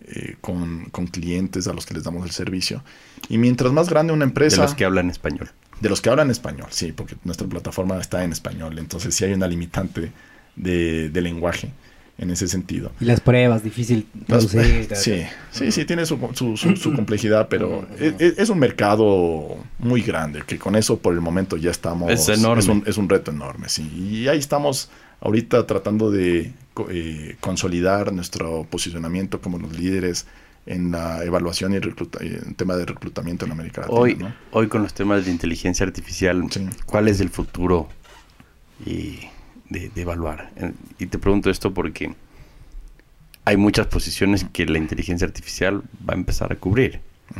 eh, 0.07 0.37
con, 0.41 0.85
con 0.85 1.05
clientes 1.07 1.67
a 1.67 1.73
los 1.73 1.85
que 1.85 1.93
les 1.93 2.03
damos 2.03 2.25
el 2.25 2.31
servicio. 2.31 2.83
Y 3.29 3.37
mientras 3.37 3.71
más 3.73 3.89
grande 3.89 4.13
una 4.13 4.25
De 4.25 4.29
empresa... 4.29 4.61
los 4.63 4.73
que 4.73 4.85
hablan 4.85 5.09
español. 5.11 5.51
De 5.81 5.89
los 5.89 5.99
que 6.01 6.09
hablan 6.09 6.31
español, 6.31 6.67
sí, 6.71 6.91
porque 6.93 7.15
nuestra 7.23 7.47
plataforma 7.47 7.99
está 7.99 8.23
en 8.23 8.31
español, 8.31 8.79
entonces 8.79 9.13
sí 9.13 9.25
hay 9.25 9.33
una 9.33 9.47
limitante 9.47 10.11
de, 10.55 11.09
de 11.09 11.21
lenguaje 11.21 11.71
en 12.17 12.29
ese 12.29 12.47
sentido. 12.47 12.91
Y 12.99 13.05
las 13.05 13.19
pruebas, 13.19 13.63
difícil 13.63 14.05
Las- 14.27 14.47
traducir. 14.47 14.87
sí, 14.95 15.23
sí, 15.51 15.71
sí, 15.71 15.85
tiene 15.85 16.05
su, 16.05 16.17
su, 16.33 16.55
su- 16.55 16.75
su 16.77 16.93
complejidad, 16.95 17.47
pero 17.49 17.87
es, 17.99 18.13
es- 18.19 18.37
es 18.39 18.49
un 18.49 18.59
mercado 18.59 19.57
muy 19.79 20.01
grande, 20.01 20.43
que 20.47 20.57
con 20.59 20.75
eso 20.75 20.97
por 20.99 21.13
el 21.13 21.21
momento 21.21 21.57
ya 21.57 21.71
estamos... 21.71 22.11
Es 22.11 22.29
enorme. 22.29 22.61
Es 22.61 22.67
un, 22.69 22.83
es 22.85 22.97
un 22.97 23.09
reto 23.09 23.31
enorme, 23.31 23.67
sí. 23.69 23.81
Y 23.97 24.27
ahí 24.27 24.37
estamos 24.37 24.89
ahorita 25.21 25.65
tratando 25.67 26.11
de 26.11 26.51
eh, 26.89 27.35
consolidar 27.39 28.11
nuestro 28.13 28.63
posicionamiento 28.69 29.39
como 29.41 29.57
los 29.59 29.77
líderes 29.77 30.25
en 30.65 30.91
la 30.91 31.23
evaluación 31.23 31.73
y 31.73 31.77
eh, 31.77 32.41
en 32.45 32.55
tema 32.55 32.75
de 32.75 32.85
reclutamiento 32.85 33.45
en 33.45 33.51
América 33.51 33.81
Latina. 33.81 33.99
Hoy, 33.99 34.15
¿no? 34.15 34.33
hoy 34.51 34.67
con 34.67 34.83
los 34.83 34.93
temas 34.93 35.25
de 35.25 35.31
inteligencia 35.31 35.85
artificial, 35.85 36.43
Sí. 36.51 36.67
¿cuál 36.85 37.07
es 37.07 37.19
el 37.19 37.29
futuro 37.29 37.89
y 38.85 39.19
de, 39.69 39.89
de 39.89 40.01
evaluar? 40.01 40.51
Eh, 40.57 40.71
Y 40.99 41.05
te 41.07 41.17
pregunto 41.17 41.49
esto 41.49 41.73
porque 41.73 42.13
hay 43.45 43.57
muchas 43.57 43.87
posiciones 43.87 44.45
que 44.51 44.65
la 44.67 44.77
inteligencia 44.77 45.25
artificial 45.25 45.81
va 46.07 46.13
a 46.13 46.17
empezar 46.17 46.51
a 46.51 46.55
cubrir. 46.55 46.99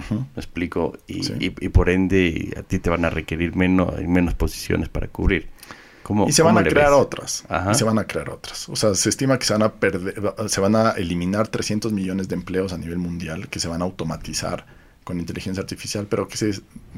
¿Me 0.09 0.25
explico? 0.37 0.97
Y, 1.05 1.23
Sí. 1.23 1.33
y- 1.39 1.65
y 1.65 1.69
por 1.69 1.89
ende 1.89 2.53
a 2.57 2.63
ti 2.63 2.79
te 2.79 2.89
van 2.89 3.03
a 3.05 3.09
requerir 3.09 3.55
menos, 3.57 3.93
menos 4.07 4.33
posiciones 4.35 4.87
para 4.89 5.07
cubrir. 5.09 5.49
¿Cómo, 6.03 6.27
Y 6.27 6.31
se 6.31 6.41
van 6.43 6.57
a 6.57 6.63
crear 6.63 6.89
ves? 6.91 6.99
otras. 6.99 7.43
Ajá. 7.49 7.71
Y 7.71 7.75
se 7.75 7.83
van 7.83 7.99
a 7.99 8.05
crear 8.05 8.29
otras. 8.29 8.67
O 8.69 8.75
sea, 8.75 8.93
se 8.95 9.09
estima 9.09 9.37
que 9.39 9.45
se 9.45 9.53
van 9.53 9.63
a 9.63 9.73
perder, 9.73 10.15
se 10.47 10.59
van 10.61 10.75
a 10.75 10.91
eliminar 10.91 11.47
300 11.47 11.91
millones 11.93 12.27
de 12.27 12.35
empleos 12.35 12.73
a 12.73 12.77
nivel 12.77 12.97
mundial 12.97 13.47
que 13.49 13.59
se 13.59 13.67
van 13.67 13.81
a 13.81 13.85
automatizar 13.85 14.65
con 15.03 15.19
inteligencia 15.19 15.61
artificial, 15.61 16.07
pero 16.09 16.27
que 16.27 16.37
se, 16.37 16.49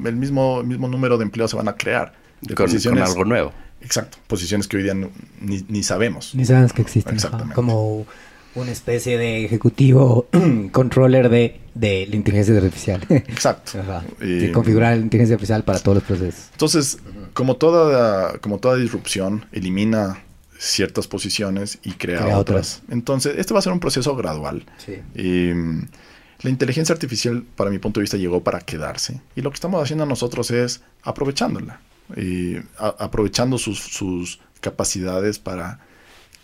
el 0.04 0.16
mismo, 0.16 0.60
el 0.60 0.66
mismo 0.66 0.88
número 0.88 1.16
de 1.18 1.24
empleos 1.24 1.50
se 1.50 1.56
van 1.56 1.68
a 1.68 1.74
crear. 1.76 2.12
De 2.40 2.54
Con, 2.54 2.66
con 2.70 2.98
algo 2.98 3.24
nuevo. 3.24 3.52
Exacto. 3.80 4.18
Posiciones 4.26 4.66
que 4.68 4.76
hoy 4.78 4.82
día 4.82 4.94
no- 4.94 5.10
ni, 5.40 5.64
ni 5.68 5.82
sabemos. 5.82 6.34
Ni 6.34 6.44
sabes 6.44 6.72
que 6.72 6.82
existen. 6.82 7.12
ajá. 7.12 7.16
Exactamente. 7.16 7.54
Como 7.54 8.06
una 8.54 8.70
especie 8.70 9.18
de 9.18 9.44
ejecutivo 9.44 10.26
controller 10.72 11.28
de, 11.28 11.60
de 11.74 12.06
la 12.08 12.16
inteligencia 12.16 12.56
artificial. 12.56 13.04
Exacto. 13.10 13.72
Y- 14.22 14.52
configurar 14.52 14.96
la 14.96 15.02
inteligencia 15.02 15.34
artificial 15.34 15.64
para 15.64 15.78
todos 15.80 15.96
los 15.96 16.04
procesos. 16.04 16.48
Entonces, 16.52 16.98
como 17.32 17.56
toda, 17.56 18.38
como 18.38 18.58
toda 18.58 18.76
disrupción, 18.76 19.46
elimina 19.52 20.22
ciertas 20.58 21.08
posiciones 21.08 21.78
y 21.82 21.92
crea, 21.92 22.20
Crea 22.22 22.38
otras. 22.38 22.82
Entonces, 22.90 23.34
este 23.38 23.52
va 23.52 23.58
a 23.58 23.62
ser 23.62 23.72
un 23.72 23.80
proceso 23.80 24.14
gradual. 24.16 24.64
Sí. 24.78 24.94
Y, 25.20 25.52
la 26.40 26.50
inteligencia 26.50 26.92
artificial, 26.92 27.42
para 27.56 27.70
mi 27.70 27.78
punto 27.78 28.00
de 28.00 28.02
vista, 28.02 28.16
llegó 28.18 28.42
para 28.44 28.60
quedarse. 28.60 29.20
Y 29.34 29.40
lo 29.40 29.50
que 29.50 29.54
estamos 29.54 29.82
haciendo 29.82 30.04
nosotros 30.04 30.50
es 30.50 30.82
aprovechándola. 31.02 31.80
Y 32.16 32.56
a- 32.76 32.94
aprovechando 32.98 33.56
sus, 33.56 33.78
sus 33.78 34.40
capacidades 34.60 35.38
para, 35.38 35.80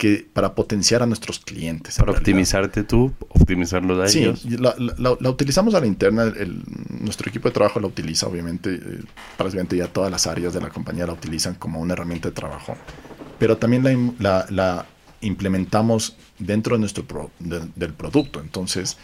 que, 0.01 0.27
para 0.33 0.55
potenciar 0.55 1.03
a 1.03 1.07
nuestros 1.07 1.39
clientes. 1.41 1.99
en 1.99 2.05
Para 2.07 2.17
optimizarte 2.17 2.85
tú, 2.85 3.13
optimizarlo 3.29 3.99
de 3.99 4.09
Sí, 4.09 4.21
ellos. 4.21 4.47
y 4.47 4.57
la, 4.57 4.75
la- 4.79 4.95
la- 4.97 5.17
la 5.21 5.31
utilizamos 5.31 5.75
a 5.75 5.81
la 5.81 5.87
interna, 5.87 6.23
el- 6.25 6.63
nuestro 7.01 7.29
equipo 7.29 7.49
de 7.49 7.53
trabajo 7.53 7.79
la 7.81 7.87
utiliza, 7.87 8.27
obviamente, 8.27 8.75
eh, 8.77 9.01
prácticamente 9.37 9.77
ya 9.77 9.89
todas 9.89 10.11
las 10.11 10.27
áreas 10.27 10.55
de 10.55 10.61
la 10.63 10.71
compañía 10.71 11.07
la 11.07 11.13
utilizan 11.13 11.55
como 11.55 11.81
una 11.81 11.93
herramienta 11.93 12.31
de 12.31 12.35
trabajo, 12.35 12.77
pero 13.39 13.59
también 13.59 13.85
la, 13.85 13.93
im- 13.93 14.15
la- 14.19 14.47
la 14.49 14.87
implementamos 15.21 16.17
dentro 16.39 16.77
de 16.77 16.81
nuestro 16.81 17.05
pro- 17.05 17.31
de- 17.39 17.69
del 17.77 17.93
producto, 17.93 18.41
entonces 18.41 18.97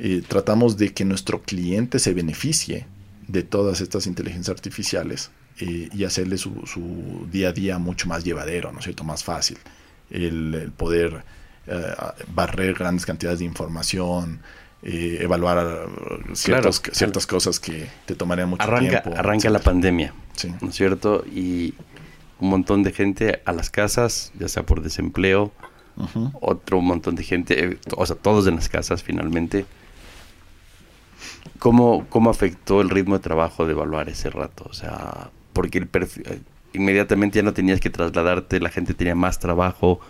eh, 0.00 0.22
tratamos 0.26 0.76
de 0.76 0.92
que 0.92 1.04
nuestro 1.04 1.40
cliente 1.42 1.98
se 2.00 2.12
beneficie 2.12 2.86
de 3.28 3.42
todas 3.44 3.80
estas 3.80 4.06
inteligencias 4.08 4.54
artificiales 4.56 5.30
eh, 5.60 5.88
y 5.94 6.02
hacerle 6.04 6.36
su, 6.36 6.52
su 6.66 7.26
día 7.32 7.48
a 7.50 7.52
día 7.52 7.78
mucho 7.78 8.08
más 8.08 8.24
llevadero, 8.24 8.72
¿no 8.72 8.78
es 8.80 8.84
cierto?, 8.84 9.04
más 9.04 9.22
fácil, 9.24 9.56
el, 10.10 10.54
el 10.54 10.70
poder 10.72 11.24
eh, 11.66 11.82
barrer 12.34 12.74
grandes 12.74 13.06
cantidades 13.06 13.40
de 13.40 13.44
información, 13.44 14.40
eh, 14.82 15.18
evaluar 15.20 15.58
eh, 15.58 16.34
ciertos- 16.34 16.80
Claro, 16.80 16.94
ciertas 16.96 17.26
cosas 17.26 17.58
que 17.60 17.88
te 18.06 18.14
tomarían 18.14 18.50
mucho 18.50 18.62
Arranca, 18.62 19.02
tiempo. 19.02 19.18
arranca 19.18 19.50
la 19.50 19.58
pandemia, 19.58 20.12
Sí. 20.34 20.52
¿no 20.60 20.68
es 20.68 20.74
cierto? 20.74 21.24
Y 21.26 21.74
un 22.38 22.50
montón 22.50 22.82
de 22.82 22.92
gente 22.92 23.42
a 23.46 23.52
las 23.52 23.70
casas, 23.70 24.32
ya 24.38 24.48
sea 24.48 24.64
por 24.64 24.82
desempleo, 24.82 25.52
otro 26.40 26.80
montón 26.82 27.14
de 27.16 27.24
gente, 27.24 27.78
o 27.96 28.04
sea, 28.04 28.14
todos 28.16 28.46
en 28.46 28.56
las 28.56 28.68
casas 28.68 29.02
finalmente. 29.02 29.64
¿Cómo, 31.58 32.06
¿Cómo 32.10 32.28
afectó 32.30 32.80
el 32.82 32.90
ritmo 32.90 33.14
de 33.16 33.20
trabajo 33.22 33.64
de 33.64 33.72
evaluar 33.72 34.08
ese 34.08 34.28
rato? 34.30 34.66
O 34.68 34.74
sea, 34.74 35.30
porque 35.52 35.78
el 35.78 35.86
perfil, 35.86 36.42
inmediatamente 36.76 37.38
ya 37.38 37.42
no 37.42 37.52
tenías 37.52 37.80
que 37.80 37.90
trasladarte, 37.90 38.60
la 38.60 38.70
gente 38.70 38.94
tenía 38.94 39.14
más 39.14 39.38
trabajo, 39.38 40.00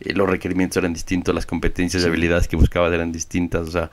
eh, 0.00 0.12
los 0.14 0.28
requerimientos 0.28 0.76
eran 0.78 0.92
distintos, 0.92 1.34
las 1.34 1.46
competencias 1.46 2.02
y 2.02 2.06
habilidades 2.06 2.48
que 2.48 2.56
buscabas 2.56 2.92
eran 2.92 3.12
distintas. 3.12 3.68
O 3.68 3.70
sea, 3.70 3.90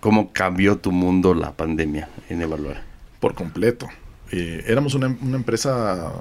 ¿cómo 0.00 0.32
cambió 0.32 0.76
tu 0.78 0.92
mundo 0.92 1.34
la 1.34 1.52
pandemia 1.56 2.08
en 2.28 2.42
evaluar? 2.42 2.82
Por 3.20 3.34
completo. 3.34 3.88
Eh, 4.30 4.64
éramos 4.66 4.94
una, 4.94 5.06
una 5.22 5.36
empresa, 5.36 6.12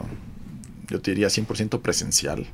yo 0.88 1.02
te 1.02 1.11
diría, 1.11 1.27
100% 1.27 1.81
presencial. 1.81 2.45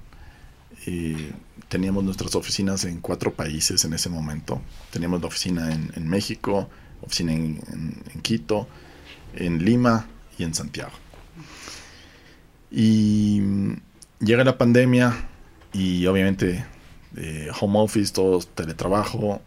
Eh, 0.87 1.31
teníamos 1.69 2.03
nuestras 2.03 2.35
oficinas 2.35 2.85
en 2.85 2.99
cuatro 3.01 3.33
países 3.33 3.85
en 3.85 3.93
ese 3.93 4.09
momento. 4.09 4.61
Teníamos 4.91 5.21
la 5.21 5.27
oficina 5.27 5.71
en, 5.73 5.91
en 5.95 6.07
México, 6.09 6.69
oficina 7.01 7.33
en, 7.33 7.61
en- 7.71 8.01
en 8.13 8.21
Quito, 8.21 8.67
en 9.35 9.63
Lima 9.63 10.07
y 10.37 10.43
en 10.43 10.53
Santiago. 10.53 10.91
Y 12.71 13.39
mm, 13.41 13.73
llega 14.21 14.43
la 14.43 14.57
pandemia 14.57 15.13
y 15.73 16.05
obviamente 16.07 16.65
eh, 17.17 17.49
home 17.59 17.79
office, 17.79 18.13
todo 18.13 18.39
teletrabajo, 18.39 19.41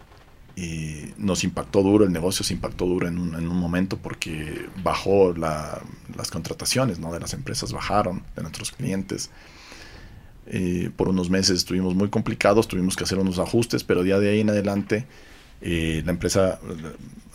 y 0.56 1.12
nos 1.18 1.42
impactó 1.42 1.82
duro, 1.82 2.05
el 2.05 2.12
negocio 2.12 2.44
se 2.44 2.55
impactó 2.55 2.86
duro 2.86 3.09
en 3.09 3.18
un, 3.18 3.34
en 3.34 3.48
un 3.48 3.56
momento 3.56 3.96
porque 3.96 4.66
bajó 4.84 5.32
la- 5.36 5.82
las 6.16 6.30
contrataciones 6.30 7.01
¿no? 7.01 7.12
de 7.12 7.18
las 7.18 7.34
empresas, 7.34 7.72
bajaron 7.72 8.22
de 8.36 8.42
nuestros 8.42 8.70
clientes. 8.70 9.30
Eh, 10.46 10.90
por 10.94 11.09
unos 11.09 11.30
meses 11.30 11.56
estuvimos 11.56 11.94
muy 11.94 12.10
complicados, 12.10 12.68
tuvimos 12.68 12.94
que 12.96 13.05
hacer 13.05 13.18
unos 13.18 13.38
ajustes, 13.38 13.82
pero 13.82 14.05
ya 14.05 14.18
de 14.20 14.30
ahí 14.30 14.40
en 14.40 14.51
adelante 14.51 15.06
eh, 15.66 16.03
la 16.05 16.12
empresa, 16.12 16.59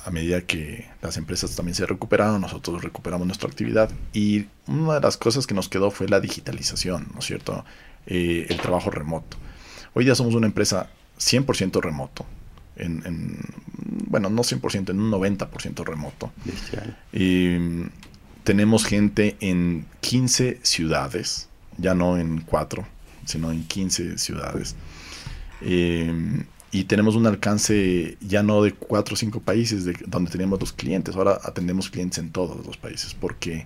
a 0.06 0.12
medida 0.12 0.42
que 0.42 0.88
las 1.02 1.18
empresas 1.18 1.56
también 1.56 1.74
se 1.76 1.86
recuperaron, 1.88 2.40
nosotros 2.40 2.84
recuperamos 2.84 3.26
nuestra 3.28 3.50
actividad 3.50 3.90
y 4.14 4.46
una 4.68 4.94
de 4.96 5.02
las 5.02 5.18
cosas 5.18 5.48
que 5.48 5.56
nos 5.56 5.68
quedó 5.68 5.90
fue 5.92 6.08
la 6.08 6.20
digitalización, 6.20 7.08
¿no 7.14 7.20
es 7.20 7.26
cierto? 7.26 7.66
Eh, 8.06 8.46
el 8.50 8.58
trabajo 8.62 8.92
remoto. 8.92 9.36
Hoy 9.96 10.06
ya 10.06 10.14
somos 10.16 10.36
una 10.36 10.46
empresa 10.46 10.90
100% 11.20 11.82
remoto, 11.82 12.26
en, 12.76 13.02
en- 13.06 13.38
bueno, 14.08 14.30
no 14.30 14.44
100%, 14.44 14.92
en 14.92 15.00
un 15.02 15.12
90% 15.12 15.84
remoto. 15.84 16.32
Mm, 17.14 17.88
tenemos 18.44 18.86
gente 18.86 19.36
en 19.42 19.86
15 20.02 20.60
ciudades, 20.64 21.50
ya 21.78 21.94
no 21.96 22.18
en 22.18 22.42
4, 22.42 22.86
sino 23.26 23.52
en 23.52 23.64
15 23.66 24.18
ciudades. 24.20 24.76
Eh, 25.62 26.44
y 26.72 26.84
tenemos 26.84 27.16
un 27.16 27.26
alcance 27.26 28.18
ya 28.22 28.44
no 28.44 28.62
de 28.62 28.74
4 28.74 29.14
o 29.14 29.18
5 29.18 29.40
países 29.42 29.86
de 29.86 29.96
donde 30.06 30.32
teníamos 30.32 30.60
los 30.60 30.74
clientes, 30.74 31.16
ahora 31.16 31.40
atendemos 31.44 31.90
clientes 31.90 32.20
en 32.20 32.32
todos 32.32 32.66
los 32.66 32.78
países, 32.78 33.16
porque 33.16 33.66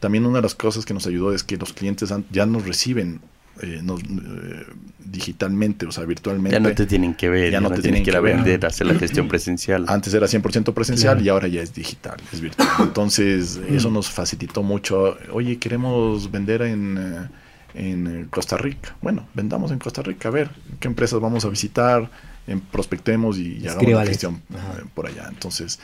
también 0.00 0.26
una 0.26 0.38
de 0.38 0.42
las 0.42 0.54
cosas 0.54 0.84
que 0.84 0.94
nos 0.94 1.06
ayudó 1.06 1.32
es 1.32 1.42
que 1.42 1.56
los 1.56 1.72
clientes 1.72 2.12
ya 2.30 2.46
nos 2.46 2.66
reciben 2.66 3.20
eh, 3.62 3.80
nos, 3.82 4.02
eh, 4.02 4.66
digitalmente, 5.02 5.86
o 5.86 5.92
sea, 5.92 6.04
virtualmente. 6.04 6.52
Ya 6.54 6.60
no 6.60 6.74
te 6.74 6.84
tienen 6.84 7.14
que 7.14 7.30
ver, 7.30 7.50
ya 7.50 7.60
no 7.60 7.70
te 7.70 7.80
tienen 7.80 8.02
que 8.02 8.10
ir 8.10 8.16
a 8.16 8.20
que 8.20 8.24
ver. 8.24 8.36
vender, 8.36 8.66
hacer 8.66 8.86
la 8.86 8.94
gestión 8.96 9.28
presencial. 9.28 9.86
Antes 9.88 10.12
era 10.12 10.26
100% 10.26 10.74
presencial 10.74 11.14
Claro. 11.14 11.24
y 11.24 11.28
ahora 11.30 11.48
ya 11.48 11.62
es 11.62 11.72
digital, 11.74 12.16
es 12.32 12.40
virtual. 12.42 12.68
Entonces, 12.80 13.58
eso 13.70 13.90
nos 13.90 14.10
facilitó 14.10 14.62
mucho. 14.62 15.16
Oye, 15.32 15.58
queremos 15.58 16.30
vender 16.30 16.62
en, 16.62 16.98
eh, 16.98 17.28
en 17.74 18.26
Costa 18.28 18.58
Rica. 18.58 18.94
Bueno, 19.00 19.26
vendamos 19.32 19.70
en 19.72 19.78
Costa 19.78 20.02
Rica, 20.02 20.28
a 20.28 20.32
ver 20.32 20.50
qué 20.78 20.88
empresas 20.88 21.18
vamos 21.20 21.46
a 21.46 21.48
visitar, 21.48 22.10
en, 22.46 22.60
prospectemos 22.60 23.38
y, 23.38 23.58
y 23.58 23.68
hagamos 23.68 23.92
la 23.92 24.06
gestión 24.06 24.42
Ajá. 24.54 24.80
eh, 24.80 24.84
por 24.94 25.06
allá. 25.06 25.26
Entonces, 25.28 25.78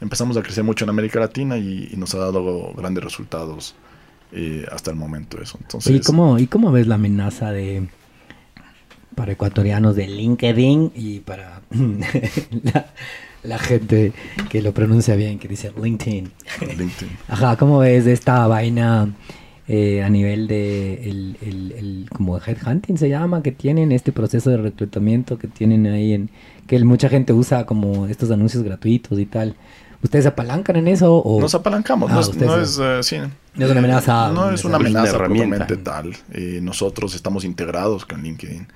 empezamos 0.00 0.36
a 0.36 0.42
crecer 0.42 0.64
mucho 0.64 0.84
en 0.84 0.90
América 0.90 1.20
Latina 1.20 1.58
y, 1.58 1.90
y 1.92 1.96
nos 1.96 2.14
ha 2.14 2.18
dado 2.18 2.72
grandes 2.76 3.04
resultados 3.04 3.74
eh, 4.32 4.66
hasta 4.72 4.90
el 4.90 4.96
momento 4.96 5.40
eso. 5.40 5.58
Entonces, 5.60 5.94
¿Y 5.94 6.00
cómo, 6.00 6.38
¿Y 6.38 6.46
cómo 6.46 6.72
ves 6.72 6.86
la 6.86 6.94
amenaza 6.96 7.52
de 7.52 7.88
para 9.14 9.32
ecuatorianos 9.32 9.94
de 9.94 10.06
LinkedIn 10.06 10.92
y 10.94 11.20
para 11.20 11.60
la, 12.62 12.86
la 13.42 13.58
gente 13.58 14.12
que 14.48 14.62
lo 14.62 14.72
pronuncia 14.72 15.16
bien, 15.16 15.38
que 15.38 15.48
dice 15.48 15.70
LinkedIn? 15.80 16.32
LinkedIn. 16.60 17.18
Ajá, 17.28 17.56
¿cómo 17.56 17.78
ves 17.80 18.06
esta 18.06 18.46
vaina 18.46 19.10
eh, 19.68 20.02
a 20.02 20.08
nivel 20.08 20.48
de 20.48 21.08
el, 21.08 21.36
el, 21.40 21.72
el- 21.72 22.10
como 22.14 22.38
headhunting 22.38 22.98
se 22.98 23.08
llama, 23.08 23.42
que 23.42 23.52
tienen 23.52 23.92
este 23.92 24.10
proceso 24.12 24.50
de 24.50 24.56
reclutamiento 24.56 25.38
que 25.38 25.46
tienen 25.48 25.86
ahí 25.86 26.12
en 26.14 26.30
que 26.66 26.76
el- 26.76 26.84
mucha 26.84 27.08
gente 27.08 27.32
usa 27.32 27.64
como 27.66 28.06
estos 28.06 28.30
anuncios 28.30 28.62
gratuitos 28.64 29.18
y 29.18 29.26
tal. 29.26 29.54
¿Ustedes 30.02 30.24
se 30.24 30.30
apalancan 30.30 30.74
en 30.76 30.88
eso 30.88 31.14
o 31.18 31.40
Nos 31.40 31.54
apalancamos, 31.54 32.10
Ah, 32.10 32.14
no 32.14 32.20
es, 32.60 32.76
no 32.76 32.98
eh, 32.98 33.02
sí. 33.04 33.18
No 33.54 33.66
es 33.66 33.70
una 33.70 33.78
amenaza, 33.78 34.32
No 34.32 34.50
es 34.50 34.64
una 34.64 34.76
amenaza 34.78 35.16
propiamente 35.16 35.76
tal. 35.76 36.12
Eh, 36.32 36.58
nosotros 36.60 37.14
estamos 37.14 37.44
integrados 37.44 38.04
con 38.04 38.20
LinkedIn 38.22 38.66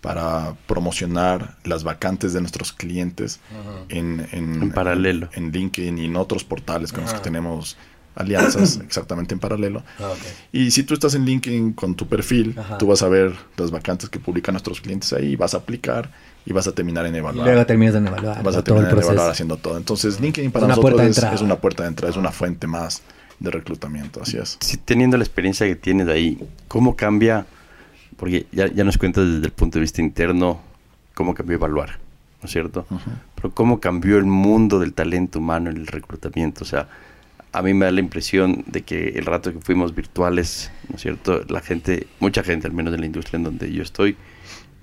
para 0.00 0.54
promocionar 0.68 1.56
las 1.64 1.82
vacantes 1.82 2.32
de 2.32 2.40
nuestros 2.40 2.72
clientes 2.72 3.40
en, 3.88 4.28
en, 4.30 4.62
En 4.62 4.70
paralelo. 4.70 5.28
En, 5.32 5.50
LinkedIn 5.50 5.98
y 5.98 6.04
en 6.04 6.14
otros 6.16 6.44
portales 6.44 6.92
con 6.92 7.02
los 7.02 7.12
que 7.14 7.18
tenemos 7.20 7.76
alianzas 8.16 8.80
exactamente 8.84 9.34
en 9.34 9.40
paralelo. 9.40 9.82
Ah, 10.00 10.08
ok. 10.10 10.18
Y 10.52 10.70
si 10.72 10.82
tú 10.82 10.94
estás 10.94 11.14
en 11.14 11.24
LinkedIn 11.24 11.72
con 11.74 11.94
tu 11.94 12.06
perfil, 12.08 12.54
Ajá. 12.58 12.78
tú 12.78 12.86
vas 12.88 13.02
a 13.02 13.08
ver 13.08 13.32
las 13.56 13.70
vacantes 13.70 14.08
que 14.08 14.18
publican 14.18 14.54
nuestros 14.54 14.80
clientes 14.80 15.12
ahí, 15.12 15.36
vas 15.36 15.54
a 15.54 15.58
aplicar 15.58 16.10
y 16.44 16.52
vas 16.52 16.66
a 16.66 16.72
terminar 16.72 17.06
en 17.06 17.14
Y 17.14 17.18
evaluar. 17.18 17.46
luego 17.46 17.66
terminas 17.66 17.94
de 17.94 18.00
evaluar 18.00 18.42
vas 18.42 18.56
a 18.56 18.64
todo 18.64 18.78
el 18.78 18.84
terminar 18.86 18.92
en 18.92 19.02
evaluar 19.04 19.30
haciendo 19.30 19.56
todo. 19.56 19.76
Entonces, 19.76 20.20
LinkedIn 20.20 20.50
para 20.50 20.66
una 20.66 20.72
nosotros 20.72 20.92
puerta 20.92 21.02
de 21.04 21.10
es, 21.10 21.16
entrada. 21.16 21.34
es 21.34 21.40
una 21.42 21.56
puerta 21.56 21.82
de 21.84 21.88
entrada, 21.90 22.10
es 22.10 22.16
una 22.16 22.30
fuente 22.32 22.66
más 22.66 23.02
de 23.38 23.50
reclutamiento. 23.50 24.22
Así 24.22 24.38
es. 24.38 24.56
Si 24.60 24.76
teniendo 24.78 25.16
la 25.16 25.24
experiencia 25.24 25.66
que 25.66 25.76
tienes 25.76 26.08
ahí, 26.08 26.38
¿cómo 26.68 26.96
cambia? 26.96 27.46
Porque 28.16 28.46
ya, 28.52 28.66
ya 28.72 28.82
nos 28.84 28.96
cuentas 28.96 29.26
desde 29.26 29.46
el 29.46 29.52
punto 29.52 29.78
de 29.78 29.82
vista 29.82 30.00
interno 30.00 30.60
cómo 31.14 31.34
cambió 31.34 31.56
evaluar, 31.56 31.98
¿no 32.40 32.46
es 32.46 32.50
cierto? 32.50 32.86
Ujú. 32.90 33.10
Pero 33.34 33.50
cómo 33.52 33.80
cambió 33.80 34.16
el 34.16 34.24
mundo 34.24 34.78
del 34.78 34.94
talento 34.94 35.38
humano 35.38 35.68
en 35.70 35.76
el 35.76 35.86
reclutamiento. 35.86 36.62
O 36.64 36.66
sea, 36.66 36.88
a 37.58 37.62
mí 37.62 37.72
me 37.74 37.86
da 37.86 37.90
la 37.92 38.00
impresión 38.00 38.64
de 38.66 38.82
que 38.82 39.08
el 39.16 39.24
rato 39.24 39.52
que 39.52 39.60
fuimos 39.60 39.94
virtuales, 39.94 40.70
¿no 40.88 40.96
es 40.96 41.02
cierto? 41.02 41.42
La 41.48 41.60
gente, 41.60 42.06
mucha 42.20 42.42
gente, 42.42 42.66
al 42.66 42.72
menos 42.74 42.92
en 42.94 43.00
la 43.00 43.06
industria 43.06 43.38
en 43.38 43.44
donde 43.44 43.72
yo 43.72 43.82
estoy, 43.82 44.16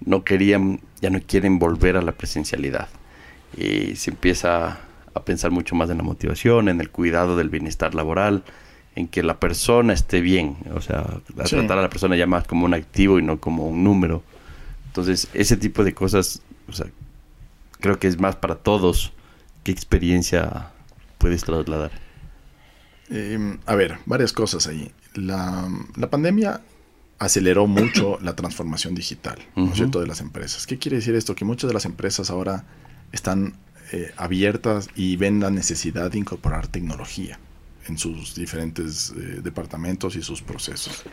no 0.05 0.23
querían, 0.23 0.79
ya 1.01 1.09
no 1.09 1.19
quieren 1.25 1.59
volver 1.59 1.97
a 1.97 2.01
la 2.01 2.13
presencialidad. 2.13 2.87
Y 3.55 3.95
se 3.95 4.09
empieza 4.11 4.79
a 5.13 5.23
pensar 5.23 5.51
mucho 5.51 5.75
más 5.75 5.89
en 5.91 5.97
la 5.97 6.03
motivación, 6.03 6.67
en 6.67 6.81
el 6.81 6.89
cuidado 6.89 7.37
del 7.37 7.49
bienestar 7.49 7.93
laboral, 7.93 8.43
en 8.95 9.07
que 9.07 9.21
la 9.23 9.39
persona 9.39 9.93
esté 9.93 10.21
bien. 10.21 10.57
O 10.75 10.81
sea, 10.81 10.99
a 11.37 11.45
Sí. 11.47 11.55
tratar 11.55 11.77
a 11.77 11.81
la 11.83 11.89
persona 11.89 12.15
ya 12.15 12.25
más 12.25 12.45
como 12.47 12.65
un 12.65 12.73
activo 12.73 13.19
y 13.19 13.21
no 13.21 13.39
como 13.39 13.67
un 13.67 13.83
número. 13.83 14.23
Entonces, 14.87 15.27
ese 15.33 15.57
tipo 15.57 15.83
de 15.83 15.93
cosas, 15.93 16.41
o 16.67 16.73
sea, 16.73 16.87
creo 17.79 17.99
que 17.99 18.07
es 18.07 18.19
más 18.19 18.35
para 18.35 18.55
todos. 18.55 19.13
¿Qué 19.63 19.71
experiencia 19.71 20.69
puedes 21.19 21.43
trasladar? 21.43 21.91
Eh, 23.09 23.57
a 23.65 23.75
ver, 23.75 23.97
varias 24.05 24.33
cosas 24.33 24.67
ahí. 24.67 24.91
La, 25.15 25.69
la 25.95 26.09
pandemia 26.09 26.61
aceleró 27.19 27.67
mucho 27.67 28.17
la 28.21 28.35
transformación 28.35 28.95
digital, 28.95 29.39
¿no 29.55 29.63
Ujú. 29.63 29.71
es 29.71 29.77
cierto?, 29.77 29.99
de 30.01 30.07
las 30.07 30.21
empresas. 30.21 30.65
¿Qué 30.67 30.77
quiere 30.77 30.97
decir 30.97 31.15
esto? 31.15 31.35
Que 31.35 31.45
muchas 31.45 31.67
de 31.69 31.73
las 31.73 31.85
empresas 31.85 32.29
ahora 32.29 32.65
están 33.11 33.55
eh, 33.91 34.11
abiertas 34.17 34.89
y 34.95 35.15
ven 35.17 35.39
la 35.39 35.51
necesidad 35.51 36.09
de 36.11 36.17
incorporar 36.17 36.67
tecnología 36.67 37.39
en 37.87 37.97
sus 37.97 38.33
diferentes 38.33 39.13
eh, 39.15 39.41
departamentos 39.43 40.15
y 40.15 40.21
sus 40.23 40.41
procesos. 40.41 41.03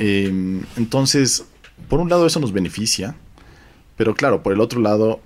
Eh, 0.00 0.62
entonces, 0.76 1.44
por 1.88 2.00
un 2.00 2.08
lado 2.08 2.26
eso 2.26 2.40
nos 2.40 2.52
beneficia, 2.52 3.14
pero 3.96 4.14
claro, 4.14 4.42
por 4.42 4.52
el 4.52 4.60
otro 4.60 4.80
lado 4.80 5.20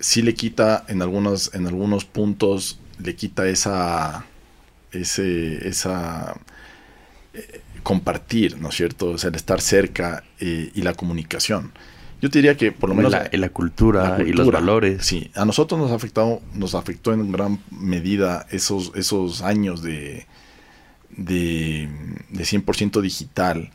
sí 0.00 0.22
le 0.22 0.34
quita 0.34 0.84
en 0.88 1.02
algunos, 1.02 1.54
en 1.54 1.66
algunos 1.66 2.04
puntos, 2.04 2.78
le 2.98 3.14
quita 3.14 3.46
esa, 3.48 4.24
ese, 4.94 5.68
esa 5.68 6.34
eh, 7.34 7.60
compartir, 7.82 8.58
¿no 8.58 8.70
es 8.70 8.76
cierto? 8.76 9.10
O 9.10 9.18
sea, 9.18 9.30
el 9.30 9.36
estar 9.36 9.60
cerca 9.60 10.24
eh, 10.40 10.70
y 10.74 10.82
la 10.82 10.94
comunicación. 10.94 11.72
Yo 12.22 12.30
te 12.30 12.38
diría 12.38 12.56
que 12.56 12.72
por 12.72 12.88
lo 12.88 12.94
menos 12.94 13.12
la, 13.12 13.28
en 13.30 13.40
la 13.40 13.50
cultura, 13.50 14.18
la 14.18 14.24
y 14.24 14.32
los 14.32 14.50
valores. 14.50 15.04
Sí, 15.04 15.30
a 15.34 15.44
nosotros 15.44 15.78
nos 15.78 15.90
ha 15.90 15.94
afectado, 15.94 16.40
nos 16.54 16.74
afectó 16.74 17.12
en 17.12 17.30
gran 17.30 17.60
medida 17.70 18.46
esos, 18.50 18.92
esos 18.94 19.42
años 19.42 19.82
de, 19.82 20.26
de, 21.10 21.88
de 22.30 22.44
100% 22.44 23.02
digital, 23.02 23.70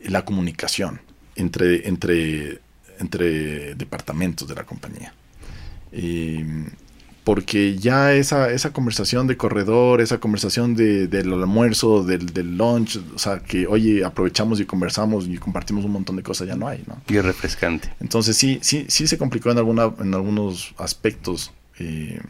la 0.00 0.24
comunicación 0.24 1.00
entre, 1.36 1.86
entre, 1.86 2.60
entre 2.98 3.74
departamentos 3.76 4.48
de 4.48 4.54
la 4.54 4.64
compañía. 4.64 5.14
Eh, 5.92 6.44
porque 7.26 7.76
ya 7.76 8.14
esa, 8.14 8.52
esa 8.52 8.72
conversación 8.72 9.26
de 9.26 9.36
corredor, 9.36 10.00
esa 10.00 10.18
conversación 10.18 10.76
de, 10.76 11.08
del 11.08 11.32
almuerzo, 11.32 12.04
del, 12.04 12.26
del 12.26 12.56
lunch, 12.56 13.00
o 13.16 13.18
sea, 13.18 13.40
que 13.40 13.66
oye, 13.66 14.04
aprovechamos 14.04 14.60
y 14.60 14.64
conversamos 14.64 15.26
y 15.26 15.36
compartimos 15.36 15.84
un 15.84 15.90
montón 15.90 16.14
de 16.14 16.22
cosas, 16.22 16.46
ya 16.46 16.54
no 16.54 16.68
hay, 16.68 16.84
¿no? 16.86 17.02
Y 17.08 17.18
refrescante. 17.18 17.92
Entonces 17.98 18.36
sí, 18.36 18.60
sí, 18.62 18.84
sí 18.86 19.08
se 19.08 19.18
complicó 19.18 19.50
en, 19.50 19.58
alguna, 19.58 19.92
en 19.98 20.14
algunos 20.14 20.72
aspectos 20.78 21.52
eh, 21.80 22.20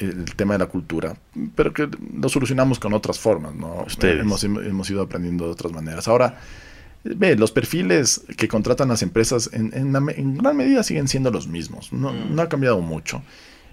el 0.00 0.34
tema 0.34 0.54
de 0.54 0.58
la 0.58 0.66
cultura, 0.66 1.16
pero 1.54 1.72
que 1.72 1.88
lo 2.20 2.28
solucionamos 2.28 2.80
con 2.80 2.92
otras 2.92 3.20
formas, 3.20 3.54
¿no? 3.54 3.84
Ustedes. 3.86 4.22
Hemos, 4.22 4.42
hemos 4.42 4.90
ido 4.90 5.00
aprendiendo 5.00 5.44
de 5.44 5.52
otras 5.52 5.72
maneras. 5.72 6.08
Ahora, 6.08 6.40
ve, 7.04 7.36
los 7.36 7.52
perfiles 7.52 8.22
que 8.36 8.48
contratan 8.48 8.88
las 8.88 9.02
empresas 9.02 9.48
en, 9.52 9.72
en, 9.74 9.94
en 9.94 10.38
gran 10.38 10.56
medida 10.56 10.82
siguen 10.82 11.06
siendo 11.06 11.30
los 11.30 11.46
mismos, 11.46 11.92
no, 11.92 12.12
no 12.12 12.42
ha 12.42 12.48
cambiado 12.48 12.80
mucho. 12.80 13.22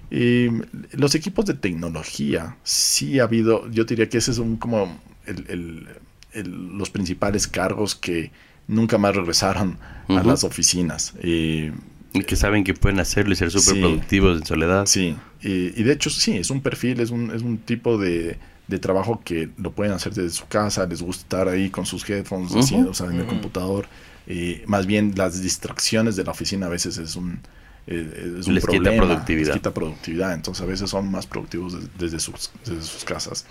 Y 0.10 0.48
los 0.94 1.16
equipos 1.16 1.46
de 1.46 1.54
tecnología, 1.54 2.56
sí 2.64 3.20
ha 3.20 3.24
habido, 3.24 3.70
yo 3.72 3.84
diría 3.84 4.08
que 4.10 4.18
ese 4.20 4.32
es 4.32 4.38
un 4.38 4.58
como 4.58 5.00
el- 5.26 5.46
el- 5.50 5.88
el- 6.34 6.78
los 6.78 6.90
principales 6.90 7.48
cargos 7.48 7.96
que 7.96 8.32
nunca 8.68 8.98
más 8.98 9.16
regresaron 9.16 9.78
a 10.10 10.24
las 10.24 10.44
oficinas. 10.44 11.14
Y, 11.24 11.72
Y 12.14 12.24
que 12.26 12.36
saben 12.38 12.64
que 12.64 12.74
pueden 12.74 13.00
hacerlo 13.00 13.34
y 13.34 13.36
ser 13.36 13.52
súper 13.52 13.76
Sí. 13.76 13.80
productivos 13.82 14.40
en 14.40 14.46
soledad. 14.46 14.86
sí, 14.86 15.16
y, 15.42 15.80
y 15.80 15.84
de 15.84 15.92
hecho 15.94 16.10
sí, 16.10 16.38
es 16.38 16.50
un 16.50 16.62
perfil, 16.62 17.00
es 17.02 17.10
un, 17.12 17.32
es 17.32 17.42
un 17.42 17.58
tipo 17.58 17.98
de, 17.98 18.38
de 18.68 18.80
trabajo 18.80 19.22
que 19.24 19.50
lo 19.58 19.72
pueden 19.72 19.94
hacer 19.94 20.14
desde 20.14 20.30
su 20.32 20.48
casa, 20.48 20.86
les 20.88 21.02
gusta 21.02 21.22
estar 21.24 21.48
ahí 21.50 21.70
con 21.70 21.86
sus 21.86 22.10
headphones, 22.10 22.54
o 22.54 22.94
sea, 22.94 23.08
en 23.08 23.18
el 23.20 23.26
computador. 23.26 23.88
Y 24.26 24.62
más 24.66 24.86
bien 24.86 25.14
las 25.16 25.42
distracciones 25.42 26.16
de 26.16 26.24
la 26.26 26.32
oficina 26.32 26.66
a 26.66 26.70
veces 26.70 26.98
es 26.98 27.16
un, 27.16 27.40
eh, 27.88 28.36
es 28.40 28.48
un 28.48 28.56
Les 28.56 28.66
quita 28.66 28.82
problema. 28.84 29.06
productividad. 29.06 29.48
Les 29.48 29.56
quita 29.56 29.74
productividad. 29.74 30.34
Entonces 30.34 30.62
a 30.64 30.68
veces 30.68 30.90
son 30.90 31.10
más 31.10 31.26
productivos 31.26 31.74
des- 31.74 31.90
desde, 31.98 32.20
sus, 32.20 32.52
desde 32.66 32.82
sus 32.82 33.04
casas. 33.06 33.46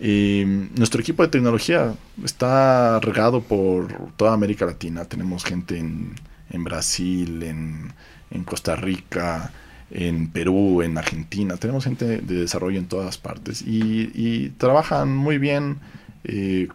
Y 0.00 0.42
nuestro 0.76 1.00
equipo 1.00 1.22
de 1.22 1.28
tecnología 1.28 1.94
está 2.24 2.98
regado 3.00 3.42
por 3.42 4.10
toda 4.16 4.32
América 4.32 4.66
Latina. 4.66 5.04
Tenemos 5.04 5.44
gente 5.44 5.78
en, 5.78 6.14
en 6.50 6.64
Brasil, 6.64 7.42
en, 7.44 7.92
en 8.32 8.44
Costa 8.44 8.74
Rica, 8.74 9.52
en 9.90 10.28
Perú, 10.30 10.82
en 10.82 10.98
Argentina. 10.98 11.56
Tenemos 11.56 11.84
gente 11.84 12.18
de 12.18 12.34
desarrollo 12.40 12.78
en 12.80 12.86
todas 12.86 13.18
partes 13.18 13.62
y, 13.62 14.10
y 14.14 14.48
trabajan 14.58 15.14
muy 15.14 15.38
bien 15.38 15.76
eh, 16.24 16.66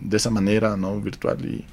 de 0.00 0.16
esa 0.16 0.30
manera, 0.30 0.76
¿no? 0.76 1.00
Virtual. 1.00 1.38
Y, 1.44 1.64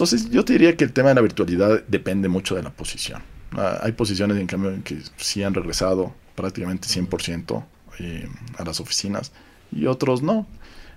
entonces 0.00 0.30
yo 0.30 0.44
te 0.44 0.52
diría 0.54 0.76
que 0.76 0.84
el 0.84 0.92
tema 0.92 1.08
de 1.10 1.16
la 1.16 1.20
virtualidad 1.22 1.82
depende 1.88 2.28
mucho 2.28 2.54
de 2.54 2.62
la 2.62 2.70
posición. 2.70 3.22
Ah, 3.52 3.78
hay 3.82 3.92
posiciones 3.92 4.36
en 4.38 4.46
cambio 4.46 4.72
que 4.84 4.98
sí 5.16 5.42
han 5.42 5.54
regresado 5.54 6.14
prácticamente 6.34 6.86
100% 6.88 7.64
eh, 8.00 8.28
a 8.58 8.64
las 8.64 8.78
oficinas 8.80 9.32
y 9.72 9.86
otros 9.86 10.22
no. 10.22 10.46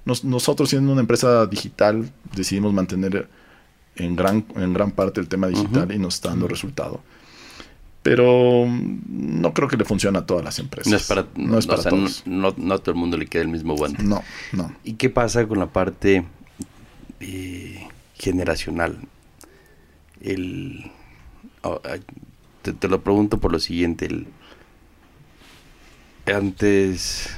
Nos- 0.06 0.24
nosotros 0.24 0.70
siendo 0.70 0.92
una 0.92 1.02
empresa 1.02 1.46
digital 1.48 2.12
decidimos 2.36 2.74
mantener 2.74 3.28
en 3.96 4.16
gran, 4.16 4.46
en 4.56 4.74
gran 4.74 4.92
parte 4.92 5.20
el 5.20 5.28
tema 5.28 5.48
digital 5.48 5.86
Ujú. 5.86 5.94
y 5.94 5.98
nos 6.00 6.16
está 6.16 6.30
dando 6.30 6.48
resultado. 6.48 7.02
Pero 8.04 8.66
no 9.08 9.54
creo 9.54 9.68
que 9.68 9.78
le 9.78 9.86
funcione 9.86 10.18
a 10.18 10.26
todas 10.26 10.44
las 10.44 10.58
empresas. 10.60 10.90
No 10.92 10.98
es 10.98 11.04
para, 11.08 11.26
no 11.36 11.58
es 11.60 11.66
o 11.66 11.70
para 11.70 11.82
sea, 11.84 11.92
no, 11.92 11.98
todos. 11.98 12.24
no- 12.26 12.54
no 12.58 12.74
a 12.74 12.78
todo 12.80 12.92
el 12.94 13.00
mundo 13.00 13.16
le 13.18 13.28
queda 13.28 13.44
el 13.44 13.50
mismo 13.50 13.76
guante. 13.76 14.02
No, 14.04 14.24
no. 14.54 14.76
¿Y 14.84 14.94
qué 14.94 15.10
pasa 15.12 15.48
con 15.48 15.60
la 15.60 15.68
parte 15.68 16.26
eh, 17.20 17.88
generacional? 18.22 18.98
el 20.24 20.92
oh, 21.64 21.82
te, 22.62 22.74
te, 22.74 22.88
lo 22.88 23.02
pregunto 23.04 23.40
por 23.40 23.52
lo 23.52 23.60
siguiente. 23.60 24.06
El, 24.06 24.28
antes, 26.26 27.30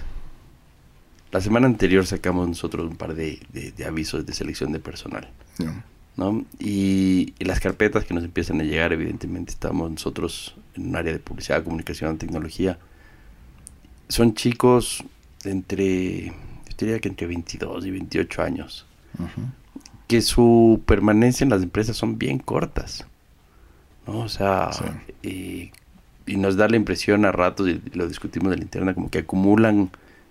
la 1.31 1.41
semana 1.41 1.67
anterior 1.67 2.05
sacamos 2.05 2.47
nosotros 2.47 2.89
un 2.89 2.97
par 2.97 3.15
de, 3.15 3.39
de, 3.51 3.71
de 3.71 3.85
avisos 3.85 4.25
de 4.25 4.33
selección 4.33 4.71
de 4.71 4.79
personal. 4.79 5.29
Yeah. 5.57 5.85
¿no? 6.17 6.45
Y, 6.59 7.33
y, 7.39 7.45
las 7.45 7.59
carpetas 7.59 8.05
que 8.05 8.13
nos 8.13 8.23
empiezan 8.23 8.59
a 8.61 8.63
llegar, 8.63 8.93
evidentemente, 8.93 9.51
estamos 9.51 9.89
nosotros 9.89 10.55
en 10.75 10.89
un 10.89 10.95
área 10.95 11.13
de 11.13 11.19
publicidad, 11.19 11.63
comunicación, 11.63 12.17
tecnología. 12.17 12.77
Son 14.09 14.35
chicos 14.35 15.03
entre, 15.43 16.27
yo 16.27 16.33
diría 16.77 16.99
que 16.99 17.09
entre 17.09 17.25
22 17.25 17.85
y 17.85 17.91
28 17.91 18.41
años, 18.43 18.85
uh 19.17 19.23
-huh. 19.23 19.62
Que 20.13 20.21
su 20.21 20.79
permanencia 20.85 21.43
en 21.43 21.49
las 21.49 21.63
empresas 21.63 21.97
son 21.97 22.19
bien 22.19 22.37
cortas, 22.37 23.07
¿no? 24.05 24.19
O 24.19 24.29
sea, 24.29 24.69
sí. 24.71 24.83
y, 25.27 25.71
y, 26.31 26.37
nos 26.37 26.55
da 26.55 26.67
la 26.67 26.75
impresión 26.75 27.25
a 27.25 27.31
ratos, 27.31 27.67
y 27.67 27.81
lo 27.93 28.07
discutimos 28.07 28.53
en 28.53 28.59
la 28.59 28.63
interna, 28.63 28.93
como 28.93 29.09
que 29.09 29.17
acumulan 29.17 29.89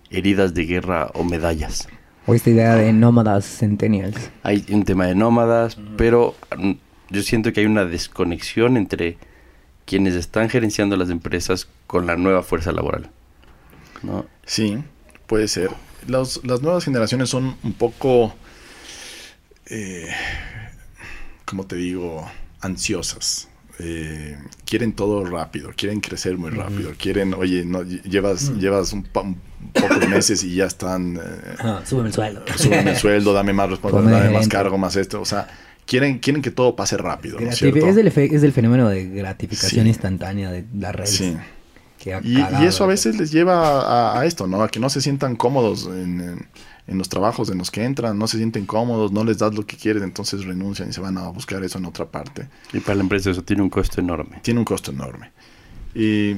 heridas 0.09 0.53
de 0.53 0.63
guerra 0.63 1.11
o 1.15 1.25
medallas. 1.25 1.89
O 2.27 2.33
esta 2.33 2.49
idea 2.49 2.75
de 2.75 2.93
nómadas 2.93 3.43
centennials. 3.43 4.31
Hay 4.41 4.63
un 4.69 4.85
tema 4.85 5.05
de 5.05 5.15
nómadas, 5.15 5.77
uh 5.77 5.81
-huh. 5.81 5.95
pero 5.97 6.33
yo 7.09 7.21
siento 7.21 7.51
que 7.51 7.59
hay 7.59 7.65
una 7.65 7.83
desconexión 7.83 8.77
entre 8.77 9.17
quienes 9.83 10.13
están 10.13 10.47
gerenciando 10.47 10.95
las 10.95 11.09
empresas 11.09 11.67
con 11.87 12.07
la 12.07 12.15
nueva 12.15 12.41
fuerza 12.41 12.71
laboral. 12.71 13.09
¿no? 14.01 14.27
Sí, 14.45 14.77
puede 15.27 15.49
ser. 15.49 15.71
Los, 16.07 16.39
las 16.45 16.61
nuevas 16.61 16.85
generaciones 16.85 17.29
son 17.29 17.57
un 17.63 17.73
poco, 17.73 18.33
eh, 19.67 20.07
como 21.45 21.65
te 21.65 21.75
digo, 21.75 22.29
ansiosas. 22.61 23.49
Eh, 23.79 24.37
quieren 24.65 24.93
todo 24.93 25.25
rápido, 25.25 25.71
quieren 25.75 25.99
crecer 25.99 26.37
muy 26.37 26.51
rápido, 26.51 26.89
uh 26.89 26.93
-huh. 26.93 26.97
quieren, 26.97 27.33
oye, 27.33 27.65
no, 27.65 27.81
llevas, 27.81 28.49
uh 28.49 28.53
-huh. 28.53 28.59
llevas 28.59 28.93
un, 28.93 29.07
un, 29.15 29.37
poco 29.73 29.95
de 29.95 30.07
meses 30.07 30.43
y 30.43 30.55
ya 30.55 30.65
están... 30.65 31.17
Eh, 31.17 31.55
ah, 31.59 31.81
súbeme 31.83 32.09
el 32.09 32.13
sueldo. 32.13 32.43
Súbeme 32.55 32.91
el 32.91 32.97
sueldo, 32.97 33.33
dame 33.33 33.51
más 33.51 33.69
responsabilidad, 33.71 34.25
dame 34.25 34.33
más 34.33 34.47
cargo, 34.47 34.77
más 34.77 34.95
esto, 34.95 35.19
o 35.19 35.25
sea, 35.25 35.47
quieren, 35.87 36.19
quieren 36.19 36.43
que 36.43 36.51
todo 36.51 36.75
pase 36.75 36.97
rápido. 36.97 37.39
¿no 37.39 37.49
es, 37.49 37.61
el 37.61 38.07
es 38.07 38.43
el 38.43 38.51
fenómeno 38.51 38.89
de 38.89 39.05
gratificación 39.05 39.85
sí. 39.85 39.89
instantánea 39.89 40.51
de 40.51 40.65
las 40.77 40.93
redes. 40.95 41.15
Sí. 41.15 41.35
Y, 42.23 42.37
y, 42.37 42.65
eso 42.65 42.83
a 42.83 42.87
veces 42.87 43.17
les 43.17 43.31
lleva 43.31 43.81
a, 43.81 44.19
a, 44.19 44.25
esto, 44.25 44.45
¿no? 44.45 44.61
A 44.61 44.69
que 44.69 44.79
no 44.79 44.89
se 44.89 44.99
sientan 44.99 45.35
cómodos 45.35 45.87
en, 45.87 46.19
en, 46.21 46.47
en, 46.87 46.97
los 46.97 47.09
trabajos 47.09 47.49
en 47.49 47.57
los 47.57 47.71
que 47.71 47.83
entran, 47.83 48.17
no 48.17 48.27
se 48.27 48.37
sienten 48.37 48.65
cómodos, 48.65 49.11
no 49.11 49.23
les 49.23 49.37
das 49.37 49.53
lo 49.53 49.65
que 49.65 49.77
quieren, 49.77 50.03
entonces 50.03 50.45
renuncian 50.45 50.89
y 50.89 50.93
se 50.93 51.01
van 51.01 51.17
a 51.17 51.29
buscar 51.29 51.63
eso 51.63 51.77
en 51.77 51.85
otra 51.85 52.05
parte. 52.05 52.47
Y 52.73 52.79
para 52.79 52.95
la 52.95 53.03
empresa 53.03 53.31
eso 53.31 53.43
tiene 53.43 53.61
un 53.61 53.69
costo 53.69 54.01
enorme. 54.01 54.39
Tiene 54.41 54.59
un 54.59 54.65
costo 54.65 54.91
enorme. 54.91 55.31
Y 55.95 56.35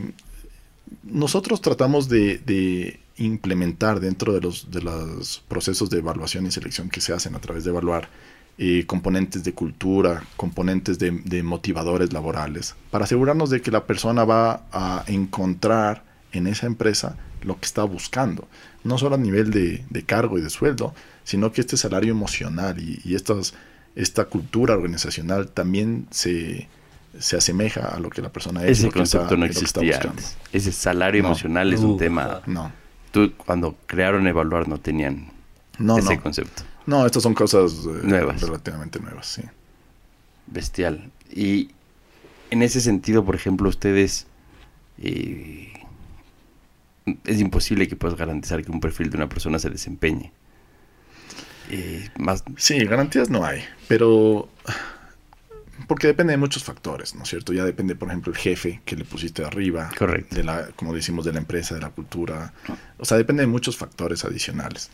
nosotros 1.03 1.61
tratamos 1.61 2.09
de, 2.09 2.39
de 2.39 2.99
implementar 3.17 3.99
dentro 3.99 4.33
de 4.33 4.41
los, 4.41 4.71
de 4.71 4.81
los 4.81 5.43
procesos 5.47 5.89
de 5.89 5.99
evaluación 5.99 6.45
y 6.45 6.51
selección 6.51 6.89
que 6.89 7.01
se 7.01 7.13
hacen 7.13 7.35
a 7.35 7.39
través 7.39 7.63
de 7.63 7.69
evaluar 7.69 8.09
eh, 8.57 8.85
componentes 8.85 9.43
de 9.43 9.53
cultura, 9.53 10.23
componentes 10.37 10.97
de, 10.99 11.11
de, 11.11 11.43
motivadores 11.43 12.13
laborales, 12.13 12.75
para 12.89 13.03
asegurarnos 13.03 13.49
de 13.49 13.61
que 13.61 13.71
la 13.71 13.85
persona 13.85 14.23
va 14.23 14.65
a 14.71 15.03
encontrar 15.07 16.03
en 16.31 16.47
esa 16.47 16.65
empresa 16.65 17.17
lo 17.45 17.59
que 17.59 17.65
está 17.65 17.83
buscando, 17.83 18.47
no 18.83 18.97
solo 18.97 19.15
a 19.15 19.17
nivel 19.17 19.51
de, 19.51 19.85
de 19.89 20.03
cargo 20.03 20.37
y 20.37 20.41
de 20.41 20.49
sueldo, 20.49 20.93
sino 21.23 21.51
que 21.51 21.61
este 21.61 21.77
salario 21.77 22.11
emocional 22.11 22.79
y, 22.79 23.01
y 23.03 23.15
estas, 23.15 23.53
esta 23.95 24.25
cultura 24.25 24.73
organizacional 24.73 25.49
también 25.49 26.07
se, 26.11 26.67
se 27.19 27.37
asemeja 27.37 27.87
a 27.87 27.99
lo 27.99 28.09
que 28.09 28.21
la 28.21 28.29
persona 28.31 28.63
es. 28.63 28.79
Ese 28.79 28.91
concepto 28.91 29.25
está, 29.25 29.37
no 29.37 29.45
existía 29.45 29.99
antes. 30.01 30.37
Ese 30.51 30.71
salario 30.71 31.21
no. 31.21 31.29
emocional 31.29 31.73
es 31.73 31.81
un 31.81 31.97
tema. 31.97 32.41
No. 32.45 32.71
Tú, 33.11 33.33
cuando 33.37 33.77
crearon 33.85 34.27
Evaluar, 34.27 34.67
no 34.67 34.79
tenían 34.79 35.31
no, 35.79 35.97
ese 35.97 36.15
no. 36.15 36.23
concepto. 36.23 36.63
No, 36.85 37.05
estas 37.05 37.23
son 37.23 37.33
cosas 37.33 37.73
eh, 37.85 38.01
nuevas. 38.03 38.41
relativamente 38.41 38.99
nuevas, 38.99 39.27
sí. 39.27 39.41
Bestial. 40.47 41.11
Y 41.31 41.69
en 42.51 42.61
ese 42.61 42.81
sentido, 42.81 43.23
por 43.23 43.35
ejemplo, 43.35 43.69
ustedes... 43.69 44.27
Eh, 44.97 45.71
es 47.23 47.39
imposible 47.39 47.87
que 47.87 47.95
puedas 47.95 48.17
garantizar 48.17 48.63
que 48.63 48.71
un 48.71 48.79
perfil 48.79 49.09
de 49.09 49.17
una 49.17 49.29
persona 49.29 49.59
se 49.59 49.69
desempeñe. 49.69 50.31
Eh, 51.69 52.09
más... 52.17 52.43
Sí, 52.57 52.83
garantías 52.85 53.29
no 53.29 53.45
hay, 53.45 53.63
pero... 53.87 54.49
Porque 55.87 56.07
depende 56.07 56.31
de 56.31 56.37
muchos 56.37 56.63
factores, 56.63 57.13
¿no 57.15 57.23
es 57.23 57.29
cierto? 57.29 57.53
Ya 57.53 57.63
depende, 57.63 57.95
por 57.95 58.07
ejemplo, 58.07 58.31
el 58.31 58.37
jefe 58.37 58.81
que 58.85 58.95
le 58.95 59.03
pusiste 59.03 59.43
arriba. 59.43 59.91
Correcto. 59.97 60.35
De 60.35 60.43
la, 60.43 60.67
como 60.75 60.93
decimos, 60.93 61.25
de 61.25 61.33
la 61.33 61.39
empresa, 61.39 61.75
de 61.75 61.81
la 61.81 61.89
cultura. 61.89 62.53
O 62.97 63.05
sea, 63.05 63.17
depende 63.17 63.41
de 63.41 63.47
muchos 63.47 63.77
factores 63.77 64.25
adicionales. 64.25 64.89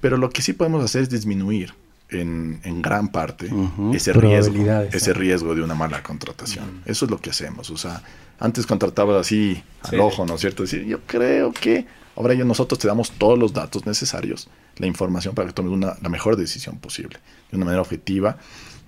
Pero 0.00 0.16
lo 0.16 0.30
que 0.30 0.42
sí 0.42 0.52
podemos 0.52 0.84
hacer 0.84 1.02
es 1.02 1.10
disminuir 1.10 1.74
en, 2.10 2.60
en 2.62 2.82
gran 2.82 3.08
parte 3.08 3.52
uh 3.52 3.70
-huh. 3.76 3.96
ese, 3.96 4.12
riesgo, 4.12 4.54
ese 4.92 5.12
riesgo 5.12 5.54
de 5.56 5.62
una 5.62 5.74
mala 5.74 6.02
contratación. 6.02 6.66
Uh 6.66 6.72
-huh. 6.72 6.90
Eso 6.90 7.06
es 7.06 7.10
lo 7.10 7.18
que 7.18 7.30
hacemos. 7.30 7.70
O 7.70 7.76
sea, 7.76 8.02
antes 8.38 8.66
contratabas 8.66 9.20
así 9.20 9.62
al 9.82 9.90
sí. 9.90 9.96
ojo, 9.96 10.26
¿no 10.26 10.34
es 10.34 10.40
cierto? 10.40 10.62
Decir, 10.62 10.84
yo 10.84 11.00
creo 11.06 11.52
que 11.52 11.86
ahora 12.16 12.34
ya 12.34 12.44
nosotros 12.44 12.78
te 12.78 12.88
damos 12.88 13.12
todos 13.12 13.38
los 13.38 13.52
datos 13.52 13.86
necesarios, 13.86 14.48
la 14.76 14.86
información 14.86 15.34
para 15.34 15.48
que 15.48 15.54
tomes 15.54 15.72
una, 15.72 15.96
la 16.00 16.08
mejor 16.08 16.36
decisión 16.36 16.78
posible, 16.78 17.18
de 17.50 17.56
una 17.56 17.66
manera 17.66 17.82
objetiva, 17.82 18.38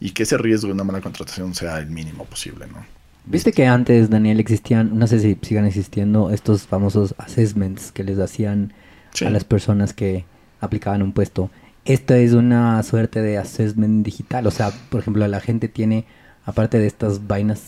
y 0.00 0.10
que 0.10 0.22
ese 0.22 0.38
riesgo 0.38 0.68
de 0.68 0.74
una 0.74 0.84
mala 0.84 1.00
contratación 1.00 1.54
sea 1.54 1.78
el 1.78 1.90
mínimo 1.90 2.24
posible, 2.24 2.66
¿no? 2.66 2.84
Viste 3.26 3.52
que 3.52 3.66
antes, 3.66 4.08
Daniel, 4.08 4.40
existían, 4.40 4.98
no 4.98 5.06
sé 5.06 5.20
si 5.20 5.36
sigan 5.42 5.66
existiendo, 5.66 6.30
estos 6.30 6.62
famosos 6.66 7.14
assessments 7.18 7.92
que 7.92 8.02
les 8.02 8.18
hacían 8.18 8.72
sí. 9.12 9.26
a 9.26 9.30
las 9.30 9.44
personas 9.44 9.92
que 9.92 10.24
aplicaban 10.60 11.02
un 11.02 11.12
puesto. 11.12 11.50
Esto 11.84 12.14
es 12.14 12.32
una 12.32 12.82
suerte 12.82 13.20
de 13.20 13.38
assessment 13.38 14.04
digital. 14.04 14.46
O 14.46 14.50
sea, 14.50 14.72
por 14.90 15.00
ejemplo, 15.00 15.26
la 15.28 15.40
gente 15.40 15.68
tiene, 15.68 16.06
aparte 16.44 16.78
de 16.78 16.86
estas 16.86 17.26
vainas 17.26 17.60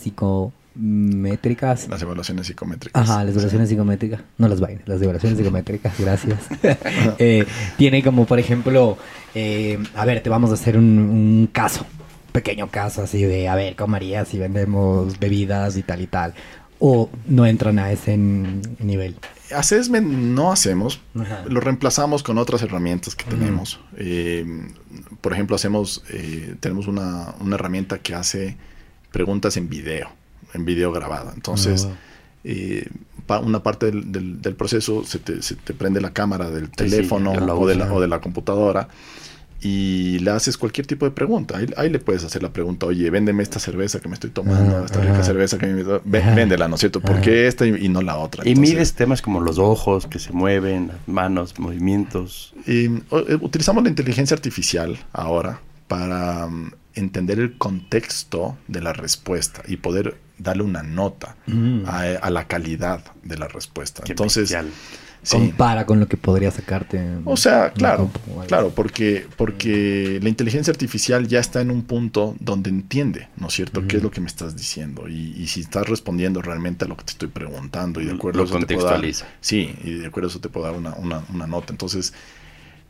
psicométricas. 0.74 1.88
Las 1.88 2.02
evaluaciones 2.02 2.46
psicométricas. 2.46 3.02
Ajá, 3.02 3.24
las 3.24 3.34
evaluaciones 3.34 3.68
sí. 3.68 3.74
psicométricas. 3.74 4.20
No 4.38 4.48
las 4.48 4.60
vainas, 4.60 4.86
las 4.86 5.00
evaluaciones 5.02 5.38
psicométricas, 5.38 5.94
gracias. 5.98 6.38
eh, 7.18 7.46
tiene 7.76 8.02
como, 8.02 8.26
por 8.26 8.38
ejemplo, 8.38 8.96
eh, 9.34 9.78
a 9.94 10.04
ver, 10.04 10.22
te 10.22 10.30
vamos 10.30 10.50
a 10.50 10.54
hacer 10.54 10.76
un, 10.76 10.98
un 10.98 11.48
caso. 11.52 11.86
Pequeño 12.32 12.68
caso 12.68 13.02
así 13.02 13.22
de, 13.22 13.48
a 13.48 13.54
ver, 13.54 13.76
¿cómo 13.76 13.96
harías 13.96 14.28
si 14.28 14.38
vendemos 14.38 15.18
bebidas 15.18 15.76
y 15.76 15.82
tal 15.82 16.00
y 16.00 16.06
tal? 16.06 16.34
O 16.78 17.10
no 17.26 17.44
entran 17.46 17.78
a 17.78 17.92
ese 17.92 18.16
nivel 18.16 19.16
assessment 19.54 20.06
no 20.06 20.50
hacemos, 20.50 21.00
Ajá. 21.14 21.44
lo 21.46 21.60
reemplazamos 21.60 22.22
con 22.22 22.38
otras 22.38 22.62
herramientas 22.62 23.14
que 23.14 23.24
tenemos. 23.24 23.74
Uh 23.74 23.78
-huh. 23.78 23.98
eh, 23.98 24.46
por 25.20 25.34
ejemplo, 25.34 25.54
hacemos, 25.54 26.02
tenemos 26.60 26.86
una, 26.86 27.34
una, 27.38 27.56
herramienta 27.56 27.98
que 27.98 28.14
hace 28.14 28.56
preguntas 29.12 29.56
en 29.56 29.68
video, 29.68 30.10
en 30.54 30.64
video 30.64 30.92
grabado. 30.92 31.32
Entonces, 31.34 31.86
-huh. 31.86 31.94
eh, 32.44 32.88
pa 33.26 33.40
una 33.40 33.62
parte 33.62 33.86
del, 33.86 34.12
del, 34.12 34.42
del 34.42 34.54
proceso 34.54 35.04
se 35.04 35.18
te, 35.18 35.42
se 35.42 35.54
te, 35.54 35.74
prende 35.74 36.00
la 36.00 36.12
cámara 36.12 36.50
del 36.50 36.70
teléfono 36.70 37.30
sí, 37.32 37.38
sí, 37.38 37.44
o, 37.44 37.66
de 37.66 37.74
la, 37.76 37.92
o, 37.92 38.00
de 38.00 38.08
la, 38.08 38.20
computadora 38.20 38.88
y 39.62 40.18
le 40.18 40.32
haces 40.32 40.58
cualquier 40.58 40.88
tipo 40.88 41.04
de 41.04 41.12
pregunta. 41.12 41.56
Ahí, 41.56 41.66
ahí, 41.76 41.88
le 41.88 42.00
puedes 42.00 42.24
hacer 42.24 42.42
la 42.42 42.52
pregunta, 42.52 42.86
oye, 42.86 43.08
véndeme 43.10 43.44
esta 43.44 43.60
cerveza 43.60 44.00
que 44.00 44.08
me 44.08 44.14
estoy 44.14 44.30
tomando, 44.30 44.78
ah, 44.78 44.82
esta 44.84 45.00
rica 45.00 45.20
ah, 45.20 45.22
cerveza 45.22 45.56
que 45.56 45.66
me... 45.68 45.84
Véndela, 46.04 46.66
¿no 46.66 46.74
es 46.74 46.80
cierto? 46.80 47.00
¿Por 47.00 47.20
qué 47.20 47.46
esta 47.46 47.64
y, 47.64 47.86
y, 47.86 47.88
no 47.88 48.02
la 48.02 48.18
otra? 48.18 48.46
Y 48.46 48.56
mides 48.56 48.94
temas 48.94 49.22
como 49.22 49.40
los 49.40 49.58
ojos 49.58 50.08
que 50.08 50.18
se 50.18 50.32
mueven, 50.32 50.88
las 50.88 50.96
manos, 51.06 51.58
movimientos. 51.60 52.54
Y, 52.66 52.88
o, 53.10 53.22
utilizamos 53.40 53.84
la 53.84 53.88
inteligencia 53.88 54.34
artificial 54.34 54.98
ahora 55.12 55.60
para 55.86 56.46
um, 56.46 56.70
entender 56.94 57.38
el 57.38 57.56
contexto 57.56 58.56
de 58.66 58.80
la 58.80 58.92
respuesta 58.92 59.62
y 59.68 59.76
poder 59.76 60.16
darle 60.43 60.62
una 60.62 60.82
nota 60.82 61.36
mm. 61.47 61.85
a, 61.86 62.01
a, 62.01 62.31
la 62.31 62.47
calidad 62.47 63.02
de 63.23 63.39
la 63.39 63.48
respuesta. 63.48 64.02
Qué 64.05 64.12
Entonces... 64.12 64.55
Sí. 65.24 65.36
compara 65.36 65.86
con 65.86 66.01
lo 66.01 66.09
que 66.09 66.16
podría 66.16 66.51
sacarte. 66.51 67.01
O 67.24 67.36
sea, 67.36 67.73
claro, 67.73 68.10
claro, 68.48 68.70
porque, 68.70 69.24
porque 69.36 70.19
la 70.20 70.28
inteligencia 70.28 70.73
artificial 70.73 71.28
ya 71.28 71.39
está 71.39 71.60
en 71.60 71.70
un 71.70 71.82
punto 71.82 72.35
donde 72.40 72.70
entiende, 72.70 73.28
¿no 73.36 73.47
es 73.47 73.55
cierto?, 73.55 73.86
qué 73.86 73.98
es 73.98 74.02
lo 74.02 74.10
que 74.10 74.20
me 74.20 74.27
estás 74.27 74.56
diciendo 74.56 75.09
y, 75.09 75.35
y, 75.36 75.47
si 75.47 75.60
estás 75.60 75.89
respondiendo 75.89 76.43
realmente 76.43 76.86
a 76.86 76.89
lo 76.89 76.97
que 76.97 77.05
te 77.05 77.12
estoy 77.12 77.28
preguntando 77.28 78.01
y 78.01 78.06
de 78.06 78.14
acuerdo 78.14 78.39
lo 78.39 78.43
a 78.43 78.47
eso 78.47 78.55
contextualiza. 78.55 79.27
Te 79.27 79.31
puedo 79.31 79.36
dar, 79.36 79.39
sí, 79.40 79.77
y 79.85 79.94
de 79.94 80.06
acuerdo 80.06 80.27
a 80.27 80.31
eso 80.31 80.40
te 80.40 80.48
puedo 80.48 80.66
dar 80.66 80.74
una, 80.74 80.94
una, 80.94 81.23
una 81.32 81.47
nota. 81.47 81.73
Entonces, 81.73 82.12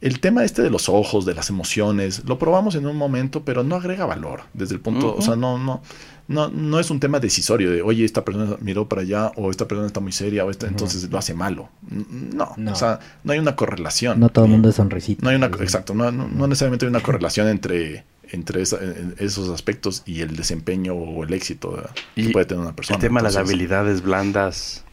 el 0.01 0.19
tema 0.19 0.43
este 0.43 0.62
de 0.62 0.70
los 0.70 0.89
ojos, 0.89 1.24
de 1.27 1.35
las 1.35 1.49
emociones, 1.51 2.24
lo 2.24 2.39
probamos 2.39 2.74
en 2.74 2.87
un 2.87 2.97
momento, 2.97 3.45
pero 3.45 3.62
no 3.62 3.77
agrega 3.77 4.05
valor 4.05 4.43
desde 4.53 4.74
el 4.74 4.81
punto, 4.81 5.09
uh 5.09 5.16
-huh. 5.16 5.19
o 5.19 5.23
sea, 5.23 5.37
no, 5.37 5.59
no, 5.59 5.83
no, 6.32 6.48
no 6.48 6.80
es 6.80 6.90
un 6.90 6.98
tema 7.00 7.20
decisorio 7.20 7.70
de, 7.70 7.82
oye, 7.82 8.04
esta 8.04 8.24
persona 8.24 8.56
miró 8.60 8.88
para 8.88 9.02
allá 9.02 9.32
o 9.36 9.50
esta 9.50 9.68
persona 9.68 9.86
está 9.86 10.00
muy 10.00 10.12
seria 10.12 10.44
o 10.44 10.50
esta, 10.50 10.66
uh 10.66 10.68
-huh. 10.68 10.72
entonces 10.72 11.10
lo 11.10 11.18
hace 11.18 11.34
malo. 11.34 11.68
No, 11.90 12.52
no, 12.56 12.72
o 12.72 12.74
sea, 12.74 12.98
no 13.24 13.32
hay 13.32 13.38
una 13.38 13.54
correlación. 13.56 14.18
No 14.18 14.28
todo 14.28 14.46
el 14.46 14.50
mundo 14.50 14.68
es 14.68 14.76
sonrisito. 14.76 15.22
No 15.22 15.30
hay 15.30 15.36
una, 15.36 15.46
exacto, 15.46 15.94
no, 15.94 16.10
no, 16.10 16.28
no 16.28 16.46
necesariamente 16.46 16.86
hay 16.86 16.90
una 16.90 17.00
correlación 17.00 17.48
entre 17.48 18.04
entre 18.32 18.62
esos 18.62 19.48
aspectos 19.50 20.02
y 20.06 20.22
el 20.22 20.36
desempeño 20.36 20.94
o 20.94 21.24
el 21.24 21.32
éxito 21.34 21.82
que 22.14 22.30
puede 22.30 22.46
tener 22.46 22.62
una 22.62 22.74
persona. 22.74 22.96
El 22.96 23.02
tema 23.02 23.20
de 23.20 23.24
las 23.24 23.36
habilidades 23.36 24.02
blandas. 24.02 24.84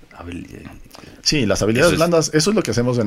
sí, 1.21 1.45
las 1.45 1.61
habilidades 1.61 1.95
blandas, 1.95 2.31
eso 2.33 2.49
es 2.49 2.55
lo 2.55 2.61
que 2.61 2.71
hacemos 2.71 2.99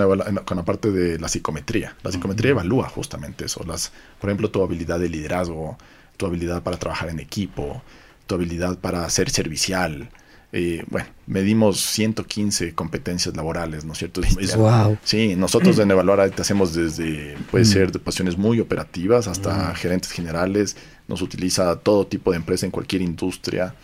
con 0.45 0.57
la 0.57 0.65
parte 0.65 0.91
de 0.91 1.19
la 1.19 1.29
psicometría. 1.29 1.97
La 2.03 2.11
psicometría 2.11 2.53
evalúa 2.53 2.89
justamente 2.89 3.45
eso. 3.45 3.63
Las, 3.67 3.93
por 4.21 4.31
ejemplo, 4.31 4.51
tu 4.51 4.63
habilidad 4.63 4.99
de 4.99 5.11
liderazgo, 5.11 5.77
tu 6.17 6.27
habilidad 6.27 6.63
para 6.63 6.79
trabajar 6.79 7.11
en 7.11 7.21
equipo, 7.21 7.83
tu 8.27 8.35
habilidad 8.35 8.79
para 8.79 9.09
ser 9.11 9.31
servicial, 9.31 10.11
eh, 10.55 10.85
bueno, 10.91 11.07
medimos 11.27 11.81
115 11.81 12.75
competencias 12.75 13.35
laborales, 13.35 13.87
¿no 13.87 13.95
es 13.95 13.99
cierto? 13.99 14.21
wow. 14.59 14.99
Sí, 15.03 15.35
nosotros 15.35 15.79
en 15.79 15.91
Evaluar 15.91 16.29
te 16.31 16.43
hacemos 16.43 16.75
desde, 16.75 17.37
puede 17.51 17.65
mm. 17.65 17.69
ser 17.69 17.91
de 17.91 17.99
posiciones 17.99 18.37
muy 18.37 18.61
operativas 18.61 19.29
hasta 19.29 19.71
mm. 19.71 19.75
gerentes 19.77 20.13
generales, 20.13 20.77
nos 21.09 21.23
utiliza 21.23 21.75
todo 21.77 22.07
tipo 22.07 22.33
de 22.33 22.37
empresa 22.37 22.67
en 22.67 22.73
cualquier 22.73 23.01
industria, 23.01 23.75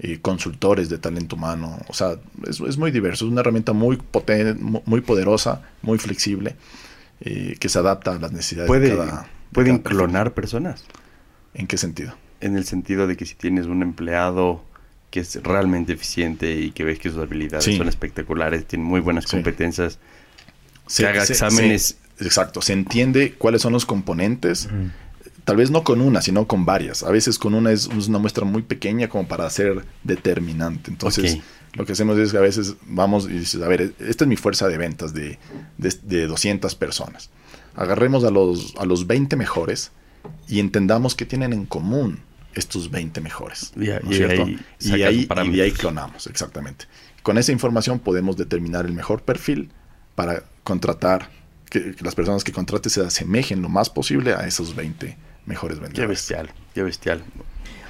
eh, 0.00 0.18
consultores 0.20 0.90
de 0.90 0.98
talento 0.98 1.34
humano, 1.34 1.78
o 1.88 1.94
sea, 1.94 2.16
es, 2.46 2.76
muy 2.76 2.90
diverso, 2.90 3.24
es 3.24 3.32
una 3.32 3.40
herramienta 3.40 3.72
muy 3.72 3.96
potente, 3.96 4.54
muy 4.62 5.00
poderosa, 5.00 5.62
muy 5.80 5.96
flexible, 5.96 6.56
eh, 7.22 7.56
que 7.58 7.70
se 7.70 7.78
adapta 7.78 8.14
a 8.14 8.18
las 8.18 8.32
necesidades 8.32 8.70
de 8.70 8.96
cada... 8.96 9.30
¿Pueden 9.50 9.78
clonar 9.78 10.34
personas? 10.34 10.84
¿En 11.54 11.66
qué 11.66 11.78
sentido? 11.78 12.12
En 12.40 12.56
el 12.56 12.64
sentido 12.64 13.06
de 13.06 13.16
que 13.16 13.26
si 13.26 13.34
tienes 13.34 13.66
un 13.66 13.82
empleado 13.82 14.62
que 15.10 15.20
es 15.20 15.42
realmente 15.42 15.94
eficiente 15.94 16.60
y 16.60 16.70
que 16.70 16.84
ves 16.84 16.98
que 16.98 17.10
sus 17.10 17.18
habilidades 17.18 17.76
son 17.76 17.88
espectaculares, 17.88 18.66
tiene 18.66 18.84
muy 18.84 19.00
buenas 19.00 19.26
competencias, 19.26 19.98
se, 20.86 21.06
haga 21.06 21.22
exámenes. 21.22 21.96
exacto, 22.20 22.60
se 22.62 22.72
entiende 22.74 23.32
cuáles 23.32 23.62
son 23.62 23.72
los 23.72 23.86
componentes. 23.86 24.68
Tal 25.44 25.56
vez 25.56 25.70
no 25.70 25.82
con 25.82 26.02
una, 26.02 26.20
sino 26.20 26.46
con 26.46 26.66
varias. 26.66 27.02
A 27.02 27.10
veces 27.10 27.38
con 27.38 27.54
una 27.54 27.72
es, 27.72 27.86
una 27.86 28.18
muestra 28.18 28.44
muy 28.44 28.62
pequeña 28.62 29.08
como 29.08 29.26
para 29.26 29.48
ser 29.48 29.82
determinante. 30.04 30.90
Entonces, 30.90 31.38
lo 31.72 31.86
que 31.86 31.92
hacemos 31.92 32.18
es 32.18 32.32
que 32.32 32.38
a 32.38 32.42
veces 32.42 32.74
vamos 32.86 33.24
y 33.24 33.38
dices, 33.38 33.62
a 33.62 33.68
ver, 33.68 33.94
esta 33.98 34.24
es 34.24 34.28
mi 34.28 34.36
fuerza 34.36 34.68
de 34.68 34.76
ventas 34.76 35.14
de, 35.14 35.38
de, 35.78 36.26
200 36.26 36.74
personas. 36.74 37.30
Agarremos 37.76 38.24
a 38.24 38.30
los, 38.30 38.74
a 38.78 38.84
los 38.84 39.06
20 39.06 39.36
mejores 39.36 39.90
y 40.48 40.60
entendamos 40.60 41.14
qué 41.14 41.24
tienen 41.24 41.54
en 41.54 41.64
común 41.64 42.20
estos 42.58 42.90
20 42.90 43.20
mejores. 43.20 43.72
y, 43.76 43.90
ahí, 43.90 44.58
y, 44.80 45.60
ahí, 45.60 45.72
clonamos, 45.72 46.26
exactamente. 46.26 46.86
Con 47.22 47.38
esa 47.38 47.52
información 47.52 47.98
podemos 47.98 48.36
determinar 48.36 48.86
el 48.86 48.92
mejor 48.92 49.22
perfil 49.22 49.70
para 50.14 50.44
contratar, 50.64 51.30
que, 51.70 51.94
las 52.00 52.14
personas 52.14 52.44
que 52.44 52.52
contraten 52.52 52.90
se 52.90 53.00
asemejen 53.00 53.62
lo 53.62 53.68
más 53.68 53.90
posible 53.90 54.34
a 54.34 54.46
esos 54.46 54.74
20 54.74 55.16
mejores 55.46 55.78
vendedores. 55.78 56.00
Qué 56.00 56.06
bestial, 56.06 56.50
qué 56.74 56.82
bestial. 56.82 57.22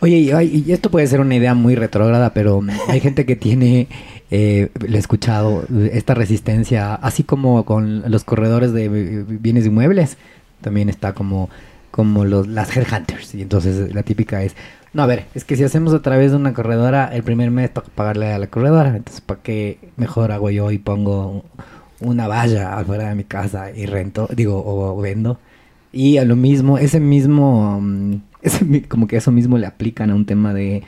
Oye, 0.01 0.17
y, 0.19 0.73
esto 0.73 0.91
puede 0.91 1.07
ser 1.07 1.21
una 1.21 1.35
idea 1.35 1.55
muy 1.55 1.75
retrógrada, 1.75 2.33
pero 2.33 2.63
hay 2.89 3.01
gente 3.01 3.27
que 3.27 3.37
tiene, 3.37 3.89
eh, 4.31 4.71
le 4.87 4.97
he 4.97 5.01
escuchado, 5.01 5.65
esta 5.93 6.15
resistencia, 6.15 6.95
así 6.95 7.25
como 7.25 7.65
con 7.65 8.11
los 8.11 8.25
corredores 8.25 8.73
de 8.73 8.89
bienes 8.89 9.67
inmuebles, 9.67 10.17
también 10.61 10.89
está 10.89 11.15
como 11.15 11.51
como 11.99 12.25
los, 12.25 12.47
las 12.47 12.77
headhunters. 12.77 13.35
Y 13.35 13.43
entonces 13.43 13.93
la 13.93 14.05
típica 14.05 14.45
es, 14.45 14.55
no, 14.93 15.03
a 15.03 15.07
ver, 15.07 15.25
es 15.35 15.45
que 15.45 15.57
si 15.57 15.65
hacemos 15.65 15.93
a 15.93 16.01
través 16.01 16.31
de 16.31 16.37
una 16.37 16.55
corredora, 16.55 17.11
el 17.13 17.25
primer 17.25 17.51
mes 17.51 17.75
toca 17.75 17.89
pagarle 17.93 18.33
a 18.33 18.39
la 18.39 18.47
corredora. 18.47 18.95
Entonces, 18.95 19.21
¿para 19.21 19.43
qué 19.43 19.81
mejor 19.97 20.31
hago 20.31 20.49
yo 20.51 20.71
y 20.71 20.79
pongo 20.79 21.45
una 21.99 22.29
valla 22.29 22.79
afuera 22.79 23.09
de 23.09 23.17
mi 23.17 23.25
casa 23.25 23.73
y 23.73 23.87
rento, 23.87 24.29
digo, 24.33 24.63
o, 24.65 24.97
vendo? 25.01 25.41
Y 25.91 26.19
a 26.19 26.25
lo 26.25 26.37
mismo, 26.37 26.79
ese 26.79 27.01
mismo, 27.01 27.81
mm, 27.81 28.15
ese, 28.43 28.83
como 28.87 29.09
que 29.09 29.17
eso 29.17 29.33
mismo 29.33 29.59
le 29.59 29.67
aplican 29.67 30.11
a 30.11 30.15
un 30.15 30.25
tema 30.25 30.55
de 30.55 30.85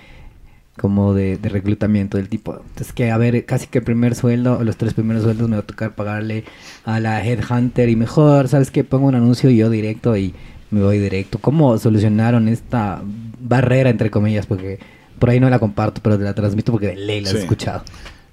como 0.79 1.13
de, 1.13 1.39
de, 1.39 1.49
reclutamiento 1.49 2.19
del 2.19 2.29
tipo. 2.29 2.53
Entonces 2.55 2.93
que, 2.93 3.11
a 3.11 3.19
ver, 3.19 3.45
casi 3.47 3.67
que 3.67 3.79
el 3.79 3.85
primer 3.85 4.15
sueldo, 4.15 4.63
los 4.63 4.77
tres 4.77 4.95
primeros 4.95 5.25
sueldos 5.25 5.49
me 5.49 5.57
va 5.57 5.63
a 5.63 5.67
tocar 5.67 5.97
pagarle 5.97 6.45
a 6.85 7.01
la 7.01 7.27
headhunter 7.27 7.89
y 7.89 7.97
mejor, 7.97 8.47
¿sabes 8.47 8.71
qué? 8.71 8.85
Pongo 8.85 9.09
un 9.09 9.17
anuncio 9.17 9.51
yo 9.51 9.71
directo 9.71 10.17
y 10.17 10.35
me 10.71 10.83
voy 10.83 10.99
directo. 10.99 11.39
¿Cómo 11.39 11.79
solucionaron 11.79 12.49
esta 12.49 13.03
barrera, 13.41 13.91
entre 13.91 14.11
comillas? 14.11 14.47
Porque 14.47 14.79
por 15.19 15.31
ahí 15.31 15.41
no 15.41 15.51
la 15.51 15.59
comparto, 15.59 16.01
pero 16.03 16.19
te 16.19 16.25
la 16.25 16.35
transmito 16.35 16.73
porque 16.73 16.89
de 16.89 16.97
ley 16.97 17.21
la 17.21 17.31
he 17.31 17.39
escuchado. 17.39 17.85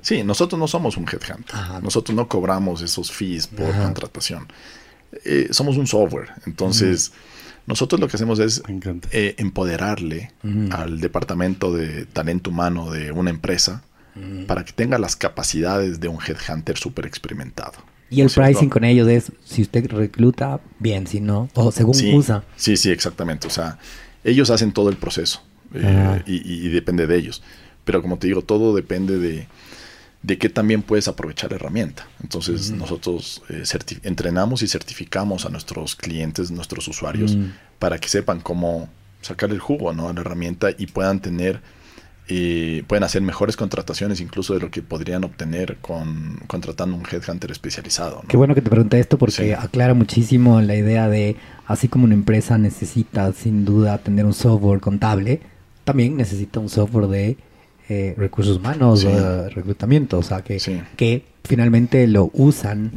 Sí, 0.02 0.24
nosotros 0.24 0.58
no 0.60 0.68
somos 0.68 0.96
un 0.98 1.06
headhunter. 1.06 1.56
Nosotros 1.84 2.16
no 2.16 2.28
cobramos 2.28 2.82
esos 2.82 3.12
fees 3.12 3.48
por 3.48 3.76
contratación. 3.76 4.48
Eh, 5.26 5.50
somos 5.52 5.78
un 5.78 5.88
software. 5.88 6.30
Entonces, 6.46 7.12
nosotros 7.66 8.00
lo 8.00 8.08
que 8.08 8.16
hacemos 8.16 8.40
es 8.40 8.64
eh, 9.12 9.36
empoderarle 9.38 10.32
al 10.72 11.02
departamento 11.02 11.74
de 11.74 12.06
talento 12.06 12.50
humano 12.50 12.92
de 12.92 13.12
una 13.12 13.30
empresa 13.30 13.84
para 14.48 14.66
que 14.66 14.72
tenga 14.72 14.98
las 14.98 15.16
capacidades 15.16 16.00
de 16.00 16.08
un 16.08 16.20
headhunter 16.26 16.78
súper 16.78 17.06
experimentado. 17.06 17.78
Y 18.10 18.22
el 18.22 18.30
pricing 18.30 18.70
con 18.70 18.84
ellos 18.84 19.08
es, 19.08 19.32
si 19.44 19.62
usted 19.62 19.90
recluta, 19.92 20.62
bien, 20.80 21.08
si 21.08 21.20
no, 21.20 21.50
o 21.54 21.72
según 21.72 21.96
usa. 22.14 22.44
Sí, 22.56 22.78
sí, 22.78 22.90
exactamente. 22.90 23.48
O 23.48 23.50
sea, 23.50 23.80
ellos 24.24 24.50
hacen 24.50 24.72
todo 24.72 24.90
el 24.90 24.96
proceso 24.96 25.42
eh, 25.74 26.22
y, 26.26 26.70
depende 26.70 27.08
de 27.08 27.18
ellos. 27.18 27.44
Pero 27.84 28.02
como 28.02 28.18
te 28.18 28.28
digo, 28.28 28.42
todo 28.42 28.76
depende 28.76 29.18
de, 29.18 29.48
de 30.24 30.38
qué 30.38 30.50
también 30.50 30.84
puedes 30.84 31.08
aprovechar 31.08 31.52
la 31.52 31.58
herramienta. 31.58 32.08
Entonces 32.22 32.72
nosotros 32.72 33.42
eh, 33.50 33.64
entrenamos 34.04 34.62
y 34.62 34.68
certificamos 34.68 35.46
a 35.46 35.50
nuestros 35.50 35.96
clientes, 35.96 36.52
nuestros 36.52 36.88
usuarios, 36.88 37.38
para 37.80 38.00
que 38.00 38.08
sepan 38.08 38.40
cómo 38.40 38.90
sacar 39.22 39.50
el 39.52 39.60
jugo 39.60 39.94
¿no? 39.94 40.10
a 40.10 40.14
la 40.14 40.22
herramienta 40.22 40.70
y 40.78 40.88
puedan 40.88 41.22
tener 41.22 41.62
y 42.28 42.82
pueden 42.84 43.04
hacer 43.04 43.22
mejores 43.22 43.56
contrataciones 43.56 44.20
incluso 44.20 44.54
de 44.54 44.60
lo 44.60 44.70
que 44.70 44.82
podrían 44.82 45.24
obtener 45.24 45.78
con 45.78 46.40
contratando 46.48 46.98
un 46.98 47.04
headhunter 47.10 47.52
especializado. 47.52 48.24
Qué 48.28 48.36
bueno 48.36 48.54
que 48.54 48.62
te 48.62 48.70
pregunte 48.70 49.00
esto 49.00 49.18
porque 49.18 49.56
aclara 49.56 49.94
muchísimo 49.94 50.62
la 50.62 50.76
idea 50.76 51.08
de 51.08 51.38
así 51.66 51.88
como 51.88 52.06
una 52.06 52.16
empresa 52.16 52.58
necesita 52.58 53.32
sin 53.32 53.64
duda 53.64 53.98
tener 54.00 54.26
un 54.26 54.34
software 54.34 54.82
contable, 54.82 55.42
también 55.86 56.18
necesita 56.18 56.60
un 56.60 56.70
software 56.70 57.08
de 57.08 57.38
eh, 57.90 58.14
recursos 58.18 58.58
humanos, 58.58 59.04
de 59.04 59.50
reclutamiento, 59.50 60.18
o 60.18 60.24
sea 60.24 60.42
que, 60.42 60.60
que 60.98 61.24
finalmente 61.46 62.06
lo 62.08 62.30
usan 62.34 62.92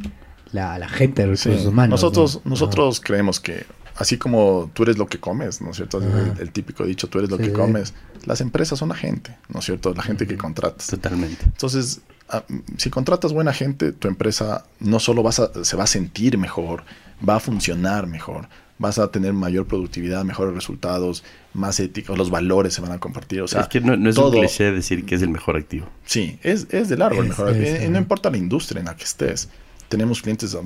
la, 0.50 0.88
gente 0.88 1.22
de 1.22 1.28
recursos 1.28 1.66
humanos. 1.66 2.02
Nosotros, 2.02 2.40
nosotros 2.44 3.00
creemos 3.00 3.38
que 3.38 3.64
así 4.00 4.16
como 4.16 4.70
tú 4.72 4.84
eres 4.84 4.96
lo 4.96 5.06
que 5.06 5.20
comes, 5.20 5.60
¿no 5.60 5.70
es 5.70 5.76
cierto? 5.76 6.00
El, 6.40 6.50
típico 6.52 6.86
dicho, 6.86 7.06
tú 7.08 7.18
eres 7.18 7.30
lo 7.30 7.36
que 7.36 7.52
comes. 7.52 7.92
Las 8.24 8.40
empresas 8.40 8.78
son 8.78 8.88
la 8.88 8.94
gente, 8.94 9.36
¿no 9.50 9.60
es 9.60 9.66
cierto? 9.66 9.92
La 9.92 10.02
gente 10.02 10.26
que 10.26 10.38
contratas. 10.38 10.86
Totalmente. 10.86 11.44
Entonces, 11.44 12.00
ah, 12.30 12.42
si 12.78 12.88
contratas 12.88 13.34
buena 13.34 13.52
gente, 13.52 13.92
tu 13.92 14.08
empresa 14.08 14.64
no 14.78 15.00
solo 15.00 15.22
vas 15.22 15.40
a, 15.40 15.64
se 15.64 15.76
va 15.76 15.84
a 15.84 15.86
sentir 15.86 16.38
mejor, 16.38 16.82
va 17.26 17.36
a 17.36 17.40
funcionar 17.40 18.06
mejor, 18.06 18.48
vas 18.78 18.98
a 18.98 19.10
tener 19.10 19.34
mayor 19.34 19.66
productividad, 19.66 20.24
mejores 20.24 20.54
resultados, 20.54 21.22
más 21.52 21.78
éticos, 21.78 22.16
los 22.16 22.30
valores 22.30 22.72
se 22.72 22.80
van 22.80 22.92
a 22.92 23.00
compartir. 23.00 23.42
O 23.42 23.48
sea, 23.48 23.60
es 23.60 23.68
que 23.68 23.82
no, 23.82 24.08
es 24.08 24.16
un 24.16 24.30
cliché 24.30 24.72
decir 24.72 25.04
que 25.04 25.16
es 25.16 25.20
el 25.20 25.28
mejor 25.28 25.58
activo. 25.58 25.86
Sí, 26.06 26.38
es, 26.42 26.68
es 26.70 26.88
de 26.88 26.96
largo 26.96 27.20
el 27.20 27.28
mejor 27.28 27.50
activo. 27.50 27.84
Y 27.84 27.88
no 27.90 27.98
importa 27.98 28.30
la 28.30 28.38
industria 28.38 28.80
en 28.80 28.86
la 28.86 28.96
que 28.96 29.04
estés. 29.04 29.50
Tenemos 29.90 30.22
clientes 30.22 30.52
de 30.52 30.60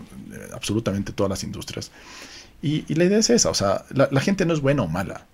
absolutamente 0.52 1.12
todas 1.12 1.31
las 1.31 1.43
industrias. 1.43 1.90
Y, 2.65 2.95
la 2.95 3.05
idea 3.05 3.19
es 3.19 3.28
esa, 3.28 3.51
o 3.51 3.55
sea, 3.55 3.85
la, 3.91 4.20
gente 4.23 4.47
no 4.47 4.55
es 4.55 4.61
buena 4.61 4.85
o 4.85 4.89
mala, 4.89 5.27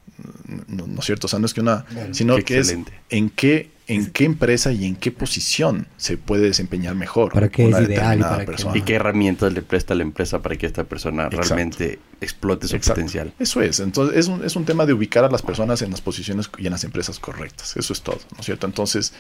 no, 0.67 0.85
es 0.99 1.05
cierto, 1.05 1.29
o 1.29 1.31
sea, 1.31 1.39
no 1.39 1.47
es 1.47 1.55
que 1.55 1.61
una, 1.61 1.85
sino 2.11 2.37
que 2.39 2.59
es 2.59 2.77
en 3.09 3.31
qué, 3.31 3.71
en 3.87 4.11
qué 4.11 4.25
empresa 4.25 4.73
y 4.73 4.85
en 4.85 4.97
qué 4.97 5.13
posición 5.13 5.87
se 5.97 6.17
puede 6.17 6.49
desempeñar 6.49 6.97
mejor 6.97 7.33
para 7.33 7.49
qué 7.49 7.69
es 7.69 7.81
ideal 7.83 8.19
y, 8.19 8.23
para 8.23 8.45
persona. 8.45 8.77
y 8.77 8.83
qué 8.83 8.95
herramientas 8.95 9.53
le 9.53 9.63
presta 9.63 9.95
a 9.95 9.97
la 9.97 10.03
empresa 10.03 10.43
para 10.43 10.57
que 10.57 10.67
esta 10.67 10.83
persona 10.83 11.29
realmente 11.29 12.01
explote 12.21 12.67
su 12.67 12.81
potencial. 12.81 13.33
Eso 13.39 13.63
es, 13.63 13.79
entonces 13.79 14.19
es 14.19 14.27
un, 14.27 14.45
es 14.45 14.57
un 14.57 14.65
tema 14.65 14.85
de 14.85 14.93
ubicar 14.93 15.23
a 15.23 15.31
las 15.31 15.43
personas 15.43 15.83
en 15.83 15.93
las 15.93 16.01
posiciones 16.01 16.51
y 16.59 16.67
en 16.67 16.73
las 16.73 16.83
empresas 16.83 17.21
correctas, 17.21 17.77
eso 17.77 17.93
es 17.93 18.03
todo, 18.03 18.19
¿no 18.35 18.41
es 18.41 18.47
cierto? 18.47 18.67
Entonces, 18.67 19.13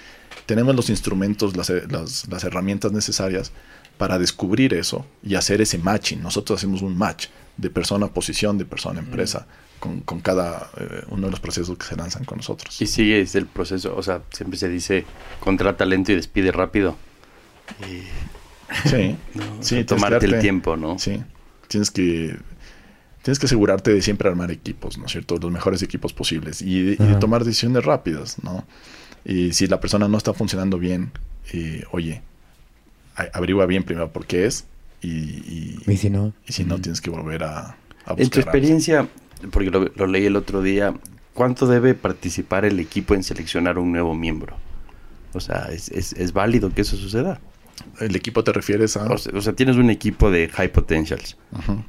tenemos 0.46 0.74
los 0.74 0.90
instrumentos, 0.90 1.56
las, 1.56 1.70
las, 1.88 2.26
las 2.26 2.42
herramientas 2.42 2.90
necesarias 2.90 3.52
para 4.00 4.18
descubrir 4.18 4.72
eso 4.72 5.04
y 5.22 5.34
hacer 5.34 5.60
ese 5.60 5.76
matching. 5.76 6.22
Nosotros 6.22 6.58
hacemos 6.58 6.80
un 6.80 6.96
match 6.96 7.26
de 7.58 7.68
persona 7.68 8.06
a 8.06 8.08
posición, 8.08 8.56
de 8.56 8.64
persona 8.64 8.98
a 8.98 9.02
empresa, 9.02 9.46
con, 9.78 10.00
con, 10.00 10.20
cada 10.20 10.70
eh, 10.78 11.04
uno 11.10 11.26
de 11.26 11.32
los 11.32 11.40
procesos 11.40 11.76
que 11.76 11.84
se 11.84 11.96
lanzan 11.96 12.24
con 12.24 12.38
nosotros. 12.38 12.80
Y 12.80 12.86
sigue 12.86 13.20
el 13.20 13.44
proceso, 13.44 13.94
o 13.94 14.02
sea, 14.02 14.22
siempre 14.32 14.58
se 14.58 14.70
dice 14.70 15.04
contrata 15.38 15.84
lento 15.84 16.12
y 16.12 16.14
despide 16.14 16.50
rápido. 16.50 16.96
sí, 18.86 19.16
sí 19.60 19.84
tomarte 19.84 20.24
el 20.24 20.40
tiempo, 20.40 20.78
¿no? 20.78 20.98
Sí, 20.98 21.22
tienes 21.68 21.90
que 21.90 22.38
tienes 23.20 23.38
que 23.38 23.44
asegurarte 23.44 23.92
de 23.92 24.00
siempre 24.00 24.30
armar 24.30 24.50
equipos, 24.50 24.96
¿no 24.96 25.04
es 25.04 25.12
cierto? 25.12 25.36
Los 25.36 25.52
mejores 25.52 25.82
equipos 25.82 26.14
posibles 26.14 26.62
y 26.62 26.96
de, 26.96 27.16
tomar 27.16 27.44
decisiones 27.44 27.84
rápidas, 27.84 28.42
¿no? 28.42 28.64
Y 29.26 29.52
si 29.52 29.66
la 29.66 29.78
persona 29.78 30.08
no 30.08 30.16
está 30.16 30.32
funcionando 30.32 30.78
bien, 30.78 31.12
eh, 31.52 31.84
oye, 31.90 32.22
averigua 33.32 33.66
bien 33.66 33.82
primero 33.82 34.12
por 34.12 34.26
qué 34.26 34.46
es 34.46 34.66
y, 35.02 35.08
y, 35.08 35.96
si 35.96 36.10
no, 36.10 36.32
y 36.46 36.52
si 36.52 36.64
no 36.64 36.78
tienes 36.80 37.00
que 37.00 37.10
volver 37.10 37.44
a, 37.44 37.76
En 38.22 38.28
tu 38.30 38.38
experiencia, 38.40 39.08
porque 39.50 39.70
lo, 39.70 39.90
lo 39.94 40.06
leí 40.06 40.26
el 40.26 40.36
otro 40.36 40.62
día, 40.62 40.94
¿cuánto 41.34 41.66
debe 41.66 41.94
participar 41.94 42.64
el 42.64 42.78
equipo 42.80 43.14
en 43.14 43.22
seleccionar 43.22 43.78
un 43.78 43.92
nuevo 43.92 44.14
miembro? 44.14 44.56
O 45.32 45.40
sea, 45.40 45.68
¿es, 45.72 45.88
es, 45.90 46.12
es 46.14 46.32
válido 46.32 46.74
que 46.74 46.82
eso 46.82 46.96
suceda? 46.96 47.40
¿El 47.98 48.14
equipo 48.14 48.44
te 48.44 48.52
refieres 48.52 48.96
a...? 48.98 49.04
O 49.10 49.16
sea, 49.16 49.32
o 49.34 49.40
sea, 49.40 49.54
tienes 49.54 49.76
un 49.76 49.88
equipo 49.88 50.30
de 50.30 50.48
high 50.48 50.70
potentials 50.72 51.38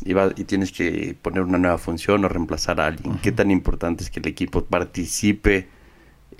y, 0.06 0.14
va- 0.14 0.32
y 0.38 0.46
tienes 0.46 0.72
que 0.72 1.18
poner 1.22 1.42
una 1.44 1.58
nueva 1.58 1.78
función 1.78 2.24
o 2.24 2.30
reemplazar 2.30 2.80
a 2.80 2.86
alguien. 2.88 3.18
¿Qué 3.18 3.32
tan 3.34 3.52
importante 3.52 4.04
es 4.06 4.10
que 4.10 4.22
el 4.22 4.28
equipo 4.28 4.64
participe 4.64 5.68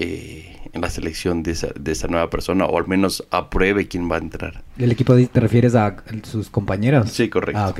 eh, 0.02 0.58
en 0.74 0.82
la 0.82 0.90
selección 0.90 1.44
de 1.44 1.52
esa, 1.52 1.68
de 1.80 1.92
esa 1.92 2.08
nueva 2.08 2.30
persona 2.30 2.66
o 2.66 2.78
al 2.78 2.88
menos 2.88 3.24
apruebe 3.30 3.88
quién 3.88 4.10
va 4.10 4.16
a 4.16 4.20
entrar? 4.20 4.64
¿El 4.78 4.92
equipo 4.92 5.16
di- 5.16 5.28
te 5.28 5.40
refieres 5.40 5.76
a 5.76 5.98
sus 6.24 6.50
compañeros? 6.50 7.12
Sí, 7.12 7.30
correcto. 7.30 7.62
Ah, 7.62 7.70
ok. 7.70 7.80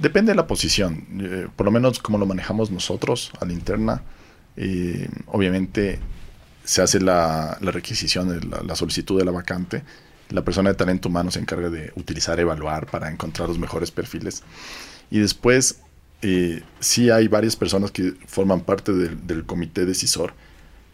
Depende 0.00 0.32
de 0.32 0.36
la 0.36 0.46
posición. 0.46 1.04
Eh, 1.20 1.48
por 1.56 1.64
lo 1.66 1.72
menos 1.72 1.98
como 1.98 2.18
lo 2.18 2.26
manejamos 2.26 2.70
nosotros 2.70 3.32
a 3.40 3.44
la 3.46 3.52
interna, 3.52 4.02
eh, 4.56 5.08
obviamente 5.26 5.98
se 6.64 6.82
hace 6.82 7.00
la, 7.00 7.56
la 7.60 7.70
requisición, 7.70 8.28
de 8.28 8.46
la, 8.46 8.62
la 8.62 8.76
solicitud 8.76 9.18
de 9.18 9.24
la 9.24 9.30
vacante. 9.32 9.82
La 10.30 10.42
persona 10.42 10.70
de 10.70 10.76
talento 10.76 11.08
humano 11.08 11.30
se 11.30 11.38
encarga 11.40 11.68
de 11.70 11.92
utilizar, 11.96 12.38
evaluar 12.40 12.86
para 12.86 13.10
encontrar 13.10 13.48
los 13.48 13.58
mejores 13.58 13.90
perfiles. 13.90 14.42
Y 15.10 15.18
después, 15.18 15.80
eh, 16.22 16.62
sí 16.80 17.10
hay 17.10 17.28
varias 17.28 17.56
personas 17.56 17.90
que 17.90 18.14
forman 18.26 18.60
parte 18.60 18.92
del, 18.92 19.26
del 19.26 19.44
comité 19.44 19.84
decisor, 19.84 20.32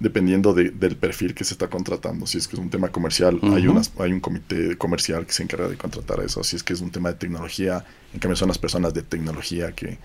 dependiendo 0.01 0.52
de- 0.55 0.70
del 0.70 0.97
perfil 0.97 1.35
que 1.35 1.44
se 1.44 1.55
está 1.55 1.68
contratando. 1.68 2.27
Si 2.27 2.39
es 2.39 2.48
que 2.48 2.56
es 2.56 2.60
un 2.60 2.70
tema 2.70 2.89
comercial, 2.89 3.39
hay, 3.43 3.66
unas, 3.68 3.93
hay 3.98 4.12
un 4.12 4.20
comité 4.20 4.77
comercial 4.77 5.27
que 5.27 5.32
se 5.32 5.43
encarga 5.43 5.68
de 5.68 5.77
contratar 5.77 6.20
eso. 6.20 6.43
Si 6.43 6.56
es 6.56 6.62
que 6.62 6.72
es 6.72 6.81
un 6.81 6.90
tema 6.90 7.10
de 7.10 7.16
tecnología, 7.18 7.85
en 8.12 8.18
cambio 8.18 8.35
son 8.36 8.48
las 8.48 8.59
personas 8.59 8.93
de 8.94 9.02
tecnología 9.02 9.72
que, 9.72 9.98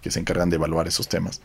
que 0.00 0.10
se 0.10 0.20
encargan 0.20 0.48
de 0.50 0.56
evaluar 0.56 0.86
esos 0.88 1.08
temas. 1.08 1.40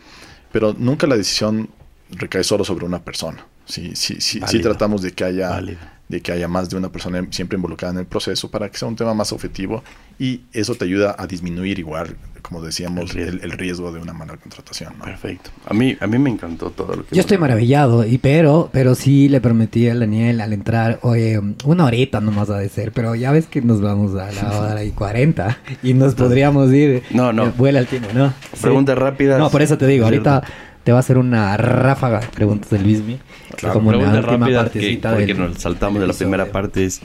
Pero 0.51 0.73
nunca 0.77 1.07
la 1.07 1.17
decisión 1.17 1.69
recae 2.11 2.43
solo 2.43 2.63
sobre 2.63 2.85
una 2.85 3.03
persona. 3.03 3.45
Sí, 3.65 3.95
sí, 3.95 4.15
sí, 4.15 4.21
sí 4.21 4.39
Válido. 4.39 4.69
tratamos 4.69 5.01
de 5.01 5.11
que 5.11 5.23
haya 5.23 5.49
Válido. 5.49 5.79
De 6.07 6.21
que 6.21 6.31
haya 6.31 6.47
más 6.47 6.69
de 6.69 6.77
una 6.77 6.89
persona 6.89 7.25
siempre 7.31 7.55
involucrada 7.55 7.93
en 7.93 7.99
el 7.99 8.05
proceso 8.05 8.51
para 8.51 8.69
que 8.69 8.77
sea 8.77 8.87
un 8.87 8.95
tema 8.95 9.13
más 9.13 9.31
objetivo 9.33 9.83
y 10.19 10.41
eso 10.53 10.75
te 10.75 10.85
ayuda 10.85 11.15
a 11.17 11.25
disminuir 11.27 11.79
igual, 11.79 12.15
como 12.43 12.61
decíamos, 12.61 13.15
El 13.15 13.17
el 13.19 13.25
riesgo. 13.31 13.43
el 13.43 13.51
riesgo, 13.51 13.91
de 13.91 13.99
una 13.99 14.13
mala 14.13 14.37
contratación. 14.37 14.93
¿no? 14.99 15.05
Perfecto. 15.05 15.49
A 15.67 15.73
mí, 15.73 15.97
a 15.99 16.05
mí 16.07 16.19
me 16.19 16.29
encantó 16.29 16.69
todo 16.69 16.95
lo 16.95 17.05
que... 17.05 17.15
Yo 17.15 17.21
estoy 17.21 17.39
maravillado, 17.39 18.05
y 18.05 18.19
pero, 18.19 18.69
pero 18.71 18.93
sí 18.93 19.27
le 19.29 19.41
prometí 19.41 19.89
a 19.89 19.95
Daniel 19.95 20.41
al 20.41 20.53
entrar, 20.53 20.99
oye, 21.01 21.41
una 21.65 21.85
horita 21.85 22.21
nomás 22.21 22.49
ha 22.51 22.57
de 22.59 22.69
ser, 22.69 22.91
pero 22.91 23.15
ya 23.15 23.31
ves 23.31 23.47
que 23.47 23.61
nos 23.63 23.81
vamos 23.81 24.13
a 24.15 24.31
la 24.31 24.59
hora 24.71 24.83
y 24.83 24.91
40 24.91 25.57
y 25.81 25.95
nos 25.95 26.13
podríamos 26.13 26.71
ir. 26.71 27.01
No, 27.09 27.33
no. 27.33 27.47
eh, 27.47 27.53
Vuela 27.57 27.79
el 27.79 27.87
tiempo, 27.87 28.09
¿no? 28.13 28.29
Sí. 28.53 28.61
Preguntas 28.61 28.95
rápidas. 28.97 29.39
No, 29.39 29.49
por 29.49 29.63
eso 29.63 29.77
te 29.77 29.87
digo, 29.87 30.07
¿cierto? 30.07 30.29
ahorita 30.29 30.47
te 30.85 30.91
va 30.93 30.99
a 30.99 31.01
hacer 31.01 31.17
una 31.17 31.57
ráfaga 31.57 32.19
de 32.21 32.27
preguntas 32.27 32.69
de 32.69 32.79
Luismi. 32.79 33.19
Claro, 33.57 33.73
como 33.73 33.89
una 33.89 33.97
Pregunta 33.97 34.19
última 34.19 34.45
rápida, 34.47 34.71
que, 34.71 34.99
porque 35.01 35.25
del- 35.25 35.37
nos 35.39 35.57
saltamos 35.61 35.95
de 35.95 35.99
del 36.01 36.07
la 36.09 36.13
primera 36.13 36.45
parte, 36.51 36.85
es 36.85 37.01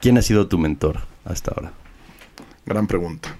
¿quién 0.00 0.18
ha 0.18 0.22
sido 0.22 0.48
tu 0.48 0.58
mentor 0.58 1.00
hasta 1.24 1.52
ahora? 1.52 1.72
Gran 2.66 2.86
pregunta. 2.86 3.36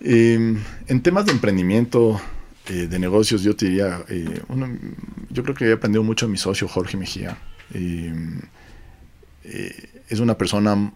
Eh, 0.00 0.56
en 0.88 1.02
temas 1.02 1.26
de 1.26 1.32
emprendimiento, 1.32 2.20
eh, 2.68 2.86
de 2.88 2.98
negocios, 2.98 3.42
yo 3.42 3.54
te 3.54 3.66
diría, 3.66 4.00
eh, 4.08 4.40
uno- 4.48 4.68
yo 5.30 5.42
creo 5.42 5.54
que 5.54 5.66
he 5.68 5.72
aprendido 5.72 6.02
mucho 6.02 6.26
de 6.26 6.32
mi 6.32 6.38
socio 6.38 6.66
Jorge 6.68 6.96
Mejía. 6.96 7.36
Eh, 7.74 8.12
eh, 9.44 9.88
es 10.08 10.20
una 10.20 10.36
persona, 10.38 10.90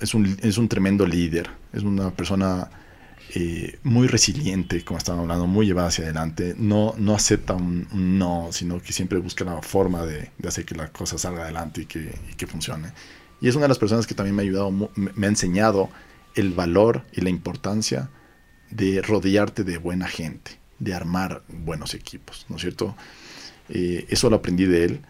es 0.00 0.14
un, 0.14 0.36
es 0.42 0.58
un 0.58 0.68
tremendo 0.68 1.06
líder, 1.06 1.48
es 1.72 1.82
una 1.82 2.10
persona 2.10 2.70
eh, 3.40 3.78
muy 3.84 4.08
resiliente, 4.08 4.84
como 4.84 4.98
estábamos 4.98 5.22
hablando, 5.22 5.46
muy 5.46 5.64
llevada 5.64 5.86
hacia 5.86 6.02
adelante. 6.02 6.56
No, 6.58 6.96
no 6.98 7.14
acepta 7.14 7.54
un, 7.54 7.86
no, 7.92 8.48
sino 8.50 8.82
que 8.82 8.92
siempre 8.92 9.20
busca 9.20 9.44
la 9.44 9.62
forma 9.62 10.04
de, 10.04 10.32
hacer 10.44 10.64
que 10.64 10.74
la 10.74 10.88
cosa 10.88 11.18
salga 11.18 11.44
adelante 11.44 11.82
y 11.82 11.86
que, 11.86 12.46
funcione. 12.48 12.90
Y 13.40 13.46
es 13.46 13.54
una 13.54 13.66
de 13.66 13.68
las 13.68 13.78
personas 13.78 14.08
que 14.08 14.14
también 14.16 14.34
me 14.34 14.42
ha 14.42 14.44
ayudado, 14.44 14.72
me 14.96 15.26
ha 15.26 15.28
enseñado 15.28 15.88
el 16.34 16.50
valor 16.50 17.04
y 17.12 17.20
la 17.20 17.30
importancia 17.30 18.10
de 18.70 19.02
rodearte 19.02 19.62
de 19.62 19.78
buena 19.78 20.08
gente, 20.08 20.58
de 20.80 20.94
armar 20.94 21.44
buenos 21.46 21.94
equipos, 21.94 22.44
¿no 22.48 22.56
es 22.56 22.62
cierto? 22.62 22.96
Eh, 23.68 24.04
eso 24.08 24.30
lo 24.30 24.36
aprendí 24.36 24.64
de 24.64 24.84
él 24.84 25.00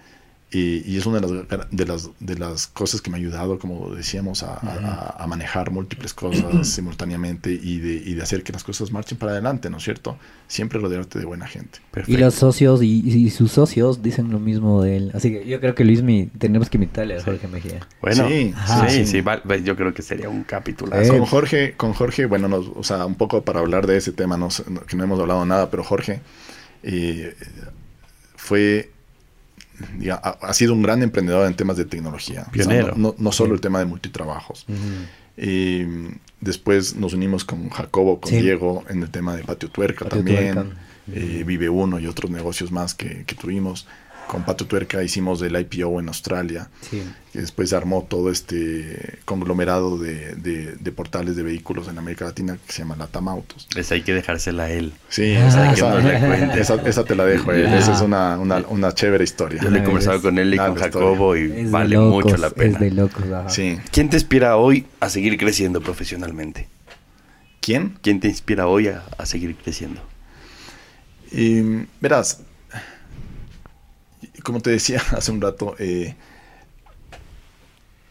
eh, 0.50 0.82
y 0.86 0.96
es 0.96 1.04
una 1.04 1.20
de 1.20 1.28
las, 1.46 1.70
de, 1.70 1.84
las, 1.84 2.10
de 2.20 2.38
las 2.38 2.66
cosas 2.68 3.02
que 3.02 3.10
me 3.10 3.18
ha 3.18 3.20
ayudado, 3.20 3.58
como 3.58 3.94
decíamos, 3.94 4.42
a, 4.42 4.54
a- 4.54 5.22
a 5.22 5.26
manejar 5.26 5.70
múltiples 5.70 6.14
cosas 6.14 6.66
simultáneamente 6.74 7.50
y 7.52 7.78
de, 7.80 7.92
y 7.94 8.14
de 8.14 8.22
hacer 8.22 8.42
que 8.42 8.52
las 8.52 8.64
cosas 8.64 8.90
marchen 8.90 9.18
para 9.18 9.32
adelante, 9.32 9.68
¿no 9.68 9.76
es 9.76 9.82
cierto? 9.84 10.16
Siempre 10.46 10.78
rodearte 10.80 11.18
de 11.18 11.26
buena 11.26 11.46
gente. 11.46 11.80
Y 12.06 12.16
los 12.16 12.34
socios 12.34 12.82
y, 12.82 13.00
y 13.06 13.28
sus 13.30 13.52
socios 13.52 14.02
dicen 14.02 14.30
lo 14.30 14.40
mismo 14.40 14.82
de 14.82 14.96
él. 14.96 15.10
Así 15.14 15.30
que 15.30 15.46
yo 15.46 15.60
creo 15.60 15.74
que 15.74 15.84
Luismi 15.84 16.26
tenemos 16.38 16.70
que 16.70 16.78
invitarle 16.78 17.18
a 17.18 17.22
Jorge 17.22 17.46
Mejía. 17.48 17.86
Bueno, 18.00 18.26
Sí, 18.28 18.44
sí, 18.48 18.54
Ajá. 18.56 18.88
sí, 18.88 19.04
sí. 19.06 19.20
va- 19.20 19.42
yo 19.62 19.76
creo 19.76 19.92
que 19.92 20.00
sería 20.00 20.30
un 20.30 20.44
capítulo. 20.44 20.98
Eh, 20.98 21.08
Con 21.08 21.26
Jorge, 21.26 21.74
con 21.76 21.92
Jorge, 21.92 22.24
bueno, 22.24 22.48
nos- 22.48 22.70
o 22.74 22.82
sea, 22.82 23.04
un 23.04 23.16
poco 23.16 23.42
para 23.42 23.60
hablar 23.60 23.86
de 23.86 23.98
ese 23.98 24.12
tema, 24.12 24.38
no, 24.38 24.50
sé, 24.50 24.64
no- 24.70 24.80
que 24.80 24.96
no 24.96 25.04
hemos 25.04 25.20
hablado 25.20 25.44
nada, 25.44 25.70
pero 25.70 25.84
Jorge 25.84 26.20
eh, 26.82 27.34
fue, 28.36 28.90
ha, 30.12 30.52
sido 30.54 30.72
un 30.74 30.82
gran 30.82 31.02
emprendedor 31.02 31.46
en 31.46 31.54
temas 31.54 31.76
de 31.76 31.84
tecnología. 31.84 32.40
O 32.40 32.44
sea, 32.44 32.52
Pionero. 32.52 32.88
no, 32.96 33.08
no- 33.08 33.14
no 33.18 33.32
solo 33.32 33.54
el 33.54 33.60
tema 33.60 33.78
de 33.78 33.84
multitrabajos. 33.86 34.66
Eh, 35.36 36.10
después 36.40 36.96
nos 36.96 37.12
unimos 37.14 37.44
con 37.44 37.68
Jacobo, 37.70 38.20
con 38.20 38.30
Sí. 38.30 38.40
Diego 38.40 38.84
en 38.88 39.02
el 39.02 39.10
tema 39.10 39.36
de 39.36 39.44
Patio 39.44 39.70
Tuerca 39.70 40.04
Patio 40.04 40.18
también, 40.18 40.54
Tuerca. 40.54 40.74
eh, 41.12 41.44
Vive 41.46 41.68
Uno 41.68 41.98
y 42.00 42.06
otros 42.06 42.30
negocios 42.30 42.72
más 42.72 42.94
que, 42.94 43.24
que 43.24 43.34
tuvimos. 43.34 43.86
Con 44.28 44.44
Patio 44.44 44.66
Tuerca 44.66 45.02
hicimos 45.02 45.40
el 45.42 45.58
IPO 45.58 45.98
en 46.00 46.08
Australia. 46.08 46.68
Sí. 46.88 47.02
Y 47.34 47.38
después 47.38 47.70
se 47.70 47.76
armó 47.76 48.06
todo 48.08 48.30
este 48.30 49.18
conglomerado 49.24 49.96
de, 49.98 50.34
de- 50.36 50.76
de 50.76 50.92
portales 50.92 51.34
de 51.34 51.42
vehículos 51.42 51.88
en 51.88 51.98
América 51.98 52.26
Latina 52.26 52.58
que 52.66 52.72
se 52.72 52.80
llama 52.80 52.94
Latam 52.96 53.26
Autos. 53.28 53.66
Esa 53.74 53.94
hay 53.94 54.02
que 54.02 54.12
dejársela 54.12 54.64
a 54.64 54.70
él. 54.70 54.92
Sí, 55.08 55.34
Ah, 55.34 55.72
esa, 55.72 56.52
que 56.54 56.60
esa- 56.60 56.82
esa 56.86 57.04
te 57.04 57.16
la 57.16 57.24
dejo. 57.24 57.52
eh. 57.52 57.66
Ah. 57.66 57.78
Esa 57.78 57.94
es 57.94 58.00
una, 58.02 58.38
una, 58.38 58.58
una 58.68 58.92
chévere 58.94 59.24
historia. 59.24 59.62
Yo 59.62 59.70
le 59.70 59.78
he 59.78 59.82
Ah, 59.82 59.84
conversado 59.84 60.20
con 60.22 60.38
él 60.38 60.52
y 60.52 60.58
con 60.58 60.74
Jacobo 60.74 61.34
y 61.36 61.50
Es 61.62 61.70
vale 61.70 61.96
locos, 61.96 62.24
mucho 62.24 62.36
la 62.36 62.50
pena. 62.50 62.74
Es 62.74 62.80
de 62.80 62.90
locos, 62.90 63.24
ajá. 63.32 63.48
Sí. 63.48 63.78
¿Quién 63.90 64.10
te 64.10 64.16
inspira 64.16 64.56
hoy 64.56 64.86
a 65.00 65.08
seguir 65.08 65.36
creciendo 65.38 65.80
profesionalmente? 65.80 66.68
¿Quién? 67.60 67.96
¿Quién 68.02 68.20
te 68.20 68.28
inspira 68.28 68.66
hoy 68.66 68.88
a, 68.88 69.04
a 69.16 69.26
seguir 69.26 69.56
creciendo? 69.56 70.00
Y, 71.30 71.86
verás, 72.00 72.40
como 74.42 74.60
te 74.60 74.70
decía 74.70 75.02
hace 75.16 75.30
un 75.32 75.40
rato, 75.40 75.74
eh, 75.78 76.14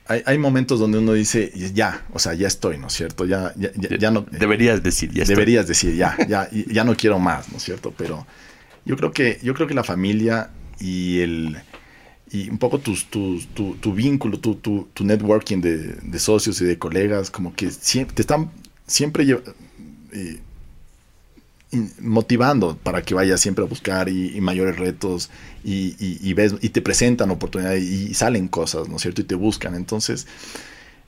hay, 0.10 0.24
hay 0.26 0.38
momentos 0.38 0.80
donde 0.80 1.00
uno 1.00 1.14
dice, 1.14 1.52
ya, 1.74 2.06
o 2.14 2.20
sea, 2.20 2.34
ya 2.34 2.48
estoy, 2.48 2.78
¿no 2.78 2.88
es 2.88 2.94
cierto? 2.94 3.26
Ya, 3.26 3.54
ya, 3.58 3.72
ya, 3.76 3.98
ya 3.98 4.12
no... 4.12 4.22
Deberías 4.32 4.82
decir, 4.82 5.12
ya 5.12 5.24
estoy. 5.24 5.36
deberías 5.36 5.68
decir 5.68 5.96
ya, 5.96 6.16
ya, 6.28 6.50
ya 6.52 6.84
no 6.86 6.96
quiero 6.96 7.20
más, 7.20 7.50
¿no 7.52 7.58
es 7.58 7.64
cierto? 7.64 7.94
Pero 7.98 8.26
yo 8.86 8.96
creo 8.96 9.12
que, 9.12 9.38
yo 9.44 9.54
creo 9.54 9.68
que 9.68 9.74
la 9.74 9.84
familia 9.84 10.50
y 10.80 11.20
el 11.20 11.58
y 12.30 12.50
un 12.50 12.58
poco 12.58 12.80
tus, 12.80 13.06
tus- 13.06 13.48
tu, 13.54 13.76
tu 13.76 13.94
vínculo, 13.94 14.38
tu, 14.40 14.56
tu, 14.56 14.88
tu 14.94 15.06
networking 15.06 15.60
de, 15.62 15.78
de 15.78 16.20
socios 16.20 16.60
y 16.62 16.66
de 16.66 16.78
colegas, 16.78 17.32
como 17.32 17.54
que 17.54 17.72
siempre, 17.72 18.16
te 18.16 18.22
están 18.22 18.52
siempre 18.86 19.26
eh, 20.12 20.40
motivando 22.00 22.78
para 22.78 23.02
que 23.02 23.14
vayas 23.14 23.42
siempre 23.42 23.64
a 23.64 23.68
buscar 23.68 24.08
y, 24.10 24.40
mayores 24.40 24.78
retos 24.78 25.30
y, 25.64 26.34
ves 26.34 26.56
y 26.62 26.70
te 26.70 26.82
presentan 26.82 27.30
oportunidades 27.30 27.84
y, 27.84 28.14
salen 28.14 28.48
cosas, 28.48 28.88
¿no 28.88 28.96
es 28.96 29.02
cierto? 29.02 29.22
Y 29.22 29.26
te 29.26 29.36
buscan. 29.36 29.76
Entonces, 29.76 30.28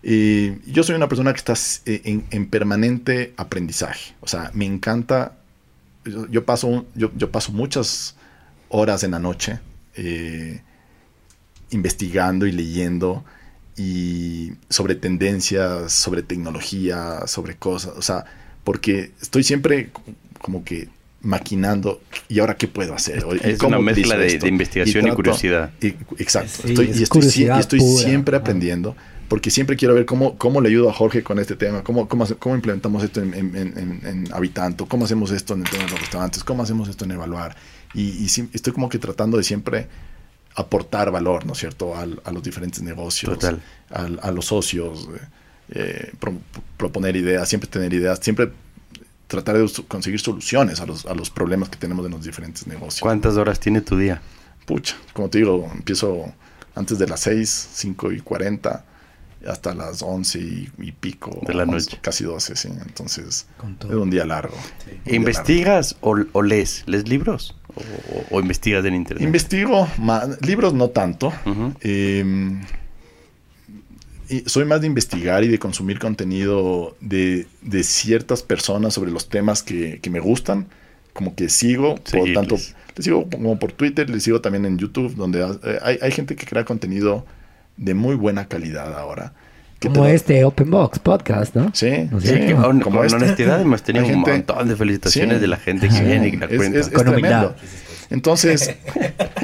eh, 0.03 0.60
yo 0.65 0.84
soy 0.84 0.95
una 0.95 1.07
persona 1.07 1.34
que 1.34 1.38
está 1.38 1.53
eh, 1.86 2.02
en, 2.06 2.26
en 2.31 2.49
permanente 2.49 3.34
aprendizaje. 3.38 4.14
O 4.22 4.27
sea, 4.27 4.52
me 4.53 4.65
encanta. 4.65 5.38
Yo, 6.30 6.45
paso, 6.45 6.86
yo, 6.95 7.11
yo 7.15 7.31
paso 7.31 7.52
muchas 7.52 8.15
horas 8.69 9.03
en 9.03 9.11
la 9.11 9.19
noche 9.19 9.60
eh, 9.95 10.61
investigando 11.72 12.48
y 12.48 12.52
leyendo 12.52 13.23
y 13.76 14.53
sobre 14.69 14.95
tendencias, 14.95 15.94
sobre 15.94 16.23
tecnología, 16.23 17.27
sobre 17.27 17.56
cosas. 17.56 17.94
O 17.98 18.02
sea, 18.02 18.26
porque 18.64 19.11
estoy 19.22 19.44
siempre 19.44 19.91
como 20.41 20.64
que 20.64 20.90
maquinando 21.22 22.02
y 22.30 22.40
ahora 22.40 22.56
qué 22.56 22.68
puedo 22.68 22.94
hacer. 22.94 23.26
¿Y 23.44 23.49
Es 23.52 23.57
cómo 23.60 23.78
una 23.78 23.91
mezcla 23.91 24.18
de- 24.18 24.40
investigación 24.48 25.07
y 25.07 25.11
curiosidad. 25.11 25.72
y- 25.82 25.88
exacto. 26.18 26.61
Sí, 26.64 26.70
estoy, 26.70 26.90
es 26.91 26.99
y 26.99 27.03
estoy, 27.03 27.20
curiosidad 27.20 27.57
y 27.57 27.60
estoy 27.60 27.80
siempre 27.82 28.38
aprendiendo 28.38 28.95
porque 29.28 29.52
siempre 29.52 29.76
quiero 29.76 29.94
ver 29.94 30.06
cómo, 30.06 30.38
cómo 30.38 30.60
le 30.61 30.70
ayudo 30.70 30.90
a 30.90 30.94
Jorge 30.94 31.22
con 31.22 31.38
este 31.38 31.56
tema, 31.56 31.84
cómo, 31.84 32.07
cómo, 32.07 32.24
hace- 32.24 32.36
cómo 32.36 32.56
implementamos 32.56 33.03
esto 33.03 33.22
en, 33.22 33.34
en, 33.34 33.56
en- 33.56 34.02
en 34.06 34.34
Habitanto, 34.34 34.86
cómo 34.88 35.06
hacemos 35.06 35.30
esto 35.32 35.53
en 35.53 35.61
el 35.64 35.70
tema 35.70 35.84
de 35.84 35.90
los 35.91 35.99
restaurantes, 35.99 36.44
cómo 36.44 36.64
hacemos 36.64 36.88
esto 36.90 37.06
en 37.06 37.11
Evaluar. 37.11 37.56
Y, 37.94 38.26
estoy 38.26 38.72
como 38.74 38.88
que 38.90 38.98
tratando 38.98 39.38
de 39.38 39.44
siempre 39.44 39.88
aportar 40.56 41.11
valor, 41.11 41.45
¿no 41.45 41.53
es 41.53 41.60
cierto?, 41.60 41.95
Al- 41.95 42.22
a 42.24 42.32
los 42.32 42.41
diferentes 42.44 42.82
negocios, 42.82 43.34
Total. 43.34 43.61
al- 43.91 44.20
a 44.24 44.32
los 44.32 44.45
socios, 44.45 45.07
eh, 45.14 45.20
eh, 45.72 46.11
pro- 46.20 46.40
proponer 46.78 47.16
ideas, 47.16 47.48
siempre 47.48 47.70
tener 47.70 47.94
ideas, 47.94 48.20
siempre 48.22 48.49
tratar 49.30 49.57
de 49.57 49.72
conseguir 49.88 50.19
soluciones 50.19 50.81
a 50.81 50.88
los, 50.88 51.06
a 51.06 51.14
los 51.14 51.30
problemas 51.30 51.69
que 51.69 51.77
tenemos 51.77 52.06
en 52.06 52.11
los 52.11 52.23
diferentes 52.23 52.65
negocios. 52.65 53.01
¿Cuántas 53.01 53.38
horas 53.38 53.60
tiene 53.60 53.80
tu 53.80 53.95
día? 53.95 54.22
Pucha, 54.65 54.95
como 55.14 55.30
te 55.30 55.38
digo, 55.38 55.69
empiezo 55.73 56.34
antes 56.76 56.97
de 56.97 57.07
las 57.07 57.22
6, 57.22 57.69
5 57.73 58.11
y 58.11 58.22
40 58.22 58.85
hasta 59.47 59.73
las 59.76 60.01
11 60.01 60.39
y, 60.80 60.91
pico. 60.91 61.39
De 61.45 61.53
la 61.53 61.65
noche. 61.65 61.99
Casi 62.01 62.23
12, 62.23 62.56
sí. 62.56 62.69
Entonces, 62.85 63.47
es 63.88 63.95
un 63.95 64.10
día 64.10 64.26
largo. 64.26 64.57
¿Investigas 65.06 65.95
O, 66.01 66.41
lees? 66.41 66.84
¿Lees 66.88 67.07
libros? 67.07 67.56
O, 68.31 68.39
investigas 68.39 68.84
en 68.85 68.95
internet? 68.95 69.23
Investigo, 69.23 69.88
libros 70.41 70.73
no 70.73 70.89
tanto. 70.89 71.31
Em, 71.81 72.61
soy 74.45 74.65
más 74.65 74.81
de 74.81 74.88
investigar 74.88 75.43
y 75.43 75.47
de 75.47 75.60
consumir 75.60 75.99
contenido 75.99 76.95
de, 76.99 77.47
ciertas 77.84 78.43
personas 78.43 78.93
sobre 78.93 79.11
los 79.11 79.30
temas 79.30 79.64
que, 79.64 79.99
me 80.10 80.19
gustan. 80.19 80.68
Como 81.14 81.35
que 81.35 81.49
sigo, 81.49 81.95
por 81.95 82.31
tanto, 82.34 82.56
le 82.95 83.03
sigo 83.03 83.30
como 83.30 83.57
por 83.60 83.72
Twitter, 83.72 84.10
le 84.10 84.19
sigo 84.19 84.41
también 84.41 84.65
en 84.65 84.77
YouTube, 84.77 85.15
donde 85.15 85.41
eh, 85.41 85.80
hay, 85.81 85.97
hay 86.01 86.11
gente 86.11 86.35
que 86.35 86.45
crea 86.45 86.64
contenido 86.64 87.26
de 87.77 87.93
muy 87.93 88.15
buena 88.15 88.47
calidad 88.47 88.97
ahora. 88.97 89.34
Como 89.81 90.06
este 90.06 90.43
Open 90.43 90.69
Box 90.69 90.99
podcast, 90.99 91.56
¿no? 91.56 91.72
Sí, 91.73 92.10
sí 92.22 92.53
con, 92.53 92.81
con 92.81 93.06
este. 93.06 93.15
honestidad 93.15 93.61
hemos 93.61 93.81
tenido 93.81 94.06
un 94.07 94.19
montón 94.19 94.68
de 94.68 94.76
felicitaciones 94.76 95.39
de 95.39 95.47
la 95.47 95.56
gente 95.56 95.88
que 95.88 96.01
viene 96.01 96.27
y 96.27 96.31
la 96.34 96.47
cuenta. 96.49 96.80
Es, 96.80 96.91
tremendo. 96.91 97.56
Entonces, 98.10 98.76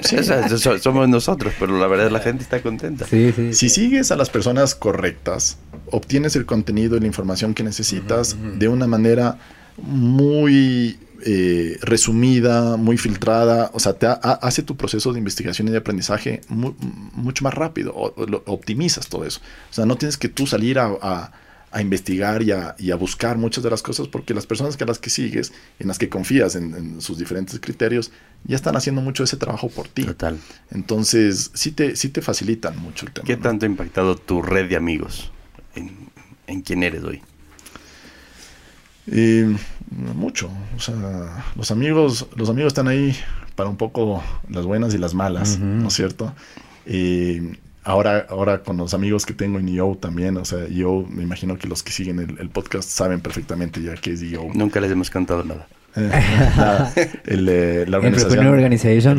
somos 0.81 1.09
nosotros, 1.09 1.53
pero 1.59 1.77
la 1.77 1.87
verdad 1.87 2.09
la 2.09 2.19
gente 2.19 2.43
está 2.43 2.61
contenta. 2.61 3.05
si 3.05 3.69
sigues 3.69 4.11
a 4.11 4.15
las 4.15 4.29
personas 4.29 4.75
correctas, 4.75 5.57
obtienes 5.91 6.35
el 6.35 6.45
contenido 6.45 6.97
y 6.97 6.99
la 6.99 7.07
información 7.07 7.53
que 7.53 7.63
necesitas 7.63 8.35
de 8.57 8.67
una 8.67 8.87
manera 8.87 9.37
muy 9.77 10.97
eh, 11.27 11.77
resumida, 11.81 12.77
muy 12.77 12.97
filtrada, 12.97 13.71
o 13.73 13.79
sea, 13.79 13.93
te 13.93 14.05
hace 14.05 14.63
tu 14.63 14.75
proceso 14.75 15.11
de 15.13 15.19
investigación 15.19 15.67
y 15.67 15.71
de 15.71 15.77
aprendizaje 15.77 16.41
mucho 16.49 17.43
más 17.43 17.53
rápido, 17.53 17.93
optimizas 18.45 19.07
todo 19.07 19.25
eso. 19.25 19.39
O 19.71 19.73
sea, 19.73 19.85
no 19.85 19.95
tienes 19.95 20.17
que 20.17 20.29
tú 20.29 20.45
salir 20.45 20.77
a, 20.77 21.31
investigar 21.81 22.41
y 22.41 22.51
a, 22.51 22.95
buscar 22.95 23.37
muchas 23.37 23.63
de 23.63 23.69
las 23.69 23.81
cosas 23.81 24.07
porque 24.07 24.33
las 24.33 24.45
personas 24.45 24.77
que 24.77 24.83
a 24.83 24.87
las 24.87 24.99
que 24.99 25.09
sigues, 25.09 25.53
en 25.79 25.87
las 25.87 25.97
que 25.97 26.09
confías 26.09 26.55
en, 26.55 27.01
sus 27.01 27.17
diferentes 27.17 27.59
criterios, 27.59 28.11
ya 28.45 28.55
están 28.55 28.75
haciendo 28.75 29.01
mucho 29.01 29.23
ese 29.23 29.37
trabajo 29.37 29.69
por 29.69 29.87
ti. 29.87 30.03
Total. 30.03 30.39
Entonces, 30.71 31.51
sí 31.53 31.71
te, 31.71 31.95
sí 31.95 32.09
te 32.09 32.21
facilitan 32.21 32.77
mucho 32.77 33.05
el 33.05 33.11
tema. 33.11 33.25
¿Qué 33.25 33.37
tanto 33.37 33.65
ha 33.65 33.69
impactado 33.69 34.15
tu 34.15 34.41
red 34.41 34.69
de 34.69 34.75
amigos 34.75 35.31
en, 35.75 36.09
en 36.47 36.61
quién 36.61 36.83
eres 36.83 37.03
hoy? 37.03 37.21
Y 39.07 39.43
mucho. 39.91 40.49
O 40.75 40.79
sea, 40.79 41.43
los 41.55 41.71
amigos, 41.71 42.27
los 42.35 42.49
amigos 42.49 42.69
están 42.71 42.87
ahí 42.87 43.15
para 43.55 43.69
un 43.69 43.77
poco 43.77 44.23
las 44.49 44.65
buenas 44.65 44.93
y 44.93 44.97
las 44.97 45.13
malas, 45.13 45.59
¿no 45.59 45.87
es 45.87 45.93
cierto? 45.93 46.33
Y 46.85 47.57
ahora, 47.85 48.25
ahora 48.29 48.63
con 48.63 48.77
los 48.77 48.93
amigos 48.93 49.25
que 49.25 49.33
tengo 49.33 49.59
en 49.59 49.69
EO 49.69 49.95
también, 49.95 50.35
o 50.37 50.43
sea, 50.43 50.67
yo 50.67 51.05
me 51.09 51.23
imagino 51.23 51.57
que 51.57 51.67
los 51.67 51.83
que 51.83 51.91
siguen 51.91 52.19
el, 52.19 52.49
podcast 52.49 52.89
saben 52.89 53.21
perfectamente 53.21 53.81
ya 53.81 53.95
qué 53.95 54.13
es 54.13 54.21
EO. 54.21 54.49
Nunca 54.53 54.81
les 54.81 54.91
hemos 54.91 55.09
cantado 55.09 55.43
nada. 55.43 55.67
Eh, 57.27 57.85
la, 57.87 57.97
organización, 57.97 58.43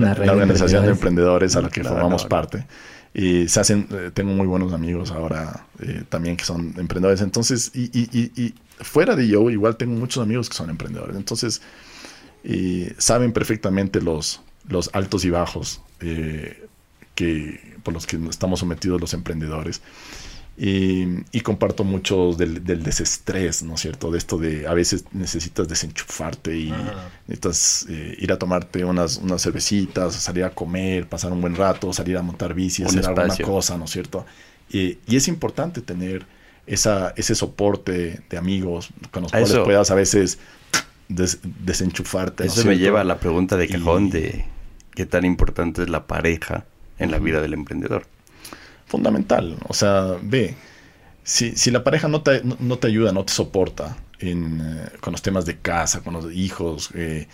la, 0.03 0.13
organización 0.33 0.85
de 0.85 0.91
emprendedores 0.91 1.57
a 1.57 1.63
la 1.63 1.71
que 1.71 1.83
formamos 1.83 2.27
parte. 2.27 2.67
Y 3.15 3.49
se 3.49 3.61
hacen, 3.61 3.89
eh, 3.91 4.11
tengo 4.13 4.33
muy 4.33 4.47
buenos 4.47 4.75
amigos 4.75 5.11
ahora 5.11 5.65
eh, 5.81 6.03
también 6.09 6.37
que 6.37 6.45
son 6.45 6.75
emprendedores. 6.77 7.23
Entonces, 7.23 7.71
y, 7.75 7.85
y, 7.99 8.31
y, 8.37 8.55
fuera 8.79 9.17
de 9.17 9.27
yo, 9.27 9.49
igual 9.49 9.77
tengo 9.79 9.99
muchos 9.99 10.23
amigos 10.23 10.51
que 10.51 10.55
son 10.55 10.69
emprendedores. 10.69 11.17
Entonces, 11.17 11.63
y 12.45 12.89
saben 12.99 13.33
perfectamente 13.33 14.03
los, 14.03 14.43
los 14.69 14.91
altos 14.93 15.25
y 15.25 15.31
bajos 15.31 15.81
eh, 16.01 16.67
que, 17.17 17.75
por 17.83 17.93
los 17.93 18.07
que 18.07 18.17
estamos 18.31 18.61
sometidos 18.61 19.01
los 19.01 19.13
emprendedores. 19.15 19.83
Y, 20.59 21.41
comparto 21.43 21.85
mucho 21.85 22.33
del, 22.33 22.65
desestrés, 22.65 23.63
¿no 23.63 23.75
es 23.75 23.81
cierto? 23.81 24.11
De 24.11 24.19
esto 24.19 24.39
de 24.39 24.67
a 24.67 24.73
veces 24.73 25.05
necesitas 25.13 25.69
desenchufarte 25.69 26.57
y 26.57 26.73
necesitas 27.27 27.87
eh, 27.91 28.17
ir 28.19 28.33
a 28.33 28.39
tomarte 28.39 28.85
unas, 28.85 29.19
unas 29.19 29.43
cervecitas, 29.43 30.15
salir 30.15 30.45
a 30.45 30.51
comer, 30.51 31.09
pasar 31.09 31.33
un 31.33 31.43
buen 31.43 31.55
rato, 31.55 31.93
salir 31.93 32.17
a 32.17 32.23
montar 32.23 32.55
bici, 32.55 32.85
hacer 32.85 33.05
alguna 33.05 33.37
cosa, 33.37 33.77
¿no 33.77 33.85
es 33.85 33.91
cierto? 33.91 34.25
Y, 34.71 34.99
y, 35.07 35.17
es 35.17 35.29
importante 35.29 35.83
tener 35.83 36.27
esa, 36.67 37.13
ese 37.17 37.35
soporte 37.35 38.23
de 38.29 38.39
amigos 38.39 38.89
con 39.11 39.25
los 39.25 39.33
cuales 39.33 39.59
puedas 39.59 39.91
a 39.91 39.95
veces 39.95 40.39
desenchufarte. 41.09 42.47
Eso 42.47 42.65
me 42.65 42.79
lleva 42.79 43.03
a 43.03 43.05
la 43.05 43.19
pregunta 43.19 43.59
de 43.59 43.69
cajón 43.69 44.09
de 44.09 44.47
qué 44.95 45.05
tan 45.05 45.27
importante 45.27 45.83
es 45.83 45.91
la 45.91 46.07
pareja 46.07 46.65
en 46.99 47.11
la 47.11 47.19
vida 47.19 47.41
del 47.41 47.55
emprendedor 47.55 48.07
fundamental. 48.87 49.57
O 49.69 49.75
sea, 49.75 50.17
ve, 50.23 50.55
si, 51.23 51.57
si 51.57 51.71
la 51.71 51.85
pareja 51.85 52.09
no 52.09 52.23
te, 52.23 52.43
no, 52.43 52.79
te, 52.79 52.87
ayuda, 52.87 53.13
no 53.13 53.25
te 53.25 53.33
soporta 53.33 53.97
en, 54.19 54.61
eh, 54.61 54.89
con 55.01 55.13
los 55.13 55.23
temas 55.23 55.45
de 55.45 55.59
casa, 55.59 56.01
con 56.01 56.15
los 56.15 56.33
hijos, 56.33 56.91
eh, 56.95 57.27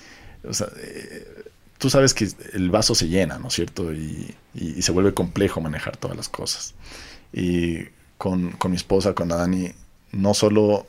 o 0.48 0.54
sea, 0.54 0.68
eh, 0.78 1.44
tú 1.78 1.90
sabes 1.90 2.14
que 2.14 2.28
el 2.54 2.70
vaso 2.70 2.94
se 2.94 3.08
llena, 3.08 3.38
¿no 3.38 3.48
es 3.48 3.54
cierto? 3.54 3.92
Y, 3.92 4.34
y, 4.54 4.82
se 4.82 4.92
vuelve 4.92 5.14
complejo 5.14 5.60
manejar 5.60 5.96
todas 5.96 6.16
las 6.16 6.28
cosas. 6.28 6.74
Y 7.32 7.84
con, 8.18 8.52
con 8.52 8.70
mi 8.70 8.76
esposa, 8.76 9.14
con 9.14 9.28
Dani, 9.28 9.72
no 10.12 10.34
solo 10.34 10.86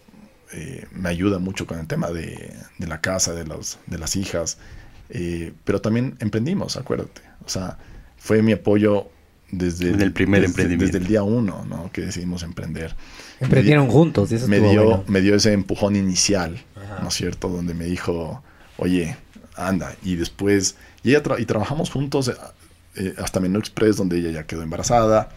me 0.92 1.10
ayuda 1.10 1.40
mucho 1.40 1.66
con 1.66 1.80
el 1.80 1.88
tema 1.88 2.12
de, 2.12 2.56
de 2.78 2.88
la 2.88 3.02
casa, 3.02 3.34
de, 3.34 3.44
los, 3.44 3.80
de 3.88 3.98
las 3.98 4.16
hijas, 4.16 4.60
pero 5.64 5.82
también 5.82 6.16
emprendimos, 6.20 6.78
acuérdate. 6.78 7.22
O 7.44 7.50
sea, 7.50 7.80
fue 8.24 8.42
mi 8.42 8.54
apoyo 8.54 9.10
desde 9.52 9.92
el 9.92 10.14
primer 10.14 10.46
emprendimiento. 10.46 10.86
Desde 10.86 11.00
el 11.00 11.08
día 11.08 11.24
uno, 11.24 11.66
¿no? 11.66 11.92
Que 11.92 12.04
decidimos 12.04 12.44
emprender. 12.44 12.96
Emprendieron 13.42 13.90
juntos, 13.90 14.32
y 14.32 14.36
eso 14.36 14.48
me 14.48 14.62
dio, 14.62 15.04
me 15.08 15.20
dio 15.20 15.36
ese 15.36 15.52
empujón 15.52 15.98
inicial, 15.98 16.64
¿no 17.02 17.10
es 17.10 17.14
cierto? 17.16 17.50
Donde 17.50 17.74
me 17.74 17.84
dijo, 17.84 18.42
oye, 18.78 19.18
anda. 19.58 19.94
Y 20.04 20.16
después, 20.16 20.78
y, 21.04 21.10
ella 21.10 21.22
y 21.38 21.46
trabajamos 21.46 21.92
juntos 21.92 22.30
eh, 22.30 22.36
eh, 22.96 23.14
hasta 23.18 23.42
Menú 23.42 23.60
Express, 23.60 23.98
donde 23.98 24.20
ella 24.20 24.32
ya 24.32 24.44
quedó 24.46 24.64
embarazada 24.64 25.28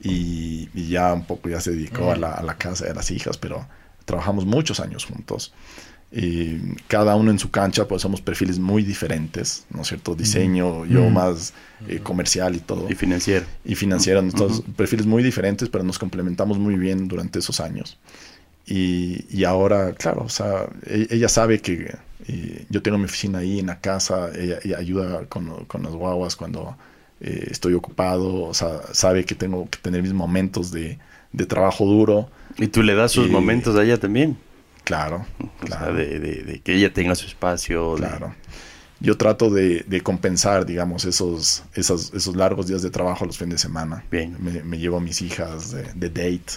y, 0.00 0.68
ya 0.88 1.12
un 1.12 1.24
poco 1.24 1.48
ya 1.48 1.60
se 1.60 1.72
dedicó 1.72 2.12
a, 2.12 2.16
la, 2.16 2.34
a 2.34 2.42
la 2.44 2.56
casa 2.56 2.84
de 2.84 2.94
las 2.94 3.10
hijas, 3.10 3.36
pero 3.36 3.66
trabajamos 4.04 4.46
muchos 4.46 4.78
años 4.78 5.06
juntos 5.06 5.52
y 6.10 6.74
cada 6.86 7.16
uno 7.16 7.30
en 7.30 7.38
su 7.38 7.50
cancha, 7.50 7.86
pues 7.86 8.00
somos 8.00 8.22
perfiles 8.22 8.58
muy 8.58 8.82
diferentes, 8.82 9.66
¿no 9.70 9.82
es 9.82 9.88
cierto? 9.88 10.14
Diseño, 10.14 10.86
yo 10.86 11.10
más 11.10 11.52
eh, 11.86 12.00
comercial 12.02 12.56
y 12.56 12.60
todo. 12.60 12.90
Y 12.90 12.94
financiero. 12.94 13.44
Y 13.64 13.74
financiero, 13.74 14.22
uh 14.22 14.62
perfiles 14.74 15.06
muy 15.06 15.22
diferentes, 15.22 15.68
pero 15.68 15.84
nos 15.84 15.98
complementamos 15.98 16.58
muy 16.58 16.76
bien 16.76 17.08
durante 17.08 17.40
esos 17.40 17.60
años. 17.60 17.98
Y, 18.66 19.26
y 19.30 19.44
ahora, 19.44 19.92
claro, 19.94 20.22
o 20.22 20.28
sea, 20.28 20.68
e-, 20.86 21.08
ella, 21.10 21.28
sabe 21.28 21.60
que 21.60 21.94
yo 22.68 22.82
tengo 22.82 22.98
mi 22.98 23.04
oficina 23.04 23.38
ahí 23.38 23.58
en 23.58 23.66
la 23.66 23.80
casa, 23.80 24.30
ella, 24.34 24.58
ayuda 24.76 25.24
con, 25.26 25.64
con, 25.64 25.82
las 25.82 25.92
guaguas 25.92 26.36
cuando 26.36 26.76
eh, 27.20 27.48
estoy 27.50 27.74
ocupado, 27.74 28.44
o 28.44 28.54
sea, 28.54 28.80
sabe 28.92 29.24
que 29.24 29.34
tengo 29.34 29.68
que 29.70 29.78
tener 29.78 30.02
mis 30.02 30.12
momentos 30.12 30.70
de, 30.70 30.98
de 31.32 31.46
trabajo 31.46 31.86
duro. 31.86 32.30
Y 32.58 32.68
tú 32.68 32.82
le 32.82 32.94
das 32.94 33.12
sus 33.12 33.30
momentos 33.30 33.76
a 33.76 33.84
ella 33.84 33.98
también. 33.98 34.36
Claro, 34.88 35.26
claro. 35.60 35.92
de, 35.92 36.62
que 36.64 36.74
ella 36.74 36.90
tenga 36.90 37.14
su 37.14 37.26
espacio. 37.26 37.96
Claro. 37.96 38.34
Yo 39.00 39.18
trato 39.18 39.50
de, 39.50 40.00
compensar, 40.02 40.64
digamos, 40.64 41.04
esos, 41.04 41.62
esos, 41.74 42.14
esos 42.14 42.34
largos 42.34 42.68
días 42.68 42.80
de 42.80 42.88
trabajo 42.88 43.26
los 43.26 43.36
fines 43.36 43.56
de 43.56 43.58
semana. 43.58 44.02
Bien. 44.10 44.34
Me, 44.40 44.78
llevo 44.78 44.96
a 44.96 45.00
mis 45.00 45.20
hijas 45.20 45.72
de, 45.72 46.08
date. 46.08 46.54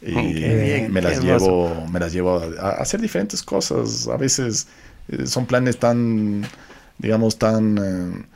Y 0.00 0.88
me, 0.88 1.02
las 1.02 1.22
llevo, 1.22 1.86
me 1.92 2.00
las 2.00 2.14
llevo 2.14 2.38
a, 2.38 2.70
hacer 2.80 2.98
diferentes 2.98 3.42
cosas. 3.42 4.08
A 4.08 4.16
veces 4.16 4.68
eh, 5.08 5.26
son 5.26 5.44
planes 5.44 5.78
tan, 5.78 6.48
digamos, 6.96 7.38
tan... 7.38 8.26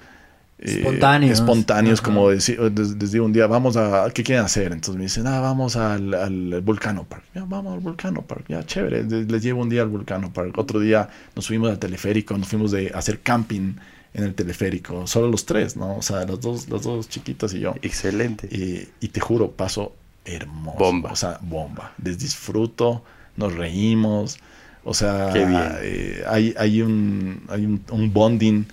Eh, 0.63 0.77
espontáneos. 0.79 1.33
espontáneos, 1.41 2.01
como 2.03 2.29
decir, 2.29 2.61
desde 2.71 3.21
un 3.21 3.33
día, 3.33 3.47
vamos 3.47 3.79
a, 3.79 4.11
¿qué 4.13 4.23
quieren 4.23 4.45
hacer? 4.45 4.73
Entonces 4.73 4.97
me 4.97 5.05
dicen, 5.05 5.27
ah, 5.27 5.41
vamos 5.41 5.77
al, 5.77 6.13
al 6.13 6.61
Volcano 6.61 7.05
Park. 7.05 7.25
Ya, 7.35 7.45
vamos 7.45 7.73
al 7.73 7.81
Volcano 7.81 8.21
Park, 8.23 8.45
ya, 8.49 8.65
chévere, 8.65 9.05
les 9.05 9.43
llevo 9.43 9.63
un 9.63 9.71
día 9.71 9.83
al 9.83 9.89
Volcano 9.89 10.31
Park. 10.33 10.59
Otro 10.59 10.79
día 10.79 11.09
nos 11.35 11.47
fuimos 11.47 11.71
al 11.71 11.79
teleférico, 11.79 12.37
nos 12.37 12.49
fuimos 12.49 12.73
de 12.73 12.93
hacer 12.95 13.21
camping 13.21 13.75
en 14.13 14.25
el 14.25 14.35
teleférico, 14.35 15.07
solo 15.07 15.29
los 15.29 15.47
tres, 15.47 15.77
¿no? 15.77 15.97
O 15.97 16.03
sea, 16.03 16.27
los 16.27 16.41
dos, 16.41 16.69
los 16.69 16.83
dos 16.83 17.09
chiquitos 17.09 17.55
y 17.55 17.61
yo. 17.61 17.75
Excelente. 17.81 18.49
Y, 18.51 18.89
y 19.05 19.09
te 19.09 19.21
juro, 19.21 19.53
paso 19.53 19.95
hermoso. 20.27 20.79
Bomba. 20.79 21.13
O 21.13 21.17
sea, 21.17 21.39
bomba. 21.41 21.93
Les 22.05 22.19
disfruto, 22.19 23.03
nos 23.37 23.55
reímos. 23.55 24.39
O 24.85 24.93
sea, 24.93 25.33
eh, 25.35 26.23
hay, 26.27 26.55
hay, 26.59 26.83
un, 26.83 27.43
hay 27.49 27.65
un, 27.65 27.83
un 27.91 28.13
bonding 28.13 28.65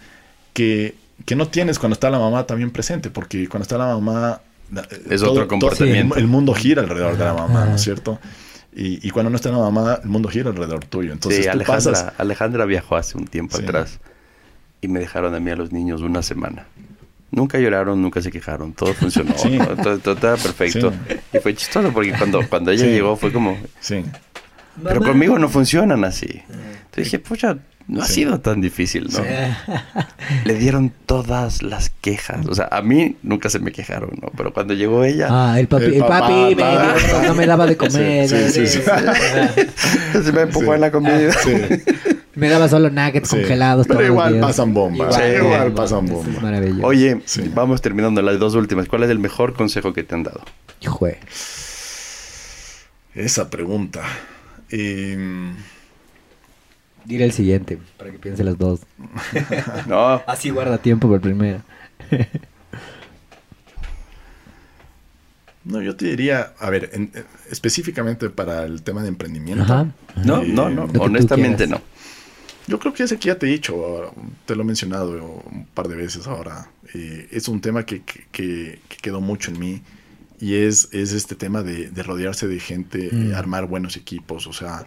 que 0.54 0.96
que 1.26 1.36
no 1.36 1.48
tienes 1.48 1.80
cuando 1.80 1.94
está 1.94 2.10
la 2.10 2.20
mamá 2.20 2.46
también 2.46 2.72
presente, 2.72 3.10
porque 3.10 3.48
cuando 3.48 3.64
está 3.64 3.78
la 3.78 3.88
mamá... 3.88 4.42
Es 5.10 5.24
otro 5.24 5.48
comportamiento. 5.48 6.16
el, 6.18 6.28
mundo 6.28 6.54
gira 6.54 6.82
alrededor 6.82 7.18
de 7.18 7.24
la 7.26 7.34
mamá, 7.34 7.66
¿no 7.66 7.76
es 7.76 7.82
cierto? 7.82 8.20
Y, 8.76 9.06
y 9.08 9.12
cuando 9.12 9.30
no 9.30 9.38
está 9.38 9.50
la 9.50 9.58
mamá, 9.60 10.00
el 10.04 10.10
mundo 10.10 10.30
gira 10.30 10.50
alrededor 10.50 10.86
tuyo. 10.86 11.14
Entonces 11.14 11.40
sí, 11.40 11.46
tú 11.46 11.52
Alejandra, 11.52 11.92
pasas... 11.94 12.14
Alejandra 12.18 12.66
viajó 12.66 12.96
hace 12.98 13.18
un 13.18 13.26
tiempo 13.28 13.58
Sí. 13.58 13.64
atrás 13.64 14.00
y 14.82 14.88
me 14.90 15.00
dejaron 15.00 15.34
a 15.34 15.40
mí 15.40 15.50
a 15.52 15.56
los 15.56 15.72
niños 15.72 16.02
una 16.02 16.22
semana. 16.22 16.66
Nunca 17.32 17.60
lloraron, 17.60 18.02
nunca 18.02 18.22
se 18.22 18.32
quejaron, 18.32 18.74
todo 18.74 18.94
funcionó, 18.94 19.34
Sí. 19.38 19.58
todo, 19.58 19.76
todo- 19.78 20.00
todo 20.00 20.14
estaba 20.14 20.38
perfecto. 20.38 20.94
Y 21.34 21.40
fue 21.40 21.56
chistoso 21.56 21.92
porque 21.92 22.12
cuando, 22.14 22.48
cuando 22.48 22.72
ella 22.72 22.84
Sí. 22.86 22.92
llegó 22.92 23.16
fue 23.16 23.32
como, 23.34 23.58
Sí, 23.80 24.04
pero 24.84 25.02
conmigo 25.02 25.40
no 25.40 25.50
funcionan 25.50 26.04
así. 26.06 26.28
Entonces 26.50 27.06
dije, 27.06 27.20
pucha, 27.20 27.58
no 27.88 28.02
ha 28.02 28.06
Sí. 28.06 28.14
sido 28.16 28.40
tan 28.42 28.60
difícil, 28.62 29.08
¿no? 29.12 29.20
Le 30.46 30.54
dieron 30.56 30.92
todas 31.06 31.62
las 31.64 31.90
quejas. 31.90 32.46
O 32.48 32.54
sea, 32.56 32.68
a 32.72 32.82
mí 32.82 33.16
nunca 33.24 33.50
se 33.50 33.60
me 33.60 33.72
quejaron, 33.72 34.12
¿no? 34.22 34.30
Pero 34.36 34.54
cuando 34.54 34.74
llegó 34.74 35.04
ella, 35.04 35.28
Ah, 35.30 35.60
el 35.60 35.68
papi, 35.68 35.86
El 35.86 35.94
el 35.96 36.00
papá, 36.02 36.20
papi 36.22 36.34
me 36.34 36.56
dio- 36.56 37.24
no 37.28 37.36
me 37.36 37.46
daba 37.46 37.66
de 37.66 37.78
comer. 37.78 38.28
Sí, 38.28 38.50
sí, 38.50 38.68
sí, 38.68 38.82
se 40.24 40.32
me 40.34 40.42
empujó 40.42 40.66
Sí. 40.66 40.72
en 40.72 40.82
la 40.82 40.92
comida. 40.92 41.32
sí. 41.34 41.52
Me 42.38 42.50
daba 42.50 42.70
solo 42.70 42.92
nuggets 42.92 43.30
sí. 43.30 43.36
congelados. 43.36 43.88
Pero 43.88 43.98
todos 43.98 44.10
los 44.10 44.14
igual 44.14 44.34
días. 44.34 44.46
pasan 44.46 44.72
bomba. 44.72 45.06
Igual, 45.08 45.14
Sí, 45.14 45.22
igual 45.44 45.60
bomba. 45.70 45.76
pasan 45.82 46.06
Es 46.06 46.12
bomba. 46.12 46.40
maravilloso. 46.42 46.86
Oye, 46.86 47.22
Sí. 47.26 47.52
vamos 47.52 47.82
terminando 47.82 48.22
las 48.22 48.38
dos 48.38 48.54
últimas. 48.54 48.88
¿Cuál 48.88 49.02
es 49.06 49.10
el 49.10 49.18
mejor 49.18 49.56
consejo 49.56 49.92
que 49.92 50.04
te 50.04 50.14
han 50.14 50.22
dado? 50.22 50.42
Jue. 50.86 51.18
Esa 53.16 53.50
pregunta. 53.50 54.02
Eh, 54.70 55.18
Dile 57.08 57.24
el 57.26 57.32
siguiente, 57.32 57.80
para 57.98 58.12
que 58.12 58.20
piense 58.20 58.44
las 58.44 58.58
dos. 58.58 58.82
No, 59.88 60.22
Así 60.28 60.50
guarda 60.50 60.78
tiempo 60.78 61.08
por 61.08 61.16
el 61.16 61.22
primero. 61.22 61.62
no, 65.64 65.82
yo 65.82 65.96
te 65.96 66.06
diría, 66.06 66.54
a 66.60 66.70
ver, 66.70 66.90
en- 66.94 67.12
eh, 67.14 67.24
específicamente 67.52 68.30
para 68.30 68.64
el 68.66 68.84
tema 68.84 69.02
de 69.02 69.10
emprendimiento. 69.10 69.64
Ajá. 69.64 69.88
no, 70.24 70.42
Eh, 70.42 70.48
no, 70.48 70.70
no. 70.70 70.88
que 70.88 70.94
tú 70.94 71.02
Honestamente 71.04 71.68
no. 71.68 71.82
Yo 72.68 72.80
creo 72.80 72.94
que 72.94 73.04
ese 73.04 73.18
que 73.18 73.28
ya 73.28 73.38
te 73.40 73.48
he 73.48 73.50
dicho, 73.50 74.14
te 74.46 74.56
lo 74.56 74.62
he 74.64 74.66
mencionado 74.66 75.12
un 75.50 75.66
par 75.74 75.88
de 75.88 75.96
veces 75.96 76.28
ahora. 76.28 76.70
eh, 76.94 77.28
es 77.32 77.48
un 77.50 77.60
tema 77.60 77.86
que, 77.86 78.02
que- 78.04 78.26
que- 78.32 78.80
que 78.88 78.98
quedó 79.02 79.20
mucho 79.20 79.52
en 79.52 79.60
mí 79.60 79.82
y 80.40 80.56
es, 80.56 80.88
es 80.94 81.12
este 81.12 81.36
tema 81.36 81.62
de, 81.64 81.90
de 81.90 82.04
rodearse 82.04 82.48
de 82.48 82.60
gente, 82.62 83.10
Mm. 83.12 83.32
eh, 83.32 83.36
armar 83.36 83.66
buenos 83.68 83.98
equipos. 83.98 84.48
O 84.48 84.54
sea, 84.54 84.86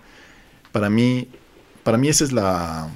para 0.72 0.88
mí, 0.88 1.28
para 1.82 1.98
mí 1.98 2.08
esa 2.08 2.24
es 2.24 2.32
la... 2.32 2.88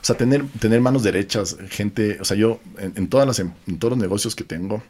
O 0.00 0.04
sea, 0.04 0.16
tener, 0.16 0.46
tener 0.58 0.80
manos 0.80 1.02
derechas, 1.02 1.56
gente, 1.68 2.18
o 2.20 2.24
sea, 2.24 2.36
yo 2.36 2.58
en, 2.78 3.08
todas 3.08 3.26
las, 3.26 3.38
em- 3.38 3.52
en 3.66 3.78
todos 3.78 3.92
los 3.92 3.98
negocios 3.98 4.34
que 4.34 4.44
tengo, 4.44 4.82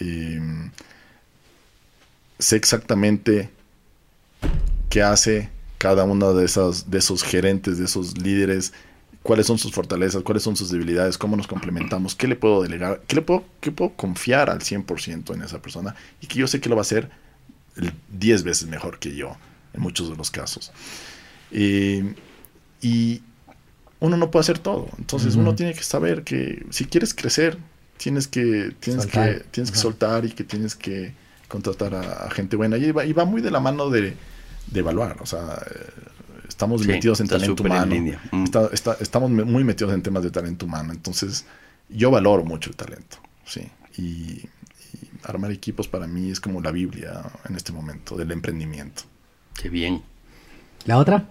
eh, 0.00 0.40
sé 2.38 2.56
exactamente 2.56 3.50
qué 4.88 5.02
hace 5.02 5.50
cada 5.78 6.04
uno 6.04 6.32
de, 6.32 6.46
esas, 6.46 6.90
de 6.90 6.98
esos 6.98 7.22
gerentes, 7.22 7.76
de 7.76 7.84
esos 7.84 8.16
líderes, 8.16 8.72
cuáles 9.22 9.46
son 9.46 9.58
sus 9.58 9.72
fortalezas, 9.72 10.22
cuáles 10.22 10.42
son 10.42 10.56
sus 10.56 10.70
debilidades, 10.70 11.18
cómo 11.18 11.36
nos 11.36 11.46
complementamos, 11.46 12.14
qué 12.14 12.26
le 12.26 12.36
puedo 12.36 12.62
delegar, 12.62 13.02
qué 13.06 13.16
le 13.16 13.22
puedo, 13.22 13.44
qué 13.60 13.72
puedo 13.72 13.92
confiar 13.94 14.48
al 14.48 14.60
100% 14.60 15.34
en 15.34 15.42
esa 15.42 15.60
persona 15.60 15.94
y 16.20 16.28
que 16.28 16.38
yo 16.38 16.46
sé 16.46 16.60
que 16.60 16.68
lo 16.68 16.76
va 16.76 16.80
a 16.80 16.82
hacer 16.82 17.10
el 17.76 17.92
10 18.08 18.42
veces 18.44 18.68
mejor 18.68 18.98
que 18.98 19.14
yo 19.14 19.36
en 19.74 19.82
muchos 19.82 20.08
de 20.08 20.16
los 20.16 20.30
casos. 20.30 20.72
Eh, 21.50 22.14
y 22.86 23.22
uno 24.00 24.16
no 24.16 24.30
puede 24.30 24.42
hacer 24.42 24.58
todo, 24.58 24.88
entonces 24.98 25.36
uno 25.36 25.54
tiene 25.54 25.72
que 25.74 25.82
saber 25.82 26.22
que 26.22 26.64
si 26.70 26.84
quieres 26.84 27.14
crecer, 27.14 27.58
tienes 27.96 28.28
que, 28.28 28.74
tienes 28.80 29.04
Soltar. 29.04 29.34
que, 29.38 29.44
tienes 29.50 29.70
que 29.72 29.78
soltar 29.78 30.24
y 30.24 30.30
que 30.30 30.44
tienes 30.44 30.74
que 30.74 31.14
contratar 31.48 31.94
a, 31.94 32.26
a 32.26 32.30
gente 32.30 32.56
buena. 32.56 32.76
Y 32.76 32.92
va, 32.92 33.04
y 33.04 33.12
va 33.12 33.24
muy 33.24 33.40
de 33.40 33.50
la 33.50 33.60
mano 33.60 33.88
de, 33.88 34.14
de 34.70 34.80
evaluar. 34.80 35.16
O 35.22 35.26
sea, 35.26 35.58
eh, 35.74 35.90
estamos 36.48 36.82
Sí, 36.82 36.88
metidos 36.88 37.20
en 37.20 37.28
talento 37.28 37.62
en 37.64 37.70
humano. 37.72 37.86
línea. 37.86 38.20
Mm. 38.32 38.44
Está- 38.44 38.68
está- 38.72 38.96
estamos 39.00 39.30
muy 39.30 39.64
metidos 39.64 39.92
en 39.94 40.02
temas 40.02 40.22
de 40.22 40.30
talento 40.30 40.66
humano. 40.66 40.92
Entonces, 40.92 41.46
yo 41.88 42.10
valoro 42.10 42.44
mucho 42.44 42.68
el 42.70 42.76
talento. 42.76 43.16
Sí. 43.46 43.62
Y, 43.96 44.02
y 44.02 44.48
armar 45.24 45.50
equipos 45.52 45.88
para 45.88 46.06
mí 46.06 46.30
es 46.30 46.38
como 46.40 46.60
la 46.60 46.70
Biblia 46.72 47.22
en 47.48 47.56
este 47.56 47.72
momento 47.72 48.14
del 48.16 48.30
emprendimiento. 48.32 49.02
Qué 49.54 49.70
bien. 49.70 50.02
¿La 50.84 50.98
otra? 50.98 51.28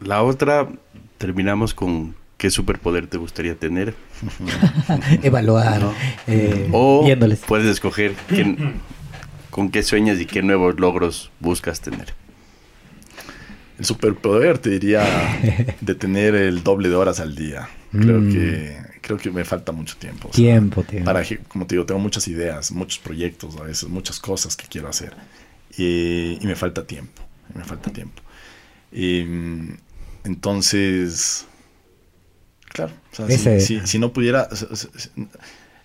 La 0.00 0.22
otra, 0.22 0.68
terminamos 1.18 1.74
con 1.74 2.14
qué 2.38 2.50
superpoder 2.50 3.06
te 3.06 3.16
gustaría 3.18 3.54
tener. 3.54 3.94
Evaluar. 5.22 5.82
eh, 6.26 6.68
O 6.72 7.04
viéndoles. 7.04 7.40
puedes 7.40 7.66
escoger 7.66 8.14
qué- 8.28 8.56
con 9.50 9.70
qué 9.70 9.82
sueñas 9.82 10.20
y 10.20 10.26
qué 10.26 10.42
nuevos 10.42 10.78
logros 10.78 11.30
buscas 11.40 11.80
tener. 11.80 12.14
El 13.78 13.84
superpoder 13.84 14.58
te 14.58 14.70
diría 14.70 15.04
de 15.80 15.94
tener 15.94 16.34
el 16.34 16.62
doble 16.62 16.88
de 16.88 16.94
horas 16.94 17.20
al 17.20 17.34
día. 17.34 17.68
Creo 17.92 18.20
Mm. 18.20 18.32
que 18.32 18.76
creo 19.02 19.18
que 19.18 19.30
me 19.30 19.44
falta 19.44 19.70
mucho 19.72 19.96
tiempo. 19.98 20.28
o 20.28 20.32
sea, 20.32 20.42
Tiempo, 20.44 20.82
tiempo. 20.82 21.04
para 21.04 21.22
como 21.48 21.66
te 21.66 21.76
digo, 21.76 21.86
tengo 21.86 22.00
muchas 22.00 22.26
ideas, 22.26 22.72
muchos 22.72 22.98
proyectos, 22.98 23.56
a 23.56 23.62
veces 23.62 23.88
muchas 23.88 24.18
cosas 24.18 24.56
que 24.56 24.66
quiero 24.66 24.88
hacer 24.88 25.14
y, 25.78 26.38
y 26.40 26.46
me 26.46 26.56
falta 26.56 26.84
tiempo, 26.86 27.22
y 27.54 27.58
me 27.58 27.64
falta 27.64 27.90
tiempo. 27.92 28.20
Y, 28.90 29.22
entonces, 30.26 31.46
claro, 32.68 32.92
o 33.12 33.16
sea, 33.16 33.26
si- 33.28 33.34
Ese- 33.34 33.60
si, 33.60 33.86
si 33.86 33.98
no 33.98 34.12
pudiera, 34.12 34.48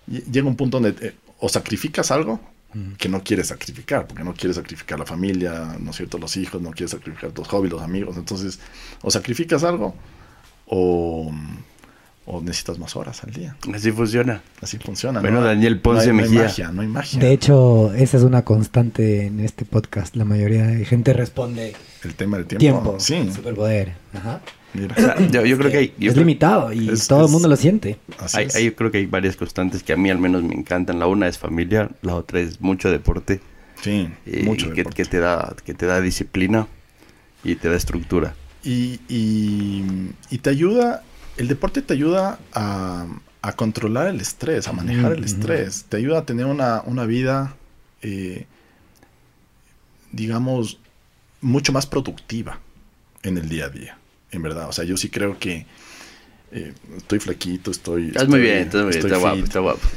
llega 0.06 0.46
un 0.48 0.56
punto 0.56 0.78
donde 0.80 1.06
eh, 1.08 1.14
o 1.38 1.48
sacrificas 1.48 2.10
algo 2.10 2.40
que 2.96 3.08
no 3.10 3.22
quieres 3.22 3.48
sacrificar, 3.48 4.06
porque 4.06 4.24
no 4.24 4.32
quieres 4.32 4.56
sacrificar 4.56 4.98
la 4.98 5.04
familia, 5.04 5.76
¿no 5.78 5.90
es 5.90 5.96
cierto? 5.96 6.16
Los 6.18 6.36
hijos, 6.38 6.62
no 6.62 6.70
quieres 6.70 6.92
sacrificar 6.92 7.30
los 7.36 7.46
hobbies, 7.48 7.70
los 7.72 7.82
amigos, 7.82 8.16
entonces 8.16 8.58
o 9.02 9.10
sacrificas 9.10 9.62
algo 9.62 9.94
o, 10.66 11.30
o 12.24 12.40
necesitas 12.40 12.78
más 12.78 12.94
horas 12.96 13.24
al 13.24 13.32
día. 13.32 13.56
Así 13.74 13.90
funciona. 13.90 14.42
Así 14.60 14.78
funciona. 14.78 15.20
Bueno, 15.20 15.40
¿no? 15.40 15.46
Daniel 15.46 15.76
No 15.76 15.82
Ponce 15.82 16.10
hay- 16.10 16.16
no 16.16 16.22
hay 16.22 16.28
Mejía. 16.28 16.42
magia, 16.44 16.72
no 16.72 16.82
hay 16.82 16.88
magia. 16.88 17.20
De 17.20 17.32
hecho, 17.32 17.92
esa 17.94 18.16
es 18.16 18.22
una 18.22 18.42
constante 18.42 19.26
en 19.26 19.40
este 19.40 19.64
podcast. 19.64 20.14
La 20.16 20.24
mayoría 20.24 20.64
de 20.66 20.84
gente 20.84 21.12
responde 21.12 21.74
el 22.04 22.14
tema 22.14 22.36
del 22.36 22.46
tiempo. 22.46 22.62
tiempo. 22.62 22.96
Sí, 23.00 23.30
Superpoder. 23.34 23.92
Ajá. 24.14 24.40
mira. 24.74 24.94
O 24.96 25.00
sea, 25.00 25.18
yo, 25.30 25.44
yo 25.44 25.58
creo 25.58 25.70
que 25.70 25.76
hay, 25.78 25.94
yo 25.98 26.08
es 26.08 26.14
creo- 26.14 26.24
limitado 26.24 26.72
y 26.72 26.88
Es- 26.90 27.06
todo 27.08 27.20
es- 27.22 27.26
el 27.26 27.32
mundo 27.32 27.48
lo 27.48 27.56
siente. 27.56 27.98
Así 28.18 28.38
hay- 28.38 28.46
es. 28.46 28.54
hay- 28.54 28.64
yo 28.66 28.74
creo 28.76 28.90
que 28.90 28.98
hay 28.98 29.06
varias 29.06 29.36
constantes 29.36 29.82
que 29.82 29.92
a 29.92 29.96
mí 29.96 30.08
al 30.08 30.18
menos 30.18 30.42
me 30.44 30.54
encantan. 30.54 30.98
La 31.00 31.06
una 31.08 31.26
es 31.28 31.38
familia, 31.38 31.90
la 32.02 32.14
otra 32.14 32.40
es 32.40 32.60
mucho 32.60 32.90
deporte. 32.90 33.40
Sí, 33.82 34.08
y 34.24 34.44
mucho 34.44 34.68
que, 34.70 34.76
deporte. 34.76 35.02
que 35.02 35.08
te 35.10 35.18
da, 35.18 35.56
que 35.64 35.74
te 35.74 35.86
da 35.86 36.00
disciplina 36.00 36.68
y 37.42 37.56
te 37.56 37.68
da 37.68 37.74
estructura. 37.76 38.34
Y, 38.64 39.00
y, 39.08 39.84
y 40.30 40.38
te 40.38 40.50
ayuda, 40.50 41.02
el 41.36 41.48
deporte 41.48 41.82
te 41.82 41.94
ayuda 41.94 42.38
a, 42.52 43.06
a 43.42 43.52
controlar 43.54 44.08
el 44.08 44.20
estrés, 44.20 44.68
a 44.68 44.72
manejar 44.72 45.12
el 45.12 45.24
estrés. 45.24 45.84
Te 45.88 45.96
ayuda 45.96 46.20
a 46.20 46.26
tener 46.26 46.46
una, 46.46 46.82
una 46.82 47.04
vida, 47.06 47.56
eh, 48.02 48.46
digamos, 50.12 50.78
mucho 51.40 51.72
más 51.72 51.86
productiva 51.86 52.60
en 53.22 53.38
el 53.38 53.48
día 53.48 53.66
a 53.66 53.68
día, 53.68 53.98
en 54.30 54.42
verdad. 54.42 54.68
O 54.68 54.72
sea, 54.72 54.84
yo 54.84 54.96
sí 54.96 55.08
creo 55.08 55.38
que 55.38 55.66
eh, 56.52 56.74
estoy 56.96 57.18
flaquito, 57.18 57.70
estoy... 57.70 58.08
Estás 58.08 58.28
muy 58.28 58.40
bien, 58.40 58.58
estás 58.58 58.82
muy 58.82 58.92
bien, 58.92 59.06
está 59.06 59.18
guapo, 59.18 59.38
está 59.38 59.60
guapo. 59.60 59.88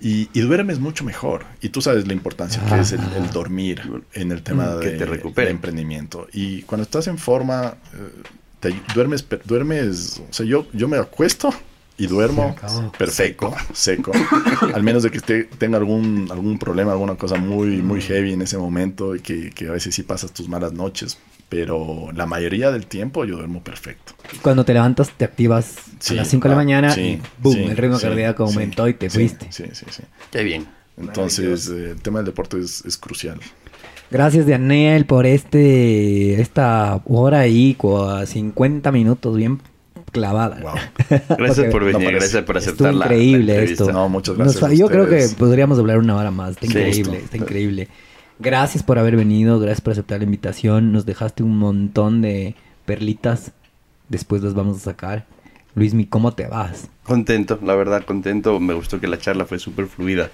Y, 0.00 0.28
y 0.32 0.40
duermes 0.40 0.78
mucho 0.78 1.04
mejor. 1.04 1.44
Y 1.60 1.70
tú 1.70 1.82
sabes 1.82 2.06
la 2.06 2.12
importancia 2.12 2.64
que 2.64 2.78
es 2.78 2.92
el, 2.92 3.00
el 3.16 3.30
dormir 3.32 3.82
en 4.12 4.30
el 4.30 4.42
tema 4.42 4.66
Mm, 4.76 4.80
que 4.80 4.90
de, 4.90 5.18
te 5.18 5.42
de 5.42 5.50
emprendimiento. 5.50 6.28
Y 6.32 6.62
cuando 6.62 6.84
estás 6.84 7.08
en 7.08 7.18
forma, 7.18 7.74
eh, 7.92 8.22
te 8.62 8.72
duermes, 8.94 9.26
duermes, 9.44 10.22
o 10.30 10.32
sea, 10.32 10.46
yo, 10.46 10.66
yo 10.72 10.86
me 10.88 10.96
acuesto 10.96 11.52
y 11.98 12.06
duermo 12.06 12.56
perfecto, 12.96 13.52
seco. 13.74 14.12
Al 14.72 14.82
menos 14.82 15.02
de 15.02 15.10
que 15.10 15.18
esté, 15.18 15.44
tenga 15.44 15.76
algún, 15.78 16.28
algún 16.30 16.58
problema, 16.58 16.92
alguna 16.92 17.16
cosa 17.16 17.36
muy, 17.36 17.82
muy 17.82 17.98
Mm. 17.98 18.02
heavy 18.02 18.32
en 18.32 18.42
ese 18.42 18.56
momento 18.56 19.14
y 19.16 19.20
que, 19.20 19.50
que 19.50 19.68
a 19.68 19.72
veces 19.72 19.94
sí 19.94 20.02
pasas 20.04 20.32
tus 20.32 20.48
malas 20.48 20.72
noches. 20.72 21.18
Pero 21.48 22.08
la 22.14 22.24
mayoría 22.24 22.70
del 22.70 22.86
tiempo 22.86 23.26
yo 23.26 23.36
duermo 23.36 23.62
perfecto. 23.62 24.14
Cuando 24.40 24.64
te 24.64 24.72
levantas, 24.72 25.10
te 25.10 25.26
activas 25.26 25.74
Sí, 25.98 26.14
a 26.14 26.16
las 26.18 26.28
5 26.28 26.44
de 26.44 26.48
la 26.48 26.54
ah, 26.54 26.56
mañana 26.64 26.94
sí, 26.94 27.00
y 27.00 27.22
boom, 27.42 27.54
sí, 27.56 27.62
el 27.64 27.76
ritmo 27.76 27.98
sí, 27.98 28.06
cardíaco 28.06 28.46
sí, 28.46 28.52
aumentó 28.54 28.88
y 28.88 28.94
te 28.94 29.10
sí, 29.10 29.18
fuiste. 29.18 29.46
Sí, 29.50 29.64
sí, 29.74 29.84
sí. 29.90 30.02
Qué 30.30 30.44
bien. 30.44 30.66
Entonces, 30.96 31.68
eh, 31.68 31.90
el 31.90 32.00
tema 32.00 32.20
del 32.20 32.26
deporte 32.26 32.58
es, 32.58 32.82
es 32.86 32.96
crucial. 32.96 33.38
Gracias, 34.12 34.46
Daniel, 34.46 35.06
por 35.06 35.24
este 35.26 36.40
esta 36.40 37.00
hora 37.06 37.46
y 37.46 37.74
cua- 37.76 38.26
50 38.26 38.92
minutos 38.92 39.36
bien 39.36 39.60
clavada. 40.10 40.58
Wow. 40.60 41.18
Gracias 41.38 41.72
por 41.72 41.84
venir, 41.84 42.12
No 42.12 42.18
gracias 42.18 42.42
por 42.44 42.58
aceptar 42.58 42.94
la- 42.94 43.06
increíble 43.06 43.64
esto. 43.64 43.90
No, 43.90 44.08
muchas 44.10 44.36
Nos 44.36 44.54
gracias 44.58 44.70
a 44.70 44.74
yo 44.74 44.88
creo 44.88 45.08
que 45.08 45.26
podríamos 45.38 45.78
hablar 45.78 45.98
una 45.98 46.14
hora 46.16 46.30
más. 46.30 46.50
Está 46.50 46.66
Sí. 46.66 46.72
increíble, 46.72 47.16
está 47.24 47.36
increíble. 47.38 47.88
Gracias 48.38 48.82
por 48.82 48.98
haber 48.98 49.16
venido, 49.16 49.58
gracias 49.58 49.80
por 49.80 49.92
aceptar 49.92 50.18
la 50.18 50.24
invitación. 50.24 50.92
Nos 50.92 51.06
dejaste 51.06 51.42
un 51.42 51.56
montón 51.58 52.20
de 52.22 52.54
perlitas. 52.84 53.52
Después 54.08 54.42
las 54.42 54.52
vamos 54.54 54.76
a 54.76 54.80
sacar. 54.80 55.26
Luismi, 55.74 56.04
¿cómo 56.04 56.34
te 56.34 56.46
vas? 56.46 56.88
Contento, 57.04 57.58
la 57.64 57.74
verdad, 57.74 58.04
contento. 58.04 58.60
Me 58.60 58.74
gustó 58.74 59.00
que 59.00 59.06
la 59.06 59.18
charla 59.18 59.46
fue 59.46 59.58
súper 59.58 59.86
fluida. 59.86 60.30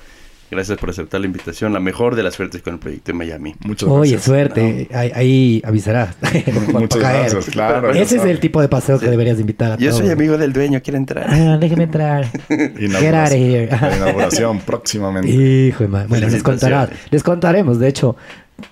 Gracias 0.50 0.78
por 0.78 0.90
aceptar 0.90 1.20
la 1.20 1.26
invitación. 1.26 1.72
La 1.72 1.80
mejor 1.80 2.14
de 2.14 2.22
las 2.22 2.34
suertes 2.34 2.62
con 2.62 2.74
el 2.74 2.80
proyecto 2.80 3.10
en 3.10 3.18
Miami. 3.18 3.54
Muchas 3.60 3.88
Oye, 3.88 4.12
gracias. 4.12 4.24
suerte. 4.24 4.88
Ahí, 4.92 5.12
ahí 5.14 5.62
avisarás. 5.64 6.16
Muchas 6.72 7.02
caer. 7.02 7.30
gracias, 7.30 7.46
claro. 7.46 7.90
Ese 7.92 8.16
es 8.16 8.24
el 8.24 8.40
tipo 8.40 8.60
de 8.60 8.68
paseo 8.68 8.98
que 8.98 9.08
deberías 9.08 9.38
invitar 9.38 9.72
a 9.72 9.76
Yo 9.76 9.92
soy 9.92 10.10
amigo 10.10 10.38
del 10.38 10.52
dueño, 10.52 10.80
quiere 10.82 10.96
entrar. 10.96 11.26
Ah, 11.28 11.58
déjeme 11.58 11.84
entrar. 11.84 12.26
Get 12.48 13.14
out 13.14 13.26
of 13.26 13.32
here. 13.32 13.68
La 13.68 13.96
inauguración 13.96 14.60
próximamente. 14.60 15.28
Hijo 15.28 15.84
de 15.84 15.88
madre. 15.88 16.08
Bueno, 16.08 16.28
les 16.28 16.42
contarás. 16.42 16.90
Les 17.10 17.22
contaremos. 17.22 17.78
De 17.78 17.88
hecho, 17.88 18.16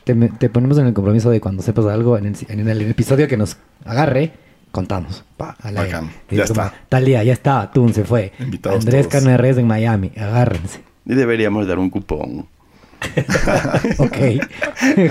te, 0.04 0.48
ponemos 0.48 0.78
en 0.78 0.86
el 0.86 0.94
compromiso 0.94 1.30
de 1.30 1.40
cuando 1.40 1.62
sepas 1.62 1.86
algo, 1.86 2.16
en 2.18 2.26
el, 2.26 2.36
en 2.48 2.68
el 2.68 2.82
episodio 2.82 3.28
que 3.28 3.36
nos 3.36 3.56
agarre, 3.84 4.32
contamos. 4.70 5.24
Pa. 5.36 5.56
Bacán. 5.62 6.10
Ya 6.30 6.44
está. 6.44 6.72
Tal 6.88 7.04
día, 7.04 7.22
ya 7.22 7.32
está. 7.32 7.60
Atún 7.60 7.92
se 7.92 8.04
fue. 8.04 8.32
Invitados 8.38 8.80
Andrés. 8.80 9.06
Carne 9.06 9.36
de 9.36 9.60
en 9.60 9.66
Miami. 9.66 10.12
Agárrense. 10.16 10.80
Y 11.06 11.14
deberíamos 11.14 11.66
dar 11.66 11.78
un 11.78 11.90
cupón. 11.90 12.46
ok. 13.98 14.16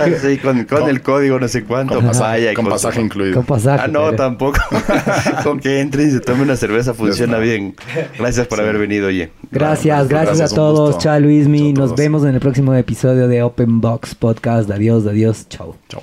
Así, 0.00 0.38
con, 0.38 0.64
con 0.64 0.88
el 0.88 1.02
código 1.02 1.38
no 1.38 1.48
sé 1.48 1.64
cuánto. 1.64 1.94
Con, 1.94 2.18
vaya 2.18 2.52
y 2.52 2.54
con 2.54 2.66
pasaje 2.66 3.00
incluido. 3.00 3.34
Con 3.36 3.44
pasaje. 3.44 3.84
Ah, 3.84 3.88
no, 3.88 4.06
pero- 4.06 4.16
tampoco. 4.16 4.58
con 5.44 5.60
que 5.60 5.80
entre 5.80 6.04
y 6.04 6.10
se 6.10 6.20
tome 6.20 6.42
una 6.42 6.56
cerveza 6.56 6.94
funciona 6.94 7.38
bien. 7.38 7.74
Gracias 8.18 8.46
por 8.46 8.60
haber 8.60 8.78
venido, 8.78 9.08
oye. 9.08 9.30
Gracias, 9.50 10.08
gracias, 10.08 10.38
Gracias, 10.38 10.52
a 10.52 10.54
todos. 10.54 10.98
Chao 10.98 11.18
Luismi. 11.20 11.72
Nos 11.72 11.94
vemos 11.94 12.24
en 12.24 12.34
el 12.34 12.40
próximo 12.40 12.74
episodio 12.74 13.28
de 13.28 13.42
Open 13.42 13.80
Box 13.80 14.14
Podcast. 14.14 14.70
Adiós, 14.70 15.06
adiós. 15.06 15.46
Chao. 15.48 15.76
Chao. 15.88 16.02